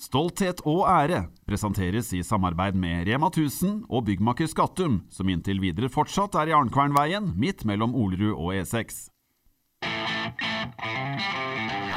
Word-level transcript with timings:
Stolthet 0.00 0.62
og 0.64 0.86
ære 0.88 1.26
presenteres 1.44 2.08
i 2.16 2.22
samarbeid 2.24 2.72
med 2.72 3.04
Rema 3.04 3.28
1000 3.28 3.82
og 3.92 4.06
byggmaker 4.06 4.48
Skattum, 4.48 5.02
som 5.12 5.28
inntil 5.28 5.60
videre 5.60 5.90
fortsatt 5.92 6.38
er 6.40 6.48
i 6.48 6.54
Arnkvernveien, 6.56 7.34
midt 7.36 7.66
mellom 7.68 7.92
Olerud 7.92 8.32
og 8.32 8.54
E 8.56 8.62
E6. 8.64 9.10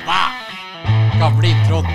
Da! 0.04 0.20
Gamle 1.16 1.54
introen. 1.54 1.88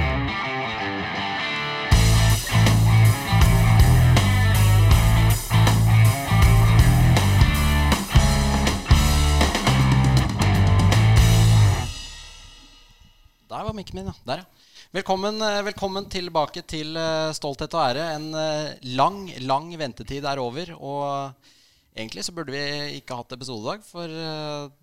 Der 13.49 13.65
var 13.65 13.77
mikken 13.77 14.01
min, 14.01 14.09
ja. 14.09 14.17
Der, 14.25 14.41
ja. 14.41 14.58
Velkommen, 14.89 15.37
eh, 15.45 15.59
velkommen 15.67 16.07
tilbake 16.09 16.63
til 16.65 16.97
eh, 16.97 17.31
Stolthet 17.37 17.75
og 17.77 17.83
ære. 17.91 18.05
En 18.17 18.31
eh, 18.41 18.79
lang, 18.97 19.19
lang 19.45 19.67
ventetid 19.77 20.25
er 20.25 20.41
over. 20.41 20.71
Og 20.81 21.93
egentlig 21.93 22.25
så 22.25 22.33
burde 22.33 22.55
vi 22.55 22.95
ikke 22.97 23.19
hatt 23.19 23.35
episode 23.37 23.67
dag, 23.69 23.85
for 23.85 24.09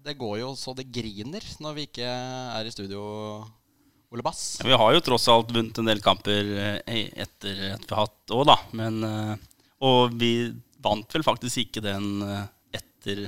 det 0.05 0.16
går 0.20 0.35
jo 0.44 0.52
så 0.59 0.75
det 0.77 0.91
griner 0.94 1.41
når 1.63 1.73
vi 1.73 1.88
ikke 1.89 2.05
er 2.05 2.70
i 2.70 2.75
studio, 2.75 3.02
Ole 4.13 4.27
Bass. 4.27 4.59
Ja, 4.61 4.70
vi 4.70 4.77
har 4.77 4.94
jo 4.94 5.02
tross 5.09 5.25
alt 5.33 5.49
vunnet 5.55 5.81
en 5.81 5.89
del 5.89 6.05
kamper 6.05 6.53
etter 6.85 7.66
at 7.73 7.89
vi 7.89 7.95
har 7.95 8.03
hatt 8.03 8.38
òg, 8.38 8.45
da. 8.52 8.59
Men, 8.77 9.02
og 9.81 10.13
vi 10.22 10.52
vant 10.85 11.17
vel 11.17 11.25
faktisk 11.25 11.66
ikke 11.66 11.88
den 11.88 12.19
etter 12.75 13.25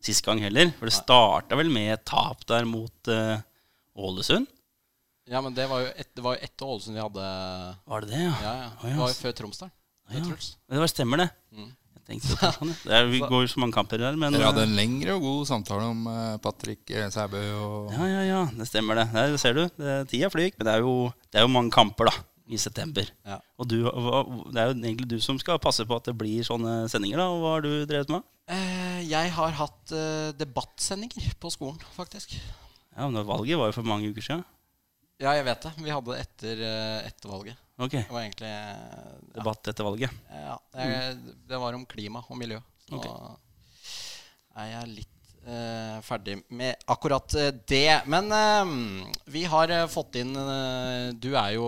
sist 0.00 0.24
gang 0.24 0.40
heller. 0.46 0.72
For 0.78 0.88
det 0.88 0.96
starta 0.96 1.60
vel 1.60 1.68
med 1.76 1.98
et 1.98 2.08
tap 2.08 2.46
der 2.48 2.64
mot 2.64 3.16
Ålesund. 3.96 4.48
Ja, 5.26 5.40
men 5.42 5.56
det 5.56 5.66
var 5.66 5.82
jo 5.82 5.88
et, 5.90 6.08
det 6.14 6.22
var 6.22 6.36
jo 6.36 6.46
etter 6.46 6.68
Ålesund 6.70 6.94
vi 6.94 7.02
hadde 7.02 7.24
Var 7.90 8.04
det 8.04 8.12
det, 8.12 8.20
ja? 8.22 8.34
Ja, 8.44 8.52
ja. 8.60 8.68
Det 8.82 8.94
var 9.00 9.10
jo 9.10 9.18
før 9.18 9.34
Tromsdal. 9.40 9.72
Ja. 10.14 10.22
Det 10.22 10.78
var, 10.78 10.86
stemmer, 10.86 11.18
det. 11.24 11.26
Mm. 11.50 11.72
Jeg 11.96 12.02
tenkte 12.06 12.36
det, 12.38 12.50
sånn, 12.54 12.70
det 12.84 12.94
er, 12.94 13.08
Vi 13.10 13.22
går 13.32 13.42
jo 13.42 13.50
så 13.50 13.62
mange 13.64 13.74
kamper 13.74 14.04
her, 14.06 14.18
men 14.20 14.36
Dere 14.36 14.52
hadde 14.52 14.62
eh, 14.62 14.70
en 14.70 14.78
lengre 14.78 15.16
og 15.16 15.26
god 15.26 15.50
samtale 15.50 15.88
om 15.90 16.06
eh, 16.12 16.36
Patrick 16.44 16.94
eh, 16.94 17.08
Sæbø 17.10 17.42
og 17.56 17.90
Ja, 17.96 18.06
ja, 18.12 18.22
ja, 18.28 18.44
det 18.54 18.68
stemmer 18.70 19.02
det. 19.02 19.08
det 19.16 19.42
ser 19.42 19.58
du. 19.58 19.64
Det, 19.74 19.98
tida 20.14 20.30
flyr. 20.30 20.54
Men 20.54 20.70
det 20.70 20.76
er, 20.76 20.86
jo, 20.86 20.94
det 21.26 21.42
er 21.42 21.48
jo 21.48 21.52
mange 21.56 21.74
kamper, 21.74 22.12
da. 22.12 22.26
I 22.46 22.62
september. 22.62 23.08
Ja. 23.26 23.40
Og 23.58 23.66
du, 23.66 23.80
det 23.82 24.62
er 24.62 24.70
jo 24.70 24.76
egentlig 24.78 25.08
du 25.10 25.18
som 25.18 25.42
skal 25.42 25.58
passe 25.58 25.82
på 25.82 25.98
at 25.98 26.06
det 26.06 26.14
blir 26.14 26.46
sånne 26.46 26.84
sendinger, 26.92 27.18
da. 27.18 27.26
Og 27.34 27.42
hva 27.42 27.56
har 27.56 27.66
du 27.66 27.72
drevet 27.90 28.14
med? 28.14 28.22
Eh, 28.54 29.00
jeg 29.10 29.34
har 29.34 29.58
hatt 29.58 29.96
debattsendinger 30.38 31.34
på 31.42 31.50
skolen, 31.50 31.82
faktisk. 31.98 32.38
Ja, 32.94 33.10
men 33.10 33.26
Valget 33.26 33.58
var 33.58 33.74
jo 33.74 33.80
for 33.80 33.90
mange 33.90 34.14
uker 34.14 34.22
siden. 34.22 34.46
Ja, 35.22 35.32
jeg 35.32 35.46
vet 35.46 35.64
det. 35.64 35.72
Vi 35.80 35.92
hadde 35.92 36.12
det 36.12 36.22
etter, 36.26 36.62
eh, 36.66 37.08
etter 37.08 37.32
valget. 37.32 37.64
Okay. 37.76 38.04
Det 38.04 38.12
var 38.12 38.22
egentlig 38.22 38.52
eh, 38.52 38.70
ja, 38.76 39.34
Debatt 39.38 39.70
etter 39.72 39.84
valget. 39.84 40.22
ja, 40.32 40.56
det, 40.76 41.34
det 41.48 41.60
var 41.60 41.76
om 41.76 41.84
klima 41.88 42.24
og 42.24 42.40
miljø. 42.40 42.60
Så 42.86 42.98
okay. 43.00 43.36
er 44.62 44.72
jeg 44.74 44.92
litt 44.94 45.16
uh, 45.46 45.98
ferdig 46.06 46.38
med 46.54 46.86
akkurat 46.90 47.36
eh, 47.38 47.52
det. 47.68 48.02
Men 48.10 48.30
uh, 48.32 48.72
vi 49.32 49.44
har 49.48 49.72
eh, 49.72 49.86
fått 49.90 50.18
inn 50.20 50.34
uh, 50.36 51.12
Du 51.14 51.32
er 51.34 51.56
jo 51.56 51.66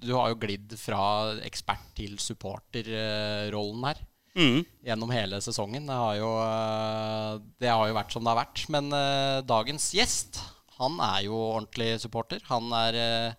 Du 0.00 0.12
har 0.16 0.32
jo 0.32 0.40
glidd 0.40 0.76
fra 0.80 1.36
ekspert 1.46 1.90
til 1.96 2.18
supporterrollen 2.22 3.88
her. 3.90 4.04
Mm. 4.36 4.66
gjennom 4.84 5.08
hele 5.08 5.38
sesongen. 5.40 5.86
Det 5.88 5.96
har 5.96 6.16
jo, 6.18 6.30
eh, 6.44 7.38
det 7.56 7.70
har 7.72 7.86
jo 7.88 7.94
vært 7.96 8.12
som 8.12 8.20
det 8.20 8.34
har 8.34 8.42
vært. 8.42 8.66
Men 8.68 8.90
uh, 8.92 9.40
dagens 9.48 9.86
gjest, 9.96 10.42
han 10.80 11.00
er 11.00 11.24
jo 11.26 11.36
ordentlig 11.38 11.94
supporter. 12.02 12.42
Han 12.50 12.68
er 12.76 13.00
eh, 13.00 13.36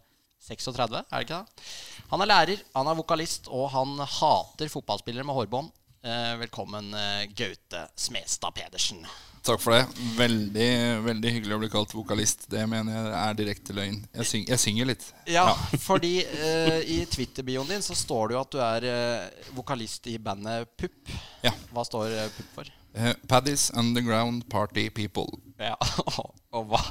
36, 0.47 1.01
er 1.01 1.05
det 1.11 1.25
ikke 1.27 1.41
det? 1.41 1.67
Han 2.11 2.23
er 2.23 2.31
lærer, 2.31 2.61
han 2.73 2.87
er 2.87 2.97
vokalist, 2.97 3.49
og 3.51 3.69
han 3.73 3.97
hater 3.99 4.71
fotballspillere 4.71 5.27
med 5.27 5.37
hårbånd. 5.37 5.71
Eh, 6.07 6.33
velkommen, 6.39 6.93
eh, 6.95 7.25
Gaute 7.35 7.87
Smestad 7.99 8.55
Pedersen. 8.55 9.01
Takk 9.47 9.61
for 9.63 9.71
det. 9.71 9.83
Veldig 10.17 10.69
veldig 11.05 11.31
hyggelig 11.31 11.55
å 11.55 11.59
bli 11.61 11.69
kalt 11.71 11.93
vokalist. 11.95 12.47
Det 12.51 12.65
mener 12.67 12.97
jeg 12.97 13.11
er 13.21 13.37
direkte 13.39 13.75
løgn. 13.75 14.01
Jeg, 14.17 14.27
syng, 14.27 14.47
jeg 14.49 14.59
synger 14.59 14.89
litt. 14.89 15.05
Ja, 15.31 15.45
fordi 15.87 16.15
eh, 16.25 16.79
i 16.83 16.97
Twitter-bioen 17.07 17.69
din 17.71 17.85
så 17.85 17.95
står 17.95 18.31
det 18.31 18.37
jo 18.37 18.41
at 18.41 18.55
du 18.55 18.59
er 18.63 18.87
eh, 18.91 19.45
vokalist 19.55 20.09
i 20.11 20.17
bandet 20.19 20.67
Pupp. 20.79 21.13
Ja. 21.45 21.53
Hva 21.71 21.85
står 21.87 22.11
eh, 22.11 22.33
Pupp 22.35 22.59
for? 22.59 22.73
Eh, 22.97 23.13
Paddy's 23.29 23.69
Underground 23.77 24.49
Party 24.51 24.89
People. 24.89 25.29
Ja, 25.57 25.73
og 26.55 26.67
hva, 26.69 26.81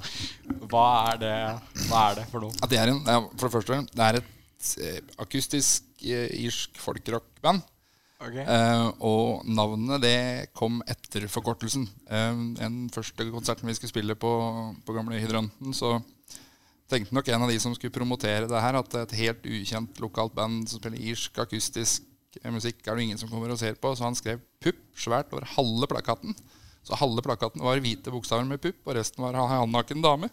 hva, 0.66 0.87
er 1.12 1.21
det, 1.22 1.34
hva 1.87 2.03
er 2.10 2.19
det 2.21 2.27
for 2.32 2.43
noe? 2.43 2.56
At 2.65 2.72
det 2.72 2.81
er 2.82 2.91
en, 2.93 3.04
for 3.37 3.47
det 3.47 3.54
første, 3.54 3.78
det 3.93 4.06
er 4.09 4.19
et 4.21 4.71
eh, 4.82 5.00
akustisk 5.22 6.03
eh, 6.03 6.28
irsk 6.43 6.81
folkrockband. 6.82 7.62
Eh, 8.16 8.87
og 9.04 9.44
navnet 9.44 10.00
det 10.00 10.19
kom 10.56 10.81
etter 10.88 11.28
forkortelsen. 11.31 11.84
Eh, 12.09 12.43
den 12.59 12.87
første 12.94 13.28
konserten 13.31 13.69
vi 13.69 13.77
skulle 13.77 13.93
spille 13.93 14.19
på, 14.19 14.32
på 14.87 14.97
gamle 14.97 15.21
Hydranten, 15.21 15.77
så 15.77 15.98
tenkte 16.91 17.15
nok 17.15 17.28
en 17.28 17.44
av 17.47 17.53
de 17.53 17.60
som 17.62 17.75
skulle 17.77 17.94
promotere 17.94 18.48
det 18.50 18.62
her, 18.62 18.78
at 18.81 18.98
et 19.03 19.16
helt 19.21 19.47
ukjent 19.47 20.03
lokalt 20.03 20.34
band 20.34 20.66
som 20.71 20.81
spiller 20.81 21.03
irsk 21.12 21.38
akustisk 21.44 22.06
musikk, 22.53 22.83
er 22.84 22.97
det 22.97 23.06
ingen 23.06 23.21
som 23.21 23.31
kommer 23.31 23.53
og 23.53 23.60
ser 23.60 23.78
på. 23.81 23.94
Så 23.97 24.04
han 24.04 24.16
skrev 24.19 24.41
'pupp' 24.60 24.98
svært 24.98 25.33
over 25.33 25.47
halve 25.56 25.88
plakaten. 25.91 26.34
Så 26.86 26.98
halve 27.00 27.24
plakaten 27.26 27.64
var 27.66 27.80
hvite 27.82 28.12
bokstaver 28.14 28.47
med 28.47 28.62
pupp, 28.62 28.78
og 28.86 28.94
resten 28.98 29.24
var 29.24 29.36
halvnaken 29.36 30.04
dame. 30.04 30.30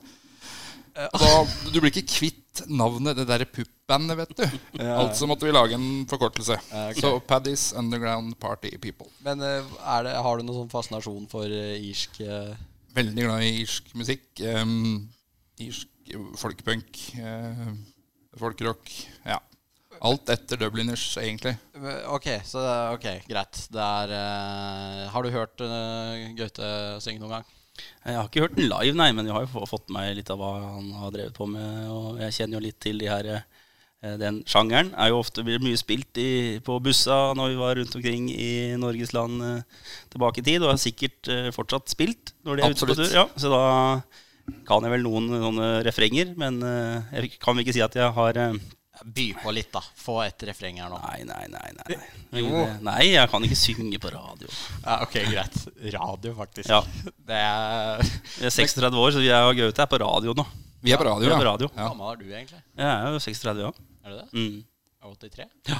Da, 0.94 1.30
du 1.74 1.80
blir 1.80 1.90
ikke 1.90 2.06
kvitt 2.06 2.62
navnet, 2.69 3.18
det 3.18 3.25
derre 3.25 3.47
pupp-bandet, 3.50 4.19
vet 4.19 4.34
du. 4.38 4.44
Altså 4.86 5.25
måtte 5.30 5.47
vi 5.47 5.53
lage 5.56 5.74
en 5.74 6.03
forkortelse. 6.09 6.59
ok. 6.84 7.00
Så 7.02 7.16
Paddy's 7.25 7.72
Underground 7.80 8.36
Party 8.41 8.75
People. 8.78 9.09
Men 9.25 9.41
eh, 9.41 9.72
er 9.96 10.06
det, 10.06 10.14
har 10.22 10.38
du 10.38 10.46
noen 10.46 10.59
sånn 10.62 10.74
fascinasjon 10.74 11.25
for 11.31 11.50
eh, 11.50 11.80
irsk 11.90 12.22
eh, 12.22 12.53
Veldig 12.94 13.25
glad 13.25 13.41
i 13.41 13.56
irsk 13.64 13.88
musikk. 13.97 14.28
Um, 14.46 15.08
irsk 15.66 16.14
folkepunk. 16.38 17.00
Uh, 17.18 17.72
folkerock. 18.38 18.91
Ja. 19.25 19.40
Alt 20.03 20.30
etter 20.34 20.59
Dubliners, 20.59 21.06
egentlig. 21.22 21.56
Ok, 22.12 22.28
så 22.44 22.62
okay 22.91 23.22
greit. 23.30 23.66
Det 23.72 23.80
er 23.84 24.12
uh, 24.12 25.03
Har 25.14 25.24
du 25.24 25.31
hørt 25.31 25.64
uh, 25.64 26.31
Gaute 26.36 26.72
synge 27.03 27.24
noen 27.24 27.38
gang? 27.38 27.52
Jeg 28.03 28.18
har 28.18 28.28
ikke 28.28 28.44
hørt 28.44 28.58
den 28.58 28.68
live, 28.69 28.96
nei, 29.00 29.09
men 29.16 29.28
jeg 29.28 29.34
har 29.34 29.46
jo 29.46 29.66
fått 29.66 29.88
med 29.88 29.96
meg 29.96 30.18
litt 30.19 30.30
av 30.34 30.41
hva 30.41 30.52
han 30.75 30.90
har 31.00 31.14
drevet 31.14 31.38
på 31.38 31.47
med. 31.50 31.88
Og 31.90 32.19
jeg 32.22 32.36
kjenner 32.38 32.59
jo 32.59 32.66
litt 32.66 32.80
til 32.84 33.00
de 33.02 33.08
her 33.09 33.30
eh, 33.34 34.18
Den 34.19 34.41
sjangeren 34.50 34.91
er 35.00 35.09
jo 35.09 35.22
ofte 35.22 35.46
blir 35.47 35.64
mye 35.64 35.80
spilt 35.80 36.20
i, 36.22 36.59
på 36.64 36.78
bussa 36.84 37.31
når 37.38 37.53
vi 37.53 37.62
var 37.62 37.80
rundt 37.80 37.96
omkring 37.97 38.28
i 38.34 38.52
Norges 38.80 39.16
land 39.16 39.41
eh, 39.47 39.88
tilbake 40.14 40.44
i 40.44 40.46
tid, 40.52 40.62
og 40.62 40.75
har 40.75 40.84
sikkert 40.84 41.31
eh, 41.31 41.50
fortsatt 41.56 41.96
spilt 41.96 42.35
når 42.44 42.59
de 42.59 42.68
er 42.68 42.75
ute 42.75 42.91
på 42.91 43.00
tur. 43.00 43.09
Ja, 43.16 43.25
så 43.40 43.53
da 43.56 43.64
kan 44.68 44.84
jeg 44.84 44.91
vel 44.97 45.08
noen 45.08 45.31
sånne 45.31 45.74
refrenger, 45.88 46.35
men 46.38 46.59
eh, 46.68 47.20
jeg 47.24 47.38
kan 47.40 47.56
vel 47.56 47.64
ikke 47.66 47.78
si 47.80 47.85
at 47.85 47.96
jeg 47.97 48.12
har 48.20 48.41
eh, 48.44 48.59
By 49.03 49.25
på 49.41 49.52
litt, 49.52 49.72
da. 49.74 49.81
Få 50.00 50.22
et 50.24 50.44
refreng 50.47 50.78
her 50.80 50.90
nå. 50.91 50.97
Nei, 51.03 51.24
nei, 51.28 51.46
nei. 51.52 51.69
Nei, 52.31 52.41
Jo. 52.44 52.64
nei 52.86 53.02
jeg 53.12 53.30
kan 53.31 53.44
ikke 53.44 53.58
synge 53.59 54.00
på 54.00 54.12
radio. 54.14 54.47
Ja, 54.86 55.00
ok, 55.03 55.18
greit. 55.30 55.58
Radio, 55.96 56.34
faktisk. 56.38 56.69
Ja. 56.69 56.80
Det 57.28 57.40
er 57.40 58.03
Jeg 58.40 58.47
er 58.47 58.56
36 58.56 58.97
år, 59.03 59.12
så 59.18 59.24
jeg 59.25 59.50
og 59.50 59.56
Gaute 59.59 59.81
er 59.84 59.91
på 59.91 60.00
radio 60.03 60.34
nå. 60.38 60.46
Vi 60.84 60.91
er 60.91 61.00
på 61.00 61.06
radio, 61.08 61.30
ja. 61.30 61.36
Hvor 61.38 61.50
Ja. 61.75 61.90
gammel 61.90 62.12
er 62.12 62.16
du, 62.22 62.25
egentlig? 62.31 62.62
Jeg 62.78 62.88
er 62.88 63.12
jo 63.12 63.19
36, 63.19 63.59
ja. 63.62 63.72
Er 64.03 64.09
du 64.09 64.18
det? 64.18 64.28
Mm. 64.34 64.64
Er 65.03 65.16
83? 65.16 65.50
Ja. 65.68 65.80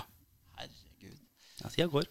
Herregud. 0.60 1.18
ja 1.64 1.70
tida 1.70 1.88
går. 1.92 2.06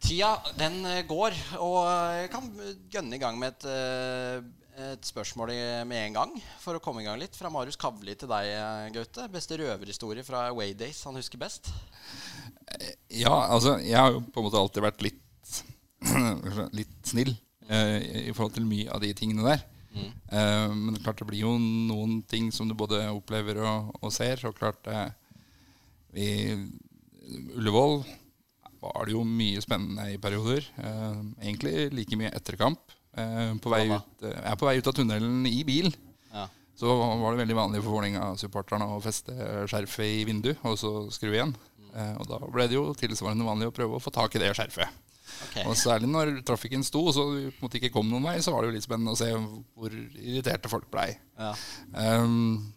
Tida, 0.00 0.30
den 0.56 0.84
eh, 0.86 1.02
går, 1.08 1.34
og 1.58 1.78
jeg 2.14 2.30
kan 2.30 2.46
gønne 2.92 3.16
i 3.16 3.18
gang 3.18 3.38
med 3.40 3.48
et, 3.56 3.64
eh, 3.66 4.42
et 4.78 5.08
spørsmål 5.08 5.52
med 5.88 5.98
en 6.00 6.18
gang. 6.18 6.34
For 6.62 6.78
å 6.78 6.82
komme 6.82 7.02
i 7.02 7.06
gang 7.06 7.18
litt. 7.20 7.36
Fra 7.36 7.50
Marius 7.52 7.78
Kavli 7.80 8.14
til 8.18 8.30
deg, 8.30 8.50
eh, 8.54 8.90
Gaute. 8.94 9.28
Beste 9.32 9.58
røverhistorie 9.58 10.24
fra 10.26 10.48
Waydays 10.54 11.02
han 11.08 11.18
husker 11.18 11.40
best? 11.40 11.72
Ja, 13.10 13.34
altså, 13.48 13.78
jeg 13.82 13.98
har 13.98 14.12
jo 14.14 14.22
på 14.22 14.40
en 14.40 14.48
måte 14.48 14.60
alltid 14.60 14.84
vært 14.84 15.04
litt 15.06 15.24
Litt 16.78 17.08
snill 17.10 17.32
eh, 17.66 18.28
i 18.28 18.32
forhold 18.32 18.54
til 18.54 18.68
mye 18.68 18.92
av 18.94 19.02
de 19.02 19.10
tingene 19.18 19.46
der. 19.48 19.64
Eh, 19.98 20.74
men 20.74 20.94
det 20.94 21.02
klart 21.02 21.18
det 21.20 21.28
blir 21.28 21.44
jo 21.46 21.54
noen 21.58 22.20
ting 22.28 22.52
som 22.54 22.68
du 22.68 22.76
både 22.78 23.00
opplever 23.10 23.60
og, 23.64 23.90
og 24.02 24.14
ser. 24.14 24.40
Så 24.40 24.52
klart 24.56 24.86
eh, 24.90 25.08
I 26.14 26.28
Ullevål 27.56 28.02
var 28.78 29.08
det 29.08 29.16
jo 29.16 29.24
mye 29.26 29.62
spennende 29.64 30.06
i 30.12 30.20
perioder. 30.22 30.66
Eh, 30.78 31.22
egentlig 31.42 31.88
like 31.96 32.20
mye 32.20 32.32
etter 32.36 32.58
kamp. 32.60 32.94
Eh, 33.16 33.54
på, 33.62 33.72
vei 33.72 33.86
ut, 33.88 34.22
eh, 34.26 34.38
er 34.52 34.58
på 34.58 34.68
vei 34.68 34.76
ut 34.78 34.90
av 34.90 34.96
tunnelen 34.96 35.46
i 35.48 35.62
bil. 35.66 35.90
Ja. 36.32 36.46
Så 36.78 36.94
var 36.94 37.34
det 37.34 37.42
veldig 37.42 37.58
vanlig 37.58 37.82
for 37.82 37.96
Vålerenga-supporterne 37.96 38.86
å 38.94 39.02
feste 39.02 39.34
skjerfet 39.70 40.06
i 40.20 40.24
vinduet 40.28 40.62
og 40.68 40.78
så 40.78 40.92
skru 41.14 41.32
igjen. 41.32 41.56
Mm. 41.88 42.18
og 42.20 42.26
da 42.28 42.36
ble 42.52 42.66
det 42.68 42.76
jo 42.76 42.90
tilsvarende 42.94 43.46
vanlig 43.46 43.70
å 43.70 43.72
prøve 43.74 43.96
å 43.96 44.02
få 44.02 44.12
tak 44.14 44.34
i 44.36 44.40
det 44.42 44.50
skjerfet. 44.54 44.92
Okay. 45.48 45.64
Og 45.64 45.72
særlig 45.78 46.10
når 46.10 46.34
trafikken 46.46 46.84
sto, 46.84 47.00
så 47.14 47.24
vi 47.32 47.46
på 47.56 47.70
ikke 47.78 47.90
kom 47.94 48.10
noen 48.10 48.26
vei, 48.28 48.36
så 48.44 48.52
var 48.52 48.62
det 48.62 48.68
jo 48.68 48.74
litt 48.76 48.86
spennende 48.86 49.14
å 49.14 49.18
se 49.18 49.30
hvor 49.32 49.94
irriterte 49.94 50.70
folk 50.70 50.86
blei. 50.92 51.08
Ja. 51.40 51.54
Um, 51.96 52.68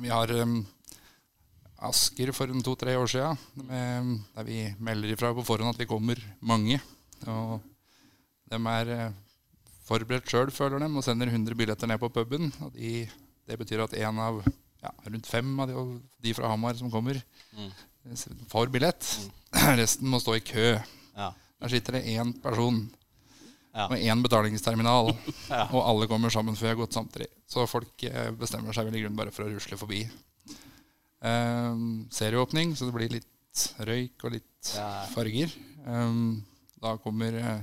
vi 0.00 0.10
har 0.10 0.32
um, 0.40 0.62
Asker 1.84 2.32
for 2.32 2.48
to-tre 2.64 2.94
år 2.96 3.10
siden, 3.10 3.36
der 4.32 4.46
vi 4.46 4.58
melder 4.80 5.12
ifra 5.12 5.34
på 5.36 5.44
forhånd 5.44 5.74
at 5.74 5.80
vi 5.82 5.88
kommer 5.90 6.20
mange. 6.40 6.78
Og 7.28 7.60
de 8.48 8.60
er 8.70 8.92
eh, 8.94 9.10
forberedt 9.84 10.30
sjøl, 10.30 10.52
føler 10.54 10.82
de, 10.82 10.90
og 10.96 11.04
sender 11.04 11.30
100 11.30 11.58
billetter 11.58 11.90
ned 11.90 12.00
på 12.02 12.10
puben. 12.12 12.52
De, 12.74 13.04
det 13.48 13.58
betyr 13.60 13.84
at 13.84 13.96
en 14.00 14.20
av 14.22 14.40
ja, 14.84 14.92
rundt 15.06 15.28
fem 15.28 15.54
av 15.60 15.70
de, 15.70 15.86
de 16.24 16.34
fra 16.36 16.50
Hamar 16.52 16.76
som 16.78 16.90
kommer, 16.92 17.20
mm. 17.56 17.70
får 18.50 18.72
billett. 18.72 19.08
Mm. 19.20 19.32
Resten 19.82 20.10
må 20.10 20.20
stå 20.22 20.36
i 20.38 20.44
kø. 20.44 20.74
Ja. 21.14 21.32
Der 21.62 21.72
sitter 21.72 21.98
det 21.98 22.06
én 22.12 22.34
person 22.42 22.82
ja. 23.74 23.86
og 23.86 23.96
én 23.96 24.24
betalingsterminal, 24.24 25.12
ja. 25.52 25.66
og 25.70 25.80
alle 25.82 26.08
kommer 26.10 26.32
sammen 26.32 26.56
før 26.58 26.70
jeg 26.70 26.76
har 26.76 26.82
gått 26.82 26.98
samtidig. 26.98 27.30
Så 27.50 27.66
folk 27.70 28.06
eh, 28.08 28.30
bestemmer 28.38 28.76
seg 28.76 28.88
vel 28.88 28.98
i 28.98 29.04
grunnen 29.04 29.18
bare 29.18 29.34
for 29.34 29.46
å 29.46 29.52
rusle 29.52 29.78
forbi. 29.80 30.04
Um, 31.24 32.04
serieåpning, 32.12 32.74
så 32.76 32.84
det 32.84 32.96
blir 32.96 33.14
litt 33.14 33.68
røyk 33.86 34.26
og 34.26 34.34
litt 34.34 34.74
farger. 35.14 35.52
Um, 35.86 36.42
da 36.82 36.98
kommer 37.00 37.38
uh, 37.38 37.62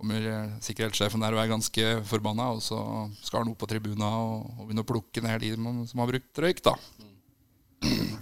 kommer 0.00 0.26
eh, 0.26 0.56
sikkerhetssjefen 0.64 1.22
der 1.22 1.36
og 1.36 1.42
er 1.42 1.52
ganske 1.52 1.92
forbanna, 2.08 2.50
og 2.56 2.64
så 2.64 2.80
skal 3.22 3.44
han 3.44 3.52
opp 3.52 3.60
på 3.62 3.68
tribuna 3.70 4.10
og, 4.24 4.48
og 4.56 4.64
begynne 4.66 4.84
å 4.84 4.88
plukke 4.88 5.24
ned 5.24 5.44
de 5.44 5.54
som 5.90 6.02
har 6.02 6.10
brukt 6.10 6.42
røyk. 6.44 6.64
da. 6.66 6.76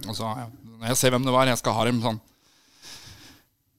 Og 0.09 0.17
så, 0.17 0.25
ja, 0.25 0.49
Når 0.79 0.91
jeg 0.93 1.01
ser 1.01 1.15
hvem 1.15 1.27
det 1.27 1.35
var, 1.35 1.51
jeg 1.51 1.61
skal 1.61 1.75
ha 1.75 1.87
dem 1.89 2.03
sånn 2.05 2.21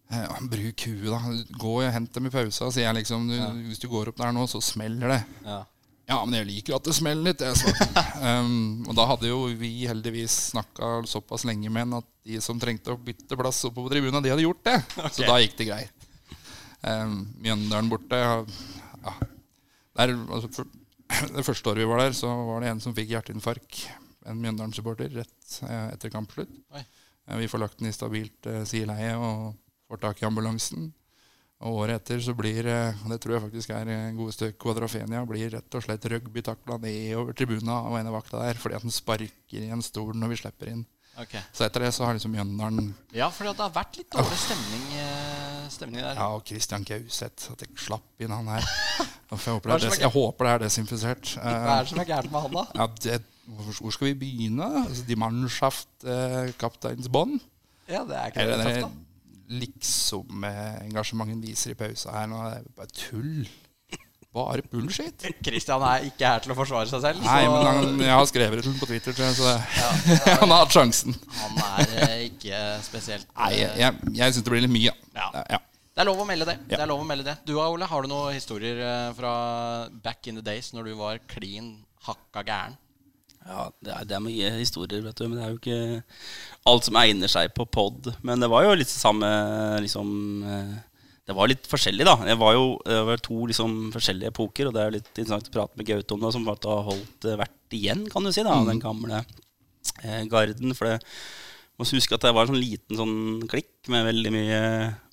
ja, 0.10 0.40
Bruk 0.42 0.86
huet, 0.88 1.10
da. 1.12 1.20
Gå 1.62 1.74
og 1.80 1.92
hent 1.94 2.16
dem 2.16 2.30
i 2.30 2.34
pausa, 2.34 2.72
sier 2.74 2.88
jeg 2.88 2.98
liksom. 3.02 3.28
Du, 3.30 3.36
ja. 3.38 3.50
Hvis 3.70 3.82
du 3.82 3.86
går 3.92 4.10
opp 4.10 4.18
der 4.18 4.34
nå, 4.34 4.48
så 4.50 4.62
smeller 4.64 5.14
det. 5.14 5.20
Ja. 5.46 5.60
ja 6.10 6.18
men 6.26 6.40
jeg 6.40 6.48
liker 6.50 6.74
jo 6.74 6.80
at 6.80 6.90
det 6.90 6.96
smeller 6.98 7.30
litt. 7.30 7.44
um, 7.46 8.82
og 8.90 8.98
da 8.98 9.06
hadde 9.12 9.30
jo 9.30 9.44
vi 9.60 9.86
heldigvis 9.86 10.40
snakka 10.56 11.04
såpass 11.10 11.46
lenge 11.46 11.70
med 11.70 11.88
en 11.88 12.00
at 12.02 12.10
de 12.26 12.42
som 12.42 12.58
trengte 12.62 12.96
å 12.96 12.98
bytte 12.98 13.38
plass 13.38 13.62
oppe 13.70 13.84
på 13.84 13.94
tribuna, 13.94 14.24
de 14.26 14.34
hadde 14.34 14.48
gjort 14.48 14.66
det. 14.66 14.80
Okay. 14.98 15.16
Så 15.20 15.30
da 15.30 15.38
gikk 15.44 15.58
det 15.62 15.70
greit. 15.70 15.99
Um, 16.80 17.16
Mjøndalen 17.44 17.90
borte 17.92 18.20
ja, 18.20 18.38
der, 20.00 20.14
altså, 20.32 20.64
Det 21.36 21.44
første 21.44 21.72
året 21.72 21.82
vi 21.82 21.90
var 21.90 22.04
der, 22.04 22.14
så 22.16 22.30
var 22.30 22.62
det 22.62 22.70
en 22.70 22.80
som 22.84 22.94
fikk 22.96 23.10
hjerteinfarkt. 23.16 23.82
En 24.30 24.38
Mjøndalen-supporter 24.44 25.10
rett 25.18 25.56
eh, 25.66 25.88
etter 25.96 26.12
kampslutt. 26.14 26.52
Uh, 26.70 27.38
vi 27.40 27.50
får 27.50 27.64
lagt 27.64 27.80
den 27.80 27.90
i 27.90 27.96
stabilt 27.96 28.46
uh, 28.46 28.62
sideleie 28.70 29.16
og 29.18 29.56
får 29.90 30.04
tak 30.04 30.22
i 30.22 30.28
ambulansen. 30.30 30.92
Og 31.66 31.82
året 31.82 31.98
etter 32.00 32.22
så 32.24 32.36
blir 32.38 32.64
det 32.64 33.20
tror 33.20 33.36
jeg 33.36 33.44
faktisk 33.48 33.74
er 33.76 33.90
godeste 34.16 34.54
Quadrafenia, 34.62 35.26
blir 35.28 35.50
rett 35.58 35.76
og 35.76 35.84
slett 35.84 36.06
rugbytakla 36.14 36.78
nedover 36.86 37.36
tribuna 37.36 37.82
av 37.90 37.98
ene 38.00 38.14
vakta 38.14 38.40
der 38.46 38.62
fordi 38.62 38.78
at 38.78 38.86
den 38.86 38.96
sparker 38.96 39.66
i 39.66 39.74
en 39.74 39.84
stol 39.84 40.14
når 40.16 40.32
vi 40.32 40.40
slipper 40.40 40.72
inn. 40.72 40.86
Okay. 41.20 41.42
Så 41.52 41.66
etter 41.66 41.84
det 41.84 41.92
så 41.92 42.06
har 42.08 42.16
liksom 42.16 42.32
Mjøndalen 42.32 42.94
Ja, 43.12 43.28
for 43.34 43.50
det 43.50 43.60
har 43.60 43.74
vært 43.76 44.00
litt 44.00 44.14
dårlig 44.14 44.40
stemning, 44.40 44.86
eh, 45.02 45.49
stemning 45.74 46.02
der. 46.02 46.18
Ja, 46.18 46.28
og 46.36 46.46
Christian 46.48 46.86
Gauseth. 46.88 47.52
At 47.54 47.64
jeg 47.66 47.76
slapp 47.80 48.24
inn 48.24 48.34
han 48.34 48.50
her. 48.56 48.70
Jeg 49.30 49.38
håper, 49.46 49.76
det 49.78 49.86
er, 49.86 50.00
jeg 50.02 50.10
håper 50.10 50.46
det 50.48 50.52
er 50.52 50.62
desinfisert. 50.64 51.32
Hva 51.38 51.52
er 51.76 51.84
det 51.86 51.90
som 51.92 52.00
er 52.02 52.08
gærent 52.10 52.32
med 52.34 52.42
han, 52.42 52.56
da? 52.56 52.64
Ja, 52.80 52.88
det, 53.04 53.18
hvor 53.78 53.94
skal 53.94 54.08
vi 54.08 54.14
begynne? 54.24 54.70
Altså, 54.88 55.04
de 55.06 55.18
Mannschaft 55.22 56.06
eh, 56.06 56.50
kapteinsbånd? 56.58 57.36
Ja, 57.86 58.02
det 58.10 58.18
er 58.18 58.32
ikke 58.32 58.48
det 58.50 58.58
det, 58.58 58.74
det 58.80 58.90
Liksom 59.62 60.46
eh, 60.50 61.38
viser 61.44 61.76
i 61.76 61.78
pausa 61.78 62.14
her 62.14 62.26
nå. 62.30 62.42
Det 62.48 62.58
er 62.58 62.74
bare 62.82 62.94
tull. 62.94 63.46
Bare 64.34 64.62
bullshit. 64.70 65.24
Kristian 65.46 65.84
er 65.86 66.06
ikke 66.10 66.28
her 66.30 66.44
til 66.44 66.54
å 66.54 66.58
forsvare 66.58 66.90
seg 66.92 67.02
selv. 67.02 67.24
Nei, 67.26 67.40
så... 67.46 67.54
men 67.54 67.66
han, 67.66 68.04
jeg 68.04 68.14
har 68.14 68.28
skrevet 68.30 68.62
det 68.62 68.74
på 68.78 68.90
Twitter, 68.90 69.16
så 69.18 69.56
ja, 69.82 69.90
han 70.44 70.54
har 70.54 70.66
hatt 70.66 70.76
sjansen. 70.76 71.18
Han 71.40 71.64
er 71.66 71.96
eh, 72.04 72.20
ikke 72.28 72.60
spesielt 72.86 73.26
Nei, 73.40 73.56
jeg, 73.58 73.74
jeg, 73.82 74.14
jeg 74.20 74.36
syns 74.36 74.46
det 74.46 74.54
blir 74.54 74.66
litt 74.66 74.76
mye. 74.76 74.94
Ja. 75.18 75.32
ja. 75.56 75.64
Det 75.90 76.06
er 76.06 76.08
lov 76.08 76.22
å 76.22 76.28
melde 76.30 76.46
det. 76.48 76.60
det, 76.70 76.78
er 76.78 76.88
lov 76.88 77.02
å 77.02 77.08
melde 77.08 77.26
det. 77.28 77.40
Du 77.50 77.58
Ole, 77.60 77.88
har 77.90 78.06
du 78.06 78.12
noen 78.12 78.38
historier 78.38 78.78
eh, 78.86 79.08
fra 79.18 79.34
back 80.06 80.30
in 80.30 80.38
the 80.38 80.46
days 80.46 80.70
når 80.78 80.92
du 80.92 80.94
var 81.02 81.18
klin 81.32 81.74
hakka 82.06 82.46
gæren? 82.46 82.78
Ja, 83.50 83.66
det 83.82 83.92
er, 83.96 84.06
det 84.06 84.16
er, 84.16 84.22
mye 84.22 84.52
historier, 84.60 85.02
vet 85.04 85.18
du. 85.18 85.26
Men 85.26 85.40
det 85.40 85.46
er 85.46 85.56
jo 85.56 85.60
ikke 85.60 86.70
alt 86.70 86.86
som 86.86 87.00
egner 87.02 87.32
seg 87.32 87.50
på 87.58 87.66
pod. 87.66 88.12
Men 88.22 88.44
det 88.44 88.50
var 88.52 88.68
jo 88.68 88.78
litt 88.78 88.92
samme 88.92 89.28
liksom 89.82 90.14
eh, 90.46 90.78
det 91.30 91.36
var 91.38 91.50
litt 91.52 91.68
forskjellig, 91.70 92.06
da. 92.08 92.16
Det 92.26 92.36
var 92.42 92.56
jo 92.56 92.64
det 92.88 93.02
var 93.06 93.22
to 93.22 93.44
liksom, 93.52 93.76
forskjellige 93.94 94.32
epoker, 94.34 94.70
og 94.70 94.74
det 94.74 94.82
er 94.82 94.96
litt 94.96 95.10
interessant 95.12 95.52
å 95.52 95.54
prate 95.54 95.78
med 95.78 95.86
Gaute 95.86 96.16
om 96.16 96.24
det, 96.24 96.32
som 96.34 96.48
har 96.50 96.88
holdt 96.88 97.28
eh, 97.30 97.38
vært 97.38 97.78
igjen, 97.78 98.08
kan 98.10 98.26
du 98.26 98.32
si, 98.34 98.42
da, 98.42 98.56
mm. 98.58 98.70
den 98.72 98.82
gamle 98.82 99.20
eh, 99.22 100.24
garden. 100.32 100.74
For 100.74 100.90
det 100.90 100.98
må 101.78 101.86
huske 101.86 102.18
at 102.18 102.26
det 102.26 102.34
var 102.34 102.48
en 102.48 102.56
sånn 102.56 102.64
liten 102.64 102.98
sånn 102.98 103.20
klikk 103.52 103.92
med 103.94 104.08
veldig 104.10 104.32
mye 104.34 104.62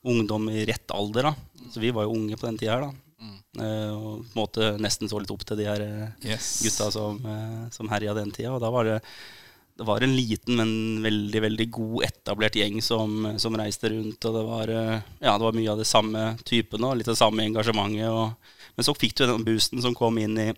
ungdom 0.08 0.48
i 0.54 0.64
rett 0.70 0.94
alder. 0.96 1.28
da. 1.28 1.66
Så 1.74 1.82
vi 1.84 1.92
var 1.92 2.06
jo 2.06 2.16
unge 2.16 2.38
på 2.40 2.48
den 2.48 2.56
tida 2.62 2.78
her, 2.78 2.86
da. 2.88 3.06
Mm. 3.20 3.36
Eh, 3.66 3.92
og 3.92 4.24
på 4.24 4.32
en 4.32 4.40
måte 4.40 4.72
nesten 4.80 5.12
så 5.12 5.20
litt 5.20 5.32
opp 5.36 5.44
til 5.44 5.60
de 5.60 5.68
her 5.68 5.84
eh, 5.84 6.32
yes. 6.32 6.48
gutta 6.64 6.88
som, 6.94 7.20
eh, 7.20 7.62
som 7.76 7.92
herja 7.92 8.16
den 8.16 8.32
tida. 8.32 8.54
Og 8.56 8.64
da 8.64 8.72
var 8.72 8.88
det 8.88 8.98
det 9.76 9.84
var 9.84 10.00
en 10.00 10.16
liten, 10.16 10.56
men 10.56 11.02
veldig 11.04 11.40
veldig 11.44 11.66
god 11.76 12.04
etablert 12.06 12.56
gjeng 12.56 12.78
som, 12.84 13.26
som 13.40 13.56
reiste 13.60 13.90
rundt. 13.92 14.24
Og 14.24 14.36
det 14.38 14.44
var, 14.48 14.72
eh, 14.72 15.02
ja, 15.20 15.34
det 15.36 15.44
var 15.44 15.58
mye 15.58 15.72
av 15.74 15.82
det 15.82 15.88
samme 15.88 16.22
typen 16.48 16.86
og 16.86 16.96
litt 16.96 17.10
av 17.10 17.16
det 17.16 17.20
samme 17.20 17.44
engasjementet. 17.44 18.08
Og, 18.08 18.54
men 18.76 18.86
så 18.88 18.96
fikk 18.96 19.18
du 19.18 19.26
den 19.26 19.44
boosten 19.44 19.84
som 19.84 19.96
kom 19.96 20.16
inn 20.22 20.38
i, 20.40 20.48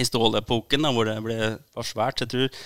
i 0.00 0.06
stålepoken, 0.08 0.88
hvor 0.88 1.10
det 1.10 1.18
ble, 1.26 1.36
var 1.76 1.88
svært. 1.88 2.24
Jeg 2.24 2.32
tror 2.32 2.62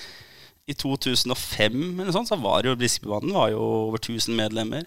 i 0.65 0.77
2005 0.79 1.81
eller 1.99 2.15
sånn, 2.15 2.29
så 2.29 2.39
var 2.41 2.65
jo 2.65 2.77
Briskebanen 2.79 3.35
var 3.35 3.51
jo 3.53 3.65
over 3.89 3.99
1000 3.99 4.39
medlemmer. 4.39 4.87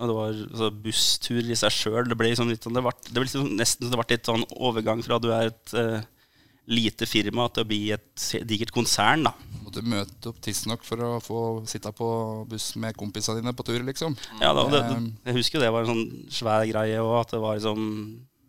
Og 0.00 0.08
det 0.08 0.16
var 0.16 0.30
altså, 0.32 0.70
busstur 0.86 1.42
i 1.42 1.58
seg 1.58 1.74
sjøl. 1.74 2.06
Det 2.06 2.16
ble, 2.16 2.30
liksom 2.30 2.48
litt, 2.48 2.62
sånn, 2.64 2.78
det 2.78 2.86
ble, 2.86 2.94
det 3.10 3.18
ble 3.18 3.26
liksom, 3.26 3.50
nesten 3.58 3.90
det 3.90 3.98
ble 3.98 4.06
litt 4.14 4.30
sånn 4.30 4.46
overgang 4.56 5.02
fra 5.04 5.18
at 5.18 5.26
du 5.26 5.32
er 5.34 5.50
et 5.50 5.74
uh, 5.76 5.98
lite 6.70 7.08
firma 7.10 7.50
til 7.50 7.66
å 7.66 7.68
bli 7.68 7.82
et 7.98 8.30
digert 8.48 8.72
konsern. 8.72 9.26
da. 9.26 9.34
Måtte 9.70 9.86
møte 9.86 10.30
opp 10.32 10.38
tidsnok 10.42 10.82
for 10.82 10.98
å 11.06 11.08
få 11.22 11.40
sitte 11.70 11.92
på 11.94 12.06
buss 12.50 12.72
med 12.82 12.96
kompisene 12.98 13.38
dine 13.38 13.52
på 13.54 13.62
tur, 13.68 13.84
liksom. 13.86 14.16
Ja, 14.40 14.48
da, 14.50 14.64
det, 14.66 14.80
det, 14.88 14.96
Jeg 15.28 15.36
husker 15.36 15.62
det 15.62 15.68
var 15.70 15.84
en 15.86 15.92
sånn 15.92 16.32
svær 16.34 16.64
greie 16.66 16.96
òg, 16.98 17.12
at 17.20 17.34
det 17.36 17.38
var 17.38 17.54
liksom 17.54 17.84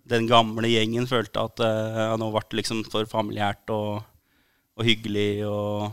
Den 0.09 0.25
gamle 0.25 0.71
gjengen 0.71 1.05
følte 1.05 1.43
at 1.45 1.61
ja, 1.61 2.15
nå 2.17 2.31
ble 2.33 2.41
det 2.49 2.57
liksom 2.57 2.81
for 2.89 3.05
familiært 3.05 3.69
og, 3.69 4.01
og, 4.73 4.81
hyggelig 4.87 5.45
og 5.45 5.91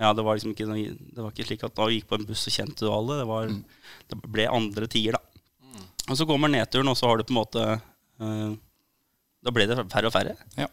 Ja, 0.00 0.14
det 0.16 0.24
var 0.24 0.38
liksom 0.38 0.54
ikke, 0.56 0.70
det 0.72 1.20
var 1.20 1.34
ikke 1.34 1.46
slik 1.50 1.66
at 1.68 1.76
da 1.76 1.90
gikk 1.92 2.08
på 2.08 2.16
en 2.16 2.24
buss 2.30 2.46
og 2.48 2.56
kjente 2.56 2.88
du 2.88 2.88
alle. 2.88 3.18
Det, 3.20 3.26
var, 3.28 3.52
mm. 3.52 3.90
det 4.14 4.20
ble 4.24 4.48
andre 4.48 4.88
tider, 4.88 5.20
da. 5.20 5.44
Mm. 5.60 5.84
Og 6.08 6.16
så 6.16 6.26
kommer 6.30 6.50
nedturen, 6.56 6.88
og 6.88 6.96
så 6.96 7.12
har 7.12 7.20
du 7.20 7.28
på 7.28 7.36
en 7.36 7.42
måte 7.42 7.66
uh, 7.76 8.56
Da 9.44 9.52
ble 9.52 9.68
det 9.68 9.76
færre 9.92 10.08
og 10.08 10.16
færre. 10.16 10.34
Ja. 10.56 10.72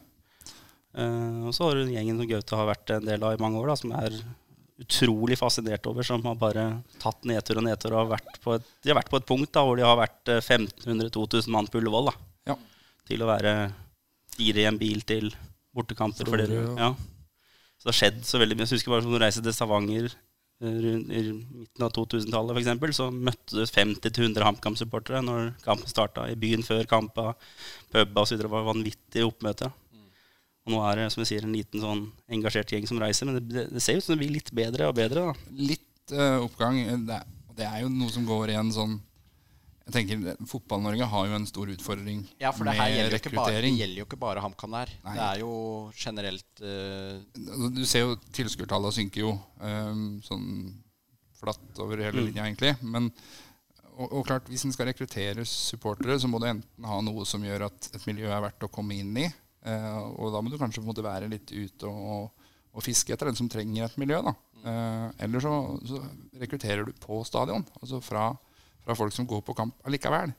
Uh, 0.92 1.48
og 1.48 1.56
så 1.56 1.68
har 1.68 1.78
du 1.78 1.92
gjengen 1.92 2.18
som 2.20 2.28
Gaute 2.28 2.58
har 2.58 2.68
vært 2.68 2.94
en 2.98 3.06
del 3.06 3.22
av 3.24 3.36
i 3.36 3.40
mange 3.40 3.60
år, 3.60 3.72
da, 3.72 3.76
som 3.80 3.94
er 3.96 4.16
utrolig 4.82 5.38
fascinert 5.38 5.86
over, 5.86 6.04
som 6.06 6.24
har 6.26 6.38
bare 6.38 6.64
tatt 7.02 7.24
nedtur 7.28 7.60
og 7.60 7.66
nedtur. 7.66 7.94
Og 7.94 8.04
har 8.04 8.10
vært 8.16 8.40
på 8.42 8.56
et, 8.56 8.66
de 8.82 8.92
har 8.92 8.98
vært 8.98 9.12
på 9.12 9.20
et 9.20 9.28
punkt 9.28 9.52
da, 9.54 9.64
hvor 9.66 9.78
de 9.78 9.86
har 9.86 9.98
vært 10.00 10.34
1500-2000 10.40 11.38
eh, 11.38 11.52
mann 11.54 11.70
på 11.70 11.80
Ullevål. 11.82 12.10
Da, 12.10 12.52
ja. 12.52 12.58
Til 13.10 13.24
å 13.24 13.30
være 13.30 13.54
fire 14.36 14.64
i 14.64 14.68
en 14.70 14.80
bil 14.80 15.04
til 15.06 15.32
bortekamper. 15.76 16.28
For 16.28 16.42
dere, 16.42 16.64
ja. 16.78 16.92
Så 17.78 17.88
det 17.88 17.92
har 17.92 17.98
skjedd 17.98 18.20
så 18.26 18.40
veldig 18.42 18.58
mye. 18.58 18.68
Jeg 18.68 18.78
husker 18.78 18.94
bare 18.94 19.04
som 19.04 19.14
du 19.14 19.20
reiser 19.20 19.44
til 19.44 19.54
Stavanger 19.56 20.08
eh, 20.08 20.80
rundt, 20.86 21.12
i 21.12 21.22
midten 21.34 21.86
av 21.86 21.94
2000-tallet, 21.98 22.62
f.eks., 22.62 22.98
så 22.98 23.10
møtte 23.12 23.58
du 23.58 23.62
50-100 23.66 24.48
HamKam-supportere 24.48 25.22
når 25.26 25.54
kampen 25.66 25.90
starta. 25.90 26.28
I 26.30 26.38
byen 26.38 26.66
før 26.66 26.88
kampa, 26.90 27.32
puba 27.92 28.26
osv. 28.26 28.40
Det 28.40 28.50
var 28.50 28.68
vanvittig 28.70 29.26
oppmøte. 29.26 29.72
Og 30.62 30.74
nå 30.74 30.82
er 30.86 31.00
det 31.00 31.06
som 31.10 31.22
jeg 31.24 31.32
sier, 31.32 31.46
en 31.46 31.54
liten 31.56 31.82
sånn 31.82 32.02
engasjert 32.30 32.70
gjeng 32.70 32.84
som 32.86 33.00
reiser. 33.02 33.28
Men 33.28 33.40
det, 33.40 33.68
det 33.72 33.82
ser 33.82 33.98
ut 33.98 34.04
som 34.06 34.14
det 34.14 34.22
blir 34.22 34.36
litt 34.36 34.52
bedre 34.54 34.90
og 34.90 34.98
bedre. 34.98 35.30
da. 35.30 35.54
Litt 35.72 36.14
uh, 36.14 36.44
oppgang. 36.44 36.78
Det, 37.08 37.18
det, 37.56 37.66
er 37.66 37.82
jo 37.82 37.90
noe 37.90 38.12
som 38.14 38.28
går 38.28 38.54
i 38.54 38.60
en 38.60 38.70
sånn 38.74 39.00
jeg 39.82 39.94
tenker 39.96 40.46
Fotball-Norge 40.46 41.06
har 41.10 41.24
jo 41.26 41.34
en 41.34 41.46
stor 41.48 41.70
utfordring 41.72 42.20
ja, 42.38 42.52
for 42.54 42.68
det 42.68 42.76
her 42.78 42.92
gjelder 42.92 43.16
rekruttering. 43.16 43.74
det 43.74 43.82
gjelder 43.82 43.98
jo 43.98 44.04
ikke 44.06 44.18
bare 44.22 44.44
HamKam 44.44 44.76
der. 44.76 44.92
Nei. 45.02 45.14
Det 45.16 45.24
er 45.24 45.40
jo 45.40 45.54
generelt 45.98 46.62
uh... 46.62 47.72
Du 47.74 47.82
ser 47.82 48.04
jo 48.06 48.14
tilskuertallene 48.30 48.94
synker 48.94 49.24
jo 49.24 49.32
um, 49.58 50.04
sånn 50.22 50.46
flatt 51.42 51.82
over 51.82 51.98
hele 51.98 52.14
mm. 52.14 52.28
linja, 52.28 52.46
egentlig. 52.46 52.76
Men 52.86 53.10
og, 53.92 54.06
og, 54.06 54.22
klart, 54.26 54.46
hvis 54.48 54.64
en 54.66 54.72
skal 54.72 54.88
rekruttere 54.88 55.44
supportere, 55.48 56.16
så 56.20 56.30
må 56.30 56.40
du 56.40 56.46
enten 56.48 56.86
ha 56.88 57.00
noe 57.04 57.26
som 57.28 57.42
gjør 57.44 57.66
at 57.68 57.90
et 57.92 58.06
miljø 58.08 58.30
er 58.30 58.44
verdt 58.46 58.64
å 58.64 58.70
komme 58.72 58.96
inn 58.96 59.12
i. 59.18 59.26
Uh, 59.62 60.10
og 60.18 60.32
da 60.34 60.40
må 60.42 60.50
du 60.50 60.58
kanskje 60.58 60.82
måte, 60.82 61.04
være 61.06 61.30
litt 61.30 61.52
ute 61.54 61.86
og, 61.86 62.32
og, 62.72 62.80
fiske 62.82 63.14
etter 63.14 63.28
den 63.30 63.38
som 63.38 63.50
trenger 63.50 63.86
et 63.86 63.98
miljø. 64.00 64.18
da. 64.26 64.34
Uh, 64.62 65.08
eller 65.22 65.42
så, 65.42 65.52
så, 65.86 66.00
rekrutterer 66.42 66.86
du 66.86 66.94
på 67.02 67.20
stadion, 67.26 67.64
altså 67.80 68.00
fra, 68.02 68.30
fra, 68.82 68.96
folk 68.98 69.14
som 69.14 69.28
går 69.30 69.44
på 69.46 69.54
kamp 69.58 69.86
allikevel. 69.86 70.34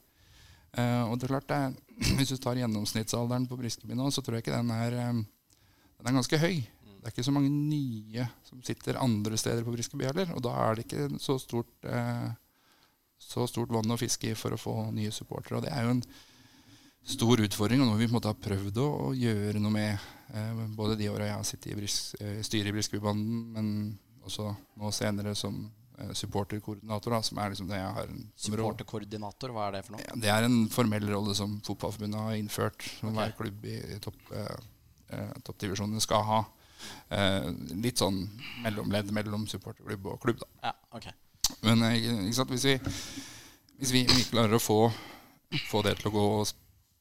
Uh, 0.75 1.07
og 1.07 1.17
det 1.19 1.27
er 1.27 1.35
klart 1.35 1.51
det, 1.51 1.61
Hvis 2.17 2.33
du 2.33 2.37
tar 2.41 2.57
gjennomsnittsalderen 2.57 3.47
på 3.47 3.57
Briskeby 3.59 3.95
nå, 3.95 4.09
så 4.11 4.23
tror 4.25 4.39
jeg 4.39 4.47
ikke 4.47 4.55
den 4.55 4.71
er, 4.73 4.95
den 4.97 6.09
er 6.09 6.17
ganske 6.17 6.39
høy. 6.41 6.63
det 6.63 7.05
er 7.05 7.13
ikke 7.13 7.25
så 7.27 7.33
mange 7.35 7.51
nye 7.53 8.25
som 8.47 8.63
sitter 8.65 8.99
andre 9.01 9.37
steder 9.37 9.63
på 9.63 9.75
Briskeby 9.75 10.07
heller. 10.09 10.31
Og 10.33 10.43
da 10.43 10.55
er 10.65 10.75
det 10.75 10.87
ikke 10.87 11.19
så 11.21 11.37
stort, 11.41 11.71
eh, 11.85 12.29
så 13.21 13.45
stort 13.47 13.71
vann 13.75 13.93
å 13.93 13.99
fiske 13.99 14.31
i 14.31 14.37
for 14.39 14.55
å 14.55 14.59
få 14.59 14.75
nye 14.95 15.13
supportere. 15.13 15.59
Og 15.59 15.65
det 15.67 15.71
er 15.71 15.85
jo 15.85 15.95
en 15.95 16.03
stor 17.03 17.41
utfordring, 17.43 17.83
og 17.83 17.89
noe 17.91 17.99
vi 17.99 18.07
på 18.07 18.13
en 18.13 18.17
måte 18.17 18.31
har 18.31 18.39
prøvd 18.39 18.79
å, 18.79 18.89
å 19.09 19.13
gjøre 19.17 19.61
noe 19.61 19.73
med. 19.73 20.09
Eh, 20.33 20.65
både 20.73 20.97
de 20.99 21.11
åra 21.11 21.27
jeg 21.27 21.37
har 21.37 21.47
sittet 21.47 21.71
i 21.73 21.77
Bris, 21.77 21.97
eh, 22.23 22.39
styret 22.45 22.71
i 22.71 22.75
Briskebybanden, 22.75 23.39
men 23.53 23.71
også 24.23 24.47
nå 24.79 24.91
senere 24.95 25.35
som 25.37 25.59
eh, 25.99 26.13
supporterkoordinator, 26.17 27.17
som 27.27 27.41
er 27.43 27.53
liksom 27.53 27.67
det 27.69 27.81
jeg 27.81 27.97
har 27.99 28.13
en. 28.13 28.23
Supporterkoordinator, 28.45 29.53
hva 29.53 29.67
er 29.67 29.77
det 29.77 29.83
for 29.85 29.97
noe? 29.97 30.05
Ja, 30.07 30.17
det 30.23 30.31
er 30.33 30.47
en 30.47 30.57
formell 30.73 31.05
rolle 31.11 31.35
som 31.37 31.59
Fotballforbundet 31.67 32.23
har 32.23 32.39
innført, 32.39 32.87
som 32.99 33.11
okay. 33.11 33.19
hver 33.19 33.37
klubb 33.41 33.67
i, 33.67 33.77
i 33.97 33.99
topp, 34.03 34.21
toppdivisjonene 35.45 36.01
skal 36.01 36.25
ha. 36.25 36.41
Litt 37.83 38.01
sånn 38.01 38.23
mellomledd 38.63 39.11
mellom 39.15 39.45
supporterklubb 39.51 40.07
og 40.15 40.23
klubb, 40.23 40.41
da. 40.41 40.71
Ja, 40.71 40.73
okay. 40.97 41.13
Men 41.61 41.83
hvis 41.83 42.65
vi, 42.65 42.79
hvis 43.77 43.93
vi, 43.93 44.03
klarer 44.31 44.57
å 44.57 44.63
få, 44.63 44.79
få 45.69 45.83
det 45.85 45.99
til 45.99 46.09
å 46.09 46.15
gå 46.15 46.27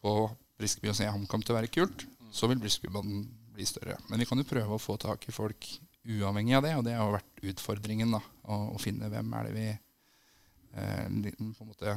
på 0.02 0.12
Briskeby 0.58 0.90
og 0.92 0.98
se 0.98 1.06
HamKam 1.08 1.42
til 1.44 1.54
å 1.54 1.58
være 1.60 1.70
kult, 1.72 2.04
så 2.34 2.48
vil 2.50 2.60
Briskeby-banen 2.62 3.24
bli 3.52 3.66
større. 3.68 3.98
Men 4.08 4.22
vi 4.22 4.26
kan 4.28 4.40
jo 4.40 4.48
prøve 4.48 4.76
å 4.76 4.80
få 4.82 4.96
tak 5.00 5.26
i 5.28 5.34
folk 5.34 5.66
uavhengig 6.02 6.56
av 6.58 6.64
det, 6.66 6.74
og 6.78 6.84
det 6.86 6.94
har 6.98 7.06
jo 7.06 7.16
vært 7.16 7.42
utfordringen. 7.52 8.14
da, 8.16 8.20
Å, 8.50 8.56
å 8.74 8.78
finne 8.82 9.10
hvem 9.12 9.34
er 9.38 9.48
det 9.48 9.52
vi 9.54 9.66
eh, 9.70 11.32
på 11.54 11.64
en 11.64 11.68
måte 11.68 11.96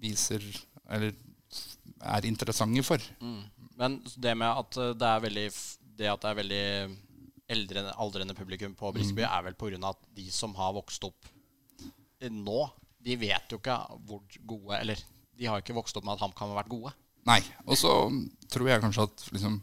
viser 0.00 0.44
Eller 0.88 1.12
er 2.04 2.28
interessante 2.28 2.82
for. 2.86 3.02
Mm. 3.20 3.42
Men 3.76 3.98
det 4.16 4.36
med 4.38 4.60
at 4.62 4.78
det 4.98 5.08
er 5.08 5.20
veldig 5.24 5.46
Det 5.96 6.08
at 6.12 6.22
det 6.22 6.30
er 6.30 6.38
veldig 6.40 6.64
eldre, 7.48 7.82
aldrende 8.02 8.34
publikum 8.34 8.74
på 8.74 8.92
Briskeby, 8.92 9.22
Mm. 9.22 9.30
er 9.38 9.42
vel 9.46 9.54
pga. 9.54 9.88
at 9.90 9.98
de 10.14 10.30
som 10.30 10.54
har 10.54 10.72
vokst 10.74 11.04
opp 11.04 11.26
eh, 12.20 12.28
nå, 12.30 12.70
de 13.00 13.16
vet 13.16 13.50
jo 13.50 13.58
ikke 13.58 13.76
hvor 14.06 14.22
gode 14.46 14.80
Eller 14.80 14.98
de 15.36 15.46
har 15.46 15.60
ikke 15.60 15.74
vokst 15.76 15.96
opp 15.96 16.04
med 16.04 16.14
at 16.14 16.20
HamKam 16.24 16.50
har 16.54 16.62
vært 16.64 16.72
gode. 16.72 16.92
Nei. 17.26 17.40
Og 17.66 17.78
så 17.80 17.92
tror 18.52 18.68
jeg 18.70 18.82
kanskje 18.84 19.06
at 19.08 19.24
liksom, 19.34 19.60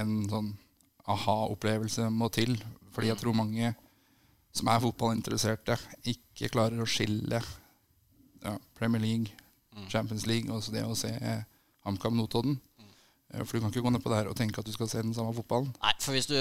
en 0.00 0.12
sånn 0.30 0.50
aha-opplevelse 1.12 2.08
må 2.14 2.28
til. 2.32 2.56
Fordi 2.92 3.10
jeg 3.10 3.20
tror 3.20 3.36
mange 3.36 3.72
som 4.52 4.68
er 4.68 4.82
fotballinteresserte, 4.84 5.78
ikke 6.12 6.50
klarer 6.52 6.82
å 6.84 6.88
skille 6.88 7.38
ja, 7.40 8.52
Premier 8.76 9.00
League, 9.00 9.32
Champions 9.88 10.26
League 10.28 10.52
og 10.52 10.60
så 10.64 10.74
det 10.74 10.82
å 10.84 10.96
se 10.98 11.08
eh, 11.08 11.40
HamKam 11.86 12.18
Notodden. 12.18 12.58
Eh, 13.32 13.40
For 13.46 13.56
du 13.56 13.62
kan 13.64 13.72
ikke 13.72 13.84
gå 13.86 13.92
ned 13.94 14.02
på 14.04 14.12
det 14.12 14.18
her 14.20 14.28
og 14.28 14.36
tenke 14.36 14.60
at 14.60 14.68
du 14.68 14.74
skal 14.74 14.90
se 14.92 15.00
den 15.00 15.14
samme 15.16 15.32
fotballen. 15.36 15.70
Nei, 15.80 15.94
for 16.04 16.12
hvis 16.16 16.28
du 16.28 16.36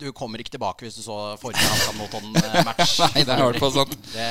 Du 0.00 0.12
kommer 0.14 0.38
ikke 0.38 0.54
tilbake 0.54 0.86
hvis 0.86 1.00
du 1.00 1.02
så 1.02 1.16
forrige 1.42 1.66
HamKam 1.66 1.98
Notodden-match. 2.04 2.92
Nei, 3.16 3.24
det 3.26 3.34
er 3.34 3.42
i 3.42 3.48
hvert 3.48 3.58
fall 3.64 3.74
sant. 3.74 3.96
Det, 4.14 4.28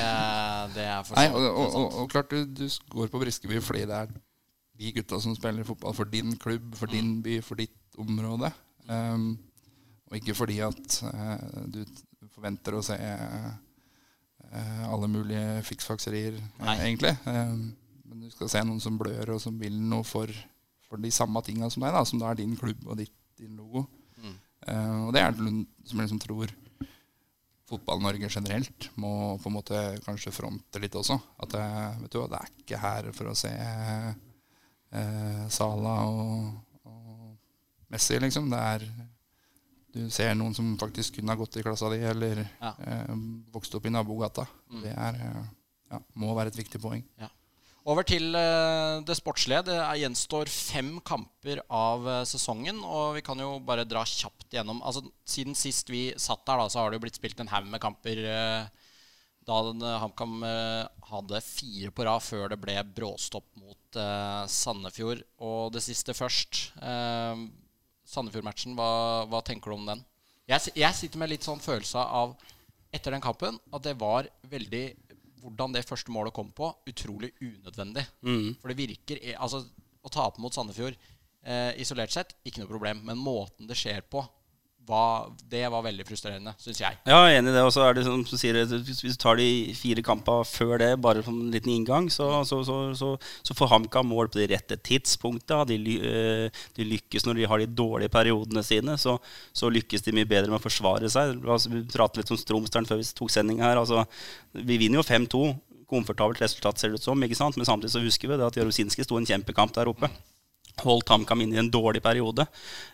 det 0.78 0.86
er 0.88 1.04
for 1.04 1.20
Nei, 1.20 1.28
og, 1.36 1.50
og, 1.52 1.76
og, 1.76 1.98
og 2.04 2.10
klart 2.16 2.32
du, 2.32 2.46
du 2.48 2.64
går 2.96 3.12
på 3.12 3.20
Briskeby 3.26 3.60
fordi 3.62 3.84
det 3.92 3.98
er 4.06 4.16
de 4.80 4.92
gutta 4.96 5.20
som 5.20 5.36
spiller 5.36 5.68
fotball 5.68 5.96
for 5.96 6.08
din 6.08 6.36
klubb, 6.40 6.76
for 6.80 6.88
din 6.92 7.18
by, 7.24 7.40
for 7.44 7.60
ditt 7.60 8.00
område. 8.00 8.52
Um, 8.88 9.34
og 10.10 10.16
ikke 10.18 10.36
fordi 10.38 10.62
at 10.64 11.02
uh, 11.04 11.66
du 11.68 11.84
forventer 12.32 12.78
å 12.78 12.84
se 12.86 12.96
uh, 12.96 13.50
alle 14.88 15.10
mulige 15.12 15.60
fiksfakserier, 15.68 16.40
uh, 16.62 16.72
egentlig. 16.78 17.12
Um, 17.28 17.74
men 18.08 18.24
du 18.24 18.32
skal 18.34 18.50
se 18.50 18.64
noen 18.64 18.80
som 18.82 18.98
blør, 18.98 19.36
og 19.36 19.44
som 19.44 19.60
vil 19.60 19.76
noe 19.92 20.08
for, 20.08 20.32
for 20.88 21.02
de 21.04 21.12
samme 21.14 21.44
tinga 21.46 21.70
som 21.70 21.84
deg, 21.84 21.94
da, 21.94 22.06
som 22.08 22.24
da 22.24 22.32
er 22.32 22.40
din 22.40 22.56
klubb 22.58 22.88
og 22.88 22.98
ditt, 23.02 23.14
din 23.40 23.60
logo. 23.60 23.84
Mm. 24.20 24.40
Og 25.06 25.14
det 25.16 25.22
er 25.24 25.38
noe 25.38 25.62
som 25.88 26.02
liksom 26.02 26.18
tror 26.20 26.52
Fotball-Norge 27.70 28.28
generelt 28.34 28.90
må 29.00 29.38
på 29.40 29.50
en 29.50 29.56
måte 29.56 29.84
kanskje 30.04 30.34
fronte 30.34 30.82
litt 30.82 30.98
også. 30.98 31.16
At 31.40 31.54
det, 31.54 31.68
vet 32.02 32.16
du, 32.16 32.20
det 32.32 32.40
er 32.40 32.52
ikke 32.64 32.82
her 32.82 33.10
for 33.16 33.30
å 33.32 33.38
se 33.38 33.52
eh, 34.92 35.48
Sala 35.54 35.96
og, 36.10 36.54
og 36.86 37.38
Messi, 37.92 38.20
liksom. 38.20 38.50
Det 38.52 38.60
er 38.60 38.88
Du 39.90 40.04
ser 40.14 40.36
noen 40.38 40.54
som 40.54 40.76
faktisk 40.78 41.16
kunne 41.18 41.34
ha 41.34 41.40
gått 41.40 41.58
i 41.58 41.64
klassa 41.66 41.90
di, 41.90 41.98
eller 42.06 42.44
Ja. 42.62 42.74
eh, 42.86 43.16
vokst 43.52 43.74
opp 43.76 43.86
i 43.86 43.90
nabogata. 43.90 44.46
Mm. 44.70 44.82
Det 44.84 44.92
er, 44.94 45.16
eh, 45.16 45.44
ja, 45.92 46.00
må 46.14 46.36
være 46.38 46.48
et 46.54 46.60
viktig 46.62 46.80
poeng. 46.82 47.04
Over 47.90 48.04
til 48.04 48.36
eh, 48.36 49.00
det 49.02 49.16
sportslige. 49.18 49.64
Det 49.66 49.80
gjenstår 49.98 50.46
fem 50.52 51.00
kamper 51.02 51.62
av 51.74 52.06
eh, 52.08 52.24
sesongen. 52.30 52.84
Og 52.86 53.16
vi 53.16 53.22
kan 53.26 53.40
jo 53.40 53.56
bare 53.66 53.86
dra 53.88 54.04
kjapt 54.06 54.52
gjennom 54.54 54.84
altså, 54.86 55.02
Siden 55.26 55.56
sist 55.58 55.90
vi 55.90 56.14
satt 56.18 56.46
der, 56.46 56.58
da, 56.60 56.68
så 56.70 56.84
har 56.84 56.92
det 56.92 57.00
jo 57.00 57.06
blitt 57.08 57.18
spilt 57.18 57.40
en 57.42 57.48
haug 57.50 57.66
med 57.72 57.82
kamper. 57.82 58.20
eh, 58.30 58.68
da 59.50 59.60
eh, 59.74 59.98
HamKam 60.04 60.44
eh, 60.46 60.84
hadde 61.10 61.42
fire 61.44 61.92
på 61.96 62.06
rad 62.06 62.24
før 62.24 62.54
det 62.54 62.60
ble 62.62 62.78
bråstopp 62.96 63.48
mot 63.60 64.00
eh, 64.00 64.44
Sandefjord. 64.54 65.26
Og 65.46 65.74
det 65.76 65.84
siste 65.86 66.16
først. 66.18 66.70
Eh, 66.82 67.44
Sandefjord-matchen, 68.10 68.74
hva, 68.78 69.26
hva 69.30 69.44
tenker 69.46 69.70
du 69.70 69.78
om 69.78 69.90
den? 69.90 70.00
Jeg, 70.50 70.74
jeg 70.82 70.98
sitter 70.98 71.22
med 71.22 71.30
litt 71.30 71.46
sånn 71.46 71.62
følelse 71.62 72.02
av 72.02 72.34
etter 72.90 73.14
den 73.14 73.22
kampen 73.22 73.60
at 73.70 73.84
det 73.86 73.94
var 74.02 74.26
veldig 74.50 74.84
hvordan 75.44 75.76
det 75.76 75.86
første 75.88 76.12
målet 76.12 76.34
kom 76.36 76.50
på, 76.52 76.72
utrolig 76.90 77.30
unødvendig. 77.40 78.04
Mm. 78.26 78.58
For 78.60 78.72
det 78.72 78.80
virker 78.80 79.22
eh, 79.22 79.38
Altså, 79.40 79.64
å 80.04 80.12
tape 80.12 80.42
mot 80.42 80.56
Sandefjord 80.56 80.98
eh, 81.44 81.72
isolert 81.82 82.14
sett, 82.14 82.36
ikke 82.44 82.64
noe 82.64 82.72
problem. 82.72 83.04
Men 83.08 83.22
måten 83.22 83.70
det 83.70 83.78
skjer 83.80 84.04
på, 84.10 84.24
var, 84.90 85.30
det 85.52 85.62
var 85.70 85.84
veldig 85.86 86.06
frustrerende, 86.08 86.54
syns 86.62 86.80
jeg. 86.82 86.98
Ja, 87.06 87.20
jeg 87.28 87.36
er 87.36 87.40
enig 87.40 87.52
i 87.52 87.56
det. 87.56 87.64
Og 87.68 87.74
så 87.76 87.84
er 87.86 87.96
det 87.98 88.06
som 88.08 88.24
du 88.26 88.34
sier, 88.40 88.58
hvis 88.66 89.02
du 89.04 89.20
tar 89.22 89.38
de 89.38 89.48
fire 89.78 90.04
kampene 90.06 90.48
før 90.50 90.80
det, 90.82 90.90
bare 91.04 91.24
som 91.26 91.38
en 91.38 91.52
liten 91.54 91.74
inngang, 91.76 92.10
så, 92.14 92.28
så, 92.48 92.62
så, 92.66 93.12
så, 93.46 93.58
får 93.58 93.72
HamKam 93.74 94.10
mål 94.10 94.32
på 94.34 94.42
de 94.42 94.50
rette 94.54 94.80
tidspunktene. 94.90 95.68
De, 95.70 95.98
eh, 96.10 96.64
de 96.78 96.88
lykkes 96.96 97.28
når 97.28 97.42
de 97.42 97.50
har 97.52 97.62
de 97.62 97.70
dårlige 97.82 98.14
periodene 98.14 98.66
sine. 98.66 98.98
Så, 98.98 99.20
lykkes 99.70 100.08
de 100.08 100.16
mye 100.18 100.30
bedre 100.30 100.50
med 100.50 100.60
å 100.60 100.66
forsvare 100.66 101.12
seg. 101.14 101.38
Altså, 101.46 101.74
vi 101.74 101.86
pratet 101.94 102.24
litt 102.24 102.34
om 102.34 102.42
Stromstern 102.42 102.90
før 102.90 103.02
vi 103.04 103.08
tok 103.22 103.34
sending 103.34 103.62
her. 103.64 103.78
Altså, 103.78 104.08
vi 104.58 104.82
vinner 104.82 105.04
jo 105.04 105.08
5-2. 105.08 105.46
Komfortabelt 105.90 106.42
resultat, 106.42 106.78
ser 106.78 106.92
det 106.92 107.00
ut 107.02 107.06
som. 107.06 107.24
ikke 107.26 107.38
sant? 107.38 107.58
Men 107.58 107.70
samtidig 107.70 107.94
så 107.94 108.04
husker 108.04 108.30
vi 108.30 108.42
det 108.42 108.50
at 108.50 108.58
Jarosinski 108.58 109.06
sto 109.06 109.18
en 109.18 109.30
kjempekamp 109.30 109.74
der 109.78 109.90
oppe 109.90 110.10
holdt 110.86 111.12
HamKam 111.12 111.42
inn 111.46 111.54
i 111.56 111.60
en 111.62 111.72
dårlig 111.74 112.02
periode. 112.06 112.46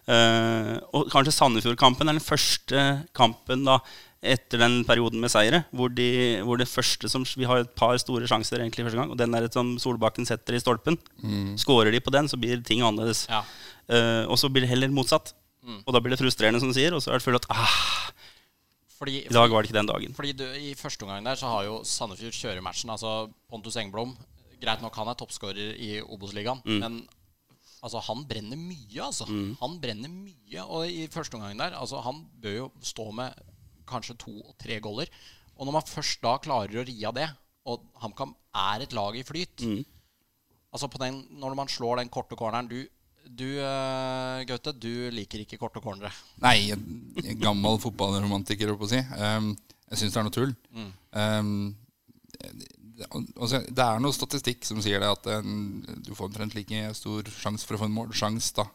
Uh, 0.09 0.75
og 0.95 1.07
kanskje 1.13 1.33
Sandefjord-kampen 1.35 2.09
er 2.11 2.17
den 2.17 2.23
første 2.23 2.83
kampen 3.17 3.65
da 3.67 3.79
etter 4.25 4.57
den 4.57 4.79
perioden 4.87 5.21
med 5.21 5.29
seire, 5.29 5.59
hvor, 5.75 5.91
de, 5.93 6.41
hvor 6.41 6.57
det 6.57 6.65
første 6.65 7.05
som 7.11 7.21
Vi 7.37 7.45
har 7.45 7.61
et 7.61 7.73
par 7.77 7.93
store 8.01 8.25
sjanser 8.25 8.57
egentlig 8.63 8.87
første 8.87 8.97
gang, 8.97 9.11
og 9.13 9.19
den 9.19 9.35
er 9.37 9.45
et 9.45 9.53
som 9.53 9.75
Solbakken 9.81 10.25
setter 10.25 10.57
i 10.57 10.61
stolpen. 10.63 10.97
Skårer 11.61 11.93
de 11.93 12.01
på 12.01 12.13
den, 12.15 12.25
så 12.31 12.39
blir 12.41 12.63
ting 12.65 12.81
annerledes. 12.81 13.27
Ja. 13.29 13.43
Uh, 13.85 14.25
og 14.25 14.39
så 14.41 14.49
blir 14.49 14.65
det 14.65 14.71
heller 14.73 14.89
motsatt. 14.89 15.35
Mm. 15.65 15.83
Og 15.85 15.93
da 15.93 16.01
blir 16.01 16.13
det 16.15 16.21
frustrerende, 16.21 16.61
som 16.61 16.69
du 16.69 16.77
sier, 16.77 16.93
og 16.93 17.01
så 17.05 17.11
er 17.13 17.21
det 17.21 17.25
følt 17.25 17.41
at 17.41 17.47
ah, 17.53 18.09
Fordi, 18.97 19.19
i 19.25 19.33
dag 19.33 19.49
var 19.51 19.61
det 19.61 19.69
ikke 19.69 19.77
den 19.79 19.89
dagen. 19.89 20.13
fordi 20.17 20.31
du, 20.37 20.45
I 20.45 20.73
første 20.77 21.03
omgang 21.05 21.25
der 21.25 21.35
så 21.37 21.49
har 21.51 21.65
jo 21.67 21.79
Sandefjord 21.85 22.37
kjørematchen. 22.37 22.89
Altså 22.93 23.27
Pontus 23.49 23.77
Engblom 23.81 24.13
Greit 24.61 24.81
nok 24.81 24.95
han 24.95 25.09
er 25.11 25.17
toppskårer 25.19 25.73
i 25.77 25.99
Obos-ligaen, 26.01 26.61
Mm. 26.65 26.79
men 26.79 26.93
altså, 27.81 28.01
han 28.07 28.23
brenner 28.29 28.59
mye, 28.59 29.01
altså. 29.03 29.27
Han 29.61 29.79
brenner 29.81 30.11
mye. 30.11 30.65
Og 30.65 30.87
i 30.89 31.07
første 31.11 31.37
omgang 31.39 31.57
der 31.59 31.75
altså, 31.77 32.01
Han 32.05 32.23
bør 32.41 32.55
jo 32.55 32.69
stå 32.81 33.09
med 33.15 33.33
kanskje 33.89 34.17
to 34.21 34.33
og 34.41 34.55
tre 34.61 34.79
goller. 34.81 35.11
Og 35.55 35.67
når 35.67 35.77
man 35.77 35.87
først 35.87 36.23
da 36.23 36.37
klarer 36.43 36.81
å 36.81 36.85
ri 36.87 36.97
av 37.07 37.15
det, 37.17 37.27
og 37.65 37.85
HamKam 38.01 38.33
er 38.55 38.85
et 38.85 38.93
lag 38.93 39.15
i 39.17 39.25
flyt 39.25 39.65
Mm. 39.65 39.83
Altså 40.75 40.89
på 40.91 40.99
den, 40.99 41.23
Når 41.39 41.55
man 41.55 41.69
slår 41.71 42.01
den 42.01 42.09
korte 42.11 42.35
corneren 42.35 42.67
Du, 42.67 42.81
du 43.25 43.45
uh, 43.63 44.43
Gaute, 44.45 44.73
du 44.75 45.09
liker 45.09 45.39
ikke 45.39 45.57
korte 45.57 45.79
cornere. 45.81 46.11
Nei, 46.43 46.75
gammel 47.39 47.79
fotballromantiker, 47.79 48.67
holdt 48.67 48.81
på 48.83 48.89
å 48.89 48.91
si. 48.91 48.99
Um, 49.15 49.53
jeg 49.89 50.01
syns 50.01 50.13
det 50.13 50.19
er 50.19 50.27
noe 50.27 50.35
tull. 50.35 50.51
Um, 51.15 51.75
det, 52.35 52.74
altså, 53.09 53.61
det 53.67 53.83
er 53.83 53.99
noe 53.99 54.15
statistikk 54.15 54.65
som 54.67 54.81
sier 54.83 54.99
det 55.03 55.09
at 55.11 55.27
en, 55.39 55.83
du 56.05 56.13
får 56.15 56.29
omtrent 56.29 56.55
like 56.55 56.93
stor 56.95 57.27
sjanse 57.33 57.67
for 57.67 57.75
å 57.77 57.83
få 57.83 57.89
en 57.89 57.97
målsjanse, 57.97 58.53
da, 58.57 58.65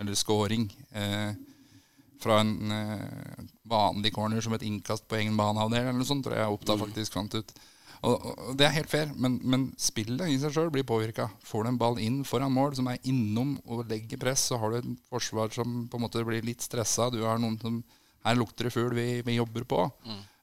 eller 0.00 0.14
scoring, 0.18 0.68
eh, 0.90 1.32
fra 2.18 2.40
en 2.42 2.72
eh, 2.74 3.42
vanlig 3.70 4.10
corner 4.16 4.40
som 4.42 4.52
et 4.56 4.64
innkast 4.66 5.06
på 5.08 5.20
egen 5.20 5.36
banehalvdel, 5.38 5.84
eller 5.84 5.98
noe 6.00 6.08
sånt, 6.08 6.24
tror 6.26 6.34
jeg 6.34 6.54
Oppda 6.56 6.74
faktisk 6.80 7.14
fant 7.14 7.34
ut. 7.38 7.52
Og, 8.06 8.14
og 8.48 8.56
Det 8.58 8.66
er 8.66 8.74
helt 8.76 8.90
fair, 8.90 9.08
men, 9.14 9.40
men 9.42 9.68
spillet 9.78 10.30
i 10.30 10.38
seg 10.38 10.52
sjøl 10.54 10.68
blir 10.70 10.86
påvirka. 10.86 11.28
Får 11.46 11.64
du 11.64 11.70
en 11.72 11.78
ball 11.78 11.98
inn 12.02 12.20
foran 12.26 12.52
mål 12.54 12.76
som 12.78 12.86
er 12.90 12.98
innom 13.10 13.56
og 13.66 13.86
legger 13.90 14.18
press, 14.22 14.48
så 14.50 14.58
har 14.58 14.70
du 14.70 14.76
et 14.78 14.92
forsvar 15.10 15.50
som 15.54 15.86
på 15.90 15.98
en 15.98 16.04
måte 16.04 16.22
blir 16.26 16.46
litt 16.46 16.62
stressa. 16.62 17.08
Du 17.10 17.22
har 17.26 17.38
noen 17.42 17.58
som 17.62 17.80
Her 18.26 18.34
lukter 18.34 18.66
det 18.66 18.72
fugl, 18.74 18.94
vi, 18.98 19.22
vi 19.22 19.36
jobber 19.38 19.62
på. 19.64 19.84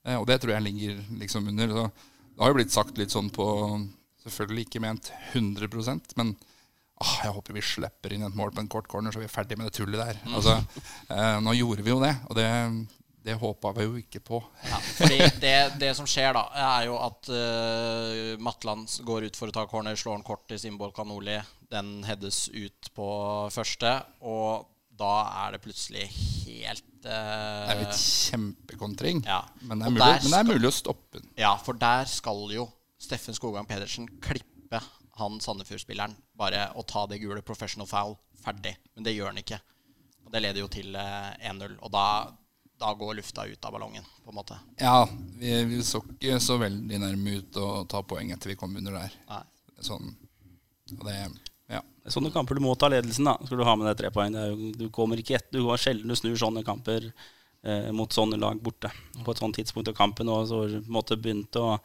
Eh, 0.08 0.15
og 0.15 0.25
det 0.27 0.39
tror 0.42 0.54
jeg 0.56 0.63
ligger 0.63 1.00
liksom 1.20 1.48
under. 1.51 1.68
Så 1.75 1.84
det 2.36 2.44
har 2.44 2.51
jo 2.51 2.58
blitt 2.60 2.75
sagt 2.75 3.00
litt 3.00 3.13
sånn 3.15 3.32
på 3.34 3.48
Selvfølgelig 4.25 4.63
ikke 4.65 4.82
ment 4.82 5.12
100% 5.36 6.15
men 6.18 6.34
Åh, 6.96 7.15
jeg 7.25 7.34
håper 7.36 7.56
vi 7.58 7.62
slipper 7.65 8.13
inn 8.15 8.24
et 8.24 8.36
mål 8.39 8.54
på 8.56 8.62
en 8.63 8.70
kort 8.72 8.86
corner, 8.88 9.12
så 9.12 9.20
vi 9.20 9.25
er 9.27 9.34
ferdig 9.34 9.58
med 9.60 9.68
det 9.68 9.75
tullet 9.75 10.00
der. 10.00 10.20
Altså, 10.32 10.54
eh, 11.12 11.39
nå 11.44 11.51
gjorde 11.58 11.84
vi 11.84 11.92
jo 11.92 11.98
det, 12.00 12.13
og 12.30 12.38
det, 12.39 12.46
det 13.25 13.36
håpa 13.42 13.74
vi 13.75 13.84
jo 13.84 13.98
ikke 14.00 14.22
på. 14.24 14.39
Ja, 14.63 14.80
fordi 15.01 15.18
det, 15.44 15.56
det 15.82 15.92
som 15.98 16.08
skjer, 16.08 16.32
da, 16.38 16.46
er 16.77 16.86
jo 16.88 16.96
at 17.04 17.32
uh, 17.36 18.39
Matland 18.39 18.88
går 19.04 19.27
ut 19.27 19.36
for 19.36 19.51
å 19.51 19.58
ta 19.58 19.65
corner, 19.68 20.00
slår 20.00 20.22
en 20.22 20.24
kort 20.24 20.46
til 20.48 20.62
Simbol 20.62 20.96
Kanoli. 20.96 21.36
Den 21.68 21.98
heades 22.08 22.46
ut 22.54 22.92
på 22.96 23.10
første, 23.51 23.98
og 24.24 24.70
da 25.00 25.14
er 25.46 25.56
det 25.56 25.62
plutselig 25.64 26.06
helt 26.10 26.86
uh, 27.06 27.12
Det 27.12 27.74
er 27.74 27.80
jo 27.82 27.88
et 27.90 28.02
kjempekontring, 28.02 29.24
Ja. 29.28 29.42
men, 29.62 29.80
det 29.82 29.88
er 29.90 29.96
mulig, 29.96 30.04
skal, 30.06 30.24
men 30.24 30.32
det 30.34 30.40
er 30.40 30.50
mulig 30.54 30.70
å 30.72 30.75
stoppe 30.75 31.20
den. 31.22 31.30
Ja, 31.40 31.54
for 31.62 31.78
der 31.80 32.08
skal 32.10 32.46
jo 32.54 32.68
Steffen 33.02 33.36
Skogang-Pedersen 33.38 34.08
klippe 34.24 34.80
han 35.20 35.40
Sandefjord-spilleren 35.44 36.16
bare 36.36 36.70
å 36.75 36.84
ta 36.88 37.06
det 37.08 37.20
gule 37.22 37.44
professional 37.46 37.88
foul 37.88 38.16
ferdig. 38.44 38.75
Men 38.96 39.06
det 39.08 39.14
gjør 39.16 39.32
han 39.32 39.40
ikke. 39.40 39.60
Og 40.25 40.34
det 40.34 40.42
leder 40.44 40.64
jo 40.64 40.72
til 40.72 40.96
uh, 40.98 41.32
1-0. 41.40 41.78
Og 41.86 41.92
da, 41.94 42.06
da 42.82 42.92
går 42.98 43.20
lufta 43.20 43.46
ut 43.48 43.68
av 43.68 43.75
ballongen, 43.75 44.06
på 44.24 44.34
en 44.34 44.40
måte. 44.40 44.58
Ja, 44.82 45.06
vi, 45.40 45.54
vi 45.70 45.82
så 45.86 46.02
ikke 46.04 46.40
så 46.44 46.58
veldig 46.62 47.02
nærme 47.04 47.40
ut 47.40 47.60
å 47.62 47.70
ta 47.92 48.02
poeng 48.04 48.34
etter 48.36 48.52
vi 48.52 48.58
kom 48.60 48.75
under 48.80 48.98
der. 49.04 49.16
Nei. 49.30 49.44
Sånn, 49.86 50.16
og 50.96 51.04
det, 51.08 51.18
sånne 52.12 52.32
kamper 52.34 52.58
du 52.58 52.64
må 52.66 52.76
ta 52.80 52.90
ledelsen, 52.92 53.28
da. 53.28 53.38
Skal 53.46 53.62
du 53.62 53.66
ha 53.68 53.76
med 53.80 53.90
deg 53.90 53.98
tre 54.02 54.12
poeng. 54.14 54.36
Du 54.78 54.88
kommer 54.94 55.22
ikke 55.22 55.40
ett. 55.40 55.50
Du 55.54 55.64
går 55.66 55.82
sjelden 55.82 56.12
du 56.12 56.18
snur 56.18 56.38
sånne 56.40 56.64
kamper 56.68 57.08
eh, 57.10 57.92
mot 57.96 58.14
sånne 58.14 58.40
lag 58.42 58.62
borte. 58.62 58.92
På 59.26 59.34
et 59.34 59.42
sånt 59.42 59.58
tidspunkt 59.58 59.92
av 59.92 59.98
kampen 59.98 60.30
og 60.32 60.48
så 60.52 60.62
måte 60.92 61.18
begynte 61.20 61.62
å 61.62 61.76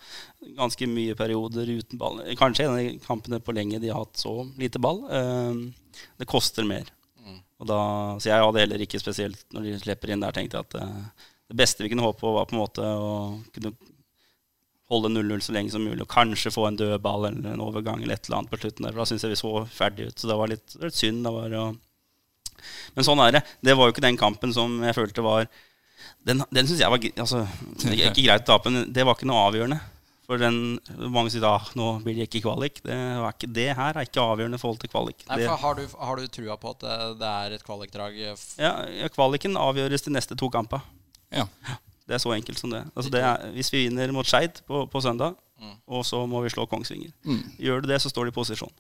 ganske 0.59 0.89
mye 0.91 1.17
perioder 1.19 1.73
uten 1.81 2.01
ball. 2.01 2.23
Kanskje 2.39 2.67
en 2.67 2.75
av 2.75 2.81
de 2.83 2.97
kampene 3.05 3.43
på 3.45 3.57
lenge 3.57 3.83
de 3.83 3.93
har 3.93 4.05
hatt 4.05 4.21
så 4.21 4.35
lite 4.61 4.83
ball. 4.83 5.05
Eh, 5.09 6.01
det 6.21 6.31
koster 6.31 6.69
mer. 6.69 6.91
Og 7.61 7.69
da, 7.69 7.81
så 8.17 8.31
jeg 8.31 8.41
hadde 8.41 8.63
heller 8.63 8.83
ikke 8.83 9.01
spesielt 9.01 9.43
når 9.53 9.67
de 9.67 9.79
slipper 9.83 10.13
inn 10.13 10.23
der, 10.25 10.33
tenkte 10.33 10.57
jeg 10.57 10.69
at 10.71 10.77
eh, 10.81 11.27
det 11.51 11.59
beste 11.61 11.85
vi 11.85 11.91
kunne 11.93 12.07
håpe 12.07 12.23
på, 12.23 12.33
var 12.33 12.47
på 12.49 12.57
en 12.57 12.63
måte 12.63 12.85
å 12.85 13.11
kunne 13.53 13.75
holde 14.91 15.13
0-0 15.15 15.45
så 15.45 15.55
lenge 15.55 15.71
som 15.73 15.85
mulig, 15.87 16.03
og 16.03 16.11
kanskje 16.11 16.53
få 16.55 16.67
en 16.69 16.79
dødball 16.79 17.29
eller 17.29 17.55
en 17.55 17.63
overgang 17.63 18.03
eller 18.03 18.19
et 18.19 18.27
eller 18.27 18.41
annet 18.41 18.53
på 18.53 18.59
slutten 18.61 18.87
der. 18.87 18.95
For 18.95 19.03
da 19.03 19.09
syns 19.11 19.25
jeg 19.27 19.35
vi 19.35 19.39
så 19.39 19.53
ferdig 19.71 20.11
ut. 20.11 20.19
Så 20.19 20.31
det 20.31 20.39
var 20.41 20.51
litt, 20.51 20.77
litt 20.83 20.99
synd. 20.99 21.23
Det 21.27 21.33
var, 21.37 21.57
og... 21.61 22.67
Men 22.97 23.07
sånn 23.07 23.23
er 23.25 23.39
det. 23.39 23.45
Det 23.65 23.77
var 23.79 23.89
jo 23.89 23.95
ikke 23.95 24.05
den 24.05 24.19
kampen 24.21 24.53
som 24.57 24.81
jeg 24.85 24.97
følte 24.99 25.25
var 25.25 25.47
Den, 26.27 26.43
den 26.53 26.67
syns 26.69 26.83
jeg 26.83 26.93
var 26.93 27.01
altså, 27.23 27.47
ikke 27.89 28.25
greit 28.27 28.45
å 28.45 28.51
tape, 28.51 28.73
men 28.73 28.91
det 28.93 29.07
var 29.07 29.17
ikke 29.17 29.29
noe 29.31 29.47
avgjørende. 29.49 29.79
For 30.31 30.39
den, 30.39 30.79
mange 31.11 31.33
sier 31.33 31.43
ah, 31.49 31.65
nå 31.75 31.87
blir 32.05 32.15
det 32.15 32.29
ikke 32.29 32.45
kvalik. 32.45 32.83
Det, 32.85 32.97
var 33.19 33.35
ikke, 33.35 33.49
det 33.51 33.69
her 33.75 33.97
er 33.97 34.07
ikke 34.07 34.23
avgjørende 34.23 34.61
i 34.61 34.63
forhold 34.63 34.83
til 34.83 34.93
kvalik. 34.93 35.25
Nei, 35.27 35.41
for 35.43 35.63
har 35.65 35.79
du, 35.79 35.97
har 36.07 36.21
du 36.21 36.35
trua 36.37 36.59
på 36.61 36.75
at 36.75 36.85
det, 36.85 36.99
det 37.23 37.31
er 37.31 37.57
et 37.57 37.65
kvalikdrag? 37.67 38.19
ja, 38.21 38.75
ja, 38.95 39.11
kvaliken 39.11 39.59
avgjøres 39.59 40.07
de 40.07 40.15
neste 40.15 40.39
to 40.39 40.51
kampene. 40.53 40.83
ja. 41.35 41.47
Det 42.11 42.17
er 42.19 42.23
så 42.25 42.33
enkelt 42.35 42.59
som 42.59 42.73
det. 42.75 42.83
Altså 42.97 43.11
det 43.15 43.23
er, 43.23 43.49
hvis 43.55 43.71
vi 43.71 43.85
vinner 43.87 44.11
mot 44.17 44.27
Skeid 44.27 44.59
på, 44.67 44.83
på 44.91 45.03
søndag, 45.05 45.37
og 45.87 46.03
så 46.09 46.25
må 46.27 46.41
vi 46.43 46.49
slå 46.51 46.65
Kongsvinger 46.67 47.11
Gjør 47.61 47.83
du 47.85 47.91
det, 47.91 47.99
så 48.03 48.09
står 48.11 48.27
de 48.27 48.33
i 48.33 48.35
posisjon. 48.35 48.73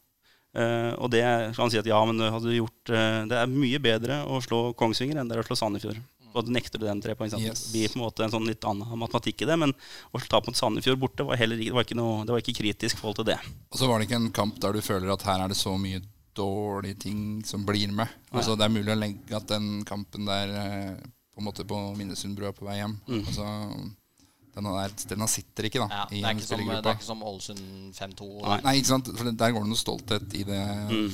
Uh, 0.51 0.97
og 0.99 1.11
det 1.13 1.21
kan 1.55 1.71
si 1.71 1.79
at 1.79 1.87
ja, 1.87 1.99
men 2.09 2.19
hadde 2.19 2.49
du 2.51 2.57
gjort 2.57 2.91
uh, 2.91 3.21
Det 3.31 3.37
er 3.39 3.51
mye 3.53 3.79
bedre 3.79 4.17
å 4.27 4.41
slå 4.43 4.73
Kongsvinger 4.75 5.21
enn 5.21 5.29
det 5.31 5.37
er 5.37 5.45
å 5.45 5.47
slå 5.47 5.55
Sandefjord. 5.61 6.01
Og 6.35 6.47
du 6.47 6.51
nekter 6.55 6.79
du 6.79 6.87
den 6.87 7.01
tre 7.03 7.15
poeng. 7.19 7.31
Yes. 7.39 7.69
Det 7.69 7.75
blir 7.75 7.93
på 7.93 7.99
en 7.99 8.05
måte 8.05 8.25
en 8.27 8.33
sånn 8.35 8.47
litt 8.47 8.67
annen 8.67 8.99
matematikk 8.99 9.43
i 9.45 9.49
det. 9.51 9.57
Men 9.59 9.73
å 10.15 10.23
ta 10.31 10.41
mot 10.47 10.59
Sandefjord 10.59 10.99
borte 11.03 11.27
var 11.27 11.39
heller 11.39 11.59
ikke- 11.59 11.71
det 11.71 11.79
var 11.79 11.87
ikke, 11.87 11.99
noe, 11.99 12.25
det 12.27 12.35
var 12.35 12.43
ikke 12.43 12.59
kritisk 12.59 12.99
forhold 13.03 13.21
til 13.21 13.29
det. 13.31 13.39
Og 13.71 13.79
så 13.79 13.87
var 13.91 13.99
det 13.99 14.09
ikke 14.09 14.21
en 14.25 14.31
kamp 14.41 14.59
der 14.63 14.73
du 14.73 14.81
føler 14.81 15.13
at 15.13 15.23
her 15.27 15.45
er 15.45 15.49
det 15.55 15.59
så 15.59 15.77
mye 15.79 16.03
dårlige 16.35 16.99
ting 17.07 17.43
som 17.45 17.67
blir 17.67 17.91
med. 17.93 18.09
Altså, 18.33 18.57
det 18.57 18.65
er 18.67 18.75
mulig 18.75 18.95
å 18.95 18.99
legge 18.99 19.37
at 19.37 19.47
den 19.51 19.85
kampen 19.85 20.27
der 20.27 20.55
eh, 20.55 20.95
på 21.41 21.45
en 21.47 21.49
måte 21.49 21.65
på 21.65 21.81
Minnesundbrua 21.97 22.53
på 22.53 22.69
vei 22.69 22.77
hjem 22.83 22.99
altså, 23.09 23.47
denne, 24.51 24.73
der, 24.75 24.95
denne 25.13 25.29
sitter 25.31 25.69
ikke 25.69 25.81
da 25.85 25.87
Ja, 25.89 26.03
det, 26.11 26.19
i 26.19 26.23
er 26.25 26.35
en 26.35 26.41
som, 26.43 26.61
det 26.67 26.79
er 26.79 26.97
ikke 26.99 27.07
som 27.07 27.23
Ålesund 27.23 27.95
5-2. 27.95 28.27
Nei. 28.43 28.57
Nei, 28.67 28.73
ikke 28.81 28.91
sant? 28.91 29.11
For 29.15 29.31
der 29.31 29.55
går 29.55 29.67
det 29.67 29.71
noe 29.71 29.79
stolthet 29.79 30.35
i 30.37 30.43
det, 30.49 30.61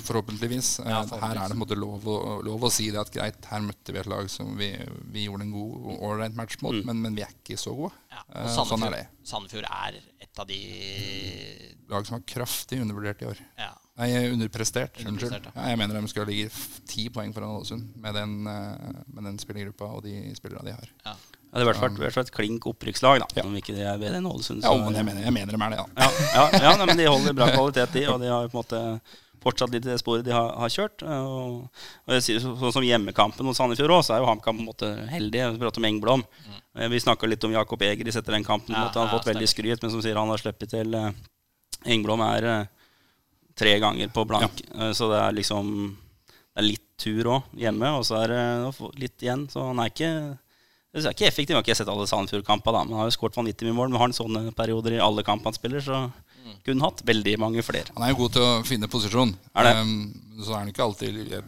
forhåpentligvis. 0.09 0.71
Mm. 0.81 0.89
Ja, 0.89 1.03
forhåpentligvis. 1.05 1.21
Her 1.27 1.43
er 1.43 1.43
det 1.43 1.53
på 1.53 1.59
en 1.59 1.63
måte 1.63 1.79
lov 1.79 2.09
å, 2.09 2.17
lov 2.49 2.67
å 2.67 2.73
si 2.73 2.89
det 2.95 3.03
at 3.03 3.13
greit, 3.13 3.51
her 3.53 3.65
møtte 3.67 3.93
vi 3.93 4.01
et 4.01 4.11
lag 4.11 4.31
som 4.33 4.57
vi, 4.59 4.71
vi 5.13 5.27
gjorde 5.27 5.47
en 5.47 5.53
god 5.53 6.03
ålreit 6.09 6.39
match 6.39 6.59
mot, 6.65 6.81
men, 6.89 7.03
men 7.05 7.19
vi 7.19 7.27
er 7.27 7.35
ikke 7.37 7.61
så 7.61 7.77
gode. 7.77 7.93
Mm. 8.09 8.17
Ja, 8.17 8.25
og 8.25 8.53
Sandefjord, 8.57 8.71
sånn 8.73 8.87
er 8.89 8.97
det. 8.97 9.05
Sandefjord 9.35 9.69
er 9.69 10.01
et 10.27 10.45
av 10.47 10.49
de 10.49 10.61
Lag 11.93 12.09
som 12.09 12.17
er 12.17 12.25
kraftig 12.27 12.81
undervurdert 12.83 13.21
i 13.23 13.35
år. 13.35 13.49
ja. 13.61 13.75
Nei, 13.97 14.11
underprestert. 14.29 14.99
Unnskyld. 15.09 15.33
Ja. 15.47 15.53
Ja, 15.57 15.69
jeg 15.73 15.79
mener 15.81 15.97
de 16.01 16.09
skal 16.13 16.27
ligge 16.29 16.51
ti 16.89 17.07
poeng 17.09 17.33
foran 17.33 17.55
Ålesund 17.57 17.95
med 18.03 18.15
den, 18.15 18.35
eh, 18.47 19.01
med 19.15 19.25
den 19.25 19.39
spillergruppa 19.41 19.89
og 19.97 20.03
de 20.05 20.35
spillerne 20.37 20.65
de 20.69 20.77
har. 20.77 20.93
ja. 21.07 21.17
Ja, 21.47 21.63
det 21.63 21.71
er 21.71 21.79
i 21.79 21.97
hvert 22.03 22.13
fall 22.13 22.25
et 22.27 22.33
klink 22.35 22.67
opprykkslag, 22.69 23.21
da. 23.23 23.43
Om 23.47 23.55
ikke 23.57 23.73
det 23.73 23.87
er 23.89 23.97
bedre 23.97 24.19
enn 24.19 24.27
Ålesund. 24.29 24.61
Ja, 24.67 24.75
men 24.77 24.93
jeg 24.99 25.07
mener, 25.07 25.23
jeg 25.25 25.33
mener 25.33 25.55
de 25.55 25.61
er 25.65 25.71
det, 25.73 25.79
ja. 25.79 25.87
Ja, 25.97 26.09
ja, 26.35 26.59
ja 26.67 26.73
nei, 26.77 26.87
men 26.91 26.99
de 26.99 27.07
holder 27.09 27.33
bra 27.39 27.47
kvalitet, 27.55 27.93
de. 27.95 28.03
Og 28.13 28.21
de 28.21 28.29
har 28.29 28.49
på 28.51 28.59
en 28.59 28.61
måte 28.61 28.81
fortsatt 29.47 29.71
litt 29.73 29.87
i 29.87 29.89
det 29.89 29.97
sporet 30.03 30.27
de 30.27 30.35
har, 30.35 30.51
har 30.59 30.69
kjørt. 30.75 31.01
Og, 31.07 31.71
og 32.05 32.13
jeg 32.19 32.27
sier, 32.27 32.41
så- 32.45 32.57
sånn 32.61 32.75
som 32.77 32.85
hjemmekampen 32.85 33.47
mot 33.47 33.57
Sandefjord 33.57 33.95
òg, 33.95 34.03
så 34.05 34.17
er 34.17 34.21
jo 34.21 34.27
HamKam 34.29 34.59
på 34.59 34.65
en 34.67 34.69
måte 34.69 34.91
heldig. 35.09 35.47
Vi 35.55 35.63
prater 35.63 35.81
om 35.81 35.89
Engblom. 35.89 36.27
Mm. 36.75 36.91
Vi 36.93 37.01
snakka 37.07 37.31
litt 37.31 37.45
om 37.49 37.53
Jakob 37.57 37.81
Egris 37.89 38.17
etter 38.21 38.37
den 38.37 38.45
kampen. 38.45 38.75
Ja, 38.75 38.85
måte. 38.91 38.99
han 39.01 39.07
har 39.09 39.15
ja, 39.15 39.19
fått 39.23 39.31
veldig 39.33 39.49
skryt, 39.49 39.81
men 39.87 39.91
som 39.95 40.03
sier 40.05 40.19
han 40.21 40.29
har 40.29 40.43
sluppet 40.43 40.69
til 40.75 40.93
eh, 40.99 41.13
Engblom 41.87 42.21
er 42.27 42.45
eh, 42.53 42.67
tre 43.59 43.77
ganger 43.83 44.11
på 44.15 44.25
blank. 44.29 44.63
Ja. 44.73 44.91
Så 44.97 45.09
det 45.13 45.21
er 45.23 45.37
liksom 45.37 45.71
Det 45.97 46.63
er 46.63 46.69
litt 46.71 46.85
tur 46.97 47.29
òg 47.29 47.57
hjemme, 47.61 47.91
og 47.99 48.05
så 48.09 48.23
er 48.23 48.33
det 48.33 48.43
litt 48.97 49.21
igjen. 49.21 49.45
Så 49.53 49.65
han 49.67 49.81
er 49.83 49.91
ikke 49.93 50.11
det 50.97 51.03
er 51.05 51.13
ikke 51.13 51.27
effektiv. 51.29 51.53
Jeg 51.53 51.59
har 51.59 51.65
ikke 51.67 51.77
sett 51.77 51.91
alle 51.93 52.07
Sandefjord-kampene, 52.09 52.73
da, 52.73 52.85
men 52.87 52.95
han 52.97 53.03
har 53.03 53.11
jo 53.11 53.17
skåret 53.19 53.37
vanvittig 53.37 53.67
mye 53.69 53.77
mål. 53.77 53.91
Men 53.91 54.01
har 54.01 54.09
han 54.09 54.17
sånne 54.17 54.53
perioder 54.57 54.97
i 54.97 55.03
alle 55.05 55.25
kampene 55.27 55.53
han 55.53 55.59
spiller, 55.59 55.83
så 55.85 56.07
kunne 56.65 56.79
han 56.79 56.87
hatt 56.87 57.03
veldig 57.05 57.35
mange 57.43 57.65
flere. 57.67 57.93
Han 57.99 58.07
er 58.07 58.15
jo 58.15 58.23
god 58.23 58.37
til 58.37 58.45
å 58.47 58.55
finne 58.65 58.89
posisjon. 58.89 59.35
Er 59.53 59.69
det? 59.69 59.75
Um, 59.77 59.99
så 60.41 60.55
er 60.55 60.63
han 60.63 60.71
ikke 60.73 60.87
alltid 60.87 61.19
Jeg 61.21 61.43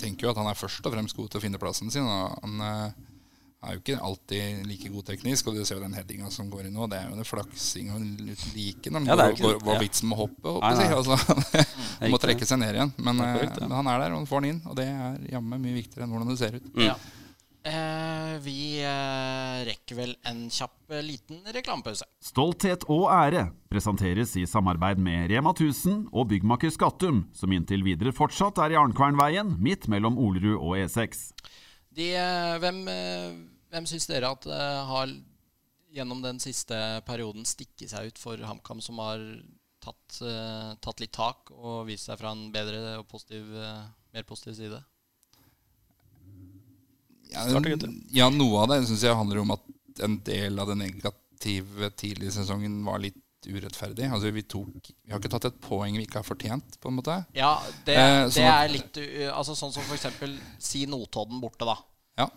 tenker 0.00 0.26
jo 0.26 0.32
at 0.32 0.40
han 0.40 0.48
er 0.48 0.56
først 0.56 0.88
og 0.88 0.94
fremst 0.96 1.16
god 1.18 1.28
til 1.32 1.40
å 1.40 1.44
finne 1.44 1.60
plassen 1.60 1.92
sin. 1.92 2.08
Og 2.08 2.38
han 2.46 2.64
eh, 2.64 2.96
er 3.64 3.76
jo 3.76 3.82
ikke 3.82 3.96
alltid 4.08 4.66
like 4.68 4.92
god 4.94 5.08
teknisk. 5.10 5.48
Og 5.48 5.58
du 5.58 5.64
ser 5.64 5.78
jo 5.78 5.84
den 5.84 5.96
headinga 5.96 6.30
som 6.34 6.50
går 6.52 6.68
inn 6.68 6.76
nå. 6.76 6.88
Det 6.92 7.00
er 7.00 7.10
jo 7.10 7.18
en 7.18 7.28
flaksing 7.28 7.90
og 7.94 8.04
uten 8.04 8.54
like 8.54 8.92
når 8.92 9.02
han 9.02 9.10
Ja, 9.10 9.18
er 9.26 9.40
går, 9.40 9.58
hva 9.64 9.76
ja. 9.78 9.82
vitsen 9.82 10.10
med 10.10 10.18
å 10.18 10.22
hoppe. 10.24 10.54
Nei, 10.54 10.54
Håper 10.54 10.80
nei. 10.80 10.88
Altså, 11.00 11.18
han 12.04 12.14
må 12.14 12.22
trekke 12.22 12.48
seg 12.48 12.62
ned 12.62 12.78
igjen. 12.78 12.94
Men, 13.00 13.20
er 13.20 13.32
eh, 13.32 13.36
korrekt, 13.40 13.58
ja. 13.60 13.66
men 13.68 13.76
han 13.80 13.92
er 13.94 14.04
der, 14.04 14.14
og 14.14 14.22
han 14.22 14.30
får 14.30 14.44
den 14.44 14.54
inn. 14.54 14.62
Og 14.70 14.80
det 14.80 14.88
er 14.92 15.20
jammen 15.34 15.66
mye 15.66 15.76
viktigere 15.80 16.06
enn 16.06 16.16
hvordan 16.16 16.32
det 16.34 16.40
ser 16.40 16.58
ut. 16.60 16.72
Ja. 16.84 16.96
Eh, 17.64 18.32
vi 18.44 18.58
eh, 18.84 19.60
rekker 19.64 19.96
vel 19.96 20.10
en 20.28 20.42
kjapp 20.52 20.92
eh, 20.92 21.00
liten 21.00 21.40
reklamepause. 21.48 22.04
Stolthet 22.20 22.84
og 22.92 23.06
ære 23.08 23.46
presenteres 23.72 24.34
i 24.36 24.44
samarbeid 24.44 25.00
med 25.00 25.30
Rema 25.32 25.54
1000 25.54 26.10
og 26.12 26.28
byggmaker 26.28 26.74
Skattum, 26.74 27.22
som 27.32 27.54
inntil 27.56 27.86
videre 27.86 28.12
fortsatt 28.12 28.60
er 28.60 28.74
i 28.74 28.78
Arnkvernveien, 28.82 29.56
midt 29.64 29.88
mellom 29.88 30.20
Olerud 30.20 30.58
og 30.58 30.76
E 30.76 30.84
E6. 30.84 31.30
De, 31.96 32.10
eh, 32.18 32.58
hvem 32.60 32.84
eh, 32.92 33.32
hvem 33.74 33.86
syns 33.90 34.06
dere 34.10 34.30
at 34.34 34.46
eh, 34.46 34.80
har 34.88 35.12
gjennom 35.94 36.22
den 36.24 36.40
siste 36.42 36.78
perioden 37.06 37.44
stikket 37.46 37.90
seg 37.92 38.08
ut 38.10 38.18
for 38.18 38.40
HamKam, 38.42 38.80
som 38.82 38.98
har 39.02 39.20
tatt, 39.84 40.16
eh, 40.26 40.72
tatt 40.82 41.02
litt 41.02 41.12
tak 41.14 41.50
og 41.54 41.84
vist 41.90 42.08
seg 42.08 42.18
fra 42.18 42.32
en 42.34 42.48
bedre 42.54 42.96
og 43.00 43.06
positiv, 43.10 43.50
eh, 43.58 43.84
mer 44.14 44.26
positiv 44.26 44.56
side? 44.58 44.80
Ja, 47.34 47.44
ja, 48.14 48.28
noe 48.30 48.62
av 48.62 48.70
det 48.70 48.84
syns 48.86 49.02
jeg 49.02 49.16
handler 49.18 49.40
om 49.42 49.54
at 49.56 49.64
en 50.06 50.18
del 50.26 50.58
av 50.62 50.68
det 50.70 50.76
negative 50.78 51.88
tidlig 51.98 52.30
i 52.30 52.34
sesongen 52.36 52.76
var 52.86 53.00
litt 53.02 53.18
urettferdig. 53.44 54.06
Altså 54.08 54.30
vi, 54.32 54.42
tok, 54.48 54.88
vi 55.04 55.12
har 55.12 55.20
ikke 55.20 55.32
tatt 55.34 55.48
et 55.50 55.58
poeng 55.64 55.98
vi 55.98 56.06
ikke 56.06 56.20
har 56.22 56.26
fortjent, 56.28 56.78
på 56.80 56.88
en 56.92 56.98
måte. 57.00 57.16
Ja, 57.36 57.56
det, 57.84 57.96
Eh, 57.98 58.24
det 58.24 58.32
sånn 58.36 58.48
at- 58.48 58.64
er 58.64 58.72
litt 58.72 59.00
altså 59.34 59.54
Sånn 59.58 59.72
som 59.74 59.82
for 59.82 59.96
eksempel 59.96 60.38
Si 60.58 60.86
Notodden 60.86 61.40
borte, 61.42 61.66
da. 61.66 61.76
Ja, 62.16 62.28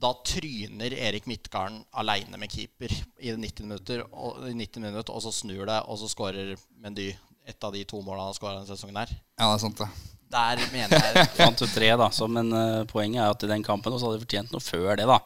Da 0.00 0.10
tryner 0.26 0.92
Erik 0.92 1.24
Midtgarden 1.26 1.80
aleine 1.96 2.36
med 2.40 2.52
keeper 2.52 2.92
i 2.92 3.32
90 3.32 3.64
minutter, 3.64 4.02
og, 4.12 4.42
i 4.44 4.52
90 4.52 4.82
minutter, 4.84 5.14
og 5.14 5.24
så 5.24 5.32
snur 5.32 5.64
det, 5.64 5.78
og 5.88 5.96
så 6.00 6.10
skårer 6.12 6.52
Mendy 6.82 7.08
et 7.46 7.64
av 7.64 7.72
de 7.72 7.84
to 7.88 8.02
målene 8.02 8.26
han 8.26 8.32
har 8.32 8.36
skåra 8.36 8.58
denne 8.58 8.68
sesongen 8.68 8.98
her. 9.00 9.14
ja, 9.14 9.46
det 9.46 9.54
er 9.54 9.62
sant, 9.62 9.80
det. 9.80 10.12
Der 10.36 10.62
mener 10.72 11.04
jeg 11.06 11.28
Fant 11.38 11.60
jo 11.62 11.68
tre, 11.70 11.92
da. 11.96 12.08
Så, 12.12 12.26
men 12.28 12.50
uh, 12.52 12.82
poenget 12.90 13.22
er 13.22 13.30
at 13.30 13.44
i 13.46 13.50
den 13.50 13.64
kampen 13.64 13.94
også 13.94 14.10
hadde 14.10 14.18
de 14.18 14.26
fortjent 14.26 14.52
noe 14.52 14.64
før 14.64 14.98
det, 14.98 15.06
da. 15.08 15.20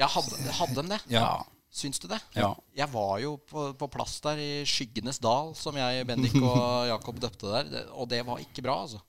Ja, 0.00 0.08
hadde, 0.10 0.40
hadde 0.58 0.80
de 0.80 0.94
det? 0.94 1.00
Ja. 1.12 1.28
Syns 1.76 1.98
du 2.00 2.06
det? 2.08 2.16
Ja. 2.32 2.54
Jeg 2.72 2.88
var 2.88 3.18
jo 3.20 3.34
på, 3.50 3.66
på 3.76 3.86
plass 3.92 4.14
der 4.24 4.38
i 4.40 4.62
Skyggenes 4.64 5.18
dal, 5.20 5.50
som 5.58 5.76
jeg, 5.76 6.06
Bendik 6.08 6.32
og 6.40 6.86
Jakob 6.92 7.18
døpte 7.20 7.50
der, 7.52 7.66
det, 7.68 7.82
og 7.92 8.08
det 8.08 8.22
var 8.24 8.40
ikke 8.40 8.64
bra, 8.64 8.78
altså. 8.86 9.02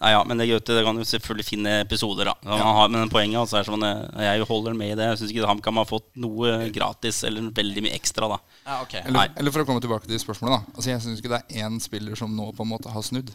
Nei, 0.00 0.14
ja, 0.14 0.22
men 0.24 0.40
det, 0.40 0.46
Gaute, 0.48 0.78
det 0.78 0.86
kan 0.86 0.96
jo 0.96 1.04
selvfølgelig 1.10 1.46
finne 1.50 1.74
episoder, 1.82 2.30
da. 2.30 2.34
Man 2.48 2.64
har, 2.64 2.88
men 2.94 3.12
poenget 3.12 3.42
altså 3.42 3.58
er 3.60 3.68
sånn, 3.68 3.84
eh, 3.84 4.24
jeg 4.24 4.48
holder 4.48 4.78
med 4.78 4.94
i 4.94 4.96
det. 4.96 5.10
Jeg 5.10 5.20
syns 5.20 5.34
ikke 5.34 5.50
HamKam 5.50 5.82
har 5.82 5.90
fått 5.90 6.08
noe 6.24 6.54
gratis 6.72 7.20
eller 7.28 7.50
veldig 7.60 7.84
mye 7.84 7.98
ekstra, 7.98 8.30
da. 8.32 8.40
Ja, 8.64 8.78
ok. 8.86 8.96
Eller, 9.02 9.34
eller 9.42 9.52
for 9.52 9.66
å 9.66 9.68
komme 9.68 9.84
tilbake 9.84 10.08
til 10.08 10.22
spørsmålet, 10.22 10.56
da. 10.64 10.78
Altså, 10.78 10.94
jeg 10.94 11.04
syns 11.04 11.20
ikke 11.20 11.34
det 11.34 11.42
er 11.42 11.66
én 11.68 11.76
spiller 11.84 12.16
som 12.16 12.32
nå 12.32 12.54
på 12.56 12.64
en 12.64 12.72
måte 12.72 12.94
har 12.94 13.04
snudd. 13.04 13.34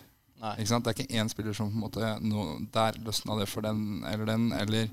Ikke 0.55 0.69
sant? 0.71 0.87
Det 0.87 0.95
er 0.95 0.97
ikke 1.03 1.21
én 1.21 1.29
spiller 1.29 1.53
som 1.53 1.69
på 1.69 1.77
en 1.77 1.83
måte 1.83 2.09
nå, 2.23 2.47
Der 2.73 2.97
løsna 3.03 3.37
det 3.37 3.49
for 3.51 3.65
den 3.65 4.05
eller 4.07 4.29
den, 4.29 4.49
eller 4.55 4.89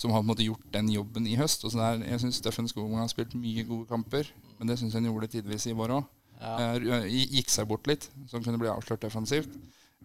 som 0.00 0.14
har 0.14 0.22
på 0.22 0.24
en 0.24 0.30
måte 0.32 0.46
gjort 0.46 0.70
den 0.72 0.88
jobben 0.92 1.26
i 1.28 1.36
høst. 1.36 1.64
Og 1.66 1.74
så 1.74 1.82
der, 1.82 2.06
jeg 2.08 2.22
syns 2.22 2.40
Steffen 2.40 2.68
Skogen 2.70 3.00
har 3.00 3.10
spilt 3.12 3.36
mye 3.36 3.66
gode 3.68 3.88
kamper, 3.90 4.30
men 4.58 4.70
det 4.70 4.78
syns 4.80 4.94
jeg 4.94 5.02
han 5.02 5.10
gjorde 5.10 5.28
tidvis 5.34 5.68
i 5.68 5.76
vår 5.76 5.98
òg. 5.98 6.16
Ja. 6.40 7.02
gikk 7.04 7.50
seg 7.52 7.66
bort 7.68 7.84
litt, 7.90 8.06
så 8.24 8.38
han 8.38 8.44
kunne 8.46 8.60
bli 8.62 8.70
avslørt 8.72 9.02
defensivt. 9.04 9.52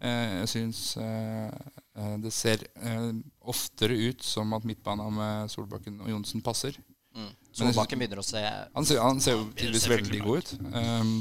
Eh, 0.04 0.32
jeg 0.42 0.50
syns 0.52 0.80
eh, 1.00 1.48
eh, 1.96 2.16
det 2.20 2.34
ser 2.36 2.66
eh, 2.84 3.14
oftere 3.48 3.96
ut 4.10 4.26
som 4.28 4.52
at 4.58 4.66
midtbanen 4.68 5.16
med 5.16 5.54
Solbakken 5.54 6.02
og 6.04 6.12
Johnsen 6.12 6.44
passer. 6.44 6.76
Mm. 7.16 7.30
Solbakken 7.56 8.02
begynner 8.02 8.20
å 8.20 8.26
se 8.28 8.42
Han 8.44 8.84
ser, 8.84 9.00
han 9.00 9.22
ser 9.24 9.38
jo 9.38 9.46
tydeligvis 9.56 9.88
veldig 9.88 10.20
god 10.26 10.42
ut. 10.42 10.50
Um, 10.76 11.14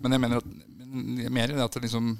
men 0.00 0.16
jeg 0.16 0.22
mener 0.22 0.40
at 0.40 0.48
mer 1.36 1.52
i 1.52 1.58
det 1.58 1.66
at 1.66 1.76
det 1.76 1.82
liksom 1.84 2.14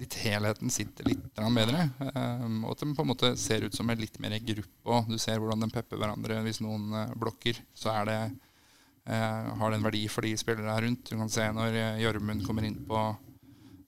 litt 0.00 0.16
helheten 0.20 0.72
sitter 0.72 1.08
litt 1.08 1.28
bedre. 1.36 1.86
Um, 2.16 2.64
og 2.66 2.74
at 2.74 2.82
de 2.82 2.90
på 2.96 3.04
en 3.04 3.10
måte 3.10 3.32
ser 3.40 3.64
ut 3.66 3.76
som 3.76 3.88
en 3.90 4.00
litt 4.00 4.18
mer 4.22 4.36
gruppe 4.38 4.92
òg. 4.92 5.08
Du 5.10 5.18
ser 5.20 5.40
hvordan 5.40 5.64
de 5.64 5.70
pepper 5.72 6.00
hverandre 6.00 6.42
hvis 6.44 6.60
noen 6.64 6.90
eh, 6.92 7.14
blokker. 7.16 7.60
Så 7.76 7.92
er 7.92 8.08
det 8.08 8.18
eh, 8.24 9.48
har 9.60 9.72
det 9.72 9.80
en 9.80 9.86
verdi 9.86 10.04
for 10.12 10.26
de 10.26 10.34
spillere 10.38 10.74
her 10.74 10.84
rundt. 10.86 11.08
Du 11.08 11.16
kan 11.16 11.32
se 11.32 11.48
når 11.56 11.80
eh, 11.80 12.42
kommer 12.46 12.68
inn 12.68 12.82
på 12.88 13.06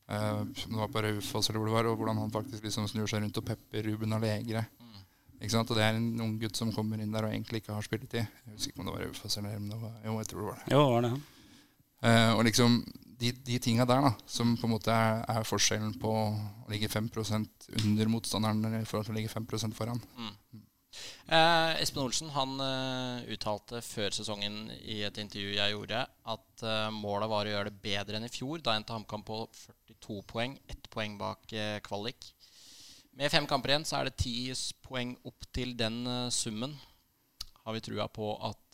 som 0.08 0.70
det 0.72 0.78
var 0.78 0.88
på 0.88 1.02
Raufoss, 1.04 1.50
eller 1.50 1.60
hvor 1.60 1.68
det 1.68 1.72
var, 1.74 1.86
og 1.90 1.98
hvordan 2.00 2.16
han 2.16 2.30
faktisk 2.32 2.64
liksom 2.64 2.86
snur 2.88 3.10
seg 3.10 3.20
rundt 3.20 3.36
og 3.36 3.44
pepper 3.44 3.84
Ruben 3.90 4.14
Allegre. 4.16 4.62
Ikke 5.38 5.52
sant? 5.52 5.68
Og 5.68 5.76
det 5.76 5.84
er 5.84 5.98
en 5.98 6.22
ung 6.24 6.38
gutt 6.40 6.56
som 6.56 6.70
kommer 6.72 6.96
inn 6.96 7.12
der 7.12 7.26
og 7.28 7.34
egentlig 7.34 7.60
ikke 7.60 7.76
har 7.76 7.84
spilletid. 7.84 8.24
Jeg 8.24 8.54
husker 8.54 8.72
ikke 8.72 8.80
om 8.80 8.88
det 8.88 8.94
var 8.94 9.04
Raufoss 9.04 9.36
eller 9.36 9.58
om 9.58 9.66
det 9.68 9.80
var 9.82 9.98
Jo, 10.06 10.14
jeg 10.16 10.30
tror 10.30 10.40
det 10.40 10.48
var 10.48 10.62
det. 10.62 10.72
Jo, 10.72 10.80
var 10.94 11.04
det. 11.04 11.12
Uh, 11.98 12.32
og 12.38 12.42
liksom 12.48 12.78
de, 13.18 13.32
de 13.44 13.58
tinga 13.62 13.86
der, 13.88 14.04
da, 14.08 14.12
som 14.30 14.54
på 14.58 14.68
en 14.68 14.74
måte 14.76 14.94
er, 14.94 15.24
er 15.26 15.46
forskjellen 15.46 15.96
på 16.00 16.12
å 16.14 16.24
ligge 16.70 16.90
5% 16.92 17.70
under 17.82 18.10
motstanderen 18.12 18.80
i 18.80 18.86
forhold 18.86 19.08
til 19.08 19.16
å 19.16 19.18
ligge 19.18 19.32
5% 19.32 19.76
foran. 19.76 20.02
Eh, 21.28 21.72
Espen 21.82 22.02
Olsen 22.02 22.30
han 22.32 22.54
uh, 22.62 23.20
uttalte 23.28 23.82
før 23.84 24.14
sesongen 24.16 24.70
i 24.80 25.02
et 25.06 25.18
intervju 25.20 25.58
jeg 25.58 25.74
gjorde, 25.74 26.04
at 26.32 26.64
uh, 26.64 26.88
målet 26.94 27.30
var 27.30 27.48
å 27.48 27.52
gjøre 27.52 27.72
det 27.72 27.82
bedre 27.84 28.18
enn 28.18 28.28
i 28.28 28.32
fjor. 28.32 28.62
Da 28.64 28.76
endte 28.76 28.94
HamKam 28.96 29.26
på 29.26 29.42
42 29.52 30.22
poeng, 30.30 30.56
ett 30.70 30.88
poeng 30.92 31.18
bak 31.20 31.52
uh, 31.52 31.76
kvalik. 31.84 32.30
Med 33.18 33.34
fem 33.34 33.48
kamper 33.50 33.74
igjen 33.74 33.86
så 33.88 33.98
er 33.98 34.08
det 34.08 34.20
ti 34.22 34.54
poeng 34.86 35.16
opp 35.26 35.50
til 35.52 35.74
den 35.76 36.06
summen. 36.30 36.76
Har 37.64 37.74
vi 37.74 37.82
trua 37.82 38.06
på 38.08 38.30
at 38.46 38.67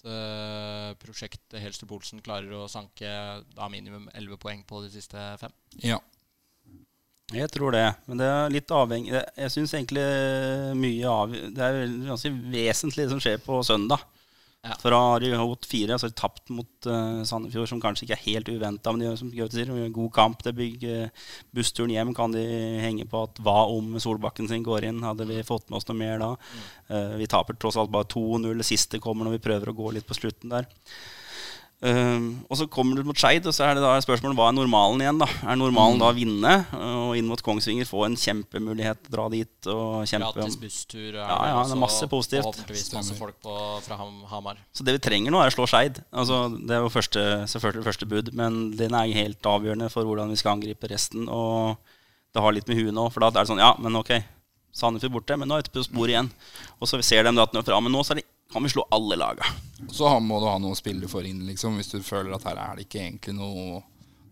prosjektet 1.01 1.61
Helstrup 1.62 1.95
Olsen 1.97 2.21
klarer 2.25 2.51
å 2.53 2.69
sanke 2.71 3.09
da 3.57 3.69
minimum 3.73 4.11
11 4.12 4.40
poeng 4.43 4.61
på 4.69 4.83
de 4.85 4.90
siste 4.93 5.21
fem? 5.40 5.55
Ja. 5.85 6.01
Jeg 7.33 7.49
tror 7.55 7.73
det, 7.73 7.87
men 8.05 8.21
det 8.21 8.27
er 8.29 8.53
litt 8.53 8.73
avhengig 8.75 9.14
Jeg 9.17 9.53
syns 9.53 9.73
egentlig 9.73 10.03
mye 10.77 11.09
av 11.09 11.31
Det 11.33 11.62
er 11.64 11.87
ganske 12.05 12.31
vesentlig 12.53 13.07
det 13.07 13.14
som 13.14 13.23
skjer 13.25 13.40
på 13.40 13.62
søndag. 13.64 14.05
Ja. 14.64 14.74
For 14.81 14.94
da 14.94 14.98
har 14.98 15.20
de 15.20 15.29
gått 15.37 15.66
fire, 15.68 15.98
så 15.98 16.07
har 16.07 16.12
de 16.12 16.16
tapt 16.16 16.48
mot 16.48 16.87
uh, 16.88 17.20
Sandefjord, 17.29 17.68
som 17.68 17.81
kanskje 17.83 18.07
ikke 18.07 18.16
er 18.16 18.22
helt 18.22 18.48
uventa. 18.48 18.92
Men 18.92 19.03
de 19.03 19.09
gjør 19.11 19.18
som 19.20 19.33
Gaute 19.35 19.59
sier, 19.59 19.72
en 19.74 19.92
god 19.92 20.12
kamp. 20.16 20.44
Det 20.46 20.55
bygger 20.57 21.11
Bussturen 21.53 21.92
hjem 21.92 22.14
kan 22.16 22.33
de 22.33 22.44
henge 22.81 23.05
på 23.11 23.27
at 23.27 23.42
hva 23.44 23.66
om 23.74 23.92
Solbakken 24.00 24.48
sin 24.48 24.64
går 24.64 24.88
inn? 24.88 25.03
Hadde 25.05 25.29
vi 25.29 25.42
fått 25.44 25.68
med 25.68 25.83
oss 25.83 25.88
noe 25.90 25.98
mer 26.00 26.16
da? 26.22 26.31
Eh, 26.88 27.18
vi 27.20 27.29
taper 27.29 27.61
tross 27.61 27.77
alt 27.81 27.92
bare 27.92 28.09
2-0. 28.14 28.48
Det 28.62 28.68
siste 28.70 29.03
kommer 29.05 29.29
når 29.29 29.37
vi 29.37 29.44
prøver 29.50 29.68
å 29.68 29.77
gå 29.77 29.92
litt 29.98 30.09
på 30.09 30.16
slutten 30.16 30.57
der. 30.57 30.70
Um, 31.85 32.29
og 32.49 32.57
så 32.57 32.64
kommer 32.73 32.97
du 32.97 33.05
mot 33.05 33.18
Skeid, 33.18 33.44
og 33.44 33.53
så 33.53 33.66
er 33.66 33.77
det 33.77 33.83
da 33.85 33.90
spørsmålet 34.01 34.38
hva 34.38 34.47
er 34.49 34.57
normalen 34.57 35.03
igjen. 35.05 35.18
da 35.20 35.27
Er 35.44 35.59
normalen 35.61 35.99
da 36.01 36.09
å 36.09 36.16
vinne 36.16 36.53
og 36.79 37.18
inn 37.18 37.29
mot 37.29 37.42
Kongsvinger 37.44 37.85
få 37.88 38.07
en 38.07 38.16
kjempemulighet, 38.16 39.11
dra 39.12 39.27
dit 39.33 39.68
og 39.68 40.07
kjempe 40.09 40.31
Gratis 40.38 40.57
busstur. 40.62 41.11
er 41.11 41.20
Ja, 41.20 41.37
ja, 41.51 41.59
det 41.61 41.77
er 41.77 41.83
masse 41.83 42.09
positivt. 42.09 42.47
Forhåpentligvis 42.47 42.94
masse 42.97 43.18
folk 43.18 43.37
på, 43.44 43.57
fra 43.85 43.99
Ham 44.01 44.23
Hamar. 44.31 44.62
Så 44.73 44.87
det 44.87 44.97
vi 44.97 45.03
trenger 45.05 45.35
nå, 45.35 45.42
er 45.44 45.53
å 45.53 45.57
slå 45.59 45.68
Skeid. 45.68 46.01
Altså, 46.09 46.47
det 46.57 46.79
er 46.79 46.87
jo 46.87 46.94
første, 46.94 47.25
selvfølgelig 47.53 47.88
første 47.90 48.09
bud, 48.09 48.33
men 48.40 48.62
den 48.81 48.97
er 48.97 49.12
helt 49.20 49.51
avgjørende 49.53 49.90
for 49.92 50.09
hvordan 50.09 50.33
vi 50.33 50.40
skal 50.40 50.57
angripe 50.57 50.88
resten. 50.88 51.29
Og 51.29 51.77
det 52.33 52.42
har 52.47 52.57
litt 52.57 52.70
med 52.70 52.81
huet 52.81 52.97
nå, 52.97 53.11
for 53.12 53.20
da 53.20 53.29
er 53.29 53.42
det 53.42 53.51
sånn 53.53 53.61
Ja, 53.61 53.75
men 53.77 54.01
ok, 54.01 54.16
Sandefjord 54.75 55.20
borte, 55.20 55.37
men 55.38 55.53
nå 55.53 55.61
er 55.61 55.68
vi 55.68 55.77
på 55.77 55.85
sporet 55.87 56.16
igjen. 56.16 56.33
Og 56.81 56.88
så 56.90 56.99
ser 57.05 57.29
de 57.29 57.37
at 57.44 57.53
nå 57.55 57.62
fra, 57.62 57.77
men 57.85 57.92
nå 57.94 58.01
så 58.03 58.16
er 58.16 58.23
det, 58.23 58.31
kan 58.55 58.62
vi 58.62 58.71
slå 58.73 58.87
alle 58.95 59.19
laga. 59.19 59.51
Så 59.93 60.09
må 60.23 60.38
du 60.40 60.47
ha 60.47 60.55
noe 60.62 60.77
å 60.77 60.79
spille 60.79 61.11
for 61.11 61.27
inn, 61.27 61.43
liksom. 61.49 61.77
Hvis 61.81 61.90
du 61.93 61.99
føler 62.07 62.37
at 62.37 62.47
her 62.47 62.61
er 62.62 62.79
det 62.79 62.87
ikke 62.87 63.03
egentlig 63.03 63.35
noe 63.37 63.83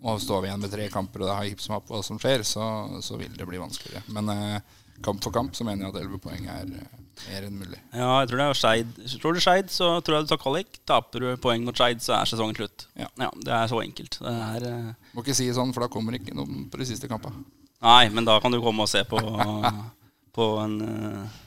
og 0.03 0.19
står 0.19 0.41
vi 0.43 0.49
igjen 0.51 0.63
med 0.63 0.73
tre 0.73 0.89
kamper, 0.91 1.23
og 1.23 1.29
det 1.29 1.35
har 1.37 1.47
hipp 1.47 1.61
som 1.63 1.77
happ 1.77 1.91
hva 1.91 2.01
som 2.03 2.19
skjer, 2.19 2.43
så, 2.47 2.65
så 3.07 3.19
vil 3.21 3.37
det 3.39 3.47
bli 3.47 3.61
vanskeligere. 3.61 4.03
Men 4.15 4.31
eh, 4.33 4.81
kamp 5.05 5.23
for 5.23 5.35
kamp 5.35 5.55
så 5.55 5.67
mener 5.67 5.87
jeg 5.87 5.95
at 5.95 6.01
11 6.01 6.23
poeng 6.25 6.49
er 6.51 6.73
eh, 6.81 6.97
mer 7.29 7.47
enn 7.47 7.61
mulig. 7.61 7.79
Ja, 7.95 8.09
jeg 8.23 8.31
tror 8.31 8.41
det 8.41 8.49
er 8.49 8.59
Skeid. 8.59 8.99
Slår 9.13 9.37
du 9.39 9.43
Skeid, 9.45 9.71
så 9.71 9.93
tror 10.03 10.19
jeg 10.19 10.27
du 10.27 10.33
tar 10.33 10.41
kvalik. 10.43 10.81
Taper 10.91 11.23
du 11.23 11.29
poeng 11.45 11.63
mot 11.67 11.79
Skeid, 11.79 12.03
så 12.03 12.17
er 12.19 12.33
sesongen 12.33 12.59
slutt. 12.59 12.89
Ja. 12.99 13.11
Det 13.15 13.55
er 13.55 13.71
så 13.71 13.79
enkelt. 13.85 14.19
Det 14.25 14.35
er 14.49 14.69
eh, 14.73 14.91
Må 15.15 15.23
ikke 15.23 15.39
si 15.39 15.47
sånn, 15.55 15.71
for 15.77 15.87
da 15.87 15.91
kommer 15.93 16.19
ikke 16.19 16.35
noen 16.35 16.67
på 16.73 16.83
de 16.83 16.89
siste 16.91 17.11
kampene. 17.11 17.45
Nei, 17.83 18.09
men 18.15 18.27
da 18.27 18.41
kan 18.43 18.55
du 18.55 18.59
komme 18.63 18.83
og 18.83 18.91
se 18.91 19.05
på, 19.07 19.23
på 20.37 20.51
en 20.65 20.77
eh, 20.89 21.39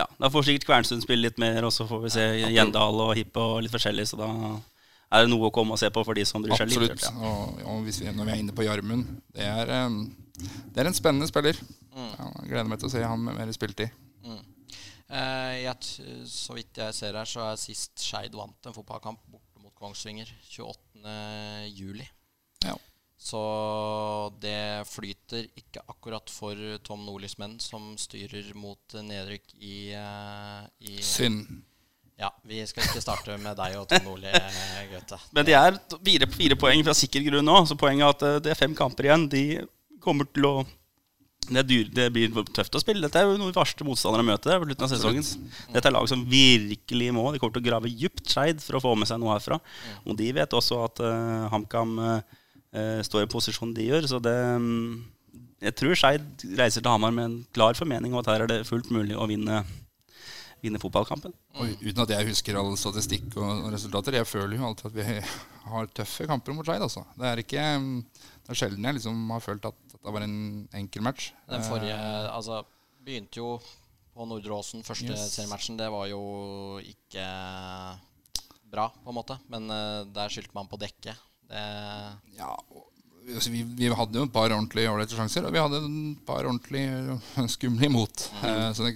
Ja, 0.00 0.06
da 0.20 0.30
får 0.32 0.46
sikkert 0.48 0.66
Kvernstuen 0.68 1.02
spille 1.04 1.28
litt 1.28 1.40
mer, 1.40 1.64
og 1.68 1.72
så 1.74 1.86
får 1.88 2.04
vi 2.06 2.12
se 2.14 2.26
Gjendal 2.54 3.02
og 3.04 3.14
Hippe 3.18 3.42
og 3.42 3.64
litt 3.64 3.74
forskjellig, 3.74 4.06
så 4.08 4.20
da 4.20 4.30
er 5.10 5.26
det 5.26 5.32
noe 5.32 5.50
å 5.50 5.54
komme 5.54 5.74
og 5.74 5.80
se 5.82 5.90
på 5.92 6.04
for 6.06 6.16
de 6.16 6.24
som 6.28 6.42
bryr 6.44 6.56
seg 6.56 6.70
litt. 6.70 6.94
Absolutt. 6.94 7.04
Ja. 7.04 7.30
Og, 7.30 7.60
og 7.66 7.82
hvis 7.86 8.00
vi, 8.02 8.08
når 8.14 8.28
vi 8.28 8.34
er 8.34 8.42
inne 8.44 8.54
på 8.56 8.64
Jarmund 8.64 9.08
Det 9.34 9.48
det 10.40 10.80
er 10.80 10.88
en 10.88 10.96
spennende 10.96 11.28
spiller. 11.28 11.58
Ja, 11.92 12.28
jeg 12.40 12.48
gleder 12.48 12.70
meg 12.70 12.80
til 12.80 12.88
å 12.88 12.92
se 12.94 13.02
han 13.04 13.20
med 13.20 13.36
mer 13.36 13.50
spilletid. 13.52 13.92
Mm. 14.24 14.38
Eh, 15.10 15.56
jeg, 15.66 15.90
så 16.30 16.56
vidt 16.56 16.80
jeg 16.80 16.96
ser 16.96 17.18
her, 17.18 17.28
så 17.28 17.42
er 17.50 17.58
sist 17.60 18.00
Skeid 18.00 18.36
vant 18.38 18.70
en 18.70 18.76
fotballkamp 18.76 19.20
borte 19.28 19.60
mot 19.60 19.74
Kongsvinger 19.76 20.30
28. 20.46 21.16
juli. 21.74 22.06
Ja. 22.64 22.76
Så 23.20 23.40
det 24.40 24.88
flyter 24.88 25.44
ikke 25.58 25.82
akkurat 25.92 26.30
for 26.32 26.56
Tom 26.86 27.02
Nordlys 27.04 27.36
menn, 27.40 27.58
som 27.60 27.92
styrer 28.00 28.48
mot 28.56 28.94
nedrykk 28.96 29.52
i, 29.60 29.92
eh, 29.92 30.62
i 30.88 31.02
Synd. 31.04 31.60
Ja, 32.20 32.30
vi 32.44 32.62
skal 32.68 32.84
ikke 32.84 33.00
starte 33.04 33.36
med 33.40 33.56
deg 33.60 33.76
og 33.80 33.86
Tom 33.88 34.08
Nordli, 34.08 34.32
Gaute. 34.90 35.20
Men 35.36 35.46
de 35.48 35.56
er 35.56 35.76
fire, 35.92 36.30
fire 36.32 36.56
poeng 36.60 36.82
fra 36.84 36.96
sikker 36.96 37.24
grunn 37.28 37.44
nå, 37.48 37.60
så 37.68 37.76
poenget 37.80 38.06
er 38.06 38.16
at 38.16 38.24
eh, 38.28 38.40
det 38.46 38.54
er 38.54 38.60
fem 38.62 38.76
kamper 38.76 39.08
igjen. 39.08 39.28
De 39.32 39.44
kommer 40.00 40.28
til 40.32 40.48
å 40.48 40.54
det, 41.50 41.62
er 41.62 41.66
dyr, 41.66 41.86
det 41.92 42.08
blir 42.14 42.32
tøft 42.54 42.76
å 42.76 42.82
spille. 42.82 43.02
Dette 43.04 43.20
er 43.20 43.28
jo 43.28 43.38
noen 43.40 43.54
verste 43.54 43.84
motstandere 43.84 44.24
å 44.24 44.28
møte 44.28 44.58
på 44.62 44.68
slutten 44.68 44.86
av 44.86 44.92
sesongen. 44.92 45.48
Dette 45.74 45.88
er 45.88 45.96
lag 45.96 46.08
som 46.08 46.24
virkelig 46.28 47.08
må. 47.16 47.24
De 47.34 47.40
kommer 47.42 47.56
til 47.56 47.64
å 47.64 47.68
grave 47.68 47.90
dypt 47.90 48.28
Skeid 48.30 48.60
for 48.64 48.78
å 48.78 48.84
få 48.84 48.92
med 48.96 49.10
seg 49.10 49.20
noe 49.20 49.34
herfra. 49.34 49.58
Og 50.04 50.16
de 50.20 50.28
vet 50.36 50.56
også 50.56 50.84
at 50.86 51.02
uh, 51.02 51.48
HamKam 51.50 51.96
eh, 52.04 52.36
står 52.72 53.24
i 53.26 53.30
posisjonen 53.32 53.74
de 53.74 53.88
gjør. 53.88 54.06
Så 54.06 54.18
det 54.22 54.36
mm, 54.62 55.04
Jeg 55.60 55.74
tror 55.76 55.94
Skeid 55.98 56.44
reiser 56.56 56.80
til 56.84 56.90
Hamar 56.90 57.10
med 57.12 57.24
en 57.24 57.38
klar 57.52 57.74
formening 57.74 58.12
om 58.14 58.20
at 58.22 58.30
her 58.30 58.44
er 58.44 58.50
det 58.52 58.66
fullt 58.68 58.90
mulig 58.94 59.16
å 59.18 59.26
vinne, 59.28 59.64
vinne 60.62 60.78
fotballkampen. 60.80 61.34
Og 61.58 61.74
uten 61.82 62.02
at 62.04 62.12
jeg 62.14 62.28
husker 62.30 62.56
all 62.60 62.72
statistikk 62.80 63.34
og 63.36 63.66
resultater. 63.74 64.16
Jeg 64.20 64.28
føler 64.30 64.56
jo 64.56 64.68
alltid 64.70 64.86
at 64.92 64.96
vi 65.00 65.20
har 65.74 65.90
tøffe 65.94 66.26
kamper 66.30 66.54
mot 66.56 66.64
Skeid. 66.68 66.82
Altså. 66.86 67.04
Det 67.18 67.26
er 67.32 67.42
ikke 67.44 67.66
Det 68.46 68.54
er 68.54 68.60
sjelden 68.62 68.84
jeg 68.88 68.98
liksom 69.00 69.30
har 69.34 69.40
følt 69.44 69.66
at 69.68 69.76
Det 70.00 70.14
var 70.14 70.22
en 70.24 70.68
enkel 70.74 71.02
match. 71.04 71.32
Den 71.50 71.62
forrige 71.66 71.92
Eh, 71.98 72.30
Altså, 72.34 72.62
begynte 73.04 73.36
jo 73.42 73.58
på 74.14 74.24
Nordre 74.26 74.52
Åsen, 74.56 74.82
første 74.84 75.12
Yes. 75.12 75.34
seriematchen. 75.36 75.76
Det 75.78 75.90
var 75.92 76.06
jo 76.10 76.78
ikke 76.80 77.24
bra, 78.70 78.88
på 79.04 79.10
en 79.12 79.16
måte. 79.16 79.36
Men 79.50 79.68
uh, 79.70 80.04
der 80.12 80.28
skyldte 80.32 80.54
man 80.56 80.68
på 80.70 80.78
dekket. 80.80 81.16
Det 81.50 81.64
Ja, 82.38 82.52
altså, 83.34 83.50
vi, 83.52 83.64
vi 83.64 83.90
hadde 83.90 84.20
jo 84.20 84.28
et 84.28 84.34
par 84.34 84.48
ordentlig 84.50 84.86
ålreite 84.90 85.18
sjanser, 85.18 85.46
og 85.46 85.54
vi 85.54 85.62
hadde 85.62 85.82
et 85.82 86.22
par 86.28 86.46
ordentlig 86.46 86.84
skumle 87.56 87.90
imot. 87.90 88.30
Eh, 88.46 88.70
så 88.76 88.86
det, 88.86 88.94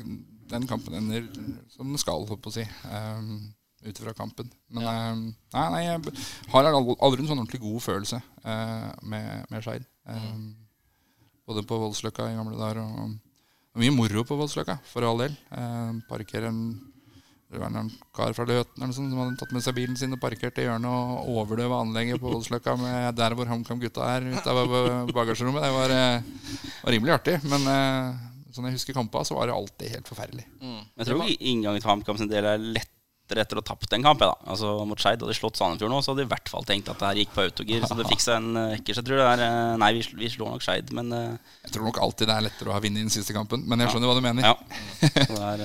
den 0.55 0.67
kampen 0.71 0.97
ender 0.99 1.29
som 1.75 1.89
den 1.89 2.01
skal, 2.01 2.27
holdt 2.29 2.45
på 2.45 2.53
å 2.53 2.57
si. 2.59 2.67
Um, 2.89 3.53
ut 3.85 3.99
fra 4.01 4.15
kampen. 4.17 4.49
Men 4.73 4.89
eh, 4.89 5.23
nei, 5.57 5.65
nei, 5.75 5.83
jeg 5.85 6.19
har 6.55 6.71
aldri 6.73 7.21
en 7.21 7.29
sånn 7.29 7.43
ordentlig 7.43 7.61
god 7.65 7.83
følelse 7.85 8.21
med, 8.45 9.51
med 9.51 9.65
Skeid. 9.65 9.85
Um, 10.09 10.53
Både 11.45 11.65
på 11.69 11.77
Voldsløkka 11.77 12.31
i 12.31 12.37
gamle 12.39 12.57
dager 12.57 12.81
og, 12.81 13.17
og 13.75 13.83
mye 13.83 13.93
moro 13.93 14.25
på 14.25 14.37
Voldsløkka, 14.39 14.79
for 14.89 15.05
all 15.05 15.21
del. 15.21 15.35
Eh, 15.53 15.91
parkere 16.09 16.49
en 16.49 16.63
det 17.55 17.63
var 17.63 17.71
en 17.79 17.91
kar 18.17 18.35
fra 18.37 18.47
Løten 18.49 18.83
eller 18.83 18.95
sånt, 18.97 19.13
som 19.15 19.21
hadde 19.23 19.39
tatt 19.41 19.55
med 19.55 19.65
seg 19.65 19.77
bilen 19.77 19.97
sin 19.99 20.15
og 20.17 20.21
parkert 20.23 20.59
i 20.61 20.67
hjørnet 20.67 20.91
og 20.91 21.31
overdøva 21.39 21.81
anlegget 21.85 22.21
på 22.23 22.33
Voldsløkka 22.33 22.75
med 22.81 23.15
der 23.19 23.37
hvor 23.39 23.51
HamKam-gutta 23.51 24.09
er, 24.17 24.29
ute 24.35 24.55
av 24.55 25.11
bagasjerommet. 25.15 25.65
Det 25.65 25.75
var, 25.79 25.95
eh, 25.95 26.73
var 26.83 26.97
rimelig 26.97 27.15
artig. 27.19 27.39
Men 27.51 27.69
eh, 27.71 28.25
sånn 28.55 28.67
jeg 28.71 28.77
husker 28.79 28.97
kampa, 28.99 29.23
så 29.27 29.39
var 29.39 29.51
det 29.51 29.55
alltid 29.57 29.95
helt 29.97 30.11
forferdelig. 30.11 30.45
mm. 30.63 30.83
Jeg 31.01 31.09
tror 31.09 31.25
ikke 31.25 31.53
inngangen 31.55 31.83
til 31.83 31.91
HamKam 31.91 32.21
sin 32.21 32.31
del 32.31 32.47
er 32.53 32.61
lett 32.75 32.91
etter 33.35 33.57
å 33.57 33.63
ha 33.63 33.67
tapt 33.67 33.95
en 33.97 34.05
kamp. 34.05 34.21
Ja, 34.21 34.35
da. 34.35 34.51
Altså 34.53 34.75
Mot 34.87 35.01
Skeid 35.01 35.23
hadde 35.25 35.35
slått 35.35 35.57
Sandefjord 35.57 35.91
nå, 35.91 36.03
så 36.05 36.13
hadde 36.13 36.23
de 36.23 36.29
i 36.29 36.33
hvert 36.35 36.51
fall 36.53 36.67
tenkt 36.69 36.91
at 36.93 37.01
det 37.01 37.09
her 37.09 37.21
gikk 37.23 37.33
på 37.35 37.47
autogir. 37.47 37.87
Så 37.89 37.97
det 37.99 38.05
fikk 38.11 38.21
seg 38.23 38.37
en 38.37 38.59
ekkers. 38.77 39.01
Jeg 39.01 39.07
tror 39.09 39.23
det 39.23 39.29
er 39.33 39.79
Nei, 39.81 39.89
vi, 39.97 40.03
vi 40.21 40.29
slår 40.31 40.53
nok 40.53 40.67
Skeid, 40.67 40.93
men 40.95 41.09
Jeg 41.15 41.73
tror 41.73 41.89
nok 41.89 42.03
alltid 42.05 42.29
det 42.31 42.37
er 42.37 42.47
lettere 42.51 42.71
å 42.71 42.77
ha 42.77 42.83
vunnet 42.85 43.01
i 43.01 43.07
den 43.07 43.15
siste 43.15 43.35
kampen, 43.35 43.65
men 43.67 43.81
jeg 43.81 43.95
skjønner 43.95 44.13
hva 44.13 44.19
du 44.19 44.27
mener. 44.29 44.45
ja. 44.45 44.55
Så 45.01 45.39
det 45.41 45.49
er, 45.55 45.65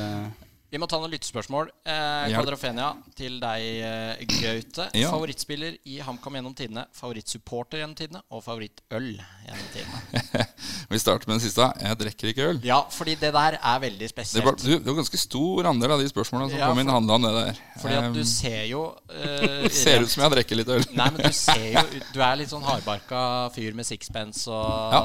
Vi 0.70 0.78
må 0.78 0.86
ta 0.86 1.00
noen 1.02 1.10
lyttespørsmål. 1.10 1.72
Eh, 1.90 2.28
Kvadrofenia, 2.30 2.92
til 3.18 3.40
deg, 3.42 3.64
eh, 3.82 4.20
Gaute. 4.30 4.86
Ja. 4.94 5.10
Favorittspiller 5.10 5.78
i 5.90 5.96
HamKam 6.06 6.36
gjennom 6.38 6.54
tidene, 6.54 6.84
favorittsupporter 6.94 7.80
gjennom 7.82 7.96
tidene 7.98 8.22
og 8.30 8.44
favorittøl 8.46 9.08
gjennom 9.18 9.70
tidene. 9.74 10.44
Vi 10.94 11.00
starter 11.02 11.26
med 11.32 11.40
den 11.40 11.44
siste. 11.48 11.66
Jeg 11.82 11.98
drikker 12.04 12.30
ikke 12.34 12.46
øl. 12.52 12.60
Ja, 12.68 12.84
fordi 12.94 13.16
det 13.18 13.32
der 13.34 13.58
er 13.58 13.80
veldig 13.82 14.04
Det 14.06 14.12
spesielt. 14.12 14.46
var, 14.46 14.60
du, 14.62 14.68
det 14.76 14.86
var 14.92 15.00
ganske 15.02 15.22
stor 15.24 15.70
andel 15.72 15.96
av 15.96 16.04
de 16.04 16.10
spørsmålene 16.12 16.54
som 16.54 16.62
Ja, 16.62 16.68
kom 16.70 16.82
inn, 16.84 16.92
handla 16.94 17.18
om 17.18 17.26
det 17.26 17.32
der. 17.40 17.62
Fordi 17.82 17.98
at 18.04 18.14
du 18.20 18.22
ser 18.30 18.62
jo 18.70 18.84
eh, 19.10 19.66
ser 19.74 20.06
ut 20.06 20.14
som 20.14 20.22
jeg 20.28 20.36
drikker 20.36 20.60
litt 20.62 20.70
øl. 20.76 20.86
Nei, 20.94 21.08
men 21.16 21.26
du 21.26 21.34
ser 21.34 21.66
jo 21.80 21.84
Du 22.14 22.22
er 22.22 22.38
litt 22.44 22.54
sånn 22.54 22.66
hardbarka 22.68 23.24
fyr 23.58 23.74
med 23.78 23.90
sixpence 23.90 24.46
og, 24.54 24.94
Ja. 24.94 25.02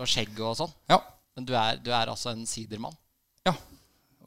og 0.00 0.08
skjegg 0.08 0.32
og 0.40 0.56
sånn. 0.62 0.72
Ja. 0.88 1.00
Men 1.36 1.44
du 1.44 1.52
er, 1.54 1.76
du 1.76 1.92
er 1.92 2.08
altså 2.08 2.32
en 2.32 2.46
sidermann. 2.48 2.96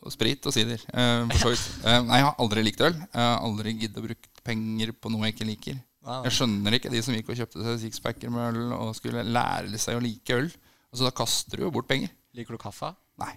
Sprit 0.09 0.41
og 0.49 0.55
sider. 0.55 0.81
Uh, 0.89 1.27
nei, 2.07 2.17
jeg 2.17 2.25
har 2.25 2.39
aldri 2.41 2.63
likt 2.65 2.81
øl. 2.81 2.95
Jeg 2.97 3.21
har 3.21 3.45
aldri 3.45 3.75
giddet 3.77 4.01
å 4.01 4.05
bruke 4.07 4.41
penger 4.41 4.95
på 4.97 5.11
noe 5.13 5.27
jeg 5.27 5.37
ikke 5.37 5.49
liker. 5.51 5.77
Jeg 6.01 6.33
skjønner 6.33 6.73
ikke 6.73 6.89
de 6.89 6.97
som 7.05 7.13
gikk 7.13 7.29
og 7.29 7.37
kjøpte 7.37 7.61
seg 7.61 7.77
sixpacker 7.83 8.33
med 8.33 8.57
øl 8.57 8.73
og 8.79 8.95
skulle 8.97 9.21
lære 9.27 9.77
seg 9.77 9.99
å 9.99 10.01
like 10.01 10.33
øl. 10.33 10.49
Altså, 10.89 11.05
Da 11.05 11.13
kaster 11.21 11.61
du 11.61 11.67
jo 11.67 11.73
bort 11.75 11.91
penger. 11.91 12.09
Liker 12.33 12.57
du 12.57 12.61
kaffe? 12.61 12.95
Nei. 13.21 13.35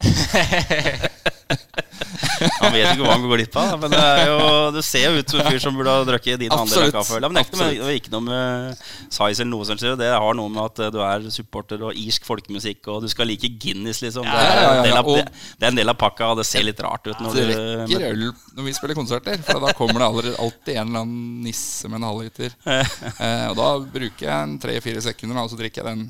Han 2.38 2.74
vet 2.74 2.92
ikke 2.92 3.04
hva 3.04 3.14
han 3.14 3.24
går 3.24 3.40
glipp 3.40 3.56
av. 3.60 3.74
Men 3.82 3.94
det, 3.94 4.00
er 4.02 4.30
jo, 4.30 4.38
det 4.76 4.82
ser 4.86 5.06
jo 5.06 5.22
ut 5.22 5.32
som 5.32 5.42
en 5.42 5.50
fyr 5.52 5.62
som 5.62 5.78
burde 5.78 5.94
ha 5.94 6.04
drukket 6.08 6.42
din 6.42 6.52
andel 6.52 6.60
av 6.60 6.66
Absolutt. 6.68 6.94
kaffe. 6.96 7.20
Men 7.22 7.38
det 7.38 7.42
er 7.42 7.48
ikke, 7.48 7.58
noe 7.58 7.64
med, 7.64 7.68
Absolutt. 7.68 7.88
det 7.88 7.98
ikke 8.02 8.14
noe 8.14 8.24
med 8.28 8.82
size 9.18 9.42
eller 9.42 9.50
noe 9.52 9.68
sånt. 9.68 9.86
Det 10.02 10.10
har 10.14 10.38
noe 10.38 10.52
med 10.54 10.62
at 10.64 10.82
eh, 10.86 10.92
du 10.94 11.00
er 11.04 11.28
supporter 11.34 11.84
og 11.88 12.02
irsk 12.04 12.28
folkemusikk, 12.28 12.82
og 12.92 13.04
du 13.04 13.08
skal 13.12 13.30
like 13.30 13.50
Guinness, 13.62 14.02
liksom. 14.04 14.28
Det 14.28 14.44
er, 14.44 14.58
Ja, 14.58 14.74
ja, 14.84 14.98
av, 14.98 15.10
det, 15.14 15.24
det 15.58 15.68
er 15.68 15.72
en 15.72 15.80
del 15.80 15.92
av 15.92 15.98
pakka, 16.00 16.32
og 16.32 16.40
det 16.40 16.46
ser 16.48 16.66
litt 16.66 16.80
rart 16.84 17.06
ut. 17.08 17.16
Når 17.18 17.34
du, 17.38 17.42
rekker 17.48 18.06
øl 18.10 18.24
når 18.58 18.66
vi 18.66 18.76
spiller 18.76 18.98
konserter. 18.98 19.40
For 19.46 19.62
da 19.62 19.74
kommer 19.78 20.02
det 20.02 20.08
allerede, 20.08 20.36
alltid 20.42 20.76
en 20.76 20.88
eller 20.90 21.04
annen 21.06 21.42
nisse 21.46 21.90
med 21.90 22.02
en 22.02 22.08
halvliter. 22.10 22.56
Eh, 23.18 23.44
og 23.50 23.56
da 23.58 23.66
bruker 23.82 24.24
jeg 24.24 24.34
en 24.46 24.52
tre-fire 24.62 25.00
sekunder, 25.02 25.38
og 25.42 25.50
så 25.50 25.56
drikker 25.58 25.82
jeg 25.82 25.88
den. 25.88 26.02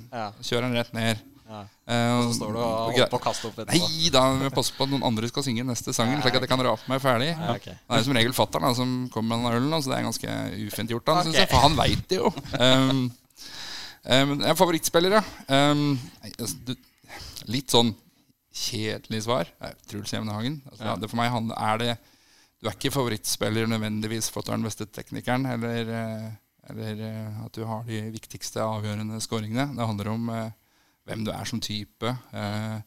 Kjører 0.44 0.66
den 0.66 0.76
rett 0.76 0.90
ned. 0.96 1.22
Ja. 1.48 1.60
og 1.64 2.26
Så 2.28 2.34
står 2.36 2.50
du 2.52 2.58
og 2.60 2.72
holder 2.90 3.08
på 3.08 3.18
å 3.18 3.22
kaste 3.24 3.48
opp 3.48 3.60
etterpå. 3.62 3.78
Nei, 3.88 4.10
da 4.12 4.24
jeg 4.44 4.52
passe 4.52 4.74
på 4.76 4.84
at 4.84 4.92
noen 4.92 5.06
andre 5.08 5.30
skal 5.30 5.46
synge 5.46 5.64
neste 5.64 5.94
sangen, 5.96 6.20
slik 6.20 6.36
at 6.36 6.44
jeg 6.44 6.50
kan 6.50 6.64
rape 6.66 6.90
meg 6.92 7.00
ferdig. 7.00 7.30
Ja, 7.32 7.54
okay. 7.54 7.78
Det 7.78 8.00
er 8.00 8.04
som 8.04 8.18
regel 8.18 8.34
fatter'n 8.36 8.76
som 8.76 8.96
kommer 9.14 9.38
med 9.38 9.48
den 9.48 9.62
ølen, 9.62 9.78
så 9.80 9.94
det 9.94 9.96
er 10.00 10.08
ganske 10.10 10.34
ufint 10.66 10.92
gjort. 10.92 11.14
Han, 11.14 11.30
okay. 11.32 11.40
jeg, 11.40 11.50
For 11.54 11.64
han 11.64 11.78
veit 11.78 12.04
det 12.12 12.20
jo. 12.20 12.32
Um, 12.58 13.00
um, 14.04 14.36
jeg 14.42 14.52
er 14.52 14.60
favorittspiller, 14.60 15.16
ja. 15.18 15.24
Um, 15.48 15.96
litt 17.48 17.72
sånn 17.72 17.94
kjedelig 18.58 19.24
svar. 19.24 19.48
Truls 19.88 20.12
Jevnehagen. 20.12 20.60
Altså, 20.70 20.84
Ja. 20.84 20.96
det 20.96 21.08
for 21.10 21.16
meg 21.16 21.30
han, 21.30 21.50
er 21.56 21.78
det 21.78 21.98
Du 22.60 22.66
er 22.66 22.74
ikke 22.74 22.90
favorittspiller 22.90 23.68
nødvendigvis 23.70 24.28
for 24.34 24.40
at 24.40 24.46
du 24.46 24.50
er 24.50 24.56
den 24.56 24.66
beste 24.66 24.84
teknikeren, 24.90 25.46
eller, 25.46 25.90
eh, 25.94 26.30
eller 26.68 27.02
eh, 27.06 27.44
at 27.44 27.52
du 27.54 27.64
har 27.64 27.84
de 27.86 28.00
viktigste 28.10 28.58
avgjørende 28.58 29.20
skåringene. 29.22 29.76
Det 29.76 29.86
handler 29.86 30.08
om 30.10 30.28
eh, 30.34 30.50
hvem 31.08 31.24
du 31.26 31.32
er 31.32 31.48
som 31.48 31.60
type. 31.64 32.12
Eh, 32.32 32.78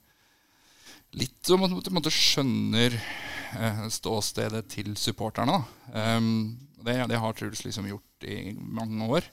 litt 1.19 1.39
som 1.47 1.65
at 1.65 1.73
du 1.73 1.91
måte 1.95 2.13
skjønner 2.13 2.95
eh, 2.95 3.83
ståstedet 3.91 4.63
til 4.71 4.93
supporterne. 4.99 5.61
Um, 5.91 6.57
det, 6.85 6.95
det 7.11 7.19
har 7.21 7.37
Truls 7.37 7.65
liksom 7.65 7.89
gjort 7.89 8.27
i 8.29 8.53
mange 8.55 9.09
år. 9.17 9.27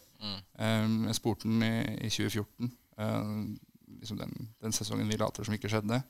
Um, 0.59 1.05
jeg 1.07 1.18
spurte 1.20 1.46
han 1.46 1.62
i, 1.62 1.74
i 2.09 2.11
2014, 2.11 2.72
eh, 2.98 3.29
liksom 4.01 4.18
den, 4.20 4.48
den 4.64 4.74
sesongen 4.74 5.11
vi 5.11 5.20
later 5.20 5.46
som 5.46 5.55
ikke 5.55 5.70
skjedde. 5.70 6.03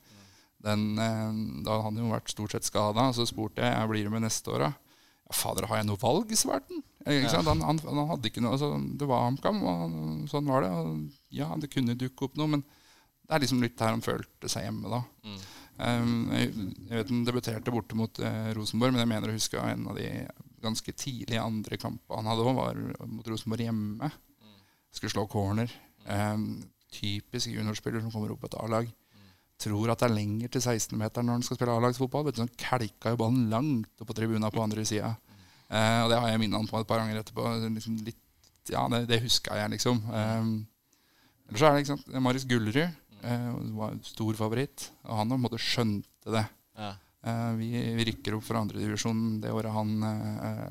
Den, 0.65 0.97
da 0.99 1.77
hadde 1.77 1.85
han 1.85 1.99
jo 2.01 2.09
vært 2.11 2.33
stort 2.33 2.51
sett 2.51 2.67
skada. 2.67 3.05
Så 3.15 3.29
spurte 3.31 3.63
jeg 3.63 3.71
jeg 3.71 3.91
blir 3.93 4.09
med 4.11 4.25
neste 4.25 4.51
år. 4.51 4.65
Ja, 4.67 4.73
fader, 5.37 5.69
har 5.71 5.79
jeg 5.79 5.87
noe 5.87 6.01
valg, 6.01 6.33
svarte 6.35 6.73
han. 6.73 6.83
Eh? 7.09 7.25
Han, 7.33 7.63
han, 7.65 7.81
han 7.85 8.11
hadde 8.11 8.29
ikke 8.31 8.43
noe, 8.45 8.57
altså, 8.57 8.75
Det 9.01 9.07
var 9.09 9.25
HamKam, 9.25 9.63
og 9.65 10.29
sånn 10.31 10.51
var 10.51 10.65
det. 10.65 10.73
Og 10.77 11.39
ja, 11.41 11.49
det 11.61 11.71
kunne 11.73 11.97
dukke 11.99 12.29
opp 12.29 12.37
noe, 12.41 12.53
men 12.57 12.65
det 12.65 13.37
er 13.37 13.45
liksom 13.45 13.63
litt 13.65 13.81
her 13.85 13.95
han 13.95 14.05
følte 14.05 14.51
seg 14.51 14.67
hjemme 14.69 14.93
da. 14.93 15.03
Um, 15.79 16.31
jeg, 16.35 16.49
jeg 16.89 16.97
vet 16.97 17.11
Han 17.13 17.27
debuterte 17.27 17.71
borte 17.71 17.95
mot 17.95 18.21
eh, 18.25 18.49
Rosenborg, 18.57 18.97
men 18.97 19.05
jeg 19.05 19.11
mener 19.13 19.31
å 19.31 19.37
huske 19.37 19.61
en 19.63 19.85
av 19.93 19.99
de 19.99 20.09
ganske 20.65 20.95
tidlige 20.99 21.43
andre 21.43 21.79
kampene 21.79 22.19
han 22.19 22.31
hadde 22.33 22.47
òg, 22.47 22.57
var 22.57 22.81
mot 23.07 23.29
Rosenborg 23.31 23.69
hjemme. 23.69 24.11
Skulle 24.95 25.13
slå 25.13 25.27
corner. 25.31 25.71
Um, 26.09 26.65
typisk 26.91 27.53
juniorspiller 27.53 28.03
som 28.03 28.11
kommer 28.11 28.33
opp 28.33 28.43
på 28.43 28.51
et 28.51 28.59
A-lag. 28.59 28.89
Tror 29.59 29.91
at 29.91 30.01
det 30.01 30.09
er 30.09 30.15
lenger 30.15 30.51
til 30.55 30.63
16-meteren 30.63 31.27
når 31.29 31.39
han 31.39 31.47
skal 31.47 31.59
spille 31.59 31.77
A-lagsfotball. 31.77 32.29
Sånn, 32.35 32.51
kelka 32.59 33.13
jo 33.13 33.21
ballen 33.21 33.49
langt 33.53 34.03
opp 34.03 34.11
på 34.11 34.17
tribuna 34.19 34.51
på 34.55 34.63
andre 34.67 34.85
sida. 34.89 35.13
Eh, 35.69 36.01
og 36.05 36.13
det 36.13 36.19
har 36.21 36.33
jeg 36.33 36.43
minnet 36.43 36.59
han 36.61 36.71
på 36.71 36.81
et 36.81 36.89
par 36.89 37.03
ganger 37.03 37.21
etterpå. 37.21 37.47
Liksom 37.67 37.99
litt, 38.07 38.21
ja, 38.73 38.85
det, 38.93 39.05
det 39.11 39.23
huska 39.25 39.59
jeg, 39.61 39.75
liksom. 39.77 40.01
Um, 40.09 40.53
Ellers 41.49 41.63
så 41.63 41.69
er 41.69 41.75
det 41.75 41.85
ikke 41.85 41.95
sant, 41.95 42.09
Marius 42.21 42.47
Gullerud 42.49 42.83
eh, 42.85 43.51
var 43.79 43.99
stor 44.05 44.39
favoritt. 44.41 44.91
Og 45.09 45.21
han 45.21 45.33
på 45.33 45.39
en 45.39 45.45
måte 45.47 45.61
skjønte 45.63 46.35
det. 46.35 46.45
Ja. 46.79 46.93
Eh, 47.25 47.51
vi, 47.61 47.71
vi 47.97 48.09
rykker 48.11 48.37
opp 48.37 48.45
fra 48.47 48.61
andredivisjon 48.65 49.41
det 49.43 49.55
året 49.55 49.73
han 49.73 49.95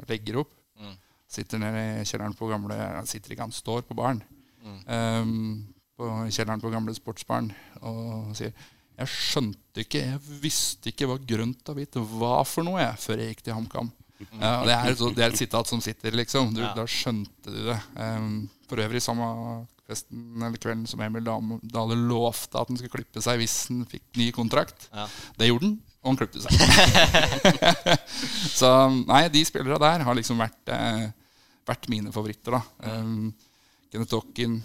legger 0.09 0.43
opp. 0.43 0.53
Mm. 0.77 0.93
Sitter 1.27 1.59
nede 1.59 1.81
i 1.99 2.05
kjelleren 2.07 2.35
på 2.37 2.47
gamle 2.47 2.75
Han 2.77 3.09
sitter 3.09 3.33
ikke, 3.33 3.47
han 3.49 3.55
står 3.55 3.81
på 3.87 3.97
baren. 3.97 4.21
Mm. 4.63 4.79
Eh, 4.95 5.75
på 5.97 6.09
kjelleren 6.29 6.61
på 6.61 6.71
gamle 6.71 6.93
sportsbaren 6.93 7.49
og 7.81 8.33
sier 8.37 8.51
Jeg 8.97 9.09
skjønte 9.09 9.83
ikke, 9.83 10.03
jeg 10.11 10.37
visste 10.41 10.91
ikke 10.91 11.07
hva 11.09 11.17
grønt 11.21 11.69
og 11.69 11.77
hvitt 11.77 11.97
var 12.17 12.43
for 12.49 12.65
noe 12.65 12.81
jeg, 12.81 12.97
før 13.01 13.21
jeg 13.21 13.33
gikk 13.33 13.43
til 13.45 13.57
HamKam. 13.57 13.91
Ja, 14.41 14.51
det, 14.65 14.73
er 14.75 14.95
så- 14.99 15.13
det 15.15 15.23
er 15.25 15.33
et 15.33 15.37
sitat 15.39 15.67
som 15.69 15.81
sitter, 15.81 16.11
liksom. 16.17 16.53
Du, 16.55 16.61
Ja. 16.61 16.73
Da 16.77 16.85
skjønte 16.89 17.51
du 17.53 17.59
det. 17.71 17.79
Um, 17.95 18.49
for 18.67 18.81
øvrig 18.83 19.01
samme 19.01 19.27
festen 19.87 20.41
eller 20.43 20.57
kvelden 20.59 20.87
som 20.89 20.99
Emil 21.05 21.23
Dale 21.23 21.95
lovte 21.95 22.59
at 22.59 22.67
han 22.67 22.75
skulle 22.79 22.91
klippe 22.97 23.21
seg 23.23 23.37
hvis 23.39 23.53
han 23.69 23.85
fikk 23.87 24.03
ny 24.19 24.31
kontrakt. 24.35 24.89
Ja. 24.91 25.05
Det 25.39 25.47
gjorde 25.47 25.69
han, 25.69 25.77
og 26.03 26.09
han 26.11 26.17
klippte 26.19 26.41
seg. 26.43 26.51
så 28.59 28.71
nei, 29.07 29.21
de 29.31 29.43
spillere 29.47 29.79
der 29.81 30.03
har 30.07 30.17
liksom 30.17 30.41
vært, 30.41 30.73
eh, 30.73 31.05
vært 31.67 31.87
mine 31.91 32.11
favoritter, 32.15 32.57
da. 32.57 32.61
Um, 32.99 33.29
Kenneth 33.91 34.11
Dokken, 34.11 34.57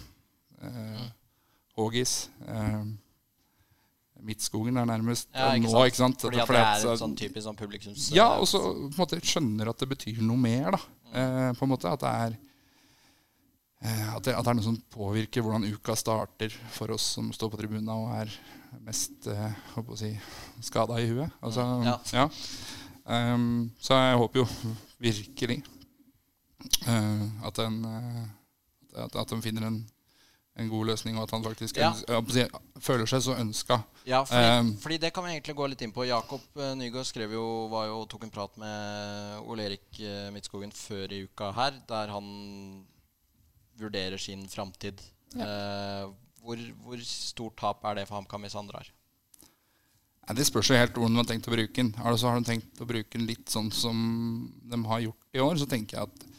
eh, 0.63 1.05
Hågis 1.79 2.27
eh, 2.47 2.83
Midtskogen 4.23 4.79
er 4.79 4.87
nærmest 4.87 5.29
Ja, 5.33 5.51
ikke 5.57 5.71
nå, 5.71 5.83
ikke 5.89 5.99
sant? 5.99 6.23
Fordi 6.23 6.39
at 6.39 6.47
Fordi 6.47 6.61
det 6.61 6.71
er 6.71 6.93
et 6.93 7.01
sånn 7.01 7.15
typisk 7.19 7.45
sånn 7.47 7.59
publikums... 7.59 8.07
ja, 8.15 8.29
og 8.39 8.47
så 8.49 8.61
på 8.63 8.87
en 8.89 8.97
måte 8.97 9.19
skjønner 9.19 9.71
at 9.71 9.83
det 9.83 9.89
betyr 9.91 10.21
noe 10.23 10.39
mer, 10.39 10.77
da. 10.77 10.81
Eh, 11.13 11.49
på 11.57 11.67
en 11.67 11.71
måte 11.73 11.91
At 11.91 12.03
det 12.03 12.13
er 12.25 12.37
eh, 13.83 14.15
at, 14.15 14.23
det, 14.25 14.35
at 14.35 14.45
det 14.45 14.53
er 14.53 14.59
noe 14.59 14.67
som 14.69 14.79
påvirker 14.95 15.45
hvordan 15.45 15.67
uka 15.75 15.97
starter 15.99 16.55
for 16.73 16.95
oss 16.95 17.13
som 17.17 17.31
står 17.35 17.53
på 17.53 17.61
tribuna 17.61 17.97
og 17.99 18.15
er 18.21 18.31
mest 18.83 19.27
eh, 19.31 19.59
å 19.77 19.97
si, 19.99 20.13
skada 20.63 20.97
i 21.01 21.09
huet. 21.11 21.29
Altså, 21.43 21.67
Ja. 21.85 21.99
ja. 22.13 22.29
Um, 23.03 23.73
så 23.83 23.97
jeg 23.99 24.15
håper 24.15 24.39
jo 24.39 24.43
virkelig 25.03 25.57
uh, 26.87 27.25
at 27.43 27.57
den 27.59 27.81
uh, 27.83 28.21
at, 28.95 29.15
at 29.19 29.33
de 29.33 29.39
finner 29.43 29.67
en, 29.67 29.81
en 30.55 30.69
god 30.69 30.85
løsning, 30.91 31.15
og 31.17 31.23
at 31.23 31.31
han 31.31 31.43
faktisk 31.43 31.77
Ja. 31.77 31.89
øns- 31.91 32.03
jeg 32.05 32.13
holdt 32.15 32.27
på 32.27 32.31
å 32.31 32.33
si, 32.33 32.81
føler 32.85 33.05
seg 33.09 33.21
så 33.25 33.35
ønska. 33.39 33.83
Ja, 34.05 34.23
fordi, 34.23 34.59
Um, 34.59 34.77
fordi 34.77 34.97
det 34.99 35.13
kan 35.13 35.23
vi 35.23 35.31
egentlig 35.31 35.55
gå 35.55 35.67
litt 35.69 35.81
inn 35.81 35.91
på. 35.91 36.05
Jakob 36.07 36.41
eh, 36.57 36.75
Nygaard 36.75 37.05
skrev 37.05 37.31
jo, 37.33 37.67
var 37.69 37.87
jo, 37.87 38.05
tok 38.05 38.23
en 38.23 38.29
prat 38.31 38.57
med 38.57 39.41
Ole 39.47 39.65
Erik 39.65 39.99
eh, 39.99 40.29
Midtskogen 40.31 40.71
før 40.71 41.11
i 41.11 41.23
uka 41.23 41.51
her, 41.53 41.71
der 41.87 42.07
han 42.13 42.85
vurderer 43.79 44.19
sin 44.19 44.45
framtid. 44.47 45.01
Eh, 45.35 46.05
hvor, 46.43 46.57
hvor 46.83 46.97
stort 47.07 47.55
tap 47.57 47.83
er 47.85 47.95
det 47.95 48.07
for 48.07 48.19
HamKam 48.21 48.41
hvis 48.45 48.53
han 48.53 48.67
drar? 48.69 48.85
Ja, 50.27 50.33
det 50.37 50.45
spørs 50.47 50.69
jo 50.69 50.75
helt 50.77 50.93
hvordan 50.93 51.17
de 51.17 51.23
har 51.23 51.25
tenkt 51.33 51.47
å 51.49 51.55
bruke 51.55 51.73
den. 51.75 51.89
Altså, 51.99 52.29
har 52.29 52.39
de 52.39 52.45
tenkt 52.47 52.79
å 52.79 52.85
bruke 52.87 53.17
den 53.17 53.25
litt 53.27 53.49
sånn 53.51 53.71
som 53.73 54.53
de 54.63 54.83
har 54.87 55.01
gjort 55.01 55.35
i 55.35 55.41
år, 55.43 55.55
så 55.59 55.67
tenker 55.67 55.97
jeg 55.97 56.03
at 56.07 56.29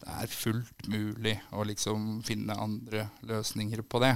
det 0.00 0.16
er 0.22 0.32
fullt 0.32 0.86
mulig 0.88 1.34
å 1.52 1.64
liksom 1.68 2.22
finne 2.26 2.56
andre 2.56 3.06
løsninger 3.28 3.82
på 3.84 4.00
det. 4.02 4.14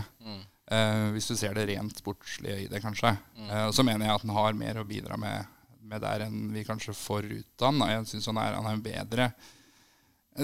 Eh, 0.72 1.10
hvis 1.12 1.26
du 1.28 1.34
ser 1.36 1.52
det 1.58 1.66
rent 1.68 1.98
sportslige 2.00 2.62
i 2.64 2.68
det, 2.72 2.80
kanskje. 2.80 3.10
Eh, 3.50 3.66
og 3.68 3.74
så 3.76 3.84
mener 3.84 4.06
jeg 4.08 4.14
at 4.16 4.24
han 4.24 4.32
har 4.36 4.56
mer 4.56 4.80
å 4.80 4.86
bidra 4.88 5.18
med, 5.20 5.44
med 5.84 6.00
der 6.00 6.24
enn 6.24 6.46
vi 6.54 6.64
kanskje 6.64 6.94
får 6.96 7.28
ut 7.34 7.62
av 7.66 7.72
han. 7.74 7.84
Jeg 7.92 8.06
syns 8.14 8.30
han, 8.32 8.40
er- 8.40 8.56
han 8.56 8.66
er 8.70 8.78
en 8.78 8.86
bedre 8.86 9.30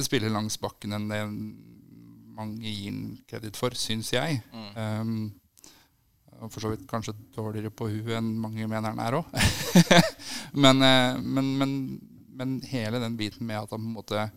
spiller 0.04 0.30
langs 0.30 0.54
bakken 0.62 0.92
enn 0.94 1.08
det 1.10 1.22
mange 2.36 2.60
gir 2.70 2.92
han 2.92 3.00
kreditt 3.28 3.56
for, 3.58 3.74
syns 3.76 4.12
jeg. 4.14 4.38
Um, 4.76 5.32
og 6.40 6.52
for 6.54 6.62
så 6.64 6.70
vidt 6.72 6.86
kanskje 6.88 7.12
dårligere 7.36 7.72
på 7.74 7.88
huet 7.90 8.14
enn 8.16 8.30
mange 8.40 8.64
mener 8.70 8.94
han 8.94 9.02
er 9.02 9.16
òg. 9.18 9.26
men, 10.64 10.80
eh, 10.86 11.18
men, 11.20 11.50
men, 11.60 11.74
men 12.38 12.54
hele 12.70 13.00
den 13.02 13.16
biten 13.18 13.44
med 13.48 13.58
at 13.64 13.74
han 13.74 13.82
på 13.82 13.90
en 13.90 13.96
måte 13.98 14.22
eh, 14.22 14.30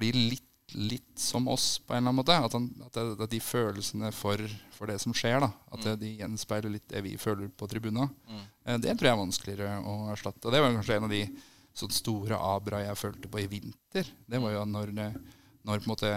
blir 0.00 0.16
litt, 0.16 0.74
litt 0.74 1.18
som 1.18 1.48
oss 1.50 1.78
på 1.78 1.94
en 1.94 1.98
eller 1.98 2.08
annen 2.08 2.20
måte. 2.20 2.36
At, 2.36 2.56
han, 2.56 2.68
at, 2.86 2.94
det, 2.96 3.24
at 3.26 3.32
de 3.32 3.40
følelsene 3.44 4.12
for, 4.16 4.42
for, 4.76 4.90
det 4.90 5.00
som 5.02 5.14
skjer, 5.16 5.40
da, 5.44 5.50
at 5.72 5.86
mm. 5.86 5.96
de 6.02 6.12
gjenspeiler 6.22 6.76
litt 6.76 6.88
det 6.92 7.02
vi 7.06 7.16
føler 7.20 7.50
på 7.50 7.68
tribuna, 7.70 8.08
mm. 8.30 8.44
det 8.84 8.94
tror 8.94 9.10
jeg 9.10 9.16
er 9.16 9.24
vanskeligere 9.24 9.80
å 9.84 9.98
erstatte. 10.14 10.46
Og 10.46 10.54
det 10.54 10.62
var 10.62 10.76
kanskje 10.78 11.00
en 11.00 11.08
av 11.10 11.16
de 11.16 11.24
sånn 11.80 11.92
store 11.94 12.38
abra 12.38 12.84
jeg 12.84 12.98
følte 12.98 13.30
på 13.30 13.42
i 13.42 13.50
vinter. 13.50 14.08
Det 14.26 14.40
var 14.42 14.56
jo 14.56 14.64
når, 14.68 14.94
når 14.96 15.82
på 15.82 15.86
en 15.86 15.92
måte 15.94 16.14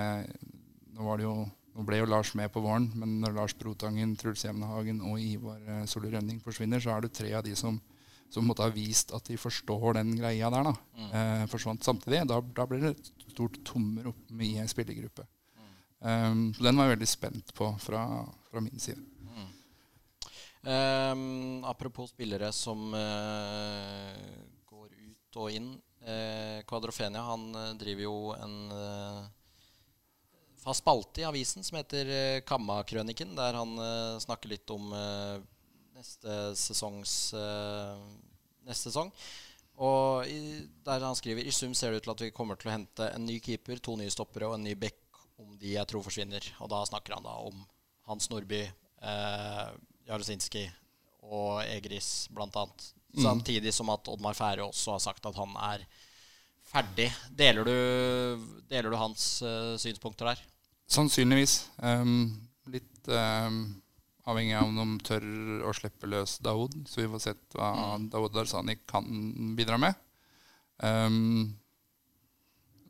Nå 0.94 1.08
var 1.08 1.18
det 1.18 1.24
jo 1.26 1.38
nå 1.74 1.84
ble 1.88 2.04
jo 2.04 2.10
Lars 2.10 2.34
med 2.38 2.52
på 2.54 2.62
våren, 2.62 2.86
men 3.02 3.16
når 3.24 3.34
Lars 3.34 3.56
Brotangen, 3.58 4.14
Truls 4.20 4.44
Jevnehagen 4.46 5.00
og 5.10 5.18
Ivar 5.22 5.62
eh, 5.66 5.86
Solli 5.90 6.12
Rønning 6.14 6.38
forsvinner, 6.44 6.82
så 6.84 6.94
er 6.94 7.06
det 7.06 7.16
tre 7.18 7.32
av 7.34 7.42
de 7.46 7.56
som, 7.58 7.80
som 8.32 8.48
måtte 8.48 8.66
ha 8.66 8.74
vist 8.74 9.14
at 9.16 9.28
de 9.30 9.38
forstår 9.38 9.98
den 10.00 10.16
greia 10.18 10.50
der, 10.54 10.70
da. 10.70 10.74
Mm. 10.98 11.10
Eh, 11.20 11.44
forsvant 11.52 11.86
samtidig. 11.86 12.24
Da, 12.30 12.40
da, 12.42 12.68
blir 12.70 12.82
det 12.84 12.94
et 12.96 13.12
stort 13.34 13.60
tomrom 13.68 14.42
i 14.42 14.56
ei 14.62 14.70
spillergruppe. 14.70 15.26
Mm. 15.58 15.76
Um, 16.00 16.46
så 16.58 16.68
den 16.68 16.80
var 16.80 16.90
jeg 16.90 16.96
veldig 16.96 17.12
spent 17.12 17.54
på 17.58 17.70
fra, 17.84 18.06
fra 18.50 18.64
min 18.64 18.82
side. 18.82 19.04
Mm. 19.28 19.52
Um, 20.64 21.64
apropos 21.70 22.14
spillere 22.14 22.52
som 22.56 22.90
uh, 22.96 24.18
går 24.70 24.90
ut 24.90 25.42
og 25.44 25.56
inn. 25.60 25.72
Uh, 26.04 26.60
han 26.68 27.48
uh, 27.56 27.72
driver 27.80 28.04
jo 28.04 28.18
en 28.36 28.58
fast 30.64 30.84
spalte 30.84 31.22
i 31.22 31.28
avisen 31.28 31.64
som 31.64 31.78
heter 31.80 32.10
uh, 32.10 32.44
Kammakrøniken, 32.48 33.36
der 33.38 33.58
han 33.60 33.76
uh, 33.80 34.20
snakker 34.24 34.52
litt 34.54 34.70
om 34.74 34.94
uh, 34.96 35.42
neste 36.04 36.38
sesongs 36.60 37.16
neste 38.68 38.92
sesong. 38.92 39.10
Og 39.82 40.30
i, 40.30 40.66
der 40.86 41.02
han 41.02 41.18
skriver 41.18 41.46
i 41.46 41.54
sum 41.54 41.74
ser 41.78 41.92
det 41.92 42.02
ut 42.02 42.08
til 42.08 42.14
at 42.14 42.24
vi 42.28 42.36
kommer 42.36 42.60
til 42.60 42.70
å 42.70 42.76
hente 42.76 43.08
en 43.10 43.26
ny 43.26 43.40
keeper, 43.44 43.82
to 43.82 43.96
nye 43.98 44.14
stoppere 44.14 44.50
og 44.50 44.58
en 44.60 44.68
ny 44.68 44.76
back 44.78 45.24
om 45.42 45.56
de 45.60 45.74
jeg 45.74 45.90
tror 45.90 46.06
forsvinner. 46.06 46.46
Og 46.62 46.70
da 46.72 46.84
snakker 46.86 47.18
han 47.18 47.26
da 47.26 47.34
om 47.48 47.64
Hans 48.10 48.30
Nordby, 48.30 48.62
eh, 49.02 49.68
Jarosinski 50.10 50.68
og 51.24 51.64
Egris 51.66 52.28
bl.a. 52.34 52.66
Mm. 53.14 53.24
Samtidig 53.24 53.74
som 53.74 53.92
at 53.94 54.10
Oddmar 54.12 54.38
Fære 54.38 54.66
også 54.66 54.98
har 54.98 55.04
sagt 55.04 55.26
at 55.26 55.38
han 55.38 55.56
er 55.72 55.86
ferdig. 56.68 57.10
Deler 57.38 57.66
du, 57.68 57.76
deler 58.70 58.90
du 58.90 58.98
hans 58.98 59.28
uh, 59.46 59.76
synspunkter 59.78 60.32
der? 60.32 60.42
Sannsynligvis. 60.90 61.68
Um, 61.78 62.34
litt 62.74 63.08
um, 63.08 63.62
avhengig 64.30 64.56
av 64.58 64.70
om 64.70 64.78
de 64.80 65.06
tør 65.08 65.26
å 65.68 65.74
slippe 65.76 66.10
løs 66.10 66.38
Daoud. 66.44 66.76
Så 66.90 67.02
vi 67.02 67.10
får 67.12 67.24
sett 67.28 67.58
hva 67.58 67.74
mm. 67.98 68.08
Daoud 68.14 68.36
Darzani 68.36 68.78
kan 68.90 69.08
bidra 69.58 69.80
med. 69.82 70.00
Um, 70.84 71.54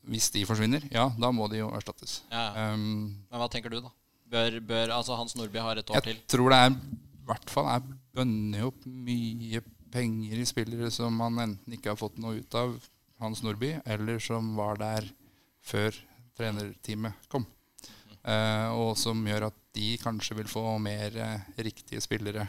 hvis 0.09 0.29
de 0.35 0.43
forsvinner, 0.47 0.85
ja, 0.91 1.07
da 1.19 1.31
må 1.35 1.47
de 1.51 1.61
jo 1.61 1.71
erstattes. 1.75 2.21
Ja. 2.31 2.73
Um, 2.73 3.25
Men 3.29 3.41
hva 3.41 3.49
tenker 3.51 3.73
du, 3.73 3.79
da? 3.83 3.93
Bør, 4.33 4.59
bør 4.65 4.95
altså 4.97 5.17
Hans 5.17 5.35
Nordby 5.37 5.61
ha 5.61 5.75
et 5.77 5.89
år 5.89 5.99
jeg 5.99 6.07
til? 6.09 6.19
Jeg 6.19 6.31
tror 6.33 6.53
det 6.53 6.59
er 6.65 6.71
i 6.73 7.27
hvert 7.29 7.53
fall 7.53 7.69
er 7.71 7.83
bundet 8.17 8.65
opp 8.67 8.87
mye 8.89 9.61
penger 9.93 10.41
i 10.41 10.47
spillere 10.49 10.89
som 10.91 11.15
man 11.21 11.37
enten 11.39 11.75
ikke 11.75 11.93
har 11.93 11.99
fått 11.99 12.17
noe 12.21 12.41
ut 12.41 12.57
av, 12.59 12.75
Hans 13.21 13.39
Nordby, 13.45 13.69
eller 13.87 14.17
som 14.19 14.49
var 14.57 14.75
der 14.81 15.05
før 15.63 15.95
trenerteamet 16.35 17.29
kom. 17.31 17.45
Uh, 18.25 18.73
og 18.75 18.97
som 18.99 19.21
gjør 19.27 19.45
at 19.47 19.62
de 19.73 19.93
kanskje 20.01 20.37
vil 20.37 20.49
få 20.49 20.77
mer 20.81 21.15
uh, 21.17 21.47
riktige 21.57 22.01
spillere 22.03 22.47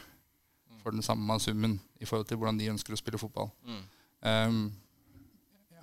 for 0.84 0.92
den 0.92 1.02
samme 1.02 1.38
summen 1.40 1.78
i 2.00 2.04
forhold 2.04 2.28
til 2.28 2.38
hvordan 2.38 2.60
de 2.60 2.70
ønsker 2.74 2.94
å 2.94 3.00
spille 3.00 3.20
fotball. 3.20 3.48
Mm. 3.64 3.84
Um, 4.24 4.64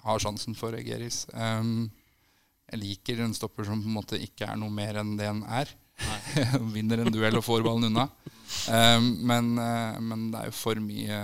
har 0.01 0.21
sjansen 0.21 0.57
for 0.57 0.77
Egeris. 0.77 1.23
Um, 1.33 1.89
jeg 2.71 2.81
liker 2.81 3.23
en 3.25 3.33
stopper 3.35 3.67
som 3.67 3.81
på 3.81 3.89
en 3.89 3.97
måte 3.97 4.19
ikke 4.21 4.47
er 4.47 4.59
noe 4.61 4.73
mer 4.73 5.01
enn 5.01 5.15
det 5.17 5.27
en 5.29 5.41
er. 5.49 5.73
Vinner 6.75 7.03
en 7.03 7.13
duell 7.13 7.37
og 7.37 7.45
får 7.45 7.65
ballen 7.65 7.89
unna. 7.89 8.07
Um, 8.69 9.09
men, 9.25 9.51
uh, 9.57 9.97
men, 10.01 10.29
det 10.33 10.43
er 10.43 10.51
jo 10.51 10.55
for 10.59 10.81
mye 10.81 11.19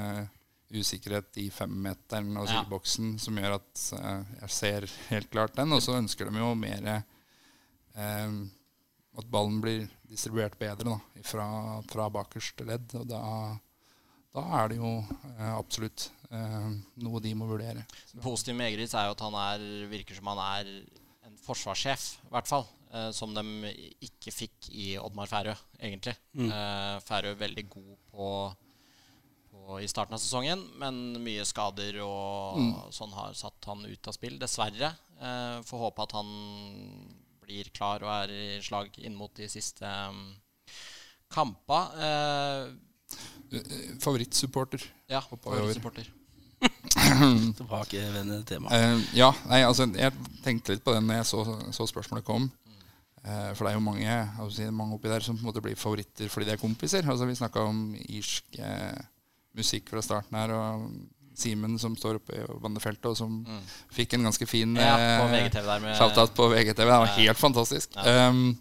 usikkerhet 0.73 1.37
i 1.39 1.47
femmeteren 1.53 2.33
og 2.41 2.49
sideboksen 2.49 3.13
ja. 3.13 3.21
som 3.23 3.37
gjør 3.39 3.53
at 3.55 3.83
jeg 4.41 4.49
ser 4.51 4.87
helt 5.13 5.29
klart 5.31 5.55
den. 5.55 5.71
Og 5.77 5.85
så 5.85 5.95
ønsker 5.95 6.27
de 6.27 6.41
jo 6.41 6.51
mer 6.59 6.89
um, 7.95 8.41
at 9.17 9.31
ballen 9.31 9.61
blir 9.63 9.87
distribuert 10.07 10.57
bedre 10.59 10.93
da, 10.93 11.23
fra, 11.25 11.47
fra 11.89 12.07
bakerste 12.13 12.67
ledd. 12.67 12.93
Og 12.99 13.07
da, 13.09 13.23
da, 14.35 14.45
er 14.61 14.71
det 14.71 14.79
jo 14.79 14.93
eh, 15.01 15.53
absolutt 15.55 16.09
eh, 16.29 16.71
noe 17.03 17.23
de 17.23 17.33
må 17.37 17.49
vurdere. 17.49 17.87
Det 18.13 18.23
positive 18.23 18.57
med 18.59 18.71
Egeris 18.71 18.95
er 18.95 19.09
jo 19.09 19.17
at 19.17 19.25
han 19.25 19.37
er, 19.41 19.67
virker 19.91 20.17
som 20.17 20.29
han 20.33 20.43
er 20.45 20.71
en 21.27 21.39
forsvarssjef, 21.43 22.09
i 22.27 22.33
hvert 22.35 22.51
fall. 22.51 22.67
Eh, 22.93 23.09
som 23.11 23.33
de 23.35 23.73
ikke 24.05 24.31
fikk 24.31 24.69
i 24.71 24.93
Oddmar 25.01 25.27
Færø, 25.31 25.55
egentlig. 25.79 26.15
Mm. 26.37 26.47
Eh, 26.47 26.95
Færø 27.03 27.33
er 27.33 27.41
veldig 27.41 27.65
god 27.73 27.93
på, 28.13 28.29
på, 29.51 29.79
i 29.83 29.89
starten 29.91 30.15
av 30.15 30.23
sesongen, 30.23 30.61
men 30.79 31.17
mye 31.23 31.43
skader 31.47 31.99
og 32.05 32.61
mm. 32.61 32.73
sånn 32.95 33.15
har 33.17 33.35
satt 33.35 33.67
han 33.67 33.83
ut 33.83 34.07
av 34.07 34.15
spill, 34.15 34.37
dessverre. 34.39 34.93
Eh, 35.17 35.57
får 35.67 35.83
håpe 35.83 36.05
at 36.05 36.15
han 36.15 36.31
blir 37.47 37.71
klar 37.75 38.03
og 38.03 38.11
er 38.11 38.29
i 38.35 38.59
slag 38.63 38.91
inn 38.99 39.15
mot 39.17 39.31
de 39.37 39.47
siste 39.51 39.87
um, 39.87 40.35
kampene. 41.31 41.87
Uh, 41.95 42.75
favorittsupporter. 44.03 44.83
Ja, 45.09 45.21
favorittsupporter. 45.23 46.11
Tilbakevendende 47.59 48.43
tema. 48.47 48.71
Uh, 48.71 49.01
ja, 49.15 49.31
nei, 49.47 49.61
altså, 49.65 49.87
jeg 49.95 50.15
tenkte 50.45 50.75
litt 50.75 50.85
på 50.85 50.95
den 50.95 51.07
når 51.07 51.21
jeg 51.21 51.29
så, 51.31 51.43
så 51.75 51.87
spørsmålet 51.89 52.27
kom. 52.27 52.49
Uh, 53.23 53.51
for 53.57 53.65
det 53.65 53.73
er 53.73 53.77
jo 53.77 53.83
mange, 53.83 54.17
si, 54.55 54.67
mange 54.71 54.97
oppi 54.97 55.11
der 55.11 55.25
som 55.25 55.37
på 55.37 55.43
en 55.43 55.49
måte 55.49 55.63
blir 55.63 55.79
favoritter 55.79 56.31
fordi 56.31 56.49
de 56.49 56.55
er 56.55 56.61
kompiser. 56.61 57.07
Altså, 57.07 57.27
vi 57.29 57.39
snakka 57.39 57.67
om 57.67 57.79
irsk 58.07 58.59
eh, 58.59 58.99
musikk 59.57 59.91
fra 59.91 60.03
starten 60.05 60.37
her. 60.37 60.53
og 60.55 60.87
Simen 61.37 61.77
som 61.79 61.95
står 61.97 62.17
oppe 62.17 62.33
i 62.33 62.45
bandefeltet, 62.61 63.05
og 63.11 63.17
som 63.19 63.41
mm. 63.45 63.59
fikk 63.93 64.15
en 64.17 64.25
ganske 64.25 64.47
fin 64.49 64.73
ja, 64.79 64.95
på 65.21 65.27
eh, 65.27 65.33
VGTV 65.35 65.67
der 65.67 65.83
med, 65.83 66.31
på 66.37 66.47
VGTV. 66.53 66.79
Det 66.81 66.87
var 66.89 67.11
helt 67.17 67.41
fantastisk. 67.41 67.97
Ja. 67.99 68.29
Um, 68.31 68.55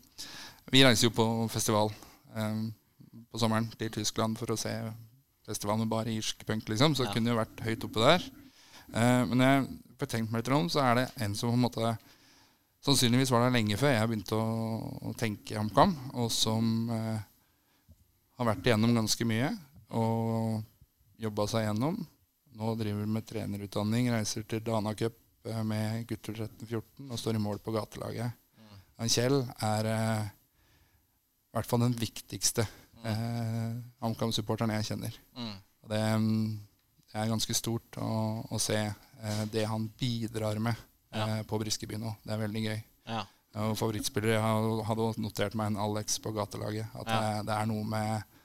vi 0.75 0.83
reiser 0.85 1.09
jo 1.09 1.15
på 1.17 1.27
festival 1.53 1.93
um, 2.35 2.67
på 3.33 3.41
sommeren 3.41 3.71
til 3.79 3.93
Tyskland 3.95 4.37
for 4.37 4.53
å 4.53 4.59
se 4.61 4.75
festival 5.47 5.81
med 5.81 5.89
bare 5.89 6.13
irsk 6.13 6.43
punk, 6.45 6.67
liksom. 6.69 6.97
Så 6.99 7.07
ja. 7.07 7.15
kunne 7.15 7.33
jo 7.33 7.39
vært 7.39 7.63
høyt 7.65 7.87
oppe 7.89 8.03
der. 8.03 8.27
Uh, 8.91 9.23
men 9.31 9.47
jeg 9.47 9.63
har 10.03 10.11
tenkt 10.13 10.35
meg 10.35 10.45
litt 10.45 10.53
om, 10.59 10.69
så 10.73 10.83
er 10.85 11.01
det 11.01 11.07
en 11.25 11.39
som 11.39 11.53
på 11.53 11.59
en 11.59 11.67
måte 11.69 11.97
Sannsynligvis 12.87 13.33
var 13.35 13.43
det 13.43 13.57
lenge 13.57 13.75
før 13.81 13.91
jeg 13.91 14.07
begynte 14.07 14.37
å, 14.39 14.77
å 15.11 15.13
tenke 15.19 15.57
HamKam, 15.59 15.97
og 16.23 16.29
som 16.31 16.69
uh, 16.93 17.17
har 18.39 18.47
vært 18.53 18.69
igjennom 18.69 18.93
ganske 18.95 19.27
mye 19.27 19.49
og 19.97 20.61
jobba 21.19 21.47
seg 21.51 21.67
gjennom. 21.67 21.97
Nå 22.57 22.73
driver 22.81 23.05
vi 23.05 23.13
med 23.13 23.27
trenerutdanning, 23.29 24.09
reiser 24.15 24.47
til 24.49 24.63
Dana 24.65 24.95
Cup 24.97 25.17
eh, 25.45 25.63
med 25.67 26.07
gutter 26.09 26.39
13-14 26.47 27.11
og 27.11 27.21
står 27.21 27.37
i 27.37 27.43
mål 27.43 27.61
på 27.65 27.75
gatelaget. 27.75 28.33
Mm. 28.57 29.09
Kjell 29.13 29.43
er 29.45 29.91
eh, 29.93 30.27
i 30.27 31.59
hvert 31.59 31.69
fall 31.69 31.85
den 31.85 31.97
viktigste 31.97 32.65
eh, 32.65 33.77
HamKam-supporteren 34.05 34.73
jeg 34.79 34.89
kjenner. 34.91 35.19
Mm. 35.37 35.55
Det, 35.87 36.03
mm, 36.23 36.57
det, 37.13 37.19
er 37.21 37.31
ganske 37.31 37.57
stort 37.57 38.01
å, 38.03 38.11
å 38.49 38.61
se 38.63 38.79
eh, 38.83 39.43
det 39.53 39.67
han 39.69 39.89
bidrar 40.01 40.61
med 40.63 40.75
ja. 41.13 41.27
eh, 41.27 41.43
på 41.49 41.61
Briskeby 41.61 42.01
nå. 42.01 42.15
Det 42.25 42.35
er 42.35 42.43
veldig 42.47 42.65
gøy. 42.67 42.79
Ja. 43.13 43.25
Og 43.67 43.77
favorittspillere 43.81 44.41
hadde 44.85 45.13
notert 45.23 45.57
meg 45.57 45.71
en 45.73 45.79
Alex 45.81 46.19
på 46.21 46.33
gatelaget. 46.37 46.89
At 46.93 47.09
ja. 47.09 47.21
det, 47.21 47.47
det, 47.49 47.57
er 47.57 47.71
noe 47.71 47.85
med 47.89 48.36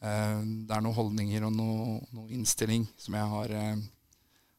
det 0.00 0.72
er 0.72 0.80
noen 0.80 0.96
holdninger 0.96 1.44
og 1.44 1.52
noe, 1.52 1.98
noe 2.16 2.30
innstilling 2.32 2.86
som 2.96 3.16
jeg 3.18 3.32
har, 3.34 3.52
eh, 3.52 3.82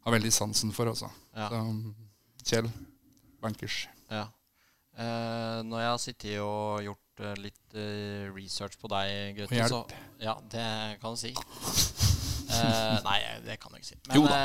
har 0.06 0.16
veldig 0.18 0.34
sansen 0.34 0.74
for. 0.76 0.92
Også. 0.94 1.10
Ja. 1.34 1.50
Så 1.50 1.64
Kjell, 2.46 2.70
bankers. 3.42 3.86
Ja. 4.10 4.28
Eh, 4.98 5.62
når 5.66 5.82
jeg 5.82 5.90
har 5.90 6.02
sittet 6.02 6.34
og 6.44 6.82
gjort 6.84 7.22
uh, 7.24 7.34
litt 7.40 7.76
uh, 7.78 8.28
research 8.36 8.76
på 8.82 8.90
deg, 8.92 9.38
Gutte, 9.38 9.68
så 9.72 9.86
Ja, 10.22 10.36
det 10.52 10.66
kan 11.02 11.16
du 11.16 11.22
si. 11.22 11.32
eh, 11.32 12.98
nei, 13.06 13.20
det 13.46 13.58
kan 13.62 13.74
jeg 13.78 13.86
ikke 13.86 13.92
si. 13.94 14.00
Men, 14.10 14.18
jo 14.18 14.26
da. 14.28 14.42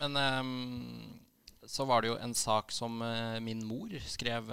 men 0.00 0.16
um, 0.16 1.68
så 1.68 1.86
var 1.88 2.02
det 2.02 2.12
jo 2.12 2.18
en 2.22 2.34
sak 2.38 2.72
som 2.74 2.96
uh, 3.04 3.36
min 3.44 3.60
mor 3.66 3.92
skrev 4.08 4.50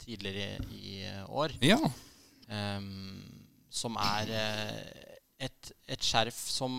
tidligere 0.00 0.62
i 0.70 1.02
år. 1.26 1.56
Ja. 1.64 1.80
Um, 2.50 3.26
som 3.70 3.98
er 4.00 4.30
et, 5.40 5.72
et, 5.88 6.02
skjerf 6.04 6.36
som 6.36 6.72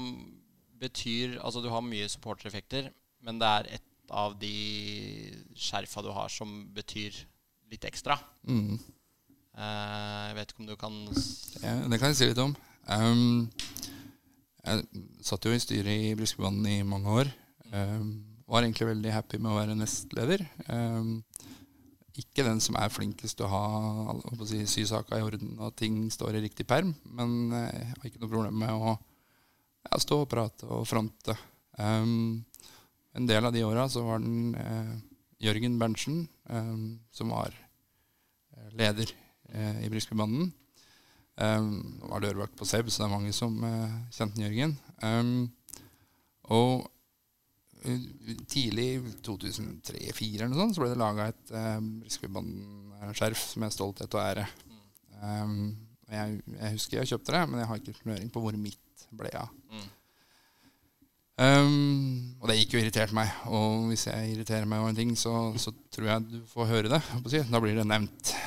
betyr 0.82 1.38
Altså, 1.42 1.62
du 1.62 1.70
har 1.70 1.84
mye 1.86 2.10
supportereffekter, 2.10 2.90
men 3.26 3.42
det 3.42 3.50
er 3.50 3.70
et 3.78 3.88
av 4.12 4.34
de 4.40 4.56
skjerfa 5.56 6.02
du 6.04 6.10
har 6.14 6.32
som 6.34 6.50
betyr 6.76 7.16
litt 7.72 7.86
ekstra. 7.88 8.18
Mm. 8.44 8.80
Uh, 9.52 10.22
jeg 10.32 10.38
vet 10.40 10.52
ikke 10.52 10.64
om 10.64 10.70
du 10.70 10.76
kan 10.80 10.98
ja, 11.62 11.76
Det 11.92 12.00
kan 12.00 12.12
jeg 12.12 12.18
si 12.18 12.30
litt 12.32 12.42
om. 12.42 12.56
Um, 12.88 13.52
jeg 14.62 15.06
satt 15.26 15.46
jo 15.46 15.54
i 15.54 15.62
styret 15.62 16.08
i 16.10 16.16
Bruskebanen 16.18 16.68
i 16.70 16.82
mange 16.88 17.14
år. 17.22 17.32
var 18.52 18.66
egentlig 18.66 18.90
veldig 18.90 19.14
happy 19.16 19.40
med 19.40 19.54
å 19.54 19.58
være 19.58 19.78
nestleder. 19.80 20.44
Ikke 22.20 22.44
den 22.44 22.60
som 22.64 22.76
er 22.80 22.92
flinkest 22.92 23.40
til 23.40 23.48
å 23.48 23.52
ha 23.52 24.46
si, 24.50 24.66
sysaka 24.68 25.20
i 25.20 25.24
orden 25.24 25.56
og 25.64 25.76
ting 25.80 26.04
står 26.12 26.38
i 26.38 26.44
riktig 26.44 26.66
perm, 26.68 26.92
men 27.08 27.54
jeg 27.56 27.88
har 27.94 28.10
ikke 28.10 28.22
noe 28.24 28.34
problem 28.34 28.60
med 28.64 28.74
å 28.76 28.96
ja, 28.96 30.00
stå 30.02 30.22
og 30.26 30.30
prate 30.32 30.68
og 30.68 30.84
fronte. 30.90 31.38
Um, 31.80 32.44
en 33.16 33.28
del 33.28 33.48
av 33.48 33.56
de 33.56 33.64
åra 33.68 33.88
så 33.92 34.04
var 34.06 34.22
den 34.24 34.56
eh, 34.56 34.94
Jørgen 35.44 35.80
Berntsen, 35.82 36.26
um, 36.48 37.00
som 37.12 37.32
var 37.34 37.56
leder 38.78 39.10
eh, 39.52 39.86
i 39.86 39.90
Briskebybanden. 39.92 40.52
Um, 41.42 42.00
var 42.06 42.22
dørvakt 42.22 42.58
på 42.60 42.68
Seb, 42.68 42.90
så 42.92 43.04
det 43.04 43.08
er 43.08 43.16
mange 43.16 43.34
som 43.34 43.56
eh, 43.66 43.94
kjente 44.14 44.44
Jørgen. 44.44 44.76
Um, 45.02 45.50
og 46.52 46.86
tidlig, 48.52 48.90
2003-2004 49.26 50.44
eller 50.44 50.52
noe 50.52 50.60
sånt, 50.60 50.76
så 50.78 50.84
ble 50.84 50.92
det 50.92 51.00
laga 51.02 51.30
et 51.32 51.54
Briskebybanden-skjerf 52.02 53.46
som 53.56 53.66
er 53.66 53.74
stolthet 53.74 54.18
og 54.18 54.22
ære. 54.22 54.46
Um, 55.22 55.74
jeg, 56.12 56.42
jeg, 56.58 56.76
husker 56.76 57.00
jeg 57.00 57.12
kjøpte 57.14 57.34
det, 57.36 57.42
men 57.50 57.62
jeg 57.62 57.70
har 57.70 57.82
ikke 57.82 57.98
snøring 58.02 58.30
på 58.34 58.44
hvor 58.44 58.58
mitt 58.60 59.08
ble 59.16 59.32
av. 59.38 59.52
Mm. 59.72 59.90
Um, 61.42 62.38
og 62.42 62.50
det 62.52 62.58
gikk 62.60 62.76
jo 62.76 62.82
irritert 62.82 63.14
meg. 63.16 63.32
Og 63.50 63.88
hvis 63.90 64.06
jeg 64.10 64.34
irriterer 64.34 64.68
meg 64.70 64.82
over 64.82 64.92
en 64.92 64.98
ting, 64.98 65.14
så, 65.18 65.34
så 65.62 65.74
tror 65.94 66.10
jeg 66.10 66.26
du 66.30 66.40
får 66.52 66.70
høre 66.70 66.92
det. 66.92 67.02
Da 67.50 67.62
blir 67.64 67.78
det 67.80 67.88
nevnt. 67.88 68.34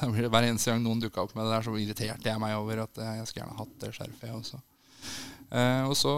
Da 0.00 0.08
blir 0.10 0.24
det 0.24 0.30
Hver 0.32 0.44
eneste 0.48 0.72
gang 0.72 0.80
noen 0.82 1.00
dukka 1.00 1.22
opp 1.22 1.34
med 1.36 1.46
det 1.46 1.52
der, 1.52 1.64
så 1.64 1.72
irriterte 1.78 2.28
jeg 2.28 2.40
meg 2.40 2.56
over 2.58 2.82
at 2.84 2.98
jeg 3.00 3.26
skulle 3.28 3.42
gjerne 3.44 3.58
hatt 3.60 3.74
det 3.82 3.90
skjerfet, 3.96 4.24
jeg 4.28 4.36
også. 4.36 4.60
Uh, 5.46 5.82
og 5.86 5.94
så 5.96 6.14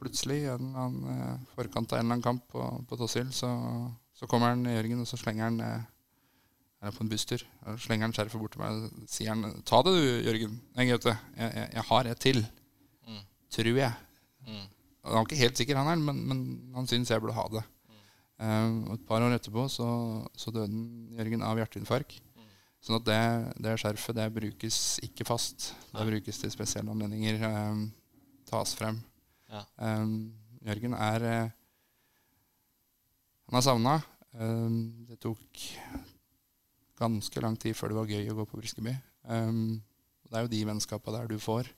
plutselig, 0.00 0.40
en 0.52 0.72
annen 0.72 1.04
uh, 1.08 1.46
forkant 1.54 1.92
av 1.92 1.98
en 1.98 2.06
eller 2.06 2.18
annen 2.18 2.24
kamp 2.24 2.44
på, 2.52 2.64
på 2.88 2.98
Tossil, 3.00 3.30
så, 3.34 3.50
så, 4.16 4.28
kommer 4.30 4.54
han 4.54 4.66
Jørgen, 4.66 5.02
og 5.04 5.10
så 5.10 5.18
slenger 5.20 5.48
han 5.48 5.60
uh, 5.62 5.86
er 6.80 6.94
på 6.94 7.04
en 7.04 7.10
busstur. 7.10 7.42
Og 7.66 7.80
slenger 7.82 8.06
han 8.06 8.14
skjerfet 8.16 8.40
bort 8.40 8.54
til 8.54 8.62
meg 8.62 8.76
og 8.76 9.10
sier 9.10 9.34
han, 9.34 9.62
'Ta 9.66 9.82
det 9.86 9.94
du, 9.96 10.04
Jørgen. 10.28 10.60
Jeg, 10.76 10.88
Jeg, 10.88 11.18
jeg, 11.36 11.70
jeg, 11.74 11.84
har 11.90 12.06
et 12.06 12.20
til. 12.22 12.46
Mm. 13.06 13.24
Tror 13.50 13.80
jeg.' 13.82 14.04
Mm. 14.48 14.66
Han 15.04 15.14
var 15.14 15.26
ikke 15.26 15.42
helt 15.42 15.58
sikker, 15.58 15.76
han 15.76 15.88
her, 15.88 16.00
men, 16.00 16.22
men 16.28 16.38
han 16.74 16.86
syns 16.86 17.10
jeg 17.10 17.20
burde 17.20 17.36
ha 17.36 17.44
det. 17.52 17.64
Mm. 17.88 18.00
Uh, 18.38 18.94
et 18.94 19.04
par 19.08 19.22
år 19.22 19.34
etterpå 19.36 19.68
så, 19.68 19.88
så 20.36 20.52
døde 20.54 20.86
Jørgen 21.18 21.42
av 21.42 21.58
hjerteinfarkt. 21.58 22.20
Mm. 22.36 22.48
Sånn 22.80 23.00
at 23.00 23.06
det, 23.08 23.20
det 23.64 23.76
skjerfet 23.82 24.16
det 24.16 24.28
brukes 24.34 24.80
ikke 25.04 25.26
fast. 25.28 25.72
Det 25.90 26.00
Nei. 26.00 26.10
brukes 26.12 26.38
til 26.38 26.54
spesielle 26.54 26.94
anledninger. 26.94 27.42
Um, 27.42 27.88
tas 28.48 28.74
frem. 28.78 29.02
Ja. 29.48 29.64
Um, 29.80 30.34
Jørgen 30.66 30.94
er 30.98 31.24
uh, 31.24 31.50
Han 33.48 33.58
er 33.58 33.64
savna. 33.64 33.96
Um, 34.36 35.06
det 35.08 35.18
tok 35.22 35.62
ganske 36.98 37.40
lang 37.40 37.56
tid 37.60 37.76
før 37.78 37.92
det 37.92 37.98
var 38.00 38.12
gøy 38.12 38.30
å 38.32 38.38
gå 38.40 38.46
på 38.50 38.60
Briskeby. 38.60 38.92
Um, 39.24 39.78
det 40.28 40.36
er 40.36 40.44
jo 40.44 40.52
de 40.52 40.64
vennskapa 40.68 41.14
der 41.14 41.30
du 41.30 41.38
får. 41.40 41.70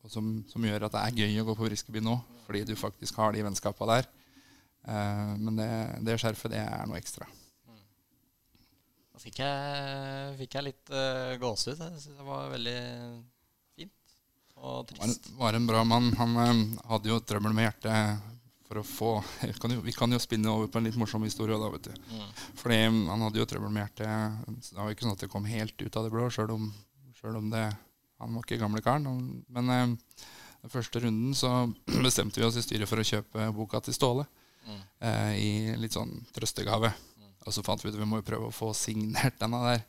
Og 0.00 0.12
som, 0.12 0.28
som, 0.48 0.64
gjør 0.64 0.86
at 0.86 0.94
det 0.94 1.00
er 1.02 1.18
gøy 1.24 1.42
å 1.42 1.48
gå 1.48 1.56
på 1.58 1.66
Briskeby 1.66 2.00
nå, 2.04 2.14
fordi 2.46 2.62
du 2.68 2.76
faktisk 2.78 3.18
har 3.20 3.34
de 3.34 3.42
vennskapa 3.44 3.88
der. 3.90 4.08
Uh, 4.86 5.34
men 5.42 5.58
det, 5.58 5.70
det, 6.06 6.16
skjerfet, 6.22 6.54
det 6.54 6.62
er 6.62 6.86
noe 6.88 7.00
ekstra. 7.00 7.26
Fikk 9.20 9.42
jeg, 9.42 10.36
fikk 10.38 10.54
jeg 10.56 10.64
litt 10.70 10.92
uh, 10.94 11.34
gåsehud. 11.40 11.82
Jeg 11.82 12.14
det 12.16 12.24
var 12.24 12.46
veldig 12.54 12.78
og 14.60 14.90
trist. 14.90 15.30
Var, 15.32 15.38
var 15.40 15.58
en 15.58 15.68
bra 15.68 15.84
mann. 15.88 16.10
Han 16.18 16.36
um, 16.36 16.64
hadde 16.92 17.12
jo 17.12 17.20
trøbbel 17.24 17.56
med 17.56 17.68
hjertet 17.68 18.28
for 18.70 18.78
å 18.78 18.86
få 18.86 19.12
kan 19.58 19.72
jo, 19.74 19.80
Vi 19.82 19.92
kan 19.96 20.12
jo 20.14 20.20
spinne 20.22 20.52
over 20.52 20.68
på 20.70 20.78
en 20.78 20.86
litt 20.86 20.98
morsom 21.00 21.24
historie 21.26 21.58
da, 21.58 21.70
vet 21.72 21.88
du. 21.88 21.94
Mm. 22.14 22.26
Fordi 22.60 22.80
han 22.86 23.24
hadde 23.26 23.40
jo 23.40 23.46
trøbbel 23.50 23.72
med 23.74 23.82
hjertet. 23.82 24.66
Det 24.68 24.76
var 24.78 24.90
jo 24.90 24.96
ikke 24.96 25.06
sånn 25.08 25.16
at 25.16 25.24
det 25.24 25.30
kom 25.32 25.48
helt 25.50 25.82
ut 25.82 25.96
av 25.98 26.06
det 26.06 26.12
blå, 26.14 26.28
sjøl 26.30 26.52
om, 26.54 26.68
om 27.32 27.48
det 27.50 27.64
han 28.20 28.36
var 28.36 28.44
ikke 28.44 28.60
gamle 28.60 28.82
karen. 28.84 29.08
Men 29.48 29.72
eh, 29.74 29.94
den 30.62 30.72
første 30.72 31.02
runden 31.02 31.34
så 31.34 31.50
bestemte 32.06 32.40
vi 32.40 32.46
oss 32.46 32.58
i 32.60 32.64
styret 32.64 32.90
for 32.90 33.00
å 33.00 33.06
kjøpe 33.06 33.48
boka 33.56 33.80
til 33.84 33.96
Ståle. 33.96 34.26
Mm. 34.68 34.80
Eh, 35.08 35.32
I 35.40 35.52
litt 35.80 35.96
sånn 35.96 36.12
trøstegave. 36.36 36.92
Mm. 36.92 37.32
Og 37.46 37.56
så 37.56 37.64
fant 37.66 37.82
vi 37.82 37.90
ut 37.90 37.96
at 37.96 38.02
vi 38.02 38.08
må 38.08 38.20
jo 38.20 38.28
prøve 38.28 38.50
å 38.50 38.54
få 38.54 38.70
signert 38.76 39.40
denne 39.40 39.62
der. 39.66 39.86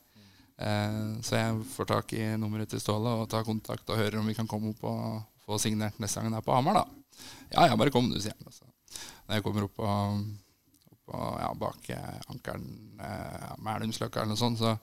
Eh, 0.62 1.02
så 1.26 1.40
jeg 1.40 1.66
får 1.74 1.90
tak 1.90 2.14
i 2.18 2.24
nummeret 2.38 2.70
til 2.72 2.82
Ståle 2.84 3.16
og 3.22 3.30
tar 3.32 3.48
kontakt 3.48 3.90
og 3.90 4.00
hører 4.00 4.22
om 4.22 4.30
vi 4.30 4.38
kan 4.38 4.50
komme 4.50 4.76
opp 4.76 4.86
og 4.86 5.46
få 5.46 5.58
signert 5.62 5.98
neste 6.02 6.22
gang 6.22 6.30
den 6.30 6.38
er 6.38 6.46
på 6.46 6.56
Hamar. 6.56 6.84
da. 6.84 6.86
Ja, 7.52 7.68
ja, 7.72 7.76
bare 7.80 7.94
kom 7.94 8.10
du, 8.12 8.20
sier 8.22 8.38
han. 8.38 8.48
Altså. 8.48 8.70
Når 9.28 9.38
jeg 9.38 9.46
kommer 9.48 9.68
opp 9.68 9.76
på, 9.80 9.92
opp 10.94 11.12
på 11.12 11.28
ja, 11.42 11.52
bak 11.66 11.92
ankeren, 12.32 12.68
eh, 13.02 13.54
Mælumsløkka 13.66 14.22
eller 14.22 14.36
noe 14.36 14.44
sånt, 14.44 14.62
så 14.62 14.78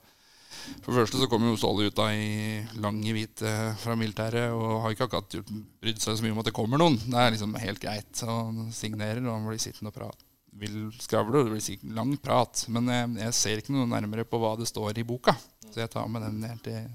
for 0.81 0.91
det 0.91 1.03
første 1.03 1.19
så 1.21 1.27
kommer 1.29 1.51
jo 1.51 1.59
Ståle 1.59 1.89
ut 1.89 1.97
da 1.97 2.07
i 2.13 2.61
lange 2.81 3.13
hvite 3.15 3.51
fra 3.79 3.95
militæret 3.99 4.55
og 4.55 4.81
har 4.83 4.95
ikke 4.95 5.05
akkurat 5.07 5.37
brydd 5.81 6.01
seg 6.01 6.17
så 6.17 6.25
mye 6.25 6.33
om 6.35 6.41
at 6.41 6.49
det 6.49 6.55
kommer 6.57 6.81
noen. 6.81 6.97
Det 7.05 7.19
er 7.19 7.35
liksom 7.35 7.53
helt 7.61 7.81
greit. 7.83 8.23
Han 8.25 8.71
signerer, 8.75 9.21
og 9.25 9.35
han 9.35 9.47
blir 9.49 9.61
sittende 9.61 9.93
og 9.93 9.99
prate. 9.99 10.25
Vil 10.59 10.89
skravle, 10.97 11.37
og 11.37 11.47
det 11.47 11.53
blir 11.53 11.63
sikkert 11.63 11.93
lang 11.95 12.15
prat. 12.21 12.63
Men 12.73 12.89
jeg, 12.91 13.11
jeg, 13.21 13.37
ser 13.37 13.61
ikke 13.61 13.75
noe 13.75 13.89
nærmere 13.91 14.25
på 14.27 14.39
hva 14.41 14.55
det 14.59 14.67
står 14.69 14.99
i 14.99 15.05
boka. 15.07 15.35
Så 15.69 15.83
jeg 15.83 15.91
tar 15.93 16.07
med 16.11 16.25
den 16.25 16.39
ned 16.43 16.61
til, 16.65 16.85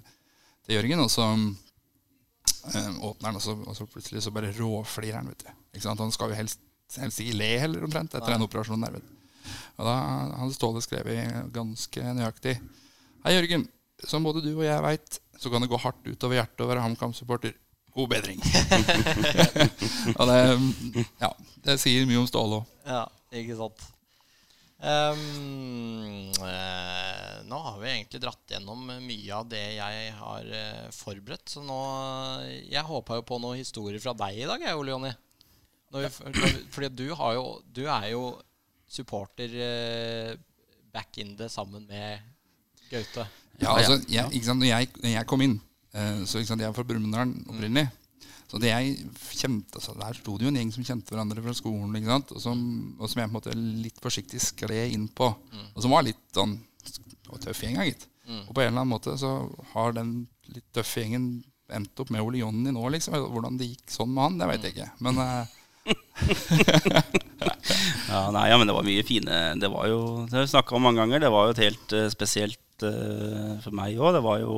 til 0.66 0.77
Jørgen, 0.77 1.05
og 1.05 1.11
så 1.12 1.27
øh, 1.35 2.93
åpner 3.11 3.31
han, 3.31 3.41
og 3.41 3.43
så, 3.43 3.57
og 3.57 3.77
så, 3.77 3.87
plutselig 3.87 4.22
så 4.25 4.33
bare 4.35 4.53
råflirer 4.57 5.20
han. 5.20 5.31
vet 5.31 5.45
du. 5.47 5.51
Ikke 5.75 5.87
sant? 5.87 6.03
Han 6.03 6.14
skal 6.14 6.33
jo 6.33 6.39
helst, 6.39 6.62
helst 6.99 7.22
ikke 7.22 7.39
le 7.39 7.51
heller, 7.62 7.87
omtrent, 7.87 8.14
etter 8.14 8.37
en 8.37 8.47
operasjon 8.47 8.87
der. 8.87 8.97
vet 8.99 9.07
du. 9.07 9.14
Og 9.79 9.89
da 9.89 9.95
hadde 10.41 10.57
Ståle 10.57 10.83
skrevet 10.85 11.53
ganske 11.53 12.14
nøyaktig 12.16 12.57
Hei, 13.25 13.35
Jørgen. 13.39 13.62
Som 14.05 14.27
både 14.27 14.43
du 14.45 14.51
og 14.53 14.66
jeg 14.66 14.85
veit, 14.85 15.18
så 15.41 15.49
kan 15.49 15.62
det 15.64 15.70
gå 15.70 15.79
hardt 15.81 16.05
utover 16.05 16.37
hjertet 16.37 16.61
å 16.61 16.66
være 16.68 16.83
HamKam-supporter. 16.85 17.55
God 17.95 18.11
bedring. 18.11 18.41
og 20.18 20.29
det, 20.29 20.39
ja, 21.22 21.31
det 21.64 21.79
sier 21.81 22.05
mye 22.11 22.20
om 22.20 22.27
Ståle 22.29 22.59
òg. 22.59 22.75
Ja, 22.85 23.05
ikke 23.33 23.57
sant. 23.57 23.87
Um, 24.85 26.28
uh, 26.45 27.37
nå 27.49 27.59
har 27.66 27.76
vi 27.80 27.89
egentlig 27.89 28.20
dratt 28.20 28.53
gjennom 28.53 28.82
mye 28.85 29.30
av 29.32 29.47
det 29.49 29.62
jeg 29.78 30.11
har 30.18 30.51
uh, 30.51 30.91
forberedt. 30.93 31.55
Så 31.55 31.62
nå 31.64 31.78
Jeg 32.68 32.85
håpa 32.85 33.20
jo 33.20 33.24
på 33.24 33.39
noen 33.41 33.62
historier 33.62 34.03
fra 34.03 34.12
deg 34.26 34.43
i 34.43 34.49
dag, 34.51 34.61
jeg, 34.61 34.76
Ole 34.76 34.93
Jonny. 34.93 35.14
Fordi 36.74 36.91
du, 36.93 37.07
har 37.16 37.37
jo, 37.39 37.47
du 37.72 37.85
er 37.87 38.11
jo 38.12 38.26
supporter 38.91 39.57
uh, 39.57 40.35
back 40.93 41.18
in 41.22 41.32
det 41.39 41.49
sammen 41.53 41.87
med 41.89 42.20
Gaute. 42.91 43.24
Ja, 43.62 43.72
altså, 43.78 44.01
jeg, 44.11 44.26
ikke 44.35 44.51
sant, 44.51 44.61
når, 44.61 44.68
jeg, 44.68 44.91
når 45.01 45.14
jeg 45.14 45.28
kom 45.30 45.45
inn 45.47 45.61
uh, 45.95 46.24
så 46.26 46.43
ikke 46.43 46.51
sant, 46.51 46.61
Jeg 46.61 46.68
er 46.68 46.76
fra 46.76 46.87
Brumunddal 46.87 47.32
opprinnelig. 47.47 47.89
Så 48.51 48.61
det 48.62 48.70
jeg 48.70 48.97
kjente, 49.35 49.79
altså, 49.81 49.95
Der 49.99 50.18
sto 50.18 50.37
det 50.39 50.47
jo 50.47 50.53
en 50.53 50.59
gjeng 50.61 50.72
som 50.75 50.87
kjente 50.87 51.14
hverandre 51.14 51.43
fra 51.43 51.55
skolen. 51.57 51.97
ikke 51.99 52.12
sant? 52.12 52.35
Og 52.37 52.43
som, 52.45 52.61
og 53.01 53.11
som 53.11 53.22
jeg 53.22 53.31
på 53.31 53.33
en 53.33 53.39
måte 53.39 53.57
litt 53.57 54.03
forsiktig 54.05 54.43
skled 54.43 54.95
inn 54.95 55.09
på. 55.09 55.31
Mm. 55.53 55.66
Og 55.72 55.83
som 55.83 55.95
var 55.97 56.07
litt 56.07 56.22
sånn 56.37 56.59
tøff 57.43 57.64
gjeng, 57.64 57.81
gitt. 57.89 58.07
Mm. 58.29 58.45
Og 58.45 58.53
på 58.53 58.62
en 58.62 58.68
eller 58.68 58.85
annen 58.85 58.93
måte 58.93 59.16
så 59.20 59.33
har 59.72 59.97
den 59.97 60.14
litt 60.53 60.66
tøffe 60.77 61.03
gjengen 61.03 61.43
endt 61.75 62.01
opp 62.01 62.11
med 62.12 62.22
Ole 62.22 62.43
Jonny 62.43 62.72
nå, 62.75 62.85
liksom. 62.93 63.16
Hvordan 63.33 63.59
det 63.61 63.70
gikk 63.72 63.93
sånn 63.93 64.12
med 64.12 64.27
han, 64.27 64.41
det 64.41 64.51
vet 64.53 64.66
jeg 64.66 64.77
ikke. 64.77 64.91
Men 65.05 65.20
uh, 65.20 65.55
ja, 68.09 68.20
nei, 68.32 68.47
ja, 68.49 68.57
men 68.57 68.68
det 68.68 68.72
var 68.72 68.87
mye 68.87 69.03
fine 69.05 69.39
Det 69.61 69.68
var 69.68 69.85
jo 69.91 69.99
Det 70.24 70.39
har 70.39 70.47
vi 70.47 70.53
snakka 70.55 70.76
om 70.76 70.87
mange 70.87 71.03
ganger. 71.03 71.24
Det 71.24 71.32
var 71.35 71.43
jo 71.45 71.55
et 71.55 71.64
helt 71.66 71.95
uh, 71.97 72.07
spesielt 72.12 72.87
uh, 72.87 73.53
for 73.64 73.76
meg 73.76 73.99
òg. 73.99 74.14
Det 74.16 74.24
var 74.24 74.41
jo 74.41 74.55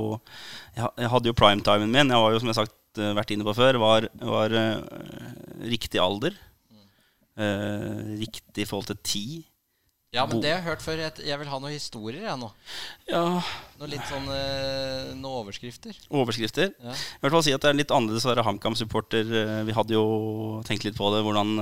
jeg, 0.76 0.86
jeg, 0.86 1.10
hadde 1.14 1.30
jo 1.30 1.38
primetimen 1.38 1.92
min. 1.92 2.12
Jeg 2.14 2.22
var 2.22 2.34
jo, 2.34 2.42
som 2.42 2.50
jeg 2.50 2.54
har 2.54 2.68
sagt, 2.68 3.00
uh, 3.00 3.16
vært 3.18 3.32
inne 3.34 3.48
på 3.48 3.56
før, 3.58 3.80
var, 3.82 4.06
var 4.22 4.48
riktig 5.66 6.02
alder. 6.02 6.36
riktig 7.36 8.64
i 8.64 8.68
forhold 8.68 8.88
til 8.88 9.02
tid. 9.04 9.44
Ja, 10.16 10.24
men 10.26 10.40
det 10.42 10.50
har 10.50 10.58
jeg 10.62 10.66
hørt 10.70 10.82
før. 10.84 11.04
Jeg 11.04 11.40
vil 11.42 11.52
ha 11.52 11.60
noen 11.60 11.76
historier, 11.76 12.26
jeg 12.26 12.40
nå. 12.40 12.50
Ja. 13.10 13.22
Noe 13.76 13.92
litt 13.92 14.08
sånn 14.08 14.26
Noen 14.26 15.30
overskrifter. 15.44 15.94
Overskrifter? 16.08 16.72
Ja. 16.80 16.96
I 16.96 17.22
hvert 17.22 17.36
fall 17.36 17.46
si 17.46 17.54
at 17.54 17.62
det 17.62 17.70
er 17.70 17.80
litt 17.84 17.94
annerledes 17.94 18.24
å 18.26 18.32
være 18.32 18.46
HamKam-supporter. 18.48 19.32
Vi 19.68 19.76
hadde 19.76 19.96
jo 19.98 20.06
tenkt 20.66 20.88
litt 20.88 20.98
på 20.98 21.12
det, 21.14 21.22
hvordan 21.26 21.56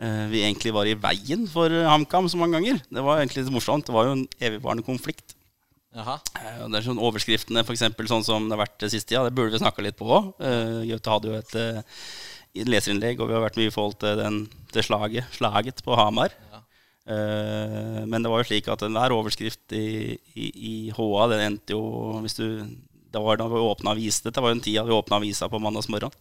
Eh, 0.00 0.26
vi 0.32 0.40
egentlig 0.40 0.72
var 0.72 0.88
i 0.88 0.96
veien 0.96 1.44
for 1.50 1.68
HamKam 1.68 2.28
så 2.32 2.40
mange 2.40 2.56
ganger. 2.56 2.80
Det 2.88 3.02
var 3.04 3.20
egentlig 3.20 3.44
litt 3.44 3.52
morsomt. 3.52 3.84
Det 3.84 3.92
var 3.92 4.08
jo 4.08 4.16
en 4.16 4.26
evigvarende 4.40 4.84
konflikt. 4.86 5.36
Jaha. 5.92 6.16
Eh, 6.40 6.62
det 6.70 6.78
er 6.78 6.86
sånn 6.86 7.02
Overskriftene 7.02 7.64
eksempel, 7.66 8.08
sånn 8.08 8.24
som 8.24 8.48
det 8.48 8.56
har 8.56 8.64
vært 8.64 8.78
det 8.80 8.92
siste 8.94 9.12
tida, 9.12 9.26
det 9.26 9.36
burde 9.36 9.52
vi 9.52 9.60
snakka 9.60 9.84
litt 9.84 9.98
på 10.00 10.08
òg. 10.08 10.32
Gaute 10.88 11.12
hadde 11.12 11.32
jo 11.32 11.36
et 11.36 12.66
leserinnlegg, 12.70 13.20
og 13.20 13.28
vi 13.28 13.36
har 13.36 13.44
vært 13.44 13.60
mye 13.60 13.68
i 13.68 13.74
forhold 13.74 13.98
til 14.00 14.16
den, 14.18 14.40
det 14.72 14.86
slaget, 14.86 15.28
slaget 15.36 15.84
på 15.84 15.98
Hamar. 15.98 16.32
Uh, 17.08 18.04
men 18.06 18.20
det 18.20 18.30
var 18.30 18.42
jo 18.42 18.48
slik 18.50 18.68
at 18.70 18.84
enhver 18.86 19.14
overskrift 19.16 19.72
i, 19.74 20.18
i, 20.36 20.46
i, 20.52 20.74
HA, 20.94 21.26
den 21.32 21.46
endte 21.46 21.74
jo 21.74 22.20
hvis 22.20 22.36
du, 22.36 22.46
Det 23.10 23.22
var 23.24 23.40
da 23.40 23.48
vi 23.50 23.58
åpna 23.58 23.94
avis. 23.96 24.20
Dette 24.22 24.42
var 24.42 24.52
jo 24.52 24.58
en 24.58 24.62
tid 24.62 24.76
da 24.78 24.84
vi 24.86 24.94
åpna 24.94 25.18
avisa 25.18 25.48
på 25.50 25.58
mandagsmorgen. 25.58 26.12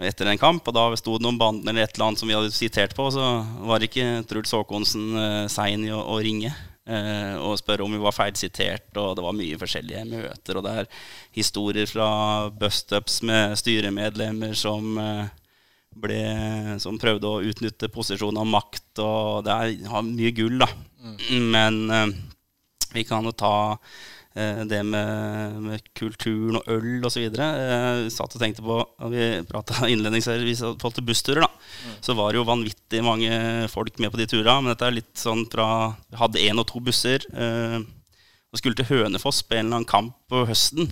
etter 0.00 0.26
en 0.30 0.38
kamp. 0.38 0.68
Og 0.68 0.74
da 0.74 0.84
sto 0.96 1.16
det 1.18 1.26
noen 1.26 1.38
bander 1.40 1.72
eller 1.72 1.88
et 1.88 1.96
eller 1.96 2.06
annet 2.06 2.20
som 2.22 2.28
vi 2.30 2.36
hadde 2.36 2.52
sitert 2.54 2.94
på, 2.96 3.10
så 3.10 3.42
var 3.66 3.82
ikke 3.82 4.22
Truls 4.28 4.52
Håkonsen 4.54 5.16
uh, 5.16 5.48
sein 5.48 5.84
i 5.84 5.90
å, 5.90 5.98
å 6.14 6.20
ringe. 6.22 6.54
Uh, 6.90 7.36
og 7.44 7.58
spørre 7.60 7.84
om 7.84 7.92
vi 7.92 8.00
var 8.02 8.14
feilsitert, 8.16 8.88
og 8.98 9.12
det 9.18 9.22
var 9.22 9.36
mye 9.36 9.58
forskjellige 9.60 10.06
møter. 10.08 10.58
Og 10.58 10.64
det 10.64 10.72
er 10.80 10.88
historier 11.36 11.90
fra 11.90 12.08
bustups 12.50 13.20
med 13.26 13.58
styremedlemmer 13.60 14.56
som, 14.58 14.96
uh, 14.98 15.28
ble, 15.96 16.20
som 16.82 17.00
prøvde 17.00 17.28
å 17.28 17.42
utnytte 17.42 17.90
posisjonen 17.92 18.42
av 18.42 18.48
makt. 18.48 19.02
Og 19.02 19.44
det 19.46 19.56
er, 19.56 19.74
har 19.90 20.06
mye 20.06 20.32
gull, 20.36 20.60
da. 20.62 20.70
Mm. 21.00 21.50
Men 21.50 22.14
vi 22.92 23.04
kan 23.08 23.24
jo 23.24 23.32
ta 23.34 23.54
Eh, 24.34 24.60
det 24.62 24.84
med, 24.86 25.56
med, 25.58 25.86
kulturen 25.98 26.60
og 26.60 26.68
øl 26.70 27.02
osv. 27.06 27.24
Eh, 27.26 28.04
satt 28.14 28.36
og 28.36 28.38
tenkte 28.38 28.62
på 28.62 28.76
Vi 29.10 29.24
prata 29.48 29.88
innledningsvis 29.90 30.62
om 30.62 30.76
bussturer. 31.02 31.42
da 31.42 31.48
mm. 31.50 31.96
Så 32.00 32.14
var 32.14 32.30
det 32.30 32.38
jo 32.38 32.46
vanvittig 32.46 33.02
mange 33.02 33.66
folk 33.68 33.98
med 33.98 34.12
på 34.12 34.20
de 34.20 34.26
turene. 34.26 34.60
Men 34.62 34.74
dette 34.74 34.86
er 34.86 34.98
litt 35.00 35.16
sånn 35.18 35.46
fra 35.50 35.96
Vi 36.08 36.20
hadde 36.20 36.44
én 36.46 36.62
og 36.62 36.68
to 36.70 36.80
busser. 36.80 37.26
Eh, 37.34 37.80
og 38.50 38.58
skulle 38.58 38.78
til 38.78 38.90
Hønefoss 38.90 39.42
på 39.42 39.54
en 39.54 39.66
eller 39.66 39.80
annen 39.80 39.90
kamp 39.90 40.14
på 40.30 40.46
høsten. 40.46 40.90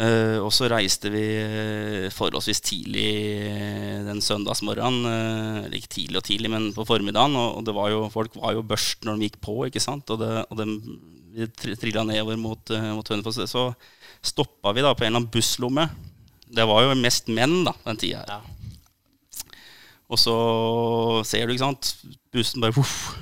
Uh, 0.00 0.40
og 0.40 0.48
så 0.56 0.70
reiste 0.72 1.10
vi 1.12 1.22
forholdsvis 2.14 2.62
tidlig 2.64 3.08
den 4.06 4.22
søndagsmorgenen. 4.24 5.66
Uh, 5.68 5.74
ikke 5.76 5.90
tidlig 5.98 6.22
og 6.22 6.26
tidlig, 6.28 6.52
men 6.52 6.70
på 6.76 6.86
formiddagen. 6.88 7.36
Og, 7.36 7.68
var 7.76 7.92
jo, 7.92 8.06
folk 8.12 8.38
var 8.40 8.56
jo 8.56 8.64
børst 8.66 9.04
når 9.04 9.18
de 9.18 9.28
gikk 9.28 9.42
på. 9.44 9.58
ikke 9.68 9.82
sant? 9.84 10.08
Og, 10.14 10.22
det, 10.22 10.32
og 10.48 10.62
de 10.62 10.68
vi 11.32 11.48
trilla 11.80 12.04
nedover 12.04 12.36
mot, 12.36 12.72
mot 12.92 13.08
Hønefoss, 13.08 13.38
så 13.48 13.70
stoppa 14.20 14.74
vi 14.76 14.82
da 14.84 14.90
på 14.92 15.06
en 15.06 15.12
eller 15.12 15.22
annen 15.22 15.32
busslomme. 15.32 15.86
Det 16.52 16.66
var 16.68 16.84
jo 16.84 16.98
mest 17.00 17.30
menn 17.32 17.62
da, 17.64 17.72
den 17.86 18.00
tida 18.00 18.20
her. 18.20 18.34
Ja. 18.36 18.62
Og 20.12 20.20
så 20.20 20.34
ser 21.24 21.46
du, 21.46 21.54
ikke 21.54 21.64
sant, 21.64 21.94
bussen 22.34 22.60
bare 22.60 22.76
voff, 22.76 23.14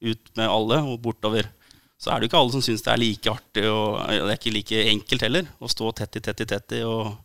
ut 0.00 0.30
med 0.38 0.48
alle 0.48 0.80
og 0.88 1.00
bortover. 1.04 1.50
Så 1.98 2.12
er 2.12 2.20
det 2.20 2.28
jo 2.28 2.30
ikke 2.30 2.40
alle 2.40 2.54
som 2.54 2.62
syns 2.62 2.84
det 2.86 2.92
er 2.92 3.00
like 3.02 3.32
artig, 3.32 3.64
og 3.66 3.98
det 4.06 4.20
er 4.20 4.36
ikke 4.36 4.54
like 4.54 4.82
enkelt 4.92 5.24
heller, 5.26 5.48
å 5.58 5.70
stå 5.70 5.90
tett 5.98 6.20
i 6.20 6.22
tett 6.22 6.44
i 6.44 6.46
tett 6.46 6.76
i 6.78 6.84
og 6.86 7.16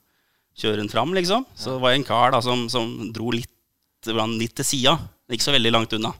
kjøre 0.57 0.81
den 0.81 0.89
fram, 0.89 1.13
liksom. 1.13 1.45
Så 1.53 1.75
det 1.75 1.83
var 1.83 1.93
en 1.93 2.05
kar 2.07 2.33
da 2.33 2.41
som, 2.45 2.65
som 2.73 2.89
dro 3.13 3.29
litt, 3.33 3.51
litt 4.09 4.55
til 4.57 4.67
sida, 4.67 4.97
ikke 5.29 5.45
så 5.45 5.53
veldig 5.53 5.73
langt 5.73 5.93
unna. 5.97 6.13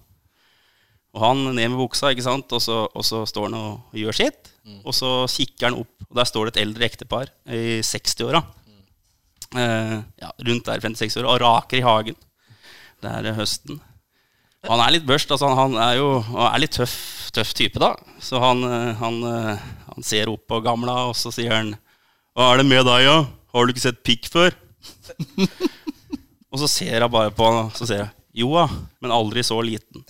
Og 1.14 1.22
han 1.22 1.43
ned 1.54 1.70
med 1.70 1.78
buksa, 1.78 2.10
ikke 2.14 2.26
sant? 2.26 2.54
Og, 2.56 2.62
så, 2.62 2.84
og 2.89 3.06
så 3.06 3.22
står 3.30 3.49
han 3.51 3.58
og 3.60 3.97
gjør 3.97 4.18
sitt. 4.18 4.49
Mm. 4.66 4.80
Og 4.82 4.95
så 4.97 5.12
kikker 5.30 5.70
han 5.70 5.78
opp, 5.78 5.93
og 6.10 6.18
der 6.18 6.30
står 6.30 6.49
det 6.49 6.54
et 6.56 6.62
eldre 6.64 6.88
ektepar 6.88 7.30
i 7.45 7.82
60-åra. 7.86 8.41
Mm. 8.66 8.86
Eh, 9.62 9.97
ja, 10.24 10.32
rundt 10.49 10.70
der 10.70 10.82
56 10.82 11.20
år, 11.22 11.30
og 11.30 11.41
raker 11.43 11.82
i 11.82 11.86
hagen. 11.86 12.18
Det 13.04 13.12
er 13.12 13.38
høsten. 13.38 13.82
Han 14.66 14.80
er 14.80 14.95
litt 14.95 15.06
børst. 15.06 15.32
Altså 15.36 15.51
han 15.54 15.76
er 15.78 15.97
jo 15.99 16.08
er 16.24 16.62
litt 16.64 16.78
tøff, 16.80 17.23
tøff, 17.34 17.54
type, 17.58 17.82
da. 17.82 17.94
Så 18.24 18.42
han, 18.42 18.64
eh, 18.68 18.92
han, 19.00 19.22
eh, 19.30 19.70
han, 19.90 20.06
ser 20.06 20.32
opp 20.32 20.46
på 20.50 20.62
gamla, 20.66 21.10
og 21.10 21.18
så 21.18 21.34
sier 21.34 21.54
han 21.54 21.74
Hva 22.34 22.52
er 22.52 22.62
det 22.62 22.70
med 22.70 22.86
deg, 22.88 23.06
ja? 23.06 23.18
Har 23.54 23.66
du 23.66 23.74
ikke 23.74 23.86
sett 23.86 24.04
pikk 24.06 24.30
før? 24.34 24.56
og 26.52 26.62
så 26.62 26.70
ser 26.70 26.98
jeg 26.98 27.14
bare 27.14 27.34
på 27.34 27.50
han, 27.50 27.68
og 27.70 27.78
så 27.78 27.90
ser 27.90 28.06
jeg 28.06 28.12
jo 28.34 28.50
da, 28.56 28.64
men 29.04 29.12
aldri 29.14 29.44
så 29.46 29.60
liten. 29.62 30.02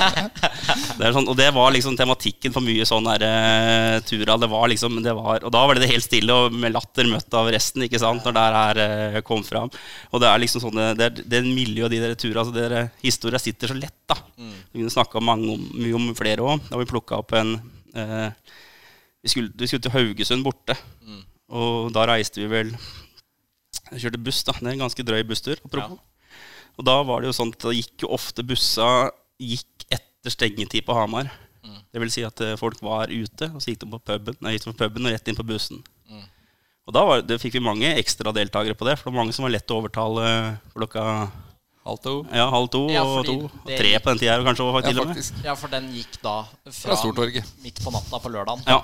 det 0.98 1.10
sånn, 1.14 1.28
og 1.30 1.36
det 1.38 1.46
var 1.54 1.70
liksom 1.70 1.94
tematikken 1.98 2.50
for 2.54 2.66
mye 2.66 2.86
sånn 2.88 3.06
der, 3.06 3.22
uh, 3.22 3.98
tura. 4.02 4.34
Det 4.40 4.48
var 4.50 4.66
liksom, 4.72 4.98
det 5.04 5.14
var, 5.14 5.46
og 5.46 5.54
da 5.54 5.62
var 5.62 5.78
det, 5.78 5.84
det 5.84 5.92
helt 5.92 6.06
stille 6.08 6.34
og 6.34 6.56
med 6.58 6.74
latter 6.74 7.06
møtt 7.06 7.36
av 7.38 7.52
resten 7.54 7.86
ikke 7.86 8.00
sant, 8.02 8.26
når 8.26 8.34
det 8.34 8.46
her 8.56 8.82
uh, 8.82 9.20
kom 9.26 9.46
fram. 9.46 9.70
Og 10.10 10.24
det 10.24 10.30
er 10.30 10.42
liksom 10.42 10.64
sånn, 10.66 10.82
det, 10.98 11.06
er, 11.06 11.22
det 11.36 11.44
miljøet 11.46 11.94
de 11.94 12.02
der 12.02 12.16
turene 12.18 12.42
altså 12.42 12.56
der 12.56 12.90
Historia 13.04 13.38
sitter 13.42 13.70
så 13.70 13.78
lett. 13.78 14.00
da. 14.10 14.18
Mm. 14.34 14.52
Vi 14.72 14.82
kunne 14.82 14.96
snakka 14.98 15.22
mye 15.22 15.94
om 16.00 16.10
flere 16.18 16.42
òg. 16.42 16.66
Da 16.66 16.82
vi 16.82 16.90
plukka 16.90 17.22
opp 17.22 17.38
en 17.38 17.54
uh, 17.94 18.28
vi, 19.22 19.30
skulle, 19.30 19.54
vi, 19.54 19.70
skulle, 19.70 19.86
til 19.86 19.94
Haugesund 19.94 20.42
borte. 20.42 20.74
Mm. 21.06 21.24
Og 21.54 21.94
da 21.94 22.10
reiste 22.10 22.42
vi 22.42 22.50
vel 22.50 22.74
Jeg 23.90 24.04
kjørte 24.04 24.22
buss, 24.22 24.42
da. 24.46 24.58
Det 24.58 24.66
er 24.66 24.76
en 24.76 24.88
ganske 24.88 25.04
drøy 25.06 25.22
busstur. 25.30 25.62
apropos. 25.62 25.98
Ja. 25.98 26.09
Og 26.78 26.86
da 26.86 26.96
var 27.06 27.20
det 27.20 27.30
jo 27.30 27.36
sånn 27.36 27.52
at 27.54 27.64
da 27.64 27.74
gikk 27.74 28.04
jo 28.04 28.12
ofte 28.16 28.44
bussa 28.46 29.10
gikk 29.40 29.86
etter 29.92 30.32
stengetid 30.32 30.86
på 30.86 30.96
Hamar. 30.96 31.30
Mm. 31.64 31.80
Det 31.92 32.02
vil 32.02 32.12
si 32.12 32.24
at 32.26 32.42
eh, 32.44 32.58
folk 32.60 32.80
var 32.84 33.12
ute, 33.12 33.50
og 33.50 33.60
så 33.60 33.72
gikk 33.72 33.82
de 33.84 33.90
på 33.94 34.02
puben, 34.10 34.38
nei, 34.44 34.56
på 34.62 34.76
puben 34.76 35.08
og 35.08 35.14
rett 35.14 35.28
inn 35.28 35.38
på 35.38 35.46
bussen. 35.48 35.82
Mm. 36.08 36.26
Og 36.88 36.96
da 36.96 37.04
var, 37.06 37.22
det, 37.26 37.40
fikk 37.42 37.58
vi 37.58 37.64
mange 37.64 37.92
ekstra 38.00 38.32
deltakere 38.36 38.76
på 38.78 38.88
det, 38.88 38.96
for 38.98 39.08
det 39.08 39.14
var 39.14 39.24
mange 39.24 39.36
som 39.36 39.46
var 39.46 39.54
lett 39.54 39.72
å 39.72 39.80
overtale 39.80 40.26
klokka 40.74 41.04
Halv 41.90 41.98
to? 42.04 42.12
Ja, 42.30 42.44
halv 42.52 42.68
to 42.70 42.80
ja, 42.86 43.00
og 43.02 43.24
to. 43.26 43.34
Og 43.50 43.70
tre 43.74 43.90
på 43.98 44.12
den 44.12 44.20
tida 44.20 44.36
kanskje. 44.46 44.66
Også, 44.66 44.90
ja, 44.92 45.04
faktisk. 45.08 45.38
ja, 45.42 45.54
for 45.58 45.72
den 45.72 45.88
gikk 45.90 46.18
da 46.22 46.34
fra, 46.46 46.94
fra 46.94 47.24
midt 47.64 47.80
på 47.82 47.92
natta 47.94 48.20
på 48.22 48.30
lørdagen? 48.30 48.62
Ja. 48.68 48.76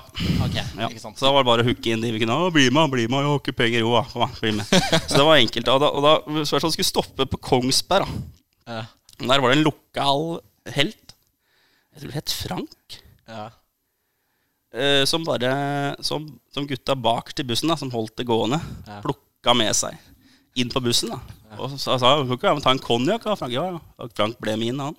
Okay, 0.43 0.65
ja. 0.75 0.89
Så 0.99 1.13
da 1.23 1.31
var 1.31 1.45
det 1.45 1.47
bare 1.47 1.63
å 1.63 1.67
hooke 1.69 1.93
inn 1.93 2.03
de 2.03 2.11
vi 2.11 2.19
kunne. 2.25 2.35
'Bli 2.51 2.65
med, 2.67 2.91
bli 2.91 3.05
med, 3.07 3.23
jeg 3.23 3.31
har 3.31 3.39
ikke 3.39 3.55
penger, 3.61 3.85
jo 3.85 3.93
Kom 4.11 4.33
bli 4.41 4.51
med. 4.57 4.73
Så 5.07 5.21
det 5.21 5.27
var 5.29 5.39
enkelt. 5.39 5.71
Og 5.71 5.79
da, 5.85 5.91
og 5.93 6.03
da 6.03 6.43
så 6.43 6.59
jeg 6.59 6.75
skulle 6.75 6.89
stoppe 6.89 7.29
på 7.31 7.39
Kongsberg. 7.47 8.11
Da. 8.67 8.75
Ja. 8.81 8.83
Der 9.23 9.39
var 9.39 9.53
det 9.53 9.61
en 9.61 9.65
lokal 9.69 10.25
helt. 10.75 11.15
Jeg 11.95 12.03
tror 12.03 12.11
det 12.11 12.19
het 12.19 12.35
Frank. 12.41 12.99
Ja. 13.31 13.47
Eh, 14.75 15.05
som 15.07 15.23
bare 15.23 15.95
som, 16.03 16.27
som, 16.51 16.67
gutta 16.67 16.95
bak 16.99 17.31
til 17.31 17.47
bussen, 17.47 17.71
da, 17.71 17.79
som 17.79 17.91
holdt 17.95 18.17
det 18.19 18.27
gående, 18.27 18.59
ja. 18.83 18.99
plukka 19.05 19.55
med 19.55 19.71
seg 19.79 19.95
inn 20.61 20.71
på 20.73 20.83
bussen. 20.83 21.13
da 21.13 21.57
Og 21.57 21.75
så 21.77 21.97
sa 21.97 22.15
kan 22.21 22.37
ikke 22.37 22.63
ta 22.65 22.73
en 22.75 22.83
konjakk. 22.83 23.27
Frank, 23.39 23.53
ja, 23.53 23.65
ja. 23.73 24.09
Frank 24.17 24.39
ble 24.43 24.57
min, 24.59 24.79
han. 24.79 24.97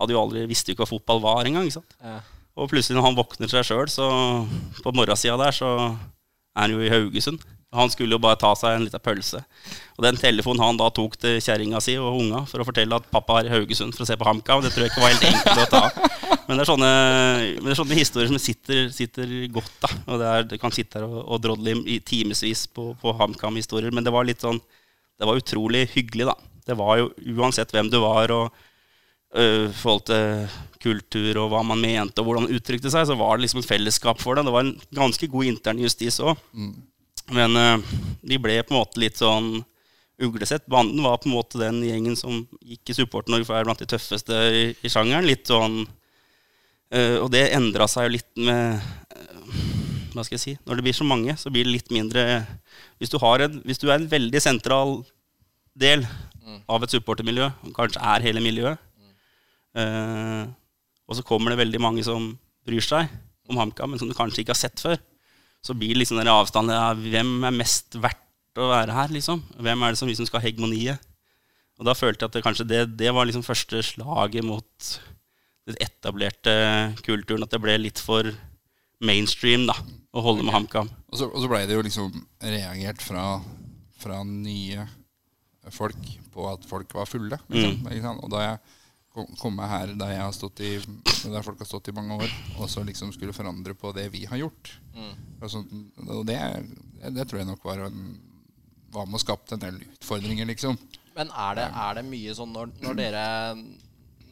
Hadde 0.00 0.16
jo 0.16 0.20
aldri, 0.22 0.46
Visste 0.48 0.72
jo 0.72 0.76
ikke 0.76 0.86
hva 0.86 0.94
fotball 0.94 1.24
var 1.24 1.48
engang. 1.48 1.68
Ja. 1.70 2.20
Og 2.56 2.70
plutselig 2.72 2.98
når 2.98 3.08
han 3.08 3.16
våkner 3.18 3.50
seg 3.50 3.66
sjøl, 3.68 3.88
så 3.92 4.10
på 4.84 4.92
morgensida 4.96 5.38
der, 5.40 5.54
så 5.54 5.70
er 5.90 6.64
han 6.64 6.74
jo 6.74 6.82
i 6.82 6.92
Haugesund. 6.92 7.42
Han 7.72 7.90
skulle 7.92 8.16
jo 8.16 8.22
bare 8.22 8.38
ta 8.40 8.50
seg 8.58 8.74
en 8.74 8.86
liten 8.88 9.02
pølse. 9.02 9.38
Og 9.94 10.02
den 10.02 10.16
telefonen 10.18 10.62
han 10.64 10.78
da 10.80 10.88
tok 10.90 11.14
til 11.22 11.36
kjerringa 11.38 11.78
si 11.84 11.94
og 12.02 12.18
unga 12.18 12.42
for 12.50 12.62
å 12.62 12.66
fortelle 12.66 12.98
at 12.98 13.06
pappa 13.12 13.38
er 13.38 13.46
i 13.46 13.52
Haugesund 13.52 13.94
for 13.94 14.02
å 14.02 14.08
se 14.08 14.16
på 14.18 14.26
HamKam, 14.26 14.64
det 14.64 14.72
tror 14.74 14.88
jeg 14.88 14.90
ikke 14.90 15.04
var 15.04 15.14
helt 15.14 15.28
enkelt 15.28 15.62
å 15.62 15.68
ta. 15.70 16.40
Men 16.48 16.58
det 16.58 16.64
er 16.64 16.70
sånne, 16.72 16.90
det 17.60 17.70
er 17.70 17.78
sånne 17.78 17.98
historier 18.00 18.30
som 18.32 18.40
sitter, 18.42 18.88
sitter 18.90 19.34
godt. 19.54 19.70
da 19.84 19.92
Og 20.00 20.18
det, 20.18 20.30
er, 20.32 20.48
det 20.50 20.58
kan 20.58 20.74
sitte 20.74 20.98
her 20.98 21.06
og, 21.06 21.20
og 21.22 21.44
drodle 21.44 21.76
i 21.86 22.00
timevis 22.02 22.64
på, 22.74 22.88
på 22.98 23.14
HamKam-historier. 23.20 23.94
Men 23.94 24.02
det 24.02 24.14
var 24.16 24.26
litt 24.26 24.42
sånn 24.42 24.58
det 25.20 25.28
var 25.28 25.36
utrolig 25.36 25.84
hyggelig, 25.92 26.30
da. 26.30 26.36
Det 26.66 26.76
var 26.78 26.96
jo 27.00 27.10
uansett 27.36 27.72
hvem 27.74 27.90
du 27.92 27.98
var, 28.00 28.32
og 28.32 28.48
uh, 29.36 29.66
forhold 29.76 30.06
til 30.08 30.46
kultur 30.80 31.42
og 31.42 31.50
hva 31.52 31.60
man 31.66 31.82
mente, 31.82 32.22
og 32.22 32.28
hvordan 32.28 32.46
man 32.46 32.56
uttrykte 32.56 32.92
seg, 32.92 33.04
så 33.08 33.16
var 33.20 33.36
det 33.36 33.44
liksom 33.44 33.60
et 33.60 33.68
fellesskap 33.68 34.22
for 34.22 34.38
det. 34.38 34.46
Det 34.48 34.54
var 34.54 34.64
en 34.64 34.78
ganske 34.96 35.28
god 35.28 35.50
intern 35.50 35.82
justis 35.82 36.20
òg. 36.24 36.40
Mm. 36.56 36.72
Men 37.36 37.58
uh, 37.60 37.92
vi 38.24 38.40
ble 38.40 38.62
på 38.64 38.74
en 38.74 38.80
måte 38.80 39.02
litt 39.02 39.20
sånn 39.20 39.58
uglesett. 40.20 40.66
Banden 40.72 41.04
var 41.04 41.20
på 41.20 41.28
en 41.28 41.36
måte 41.36 41.60
den 41.60 41.82
gjengen 41.84 42.16
som 42.16 42.42
gikk 42.60 42.92
i 42.92 42.96
Support-Norge 42.96 43.46
for 43.46 43.54
å 43.54 43.60
være 43.60 43.68
blant 43.68 43.84
de 43.84 43.88
tøffeste 43.92 44.40
i, 44.56 44.64
i 44.72 44.92
sjangeren. 44.92 45.28
Litt 45.28 45.52
sånn 45.52 45.82
uh, 45.84 47.16
Og 47.20 47.28
det 47.32 47.50
endra 47.56 47.88
seg 47.88 48.08
jo 48.08 48.16
litt 48.16 48.32
med 48.40 48.80
Hva 50.14 50.24
skal 50.26 50.36
jeg 50.36 50.42
si 50.42 50.54
Når 50.66 50.78
det 50.78 50.84
blir 50.86 50.96
så 50.96 51.06
mange, 51.06 51.36
så 51.38 51.52
blir 51.52 51.66
det 51.66 51.74
litt 51.74 51.90
mindre 51.94 52.24
hvis 53.00 53.12
du, 53.12 53.16
en, 53.20 53.60
hvis 53.64 53.80
du, 53.80 53.88
er 53.88 53.96
en 53.96 54.10
veldig 54.10 54.40
sentral 54.42 55.00
del 55.78 56.02
mm. 56.04 56.62
av 56.68 56.84
et 56.84 56.92
supportermiljø, 56.92 57.48
kanskje 57.76 58.02
er 58.12 58.26
hele 58.26 58.42
miljøet, 58.44 58.80
mm. 59.00 59.12
eh, 59.80 60.42
og 61.08 61.16
så 61.16 61.24
kommer 61.26 61.54
det 61.54 61.62
veldig 61.62 61.80
mange 61.80 62.04
som 62.04 62.32
bryr 62.68 62.84
seg 62.84 63.08
om 63.50 63.58
HamKam, 63.58 63.94
men 63.94 64.02
som 64.02 64.10
du 64.10 64.16
kanskje 64.16 64.44
ikke 64.44 64.54
har 64.54 64.60
sett 64.60 64.82
før, 64.82 64.98
så 65.64 65.76
blir 65.76 65.94
det 65.94 66.02
liksom 66.02 66.20
den 66.20 66.30
avstanden 66.32 66.76
ja, 66.76 66.92
Hvem 66.96 67.32
er 67.48 67.56
mest 67.56 67.96
verdt 68.00 68.60
å 68.60 68.70
være 68.70 68.94
her, 68.94 69.12
liksom? 69.14 69.42
Hvem 69.60 69.82
er 69.82 69.92
det 69.92 70.00
som 70.00 70.10
liksom 70.10 70.28
skal 70.28 70.40
ha 70.40 70.48
hegemoniet? 70.48 71.08
Og 71.80 71.86
da 71.88 71.96
følte 71.96 72.24
jeg 72.24 72.30
at 72.30 72.36
det, 72.36 72.44
kanskje 72.44 72.68
det, 72.68 72.80
det 73.00 73.12
var 73.16 73.24
liksom 73.28 73.44
første 73.44 73.80
slaget 73.84 74.44
mot 74.44 74.90
den 75.68 75.78
etablerte 75.80 76.54
kulturen. 77.06 77.46
At 77.46 77.54
det 77.54 77.60
ble 77.62 77.78
litt 77.80 78.00
for 78.04 78.28
mainstream 79.04 79.66
da, 79.68 79.76
å 80.12 80.24
holde 80.24 80.44
med 80.44 80.54
HamKam. 80.54 80.90
Og 81.10 81.18
så, 81.18 81.28
og 81.28 81.42
så 81.42 81.50
ble 81.50 81.62
det 81.68 81.76
jo 81.76 81.84
liksom 81.86 82.12
reagert 82.42 83.02
fra, 83.04 83.24
fra, 84.00 84.20
nye 84.26 84.86
folk 85.70 86.12
på 86.34 86.46
at 86.50 86.66
folk 86.68 86.92
var 86.96 87.08
fulle. 87.08 87.38
Liksom, 87.48 87.80
mm. 87.86 88.22
Og 88.24 88.30
da 88.32 88.44
jeg 88.44 88.60
kom, 89.40 89.56
meg 89.56 89.70
her 89.70 89.94
der, 89.98 90.14
jeg 90.14 90.24
har 90.24 90.34
stått 90.36 90.62
i, 90.64 90.72
der 91.34 91.44
folk 91.46 91.60
har 91.60 91.68
stått 91.68 91.90
i 91.90 91.96
mange 91.96 92.20
år, 92.20 92.34
og 92.58 92.70
så 92.70 92.84
liksom 92.86 93.12
skulle 93.14 93.34
forandre 93.36 93.74
på 93.78 93.92
det 93.96 94.06
vi 94.14 94.22
har 94.30 94.38
gjort 94.38 94.70
mm. 94.94 95.12
Og, 95.40 95.46
så, 95.50 95.62
og 96.06 96.22
det, 96.28 96.38
det, 97.02 97.24
tror 97.26 97.40
jeg 97.40 97.48
nok 97.48 97.64
var 97.66 97.86
en, 97.88 98.04
var 98.92 99.08
med 99.08 99.18
å 99.18 99.22
skape 99.22 99.56
en 99.56 99.62
del 99.62 99.80
utfordringer, 99.88 100.46
liksom. 100.52 100.78
Men 101.16 101.32
er 101.32 101.56
det, 101.58 101.66
er 101.82 101.96
det 101.98 102.04
mye 102.06 102.34
sånn 102.36 102.52
når, 102.54 102.70
når 102.84 102.98
dere 102.98 103.24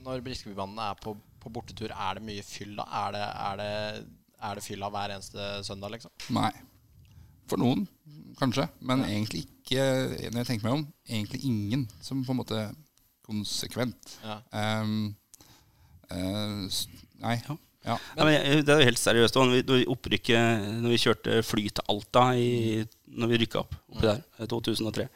Når 0.05 0.23
Briskebybanen 0.25 0.79
er 0.85 1.01
på, 1.03 1.16
på 1.43 1.51
bortetur, 1.53 1.91
er 1.91 2.19
det 2.19 2.27
mye 2.29 2.45
fyll 2.47 2.77
da? 2.79 2.87
Er 3.01 3.16
det, 3.16 3.25
er 3.49 3.59
det 3.61 3.73
er 4.39 4.59
det 4.59 4.64
fylla 4.64 4.91
hver 4.93 5.14
eneste 5.16 5.47
søndag, 5.66 5.97
liksom? 5.97 6.12
Nei. 6.36 6.51
For 7.49 7.61
noen, 7.61 7.86
kanskje. 8.39 8.68
Men 8.84 9.05
egentlig 9.07 9.47
ikke, 9.47 9.84
når 10.28 10.43
jeg 10.43 10.51
tenker 10.51 10.68
meg 10.68 10.76
om, 10.80 10.84
egentlig 11.09 11.41
ingen 11.49 11.86
som 12.05 12.20
på 12.26 12.34
en 12.34 12.41
måte 12.43 12.66
konsekvent. 13.28 14.18
Ja. 14.24 14.41
Um, 14.82 15.16
uh, 16.12 16.68
nei. 17.24 17.39
Ja. 17.45 17.57
Ja. 17.86 17.95
Ja, 18.18 18.24
men 18.26 18.64
det 18.66 18.72
er 18.72 18.82
jo 18.82 18.89
helt 18.89 19.01
seriøst. 19.01 19.36
Når 19.39 19.53
vi, 19.53 19.62
når 19.64 19.80
vi, 19.80 19.89
opprykket, 19.95 20.64
når 20.82 20.93
vi 20.93 21.01
kjørte 21.01 21.36
fly 21.47 21.68
til 21.70 21.93
Alta 21.93 22.24
i, 22.36 22.84
Når 23.09 23.30
vi 23.30 23.39
rykka 23.45 23.62
opp 23.62 23.76
oppi 23.89 24.05
der, 24.05 24.18
eh, 24.36 24.49
2003, 24.51 25.07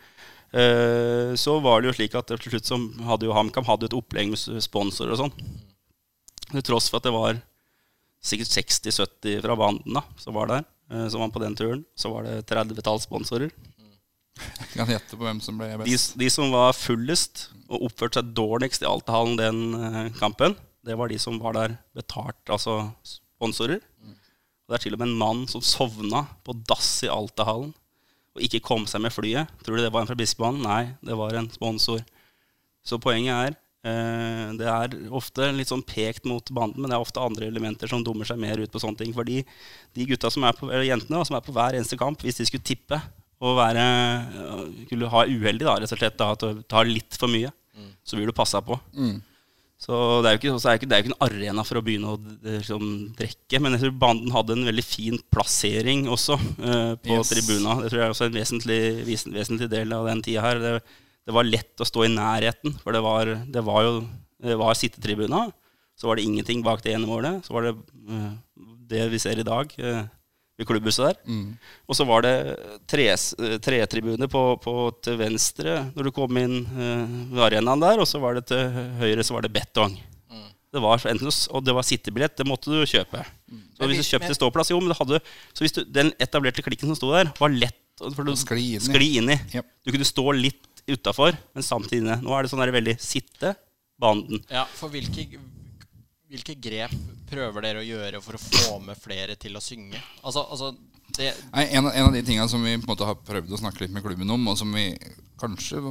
uh, 0.57 1.33
så 1.37 1.59
var 1.61 1.83
det 1.83 1.91
jo 1.91 1.97
slik 1.99 2.15
at 2.17 2.31
til 2.31 2.55
slutt 2.55 2.71
så 2.71 2.79
hadde 3.05 3.29
jo 3.29 3.35
HamKam 3.37 3.67
hadde 3.69 3.91
et 3.91 3.97
opplegg 3.99 4.33
med 4.33 4.63
sponsorer 4.65 5.13
og 5.13 5.27
sånn. 5.27 5.35
Til 6.49 6.65
tross 6.65 6.89
for 6.89 7.01
at 7.01 7.09
det 7.09 7.13
var 7.15 7.37
sikkert 8.23 8.55
60-70 8.55 9.43
fra 9.45 9.57
banden 9.59 9.99
da, 9.99 10.05
som 10.21 10.37
var 10.39 10.51
der, 10.51 10.67
eh, 10.93 11.07
som 11.13 11.25
var 11.25 11.33
på 11.35 11.43
den 11.43 11.57
turen. 11.59 11.85
Så 11.99 12.13
var 12.13 12.27
det 12.29 12.43
30-talls 12.51 13.09
sponsorer. 13.09 13.53
Jeg 14.43 14.69
kan 14.73 14.89
gjette 14.89 15.17
på 15.19 15.27
hvem 15.27 15.43
som 15.45 15.59
ble 15.61 15.75
best. 15.83 16.15
de 16.19 16.29
som 16.33 16.53
var 16.55 16.73
fullest 16.73 17.51
og 17.69 17.89
oppførte 17.89 18.21
seg 18.21 18.33
dårligst 18.37 18.85
i 18.85 18.89
Altahallen 18.89 19.37
den 19.41 19.61
eh, 19.77 20.13
kampen, 20.19 20.57
det 20.83 20.97
var 20.99 21.13
de 21.13 21.19
som 21.21 21.37
var 21.39 21.55
der 21.55 21.77
betalt, 21.95 22.41
altså 22.51 22.91
sponsorer. 23.07 23.83
Og 24.63 24.73
det 24.73 24.79
er 24.79 24.85
til 24.87 24.97
og 24.97 25.03
med 25.03 25.11
en 25.11 25.21
mann 25.21 25.45
som 25.51 25.63
sovna 25.63 26.25
på 26.47 26.55
dass 26.67 27.03
i 27.05 27.11
Altahallen 27.13 27.75
og 28.33 28.45
ikke 28.47 28.63
kom 28.65 28.87
seg 28.89 29.03
med 29.05 29.13
flyet. 29.13 29.51
Tror 29.61 29.77
du 29.77 29.83
det 29.85 29.93
var 29.93 30.05
en 30.05 30.09
fra 30.09 30.17
Bispebanen? 30.17 30.65
Nei, 30.65 30.95
det 31.05 31.17
var 31.19 31.37
en 31.37 31.51
sponsor. 31.53 32.01
Så 32.83 32.99
poenget 33.03 33.35
er 33.35 33.57
det 33.83 34.69
er 34.71 34.93
ofte 35.11 35.49
litt 35.57 35.71
sånn 35.73 35.83
pekt 35.83 36.27
mot 36.31 36.53
banden, 36.55 36.83
men 36.83 36.93
det 36.93 36.95
er 36.95 37.03
ofte 37.03 37.23
andre 37.23 37.49
elementer 37.51 37.91
som 37.91 38.05
dummer 38.07 38.29
seg 38.29 38.39
mer 38.39 38.61
ut 38.63 38.71
på 38.71 38.79
sånne 38.83 39.01
ting. 39.01 39.11
Fordi 39.17 39.41
de 39.97 40.07
gutta 40.07 40.31
som 40.31 40.47
er 40.47 40.55
på, 40.55 40.69
eller 40.71 40.87
jentene 40.87 41.19
da, 41.19 41.25
som 41.27 41.39
er 41.39 41.43
på 41.43 41.55
hver 41.57 41.75
eneste 41.75 41.99
kamp, 41.99 42.23
hvis 42.23 42.39
de 42.39 42.47
skulle 42.47 42.63
tippe 42.63 43.01
og 43.43 43.57
være, 43.59 43.83
øh, 44.39 44.63
skulle 44.87 45.11
ha 45.11 45.25
uheldig, 45.27 45.67
da, 45.67 45.75
rett 45.83 45.91
og 45.91 45.99
slett, 45.99 46.15
da, 46.21 46.31
at 46.37 46.47
du 46.47 46.63
tar 46.71 46.87
litt 46.87 47.19
for 47.19 47.33
mye, 47.33 47.51
så 48.07 48.19
blir 48.19 48.31
du 48.31 48.35
passa 48.37 48.61
på. 48.63 48.79
Mm. 48.95 49.17
Så 49.83 49.97
det 50.23 50.31
er 50.31 50.37
jo 50.37 50.39
ikke, 50.39 50.59
så 50.63 50.69
er 50.71 50.79
ikke, 50.79 50.87
det 50.87 50.95
er 50.95 51.01
jo 51.01 51.09
ikke 51.09 51.15
en 51.17 51.25
arena 51.27 51.63
for 51.67 51.81
å 51.81 51.83
begynne 51.83 52.13
å 52.13 52.19
eh, 52.47 52.61
liksom, 52.61 52.85
drikke. 53.19 53.59
Men 53.59 53.75
jeg 53.75 53.83
tror 53.83 53.97
banden 54.05 54.31
hadde 54.31 54.55
en 54.55 54.69
veldig 54.69 54.85
fin 54.87 55.19
plassering 55.35 56.05
også 56.07 56.37
uh, 56.39 56.93
på 57.03 57.17
Yes. 57.17 57.33
tribuna. 57.33 57.81
Det 57.83 57.91
tror 57.91 57.99
jeg 57.99 58.07
er 58.07 58.15
også 58.15 58.29
en 58.29 58.37
vesentlig, 58.37 58.79
vesentlig 59.35 59.69
del 59.73 59.97
av 59.97 60.07
den 60.07 60.23
tida 60.23 60.45
her. 60.47 60.63
Det, 60.63 60.77
det 61.27 61.35
var 61.37 61.47
lett 61.47 61.81
å 61.83 61.87
stå 61.87 62.07
i 62.07 62.13
nærheten, 62.13 62.75
for 62.83 62.95
det 62.97 63.03
var, 63.05 63.31
det 63.55 63.63
var 63.67 63.85
jo 63.87 63.93
det 64.43 64.57
var 64.59 64.75
sittetribuna. 64.75 65.45
Så 65.99 66.09
var 66.09 66.19
det 66.19 66.25
ingenting 66.27 66.63
bak 66.67 66.81
det 66.83 66.97
ene 66.97 67.07
målet. 67.07 67.45
Så 67.47 67.55
var 67.55 67.69
det 67.69 67.77
eh, 68.11 68.33
det 68.91 69.05
vi 69.13 69.21
ser 69.23 69.39
i 69.39 69.45
dag 69.47 69.71
eh, 69.79 70.01
ved 70.59 70.67
klubbhuset 70.67 71.05
der. 71.13 71.19
Mm. 71.29 71.53
Og 71.87 71.95
så 71.99 72.07
var 72.09 72.25
det 72.27 72.35
tres- 72.91 73.35
tre 73.63 73.79
på, 73.87 74.43
på 74.65 74.75
til 75.05 75.21
venstre 75.21 75.77
når 75.95 76.09
du 76.09 76.11
kom 76.17 76.41
inn 76.41 76.65
eh, 76.67 77.13
ved 77.31 77.45
arenaen 77.47 77.85
der, 77.85 78.03
og 78.03 78.09
så 78.11 78.19
var 78.19 78.35
det 78.35 78.49
til 78.51 78.73
høyre 78.99 79.23
så 79.23 79.37
var 79.37 79.47
det 79.47 79.53
betong. 79.55 79.95
Det 80.73 80.81
var 80.81 81.03
enten, 81.05 81.29
og 81.53 81.65
det 81.67 81.75
var 81.77 81.85
sittebillett, 81.85 82.33
det 82.41 82.49
måtte 82.49 82.73
du 82.73 82.81
kjøpe. 82.89 83.21
Så 83.77 83.85
hvis 83.91 83.99
du 84.01 84.07
kjøpte 84.09 84.33
ståplass, 84.39 84.71
jo, 84.73 84.79
men 84.81 84.89
det 84.89 84.97
hadde, 84.97 85.19
så 85.53 85.67
hvis 85.67 85.75
du, 85.77 85.83
den 85.85 86.15
etablerte 86.17 86.65
klikken 86.65 86.89
som 86.89 86.97
sto 86.97 87.11
der, 87.13 87.29
var 87.37 87.53
lett 87.53 87.77
for 88.01 88.25
Å 88.33 88.37
skli 88.41 88.71
inn 88.73 88.81
i. 88.81 88.87
skli 88.87 89.09
inn 89.21 89.29
i. 89.35 89.37
Jep. 89.53 89.69
Du 89.85 89.93
kunne 89.93 90.09
stå 90.09 90.25
litt 90.33 90.72
utafor, 90.91 91.37
men 91.55 91.63
samtidig 91.67 92.03
inne. 92.03 92.19
Nå 92.25 92.33
er 92.37 92.43
det 92.47 92.53
sånn 92.53 92.63
der 92.63 92.73
veldig 92.75 92.97
sitte 93.03 93.55
banden. 94.03 94.43
Ja, 94.51 94.65
for 94.75 94.91
hvilke, 94.93 95.27
hvilke 96.33 96.57
grep 96.65 96.95
prøver 97.31 97.65
dere 97.69 97.83
å 97.83 97.87
gjøre 97.87 98.21
for 98.25 98.39
å 98.39 98.43
få 98.43 98.79
med 98.85 98.99
flere 99.01 99.37
til 99.41 99.57
å 99.57 99.63
synge? 99.63 100.01
Altså, 100.25 100.43
altså 100.49 100.73
det, 101.17 101.31
Nei, 101.53 101.67
en, 101.77 101.87
av- 101.87 101.95
en 101.95 102.09
av 102.09 102.15
de 102.17 102.23
tingene 102.25 102.49
som 102.49 102.63
vi 102.65 102.75
på 102.79 102.87
en 102.87 102.93
måte 102.95 103.07
har 103.09 103.19
prøvd 103.21 103.53
å 103.53 103.61
snakke 103.61 103.85
litt 103.85 103.93
med 103.95 104.05
klubben 104.05 104.31
om, 104.33 104.47
og 104.49 104.57
som 104.59 104.73
vi 104.75 104.89
kanskje 105.41 105.83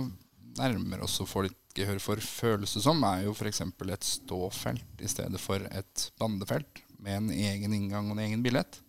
nærmer 0.58 1.04
oss 1.06 1.20
å 1.24 1.28
få 1.30 1.46
litt 1.46 1.58
gehør 1.78 2.02
for, 2.04 2.20
føles 2.20 2.74
det 2.76 2.82
som, 2.84 3.00
er 3.08 3.24
jo 3.30 3.32
f.eks. 3.38 3.62
et 3.64 4.04
ståfelt 4.08 5.00
i 5.06 5.08
stedet 5.08 5.40
for 5.40 5.64
et 5.72 6.08
bandefelt 6.20 6.82
med 7.02 7.16
en 7.22 7.30
egen 7.32 7.72
inngang 7.78 8.10
og 8.12 8.18
en 8.18 8.26
egen 8.26 8.42
billett. 8.44 8.82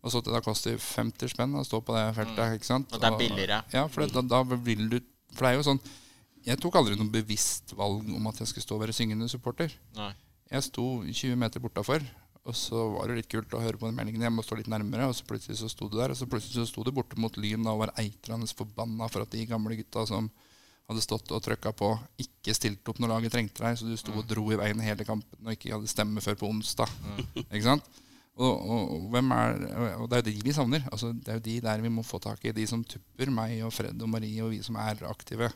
Og 0.00 0.12
så 0.12 0.20
det 0.24 0.42
koster 0.44 0.76
50 0.80 1.32
spenn 1.32 1.56
å 1.60 1.64
stå 1.66 1.80
på 1.84 1.92
det 1.96 2.04
feltet. 2.16 2.54
ikke 2.58 2.68
sant? 2.68 2.92
Og 2.92 3.00
det 3.02 3.08
er 3.08 3.16
billigere. 3.20 3.62
Ja, 3.72 3.86
for 3.88 4.04
det, 4.04 4.12
da, 4.16 4.22
da 4.22 4.42
vil 4.68 4.84
du 4.92 4.98
For 5.34 5.46
det 5.46 5.52
er 5.52 5.58
jo 5.60 5.66
sånn 5.70 5.80
Jeg 6.46 6.56
tok 6.60 6.78
aldri 6.80 6.96
noe 6.96 7.12
bevisst 7.12 7.74
valg 7.76 8.06
om 8.16 8.26
at 8.30 8.38
jeg 8.40 8.48
skulle 8.48 8.64
stå 8.64 8.76
og 8.78 8.82
være 8.86 8.96
syngende 8.96 9.28
supporter. 9.28 9.72
nei. 9.98 10.12
Jeg 10.50 10.64
sto 10.66 10.82
20 11.06 11.36
meter 11.38 11.60
bortafor, 11.62 12.02
og 12.48 12.54
så 12.58 12.80
var 12.96 13.06
det 13.06 13.20
litt 13.20 13.28
kult 13.30 13.52
å 13.54 13.60
høre 13.62 13.78
på 13.78 13.86
den 13.86 13.94
meldingen. 13.94 14.24
Jeg 14.24 14.32
må 14.34 14.42
stå 14.42 14.56
litt 14.58 14.70
nærmere, 14.72 15.06
og 15.06 15.14
så 15.14 15.22
plutselig 15.28 15.60
så 15.60 15.68
sto 15.70 15.86
du 15.86 15.94
der. 16.00 16.10
Og 16.10 16.18
så 16.18 16.26
plutselig 16.26 16.56
så 16.56 16.64
sto 16.66 16.82
du 16.82 16.90
borte 16.96 17.14
mot 17.20 17.36
Lyn 17.38 17.68
og 17.70 17.84
var 17.84 17.92
eitrende 18.00 18.48
forbanna 18.50 19.06
for 19.12 19.22
at 19.22 19.30
de 19.30 19.44
gamle 19.46 19.76
gutta 19.78 20.02
som 20.10 20.26
hadde 20.90 21.04
stått 21.04 21.30
og 21.30 21.44
trøkka 21.44 21.70
på, 21.78 21.92
ikke 22.18 22.56
stilte 22.56 22.90
opp 22.90 22.98
når 22.98 23.12
laget 23.12 23.36
trengte 23.36 23.62
deg. 23.62 23.76
Så 23.78 23.86
du 23.86 23.94
sto 24.00 24.10
og 24.16 24.26
dro 24.26 24.48
i 24.50 24.58
veien 24.58 24.80
hele 24.82 25.06
kampen 25.06 25.44
og 25.46 25.52
ikke 25.54 25.70
hadde 25.76 25.92
stemme 25.92 26.24
før 26.24 26.40
på 26.40 26.48
onsdag. 26.50 26.90
Ikke 27.44 27.62
sant? 27.68 27.86
Og, 28.40 28.52
og, 28.52 28.92
og, 29.10 29.16
er, 29.18 29.58
og 29.98 30.06
det 30.08 30.16
er 30.16 30.22
jo 30.22 30.28
de 30.30 30.44
vi 30.46 30.54
savner. 30.56 30.86
Altså, 30.92 31.10
det 31.12 31.28
er 31.28 31.40
jo 31.40 31.46
de 31.48 31.56
der 31.64 31.82
vi 31.84 31.90
må 31.92 32.04
få 32.06 32.20
tak 32.22 32.44
i. 32.46 32.54
De 32.56 32.66
som 32.68 32.84
tupper, 32.86 33.32
meg 33.34 33.58
og 33.66 33.74
Fred 33.74 34.00
og 34.00 34.08
Marie 34.08 34.40
og 34.44 34.54
vi 34.54 34.62
som 34.64 34.78
er 34.80 35.02
aktive 35.08 35.50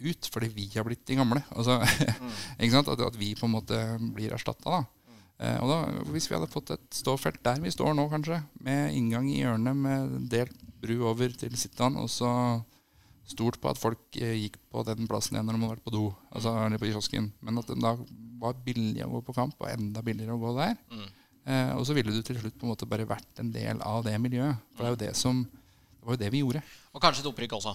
ut 0.00 0.28
fordi 0.32 0.48
vi 0.54 0.64
har 0.72 0.86
blitt 0.86 1.02
de 1.08 1.18
gamle. 1.18 1.42
Altså, 1.52 1.80
ikke 2.60 2.72
sant? 2.72 2.88
At, 2.92 3.02
at 3.10 3.18
vi 3.20 3.34
på 3.38 3.48
en 3.48 3.56
måte 3.58 3.80
blir 4.14 4.32
erstatta. 4.36 4.80
Da. 4.80 5.10
Eh, 5.40 5.56
og 5.60 5.70
da, 5.72 5.78
hvis 6.12 6.28
vi 6.28 6.36
hadde 6.36 6.50
fått 6.52 6.72
et 6.74 6.86
ståfelt 6.92 7.40
der 7.44 7.60
vi 7.64 7.72
står 7.72 7.94
nå, 7.96 8.06
kanskje, 8.12 8.42
med 8.64 8.96
inngang 8.96 9.28
i 9.30 9.40
hjørnet 9.40 9.76
med 9.76 10.18
delt 10.32 10.56
bru 10.80 10.98
over 11.08 11.32
til 11.36 11.56
sit-down, 11.60 11.98
og 12.00 12.08
så 12.12 12.30
stolt 13.30 13.60
på 13.62 13.70
at 13.70 13.80
folk 13.80 14.18
eh, 14.20 14.36
gikk 14.44 14.58
på 14.72 14.84
den 14.88 15.08
plassen 15.08 15.36
igjen 15.36 15.48
når 15.48 15.56
de 15.56 15.62
hadde 15.62 15.74
vært 15.76 15.86
på 15.86 15.94
do, 15.94 16.04
altså 16.32 16.54
eller 16.64 16.82
på 16.82 16.90
kiosken. 16.90 17.30
Men 17.44 17.60
at 17.60 17.70
det 17.70 17.78
da 17.80 17.94
var 18.40 18.60
billig 18.66 19.04
å 19.04 19.14
gå 19.14 19.24
på 19.28 19.36
kamp, 19.36 19.56
og 19.60 19.72
enda 19.72 20.04
billigere 20.04 20.36
å 20.36 20.42
gå 20.42 20.54
der. 20.58 20.76
Eh, 21.50 21.72
og 21.74 21.82
så 21.88 21.96
ville 21.96 22.12
du 22.14 22.22
til 22.22 22.38
slutt 22.38 22.54
på 22.60 22.66
en 22.68 22.70
måte 22.74 22.86
bare 22.86 23.06
vært 23.10 23.40
en 23.42 23.50
del 23.54 23.80
av 23.82 24.04
det 24.06 24.14
miljøet. 24.22 24.60
For 24.76 24.84
det 24.84 24.90
er 24.90 24.94
jo 24.96 25.04
det 25.08 25.14
som 25.18 25.42
Det 25.44 26.06
var 26.06 26.14
jo 26.16 26.20
det 26.24 26.28
vi 26.32 26.40
gjorde. 26.44 26.62
Og 26.94 27.02
kanskje 27.02 27.24
et 27.24 27.30
opprykk 27.32 27.56
også. 27.58 27.74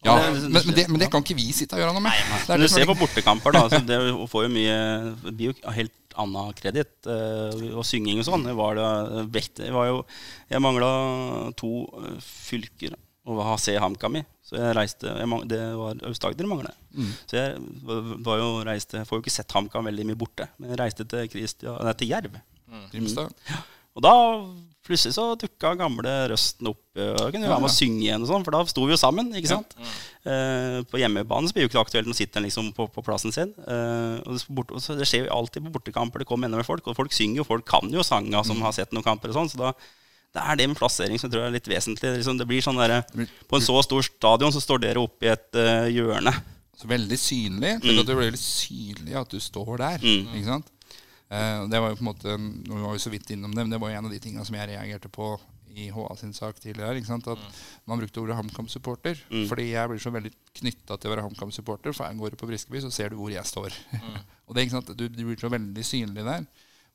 Ja, 0.00 0.14
men, 0.32 0.46
men, 0.54 0.72
det, 0.72 0.86
men 0.88 1.00
det 1.02 1.10
kan 1.12 1.20
ikke 1.20 1.36
vi 1.36 1.50
sitte 1.52 1.76
og 1.76 1.82
gjøre 1.82 1.92
noe 1.92 2.00
med. 2.06 2.16
Det 2.16 2.48
er 2.48 2.56
Men 2.56 2.62
du 2.62 2.66
er 2.66 2.72
ser 2.72 2.86
på 2.88 2.94
bortekamper, 2.96 3.52
da. 3.52 3.62
Så 3.68 3.80
det 3.90 3.98
får 4.32 4.46
jo 4.46 4.50
mye 4.54 4.76
Det 5.26 5.32
blir 5.36 5.50
jo 5.52 5.72
helt 5.76 6.16
annen 6.20 6.54
kreditt. 6.56 6.94
eh, 7.06 7.66
Og 7.76 7.84
synging 7.84 8.20
og 8.22 8.26
sånn. 8.28 8.46
Det 8.48 8.54
var, 8.56 8.80
det, 8.80 9.68
var 9.76 9.90
jo 9.90 9.98
Jeg 10.50 10.64
mangla 10.64 10.90
to 11.60 11.70
eh, 12.00 12.16
fylker 12.24 12.96
å 13.30 13.36
ha 13.44 13.56
se 13.60 13.76
HamKam 13.78 14.16
i. 14.22 14.24
Så 14.42 14.56
jeg 14.58 14.74
reiste 14.74 15.06
jeg, 15.12 15.28
mang- 15.28 15.44
Det 15.46 15.60
var 15.78 16.00
Aust-Agder 16.08 16.48
mangla. 16.48 16.72
Så 17.28 17.36
jeg 17.36 17.60
var- 17.86 18.14
var 18.26 18.40
jo 18.40 18.48
reiste 18.66 19.04
Får 19.06 19.20
jo 19.20 19.22
ikke 19.26 19.36
sett 19.36 19.52
HamKam 19.54 19.84
veldig 19.86 20.08
mye 20.08 20.18
borte. 20.24 20.48
Men 20.58 20.72
jeg 20.72 20.80
reiste 20.80 21.04
til, 21.06 21.28
Christia, 21.30 21.76
nei, 21.84 21.92
til 22.00 22.08
Jerv. 22.16 22.40
Grimstad. 22.92 23.32
Og 23.98 24.04
da 24.04 24.14
plutselig 24.86 25.14
så 25.14 25.24
dukka 25.38 25.74
gamle 25.78 26.12
Røsten 26.32 26.70
opp. 26.70 26.80
Da 26.96 27.26
Og 27.26 27.34
kunne 27.34 27.46
jo 27.46 27.52
være 27.52 27.62
med 27.62 27.70
å 27.70 27.74
synge 27.74 28.02
igjen, 28.02 28.24
og 28.24 28.30
sånn, 28.30 28.46
for 28.46 28.56
da 28.56 28.62
sto 28.70 28.86
vi 28.86 28.94
jo 28.94 29.00
sammen. 29.00 29.30
ikke 29.38 29.52
sant? 29.52 29.76
Eh, 30.24 30.80
på 30.90 31.00
hjemmebane 31.00 31.48
så 31.48 31.54
blir 31.54 31.64
det 31.64 31.68
jo 31.68 31.72
ikke 31.74 31.84
aktuelt 31.84 32.10
å 32.10 32.16
sitter 32.16 32.40
en 32.40 32.48
liksom 32.48 32.72
på, 32.76 32.88
på 32.92 33.04
plassen 33.06 33.34
sin. 33.34 33.52
Uh, 33.66 34.18
og 34.24 34.34
det, 34.34 34.42
bort, 34.48 34.74
og 34.74 34.82
så 34.82 34.96
det 34.98 35.08
skjer 35.08 35.28
jo 35.28 35.36
alltid 35.36 35.66
på 35.66 35.74
bortekamper. 35.76 36.24
Det 36.24 36.28
kommer 36.28 36.48
enda 36.48 36.60
mer 36.60 36.68
folk, 36.68 36.86
og 36.90 36.98
folk 36.98 37.14
synger 37.14 37.42
jo. 37.42 37.48
Folk 37.48 37.66
kan 37.68 37.92
jo 37.92 38.04
sanga 38.06 38.42
som 38.46 38.60
har 38.64 38.74
sett 38.76 38.92
noen 38.96 39.06
kamper 39.06 39.32
og 39.32 39.40
sånn. 39.40 39.52
Så 39.52 39.60
da 39.60 39.74
det 40.30 40.42
er 40.46 40.58
det 40.60 40.66
med 40.70 40.78
plassering 40.78 41.18
som 41.18 41.26
jeg 41.26 41.34
tror 41.34 41.48
er 41.48 41.54
litt 41.56 41.66
vesentlig. 41.66 42.12
Liksom, 42.20 42.36
det 42.38 42.46
blir 42.46 42.62
sånn 42.62 42.78
der, 42.78 43.00
På 43.50 43.58
en 43.58 43.64
så 43.66 43.80
stor 43.82 44.04
stadion 44.06 44.52
så 44.54 44.62
står 44.62 44.84
dere 44.84 45.02
oppe 45.02 45.26
i 45.26 45.32
et 45.32 45.58
eh, 45.58 45.88
hjørne. 45.96 46.30
Så 46.78 46.86
veldig 46.88 47.18
synlig. 47.18 47.72
Mm. 47.82 47.96
det 47.98 48.04
blir 48.06 48.20
veldig 48.28 48.40
synlig 48.40 49.16
at 49.18 49.34
du 49.34 49.42
står 49.42 49.72
der. 49.82 50.04
Ikke 50.06 50.46
sant? 50.46 50.70
Eh, 51.30 51.62
det 51.70 51.78
var 51.78 51.92
jo 51.92 51.98
på 52.00 52.02
en 52.02 52.08
måte 52.10 52.32
Nå 52.42 52.80
var 52.82 52.96
vi 52.96 53.02
så 53.02 53.10
vidt 53.12 53.30
innom 53.30 53.52
det, 53.54 53.62
men 53.62 53.70
det 53.70 53.78
var 53.78 53.92
jo 53.92 53.98
en 54.00 54.08
av 54.08 54.14
de 54.14 54.18
tingene 54.22 54.42
som 54.46 54.56
jeg 54.58 54.70
reagerte 54.72 55.10
på 55.14 55.32
i 55.70 55.84
HA 55.94 56.16
sin 56.18 56.32
sak 56.34 56.58
tidligere. 56.58 56.98
Ikke 56.98 57.12
sant? 57.12 57.28
At 57.30 57.60
man 57.86 58.00
brukte 58.00 58.18
ordet 58.22 58.34
HamKam-supporter. 58.38 59.20
Fordi 59.46 59.68
jeg 59.70 59.92
blir 59.92 60.02
så 60.02 60.10
veldig 60.10 60.32
knytta 60.58 60.96
til 60.98 61.10
å 61.10 61.12
være 61.14 61.26
HamKam-supporter. 61.28 61.94
For 61.94 62.08
jeg 62.08 62.18
går 62.18 62.34
på 62.40 62.48
Briskeby, 62.50 62.82
så 62.82 62.90
ser 62.94 63.12
du 63.12 63.20
hvor 63.20 63.30
jeg 63.30 63.46
står. 63.46 63.76
og 64.46 64.56
det, 64.56 64.66
ikke 64.66 64.74
sant? 64.80 64.90
Du, 64.98 65.06
du 65.06 65.22
blir 65.28 65.38
så 65.40 65.52
veldig 65.52 65.86
synlig 65.86 66.26
der. 66.26 66.48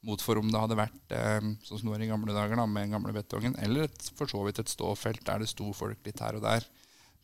Mot 0.06 0.22
for 0.22 0.38
om 0.38 0.52
det 0.52 0.60
hadde 0.60 0.78
vært 0.78 1.16
eh, 1.18 1.48
sånn 1.66 1.80
som 1.80 1.88
det 1.88 1.96
var 1.96 2.04
i 2.04 2.12
gamle 2.12 2.36
dager, 2.36 2.60
da, 2.60 2.68
med 2.70 2.92
gamle 2.94 3.16
betongen. 3.16 3.56
Eller 3.64 3.88
et, 3.88 4.12
for 4.20 4.30
så 4.30 4.44
vidt 4.46 4.60
et 4.62 4.76
ståfelt 4.76 5.24
der 5.26 5.42
det 5.42 5.50
sto 5.50 5.72
folk 5.74 6.04
litt 6.06 6.22
her 6.22 6.38
og 6.38 6.44
der. 6.46 6.68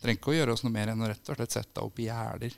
Trenger 0.02 0.18
ikke 0.18 0.32
å 0.32 0.40
gjøre 0.40 0.56
oss 0.56 0.64
noe 0.66 0.74
mer 0.74 0.96
enn 0.96 1.04
å 1.04 1.12
rett 1.12 1.30
og 1.30 1.38
slett 1.38 1.60
sette 1.60 1.84
opp 1.84 2.00
gjerder 2.02 2.56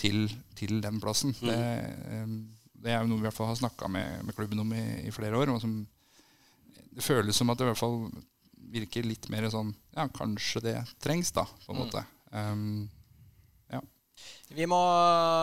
til, 0.00 0.24
til 0.56 0.78
den 0.80 1.02
plassen. 1.02 1.34
Det, 1.42 1.58
eh, 1.58 2.36
det 2.82 2.94
er 2.94 3.06
noe 3.06 3.20
vi 3.20 3.22
i 3.22 3.28
hvert 3.28 3.36
fall 3.36 3.52
har 3.52 3.60
snakka 3.60 3.88
med, 3.92 4.24
med 4.26 4.36
klubben 4.36 4.62
om 4.62 4.72
i, 4.74 4.84
i 5.06 5.14
flere 5.14 5.38
år. 5.38 5.52
Og 5.54 5.60
som, 5.62 5.76
det 6.92 7.04
føles 7.04 7.36
som 7.38 7.52
at 7.52 7.60
det 7.60 7.68
i 7.68 7.70
hvert 7.70 7.82
fall 7.82 8.00
virker 8.72 9.06
litt 9.06 9.28
mer 9.32 9.48
sånn 9.52 9.74
Ja, 9.92 10.08
kanskje 10.12 10.64
det 10.64 10.76
trengs, 11.02 11.32
da, 11.36 11.46
på 11.66 11.74
en 11.74 11.82
måte. 11.82 12.02
Um, 12.32 12.88
ja. 13.70 13.82
Vi 14.56 14.66
må, 14.68 14.78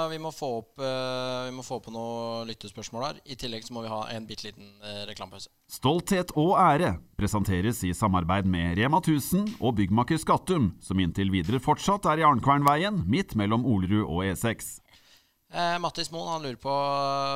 vi, 0.10 0.18
må 0.22 0.32
få 0.34 0.50
opp, 0.64 0.82
uh, 0.82 1.46
vi 1.46 1.54
må 1.54 1.64
få 1.66 1.78
opp 1.80 1.90
noen 1.94 2.50
lyttespørsmål 2.50 3.06
her. 3.06 3.22
I 3.30 3.38
tillegg 3.40 3.68
så 3.68 3.76
må 3.76 3.86
vi 3.86 3.94
ha 3.94 4.02
en 4.16 4.26
bitte 4.30 4.50
liten 4.50 4.72
uh, 4.82 5.06
reklamepause. 5.10 5.52
Stolthet 5.70 6.34
og 6.40 6.56
ære 6.60 6.96
presenteres 7.20 7.84
i 7.86 7.94
samarbeid 7.96 8.50
med 8.50 8.76
Rema 8.82 9.04
1000 9.04 9.60
og 9.60 9.78
byggmaker 9.80 10.20
Skattum, 10.22 10.74
som 10.84 11.00
inntil 11.02 11.32
videre 11.34 11.62
fortsatt 11.64 12.10
er 12.10 12.24
i 12.24 12.28
Arnkvernveien, 12.28 13.04
midt 13.10 13.38
mellom 13.40 13.68
Olerud 13.70 14.08
og 14.08 14.26
E6. 14.28 14.80
Eh, 15.50 15.76
Mattis 15.82 16.12
Moen 16.14 16.30
han 16.30 16.43
lurer 16.45 16.60
på 16.62 16.74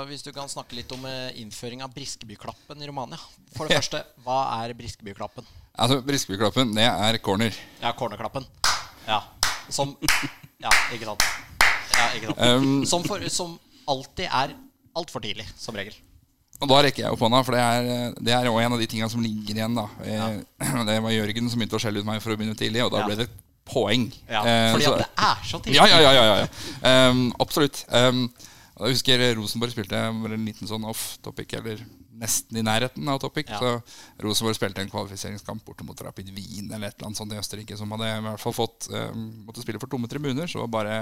hvis 0.09 0.21
du 0.21 0.29
kan 0.35 0.49
snakke 0.49 0.77
litt 0.77 0.91
om 0.93 1.05
innføring 1.39 1.81
av 1.81 1.93
Briskebyklappen 1.95 2.81
i 2.83 2.89
Romania. 2.89 3.17
For 3.55 3.65
det 3.65 3.77
første, 3.81 4.03
hva 4.25 4.39
er 4.61 4.75
Briskebyklappen? 4.77 5.47
Altså, 5.73 5.97
Briskebyklappen, 6.05 6.75
det 6.77 6.85
er 6.85 7.17
corner. 7.25 7.55
Ja, 7.81 7.95
cornerklappen. 7.97 8.45
Ja. 9.07 9.23
Som 9.73 9.95
Ja, 10.63 10.71
ikke 10.93 11.09
sant. 11.09 11.25
Ja, 11.93 12.05
ikke 12.15 12.29
sant. 12.29 12.39
Um, 12.39 12.85
som, 12.87 13.03
for, 13.07 13.23
som 13.33 13.55
alltid 13.89 14.29
er 14.29 14.53
altfor 14.95 15.23
tidlig, 15.23 15.47
som 15.59 15.75
regel. 15.75 15.95
Og 16.61 16.69
da 16.69 16.83
rekker 16.85 17.03
jeg 17.03 17.15
opp 17.15 17.23
hånda, 17.25 17.41
for 17.43 17.57
det 17.57 17.63
er, 17.63 18.13
det 18.23 18.35
er 18.35 18.47
en 18.47 18.75
av 18.75 18.79
de 18.79 18.87
tingene 18.87 19.09
som 19.11 19.23
ligger 19.23 19.57
igjen. 19.57 19.75
da 19.75 19.87
ja. 20.07 20.29
Det 20.87 20.99
var 21.03 21.15
Jørgen 21.15 21.49
som 21.49 21.59
begynte 21.59 21.79
å 21.79 21.81
skjelle 21.81 22.03
ut 22.03 22.07
meg 22.07 22.21
for 22.23 22.35
å 22.35 22.37
begynne 22.39 22.55
tidlig, 22.59 22.85
og 22.85 22.93
da 22.93 23.01
ja. 23.01 23.09
ble 23.09 23.17
det 23.23 23.27
poeng. 23.67 24.07
Ja, 24.27 24.43
eh, 24.43 24.69
fordi 24.73 24.89
at 24.91 25.03
det 25.03 25.09
er 25.27 25.43
så 25.47 25.59
tidlig. 25.59 25.77
Ja, 25.79 25.87
ja, 25.87 25.99
ja, 26.01 26.13
ja, 26.13 26.35
ja. 26.43 27.09
Um, 27.09 27.25
absolutt. 27.43 27.85
Um, 27.89 28.27
jeg 28.73 28.97
husker 28.97 29.21
Rosenborg 29.37 29.73
spilte 29.75 29.99
en 30.09 30.45
liten 30.47 30.69
sånn 30.69 30.85
off 30.89 31.17
topic, 31.23 31.53
eller 31.59 31.83
nesten 32.23 32.57
i 32.57 32.63
nærheten 32.65 33.09
av 33.09 33.19
topic. 33.21 33.49
Ja. 33.49 33.59
Så 33.59 34.23
Rosenborg 34.25 34.57
spilte 34.57 34.83
en 34.83 34.91
kvalifiseringskamp 34.91 35.63
borte 35.65 35.85
mot 35.87 35.99
Rapid 36.05 36.31
Wien 36.35 36.71
eller 36.71 36.89
et 36.89 36.97
eller 36.97 37.09
annet 37.09 37.21
sånt 37.21 37.33
i 37.33 37.39
Østerrike, 37.39 37.77
som 37.79 37.93
hadde 37.95 38.09
i 38.09 38.23
hvert 38.27 38.43
fall 38.43 38.55
fått 38.57 38.89
um, 38.93 39.27
måtte 39.47 39.63
spille 39.63 39.81
for 39.81 39.91
tomme 39.91 40.09
tribuner. 40.11 40.49
Så 40.49 40.63
var 40.63 40.71
bare 40.73 41.01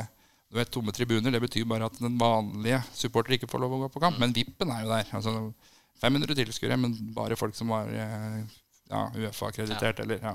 du 0.52 0.58
vet, 0.60 0.68
Tomme 0.68 0.92
tribuner 0.92 1.32
det 1.32 1.40
betyr 1.40 1.64
bare 1.64 1.88
at 1.88 1.96
den 2.02 2.18
vanlige 2.20 2.82
supporter 2.92 3.38
ikke 3.38 3.48
får 3.48 3.62
lov 3.64 3.78
å 3.78 3.86
gå 3.86 3.94
på 3.94 4.02
kamp. 4.04 4.18
Mm. 4.20 4.26
Men 4.26 4.34
vippen 4.36 4.74
er 4.74 4.82
jo 4.84 4.90
der. 4.92 5.14
altså 5.16 5.36
500 6.02 6.36
tilskuere, 6.36 6.76
men 6.82 6.98
bare 7.16 7.38
folk 7.40 7.56
som 7.56 7.72
var 7.72 7.88
eh, 7.94 8.42
ja, 8.92 9.06
Uefa-akkreditert. 9.16 10.02
Ja. 10.02 10.04
eller 10.04 10.26
ja. 10.26 10.34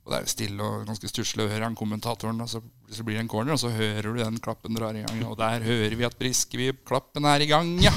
Og 0.00 0.12
det 0.12 0.16
er 0.16 0.24
jo 0.24 0.32
stille 0.32 0.64
og 0.64 0.88
ganske 0.88 1.08
stusslig 1.10 1.44
å 1.44 1.50
høre 1.50 1.66
han 1.66 1.76
kommentatoren, 1.76 2.40
og 2.40 2.48
så, 2.48 2.62
så, 2.88 3.04
blir 3.04 3.18
det 3.18 3.24
en 3.26 3.30
corner, 3.30 3.54
og 3.54 3.60
så 3.60 3.70
hører 3.74 4.08
du 4.08 4.20
den 4.22 4.40
klappen 4.42 4.76
drar 4.76 4.96
i 4.96 5.04
gang. 5.04 5.22
Og 5.28 5.36
der 5.38 5.62
hører 5.66 5.96
vi 5.98 6.06
at 6.08 6.16
Briskeby-klappen 6.18 7.28
er 7.28 7.44
i 7.44 7.48
gang, 7.50 7.74
ja! 7.84 7.92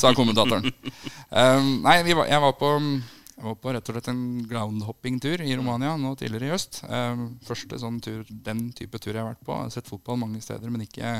sa 0.00 0.14
kommentatoren. 0.16 0.70
Um, 1.28 1.80
nei, 1.84 2.00
var, 2.14 2.28
jeg 2.30 2.44
var 2.46 2.54
på 2.60 2.74
jeg 3.38 3.46
var 3.46 3.58
på 3.62 3.70
rett 3.70 3.88
og 3.90 3.94
slett 3.94 4.08
en 4.10 4.22
groundhopping-tur 4.50 5.44
i 5.44 5.52
Romania 5.54 5.92
nå 5.94 6.10
tidligere 6.18 6.48
i 6.48 6.54
høst. 6.56 6.80
Um, 6.90 7.36
første 7.46 7.78
sånn 7.78 8.00
tur, 8.02 8.24
den 8.26 8.64
type 8.74 8.98
tur 8.98 9.12
jeg 9.12 9.20
har 9.20 9.28
vært 9.28 9.44
på. 9.46 9.54
Jeg 9.54 9.68
har 9.68 9.74
sett 9.76 9.90
fotball 9.90 10.18
mange 10.24 10.40
steder, 10.42 10.72
men 10.74 10.82
ikke, 10.82 11.12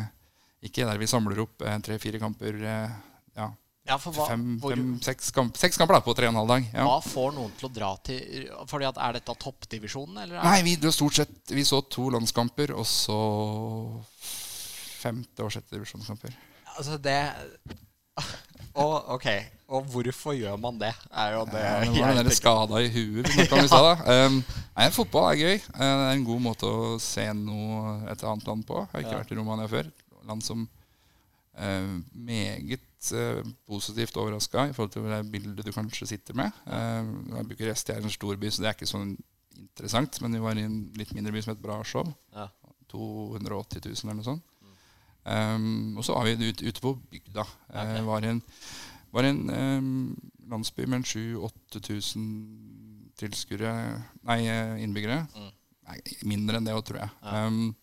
ikke 0.66 0.88
der 0.88 0.98
vi 0.98 1.10
samler 1.10 1.44
opp 1.44 1.62
eh, 1.62 1.78
tre-fire 1.86 2.18
kamper 2.18 2.58
eh, 2.58 2.96
ja, 3.38 3.52
ja, 3.88 3.96
hva, 3.96 4.26
fem, 4.28 4.44
hvor, 4.60 4.74
fem, 4.76 4.88
seks, 5.04 5.30
kamp, 5.34 5.56
seks, 5.56 5.78
kamper 5.80 5.96
da, 5.96 6.02
på 6.04 6.14
tre 6.16 6.28
og 6.28 6.34
en 6.34 6.40
halv 6.42 6.52
dag. 6.52 6.66
Ja. 6.74 6.84
Hva 6.84 6.98
får 7.04 7.32
noen 7.38 7.54
til 7.56 7.68
å 7.68 7.72
dra 7.72 7.90
til 8.04 8.48
Fordi 8.68 8.88
at 8.88 9.00
Er 9.06 9.16
dette 9.16 9.36
toppdivisjonen? 9.44 10.18
Eller 10.24 10.42
Nei, 10.44 10.58
vi, 10.66 10.76
stort 10.92 11.16
sett, 11.16 11.36
vi 11.48 11.64
så 11.66 11.80
to 11.88 12.10
landskamper 12.12 12.74
og 12.76 12.84
så 12.88 13.18
femte- 14.98 15.46
og 15.46 15.52
sjette 15.54 15.76
divisjonskamper. 15.76 16.34
Altså, 16.76 16.98
det 17.00 17.20
og, 18.82 18.94
ok, 19.14 19.28
og 19.70 19.84
hvorfor 19.92 20.34
gjør 20.34 20.56
man 20.60 20.78
det? 20.80 20.90
Er 21.12 21.36
jo 21.36 21.44
det 21.48 21.62
ja, 21.62 21.80
det 21.84 22.02
var 22.02 22.16
den 22.18 22.34
skada 22.34 22.80
i 22.82 22.88
huet 22.90 23.28
vi 23.28 23.34
snakka 23.36 23.58
om 23.60 23.66
i 23.66 23.70
stad. 23.70 24.02
Um, 24.08 24.40
nei, 24.74 24.88
fotball 24.94 25.30
er 25.30 25.38
gøy. 25.42 25.60
Uh, 25.74 25.84
det 25.84 26.08
er 26.08 26.16
en 26.16 26.26
god 26.26 26.42
måte 26.48 26.70
å 26.70 26.96
se 27.02 27.26
noe 27.36 27.98
et 28.10 28.24
annet 28.24 28.48
land 28.50 28.66
på. 28.68 28.82
Jeg 28.82 28.96
har 28.96 29.06
ikke 29.06 29.20
vært 29.22 29.34
i 29.34 29.38
Romania 29.38 29.70
før. 29.70 29.92
Land 30.28 30.44
som 30.44 30.66
meget 31.58 33.10
uh, 33.14 33.40
positivt 33.66 34.16
overraska 34.16 34.68
i 34.68 34.74
forhold 34.76 34.92
til 34.94 35.08
det 35.10 35.22
bildet 35.32 35.66
du 35.66 35.72
kanskje 35.74 36.06
sitter 36.06 36.36
med. 36.38 36.54
Uh, 36.66 37.42
Bucuresti 37.48 37.92
er 37.92 38.02
en 38.02 38.14
stor 38.14 38.36
by, 38.36 38.50
så 38.50 38.62
det 38.62 38.70
er 38.70 38.78
ikke 38.78 38.90
sånn 38.90 39.16
interessant. 39.58 40.20
Men 40.22 40.36
vi 40.36 40.42
var 40.44 40.58
i 40.58 40.66
en 40.66 40.78
litt 40.98 41.14
mindre 41.16 41.34
by 41.34 41.42
som 41.44 41.54
het 41.54 41.62
Brasov. 41.62 42.12
Ja. 42.34 42.48
280 42.88 43.84
000 43.84 44.04
eller 44.04 44.16
noe 44.20 44.28
sånt. 44.28 44.44
Um, 45.28 45.98
og 46.00 46.06
så 46.06 46.14
var 46.16 46.24
vi 46.24 46.48
ute, 46.48 46.64
ute 46.64 46.80
på 46.80 46.94
bygda. 47.10 47.44
Okay. 47.68 47.98
Uh, 48.00 48.06
var 48.06 48.24
en, 48.24 48.38
var 49.12 49.28
en 49.28 49.42
um, 49.50 50.30
landsby 50.48 50.86
med 50.88 51.04
7000-8000 51.04 52.24
tilskuere 53.18 53.72
Nei, 54.24 54.40
innbyggere. 54.80 55.26
Mm. 55.34 55.50
Nei, 55.88 55.98
mindre 56.30 56.60
enn 56.60 56.68
det 56.68 56.76
òg, 56.76 56.84
tror 56.86 57.02
jeg. 57.02 57.10
Ja. 57.24 57.44
Um, 57.48 57.74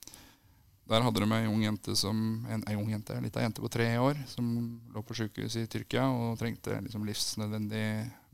der 0.86 1.02
hadde 1.02 1.22
de 1.24 1.38
ei 1.38 1.48
ung 1.50 1.64
jente 1.64 1.96
som 1.98 2.18
en, 2.46 2.62
en 2.62 2.78
ung 2.78 2.90
jente, 2.92 3.16
lita 3.22 3.42
jente 3.42 3.64
på 3.64 3.72
tre 3.74 3.88
år 3.98 4.20
som 4.30 4.46
lå 4.94 5.02
på 5.02 5.18
sykehus 5.18 5.56
i 5.58 5.66
Tyrkia 5.70 6.06
og 6.14 6.38
trengte 6.38 6.78
liksom 6.86 7.08
livsnødvendig 7.08 7.86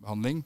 behandling. 0.02 0.42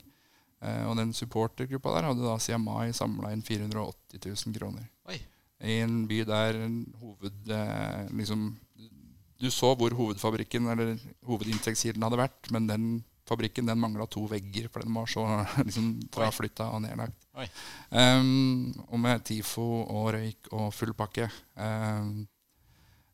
Eh, 0.61 0.83
og 0.85 0.99
den 0.99 1.13
supportergruppa 1.17 1.95
der 1.95 2.09
hadde 2.11 2.27
da 2.27 2.35
siden 2.41 2.63
mai 2.65 2.93
samla 2.93 3.33
inn 3.33 3.41
480 3.45 4.21
000 4.21 4.59
kroner. 4.59 4.85
Oi. 5.09 5.17
I 5.65 5.79
en 5.81 6.03
by 6.09 6.21
der 6.27 6.61
hoved 7.01 7.51
eh, 7.51 8.05
liksom, 8.13 8.53
Du 9.41 9.49
så 9.51 9.73
hvor 9.75 9.91
hovedfabrikken 9.91 10.69
eller 10.71 10.95
hovedinntektskilden 11.27 12.05
hadde 12.05 12.21
vært, 12.21 12.51
men 12.55 12.69
den 12.69 12.85
fabrikken 13.27 13.67
den 13.67 13.81
mangla 13.81 14.05
to 14.07 14.23
vegger, 14.29 14.69
for 14.71 14.85
den 14.85 14.93
var 14.95 15.09
så 15.09 15.25
liksom, 15.67 15.95
fraflytta 16.13 16.69
og 16.71 16.85
nedlagt. 16.85 17.24
Um, 17.35 18.71
og 18.87 19.01
med 19.01 19.25
TIFO 19.27 19.65
og 19.83 20.07
røyk 20.15 20.49
og 20.55 20.71
full 20.75 20.93
pakke. 20.97 21.27
Um, 21.59 22.25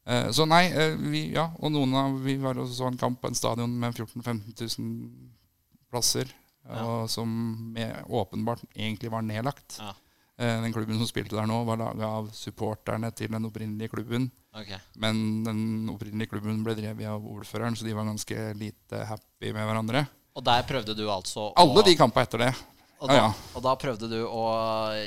uh, 0.09 0.29
så 0.35 0.45
nei, 0.49 0.65
uh, 0.73 0.99
vi, 1.11 1.27
ja, 1.35 1.47
og 1.59 1.73
noen 1.73 1.97
av 1.97 2.19
vi 2.23 2.37
var 2.41 2.59
og 2.61 2.69
så 2.69 2.89
en 2.89 2.99
kamp 3.01 3.21
på 3.21 3.31
en 3.31 3.37
stadion 3.37 3.73
med 3.81 3.97
14 3.97 4.21
000-15 4.21 4.79
000 4.79 5.89
plasser, 5.91 6.29
ja. 6.67 6.85
og 6.85 7.09
som 7.11 7.29
med, 7.75 8.05
åpenbart 8.07 8.63
egentlig 8.75 9.11
var 9.11 9.25
nedlagt. 9.25 9.79
Ja. 9.81 9.95
Uh, 10.41 10.57
den 10.63 10.73
klubben 10.73 11.01
som 11.01 11.09
spilte 11.09 11.37
der 11.37 11.49
nå, 11.49 11.63
var 11.67 11.81
laga 11.81 12.13
av 12.21 12.31
supporterne 12.35 13.11
til 13.17 13.33
den 13.33 13.49
opprinnelige 13.49 13.93
klubben. 13.93 14.29
Okay. 14.51 14.79
Men 14.99 15.43
den 15.47 15.61
opprinnelige 15.91 16.33
klubben 16.33 16.63
ble 16.65 16.75
drevet 16.77 17.07
av 17.07 17.25
ordføreren, 17.25 17.77
så 17.77 17.87
de 17.87 17.95
var 17.95 18.09
ganske 18.09 18.49
lite 18.59 19.05
happy 19.07 19.53
med 19.53 19.65
hverandre. 19.65 20.05
Og 20.31 20.43
der 20.47 20.63
prøvde 20.63 20.95
du 20.95 21.03
altså 21.11 21.49
Alle 21.59 21.83
de 21.83 21.95
kampene 21.99 22.23
etter 22.23 22.45
det. 22.45 22.51
Og 23.01 23.09
da, 23.09 23.15
ja, 23.17 23.21
ja. 23.25 23.53
og 23.57 23.63
da, 23.65 23.71
prøvde 23.81 24.07
du 24.11 24.19
å 24.29 24.41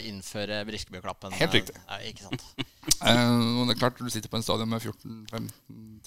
innføre 0.03 0.65
Briskebøklappen? 0.67 1.35
Helt 1.39 1.55
riktig. 1.55 1.77
Ja, 1.79 2.01
ikke 2.03 2.27
sant? 2.27 2.43
uh, 3.07 3.61
det 3.63 3.77
er 3.77 3.79
klart 3.79 4.01
Du 4.03 4.11
sitter 4.11 4.33
på 4.33 4.41
en 4.41 4.47
stadion 4.47 4.71
med 4.73 4.83
14 4.83 5.21
000-15 5.31 5.47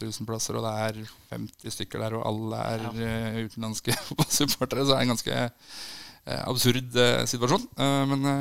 000 0.03 0.27
plasser, 0.27 0.59
og 0.59 0.67
det 0.67 0.73
er 0.83 0.99
50 1.31 1.75
stykker 1.77 2.03
der, 2.03 2.17
og 2.19 2.27
alle 2.27 2.59
er 2.73 2.85
uh, 2.91 3.39
utenlandske 3.47 3.95
supportere, 4.39 4.83
så 4.83 4.91
det 4.91 4.99
er 4.99 5.07
en 5.07 5.13
ganske 5.15 5.39
uh, 5.47 6.43
absurd 6.43 7.01
situasjon. 7.31 7.67
men 8.11 8.31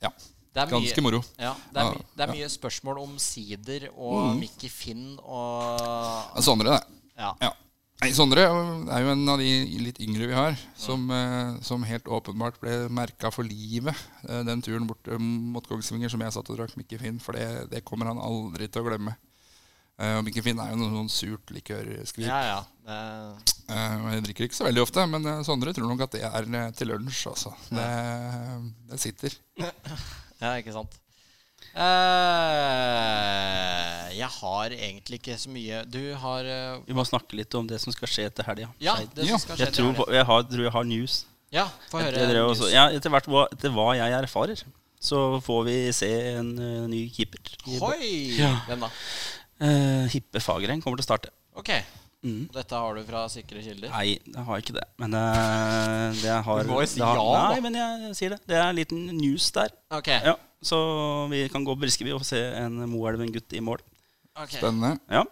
ja. 0.00 0.14
Ganske 0.56 0.80
mye, 0.80 1.04
moro. 1.04 1.20
Ja, 1.38 1.52
det, 1.70 1.82
er, 1.82 1.92
my, 1.92 2.06
det 2.16 2.24
er 2.24 2.32
mye 2.32 2.48
spørsmål 2.50 3.04
om 3.04 3.12
sider 3.22 3.90
og 3.92 4.32
mm. 4.32 4.40
Mickey 4.40 4.72
Finn 4.72 5.12
og 5.20 6.40
Sondre, 6.42 6.80
det. 6.80 6.80
Ja. 7.20 7.34
ja. 7.44 7.52
Nei, 8.00 8.14
Sondre 8.16 8.46
er 8.46 9.02
jo 9.04 9.10
en 9.12 9.28
av 9.28 9.40
de 9.42 9.48
litt 9.84 9.98
yngre 10.00 10.28
vi 10.30 10.36
har, 10.36 10.54
som, 10.78 11.02
ja. 11.12 11.56
som 11.64 11.82
helt 11.84 12.06
åpenbart 12.08 12.56
ble 12.62 12.86
merka 12.96 13.28
for 13.34 13.44
livet. 13.44 13.96
Eh, 14.24 14.40
den 14.48 14.62
turen 14.64 14.86
bort 14.88 15.10
mot 15.20 15.66
Kongsvinger 15.68 16.12
som 16.12 16.22
jeg 16.24 16.32
satt 16.32 16.48
og 16.48 16.56
drakk 16.56 16.78
Mikke 16.80 17.00
Finn, 17.02 17.18
for 17.20 17.36
det, 17.36 17.68
det, 17.74 17.84
kommer 17.84 18.08
han 18.08 18.22
aldri 18.22 18.70
til 18.70 18.82
å 18.82 18.88
glemme. 18.88 19.16
Og 20.00 20.22
Mikke 20.24 20.40
Finn 20.40 20.56
er 20.62 20.70
jo 20.70 20.78
noe 20.80 20.94
sånn 20.94 21.10
surt 21.12 21.50
likørskvip. 21.52 22.24
Ja, 22.24 22.38
ja. 22.46 22.60
Det... 22.88 23.58
Jeg 23.68 24.22
drikker 24.24 24.46
ikke 24.46 24.56
så 24.56 24.64
veldig 24.64 24.86
ofte, 24.86 25.04
men 25.12 25.28
Sondre 25.44 25.74
tror 25.76 25.90
nok 25.90 26.06
at 26.06 26.16
det 26.16 26.24
er 26.24 26.72
til 26.72 26.88
lunsj, 26.94 27.26
altså. 27.28 27.52
Det, 27.68 27.84
det 28.88 29.02
sitter. 29.04 29.36
ja, 30.40 30.54
ikke 30.56 30.72
sant. 30.72 30.96
Uh, 31.70 31.80
jeg 34.10 34.26
har 34.26 34.72
egentlig 34.74 35.20
ikke 35.20 35.36
så 35.38 35.52
mye 35.54 35.84
Du 35.86 36.00
har 36.18 36.42
uh, 36.42 36.80
Vi 36.82 36.96
må 36.98 37.04
snakke 37.06 37.36
litt 37.38 37.54
om 37.54 37.68
det 37.70 37.78
som 37.78 37.94
skal 37.94 38.10
skje 38.10 38.24
etter 38.26 38.42
helga. 38.48 38.66
Ja, 38.82 38.96
det 39.14 39.28
som 39.28 39.38
skal 39.38 39.54
skje 39.60 39.68
jeg, 39.68 39.76
tror, 39.78 40.10
jeg, 40.10 40.24
har, 40.26 40.42
tror 40.50 40.64
jeg 40.66 40.74
har 40.74 40.84
news. 40.90 41.14
Ja, 41.54 41.66
få 41.92 42.02
høre. 42.02 42.16
Etter, 42.18 42.34
news. 42.40 42.60
Ja, 42.74 42.88
etter 42.94 43.14
hvert 43.14 43.30
hva, 43.30 43.46
etter 43.54 43.70
hva 43.74 43.88
jeg 43.98 44.10
erfarer, 44.18 44.58
så 45.00 45.18
får 45.46 45.60
vi 45.70 45.78
se 45.94 46.10
en 46.34 46.50
uh, 46.58 46.84
ny 46.90 47.06
keeper. 47.14 47.42
Hoi! 47.78 48.10
Ja. 48.40 48.52
Hvem 48.66 48.86
da? 48.86 48.90
Hippe 50.10 50.40
Fagereng 50.40 50.80
kommer 50.80 50.96
til 50.96 51.04
å 51.04 51.10
starte. 51.10 51.28
Ok 51.60 51.70
Mm. 52.20 52.50
Dette 52.52 52.76
har 52.76 52.96
du 52.98 53.00
fra 53.08 53.22
sikre 53.32 53.62
kilder? 53.64 53.88
Nei, 53.94 54.18
jeg 54.20 54.44
har 54.44 54.60
ikke 54.60 54.74
det. 54.76 54.84
Men 55.00 55.16
uh, 55.16 56.12
det 56.20 56.34
har, 56.44 56.62
Du 56.66 56.72
må 56.72 56.82
jo 56.82 56.88
si 56.90 57.00
har, 57.00 57.16
ja. 57.16 57.44
Nei, 57.54 57.62
men 57.64 57.78
jeg 57.78 58.14
sier 58.18 58.34
det. 58.34 58.40
Det 58.50 58.58
er 58.58 58.66
en 58.66 58.76
liten 58.76 59.06
news 59.16 59.48
der. 59.56 59.72
Ok 59.96 60.10
ja, 60.12 60.34
Så 60.60 60.78
vi 61.32 61.46
kan 61.52 61.64
gå 61.64 61.76
Briskeby 61.80 62.12
og 62.16 62.26
se 62.28 62.42
en 62.60 62.76
Moelven-gutt 62.92 63.56
i 63.56 63.64
mål. 63.64 63.80
Okay. 64.36 64.58
Spennende. 64.58 64.98
Ja. 65.08 65.24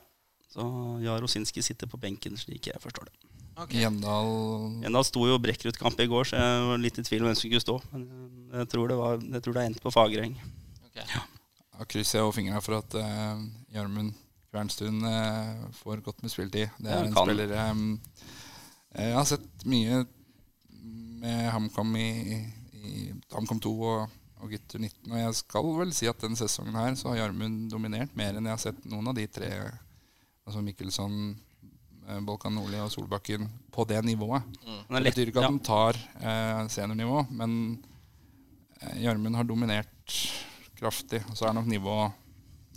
Så 0.49 0.64
Jar 1.05 1.24
Osinski 1.24 1.62
sitter 1.62 1.91
på 1.91 2.01
benken, 2.01 2.41
slik 2.41 2.70
jeg 2.70 2.80
forstår 2.82 3.11
det. 3.11 3.16
Okay. 3.59 3.82
Gjendal 3.82 4.28
Gjendal 4.84 5.05
sto 5.07 5.24
jo 5.26 5.39
Brekkerud-kamp 5.43 5.99
i 6.01 6.07
går, 6.09 6.30
så 6.30 6.39
jeg 6.39 6.66
var 6.70 6.80
litt 6.80 7.01
i 7.01 7.05
tvil 7.05 7.24
om 7.24 7.28
hvem 7.28 7.36
som 7.36 7.45
skulle 7.45 7.64
stå. 7.64 7.76
Men 7.93 8.07
jeg 8.62 8.70
tror 8.72 8.89
det, 8.89 8.97
var, 9.01 9.20
jeg 9.36 9.45
tror 9.45 9.57
det 9.57 9.64
endte 9.66 9.84
på 9.84 9.93
Fagereng. 9.93 10.39
Okay. 10.89 11.05
Ja. 11.12 11.24
da 11.74 11.86
krysser 11.91 12.22
jeg 12.22 12.36
fingra 12.39 12.62
for 12.64 12.78
at 12.78 12.97
uh, 12.97 13.43
Gjermund 13.74 14.14
Kvernstuen 14.59 15.03
uh, 15.07 15.71
får 15.79 16.03
godt 16.03 16.23
med 16.25 16.33
spilletid. 16.33 16.71
Det 16.83 16.91
er 16.91 17.05
en 17.07 17.13
kan. 17.15 17.29
spiller 17.29 17.53
um, 17.71 18.01
Jeg 18.99 19.15
har 19.15 19.27
sett 19.29 19.67
mye 19.71 20.01
med 21.23 21.51
HamKam 21.53 21.93
i, 21.99 22.09
i 22.75 22.95
HamKam 23.31 23.61
2 23.63 23.73
og, 23.87 24.17
og 24.43 24.51
gutter 24.51 24.83
19, 24.83 25.13
og 25.13 25.19
jeg 25.19 25.37
skal 25.39 25.69
vel 25.81 25.93
si 25.95 26.09
at 26.11 26.23
denne 26.23 26.39
sesongen 26.39 26.79
her 26.79 26.97
så 26.99 27.13
har 27.13 27.21
Gjermund 27.21 27.69
dominert 27.73 28.15
mer 28.19 28.39
enn 28.39 28.47
jeg 28.47 28.55
har 28.55 28.63
sett 28.63 28.85
noen 28.87 29.11
av 29.11 29.17
de 29.19 29.27
tre, 29.31 29.51
altså 30.47 30.63
Mikkelsson, 30.63 31.17
eh, 32.07 32.21
Bolkan 32.27 32.55
Nordli 32.55 32.79
og 32.83 32.93
Solbakken, 32.95 33.49
på 33.75 33.87
det 33.91 33.99
nivået. 34.07 34.47
Mm. 34.63 34.81
Det 34.95 35.03
betyr 35.11 35.33
ikke 35.33 35.43
at 35.43 35.49
ja. 35.49 35.55
de 35.57 35.67
tar 35.67 35.99
eh, 36.23 36.63
seniornivå, 36.71 37.25
men 37.31 37.53
Jarmund 38.79 39.03
Gjermund 39.03 39.41
har 39.41 39.47
dominert 39.51 40.19
kraftig. 40.79 41.25
Og 41.27 41.35
så 41.35 41.49
er 41.49 41.59
nok 41.59 41.67
nivået 41.67 42.15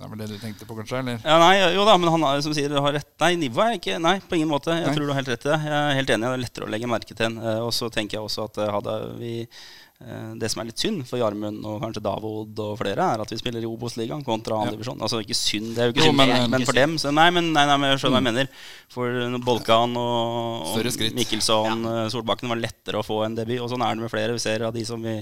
Det 0.02 0.08
er 0.08 0.14
vel 0.16 0.22
det 0.24 0.28
du 0.32 0.38
tenkte 0.42 0.66
på, 0.66 0.74
kanskje? 0.80 0.98
Eller? 1.04 1.20
Ja, 1.22 1.36
nei, 1.38 1.58
jo 1.76 1.84
da, 1.86 1.94
men 2.02 2.10
han 2.10 2.42
som 2.42 2.56
sier, 2.58 2.74
har 2.74 2.96
rett. 2.96 3.12
Nei, 3.22 3.36
nivået 3.38 3.68
er 3.68 3.78
ikke 3.78 4.00
Nei, 4.02 4.16
på 4.26 4.40
ingen 4.40 4.50
måte. 4.50 4.74
Jeg 4.74 4.88
Nei. 4.88 4.96
tror 4.98 5.06
du 5.06 5.12
har 5.14 5.20
helt 5.20 5.30
rett 5.30 5.46
i 5.46 5.50
det. 5.52 5.60
Jeg 5.68 5.78
er 5.78 5.98
helt 6.00 6.14
enig. 6.16 6.26
Det 6.26 6.32
er 6.40 6.42
lettere 6.42 6.66
å 6.66 6.72
legge 6.74 6.90
merke 6.90 7.14
til 7.20 7.28
en. 7.28 7.38
Eh, 7.38 7.60
Og 7.62 7.70
så 7.78 7.90
tenker 7.94 8.18
jeg 8.18 8.26
også 8.26 8.48
at 8.50 8.58
eh, 8.64 8.72
hadde 8.74 8.96
vi 9.20 9.34
eh, 9.46 10.32
Det 10.42 10.50
som 10.50 10.64
er 10.64 10.70
litt 10.72 10.82
synd 10.82 11.04
for 11.06 11.22
Jarmund 11.22 11.62
og 11.70 11.78
kanskje 11.86 12.02
Davod 12.02 12.64
og 12.66 12.74
flere, 12.82 13.12
er 13.14 13.22
at 13.22 13.30
vi 13.36 13.38
spiller 13.38 13.62
i 13.62 13.70
Obos-ligaen 13.70 14.26
kontra 14.26 14.58
Ja. 14.66 14.74
divisjon. 14.74 14.98
Altså 15.06 15.22
ikke 15.22 15.38
synd, 15.38 15.76
det 15.78 15.84
er 15.86 15.92
jo 15.92 15.96
ikke 16.00 16.08
synd, 16.10 16.18
men, 16.18 16.34
men, 16.34 16.50
men 16.58 16.66
for 16.66 16.82
dem 16.82 16.98
så, 16.98 17.14
Nei, 17.14 17.30
men 17.38 17.52
nei, 17.54 17.68
nei, 17.70 17.78
men 17.78 17.94
jeg 17.94 18.02
skjønner 18.02 18.18
hva 18.18 18.24
jeg 18.26 18.30
mener. 18.32 18.50
For 18.98 19.38
Bolkan 19.52 19.94
og, 20.02 20.72
og. 20.82 21.14
Mikkelsson, 21.22 21.86
ja. 21.86 22.08
Solbakken 22.10 22.50
var 22.50 22.58
lettere 22.58 22.98
å 22.98 23.06
få 23.06 23.22
en 23.30 23.38
debut. 23.38 23.60
Og 23.62 23.70
sånn 23.70 23.86
er 23.86 23.94
det 23.94 24.08
med 24.08 24.16
flere. 24.18 24.34
Vi 24.34 24.42
ser 24.50 24.66
av 24.66 24.74
de 24.74 24.82
som 24.90 24.98
vi 25.06 25.20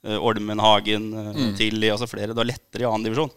Ormen, 0.00 0.60
Hagen, 0.64 1.10
mm. 1.12 1.56
Tilly, 1.58 1.90
altså 1.92 2.06
flere. 2.08 2.32
Det 2.32 2.40
var 2.44 2.48
lettere 2.48 2.84
i 2.86 2.88
annendivisjon 2.88 3.32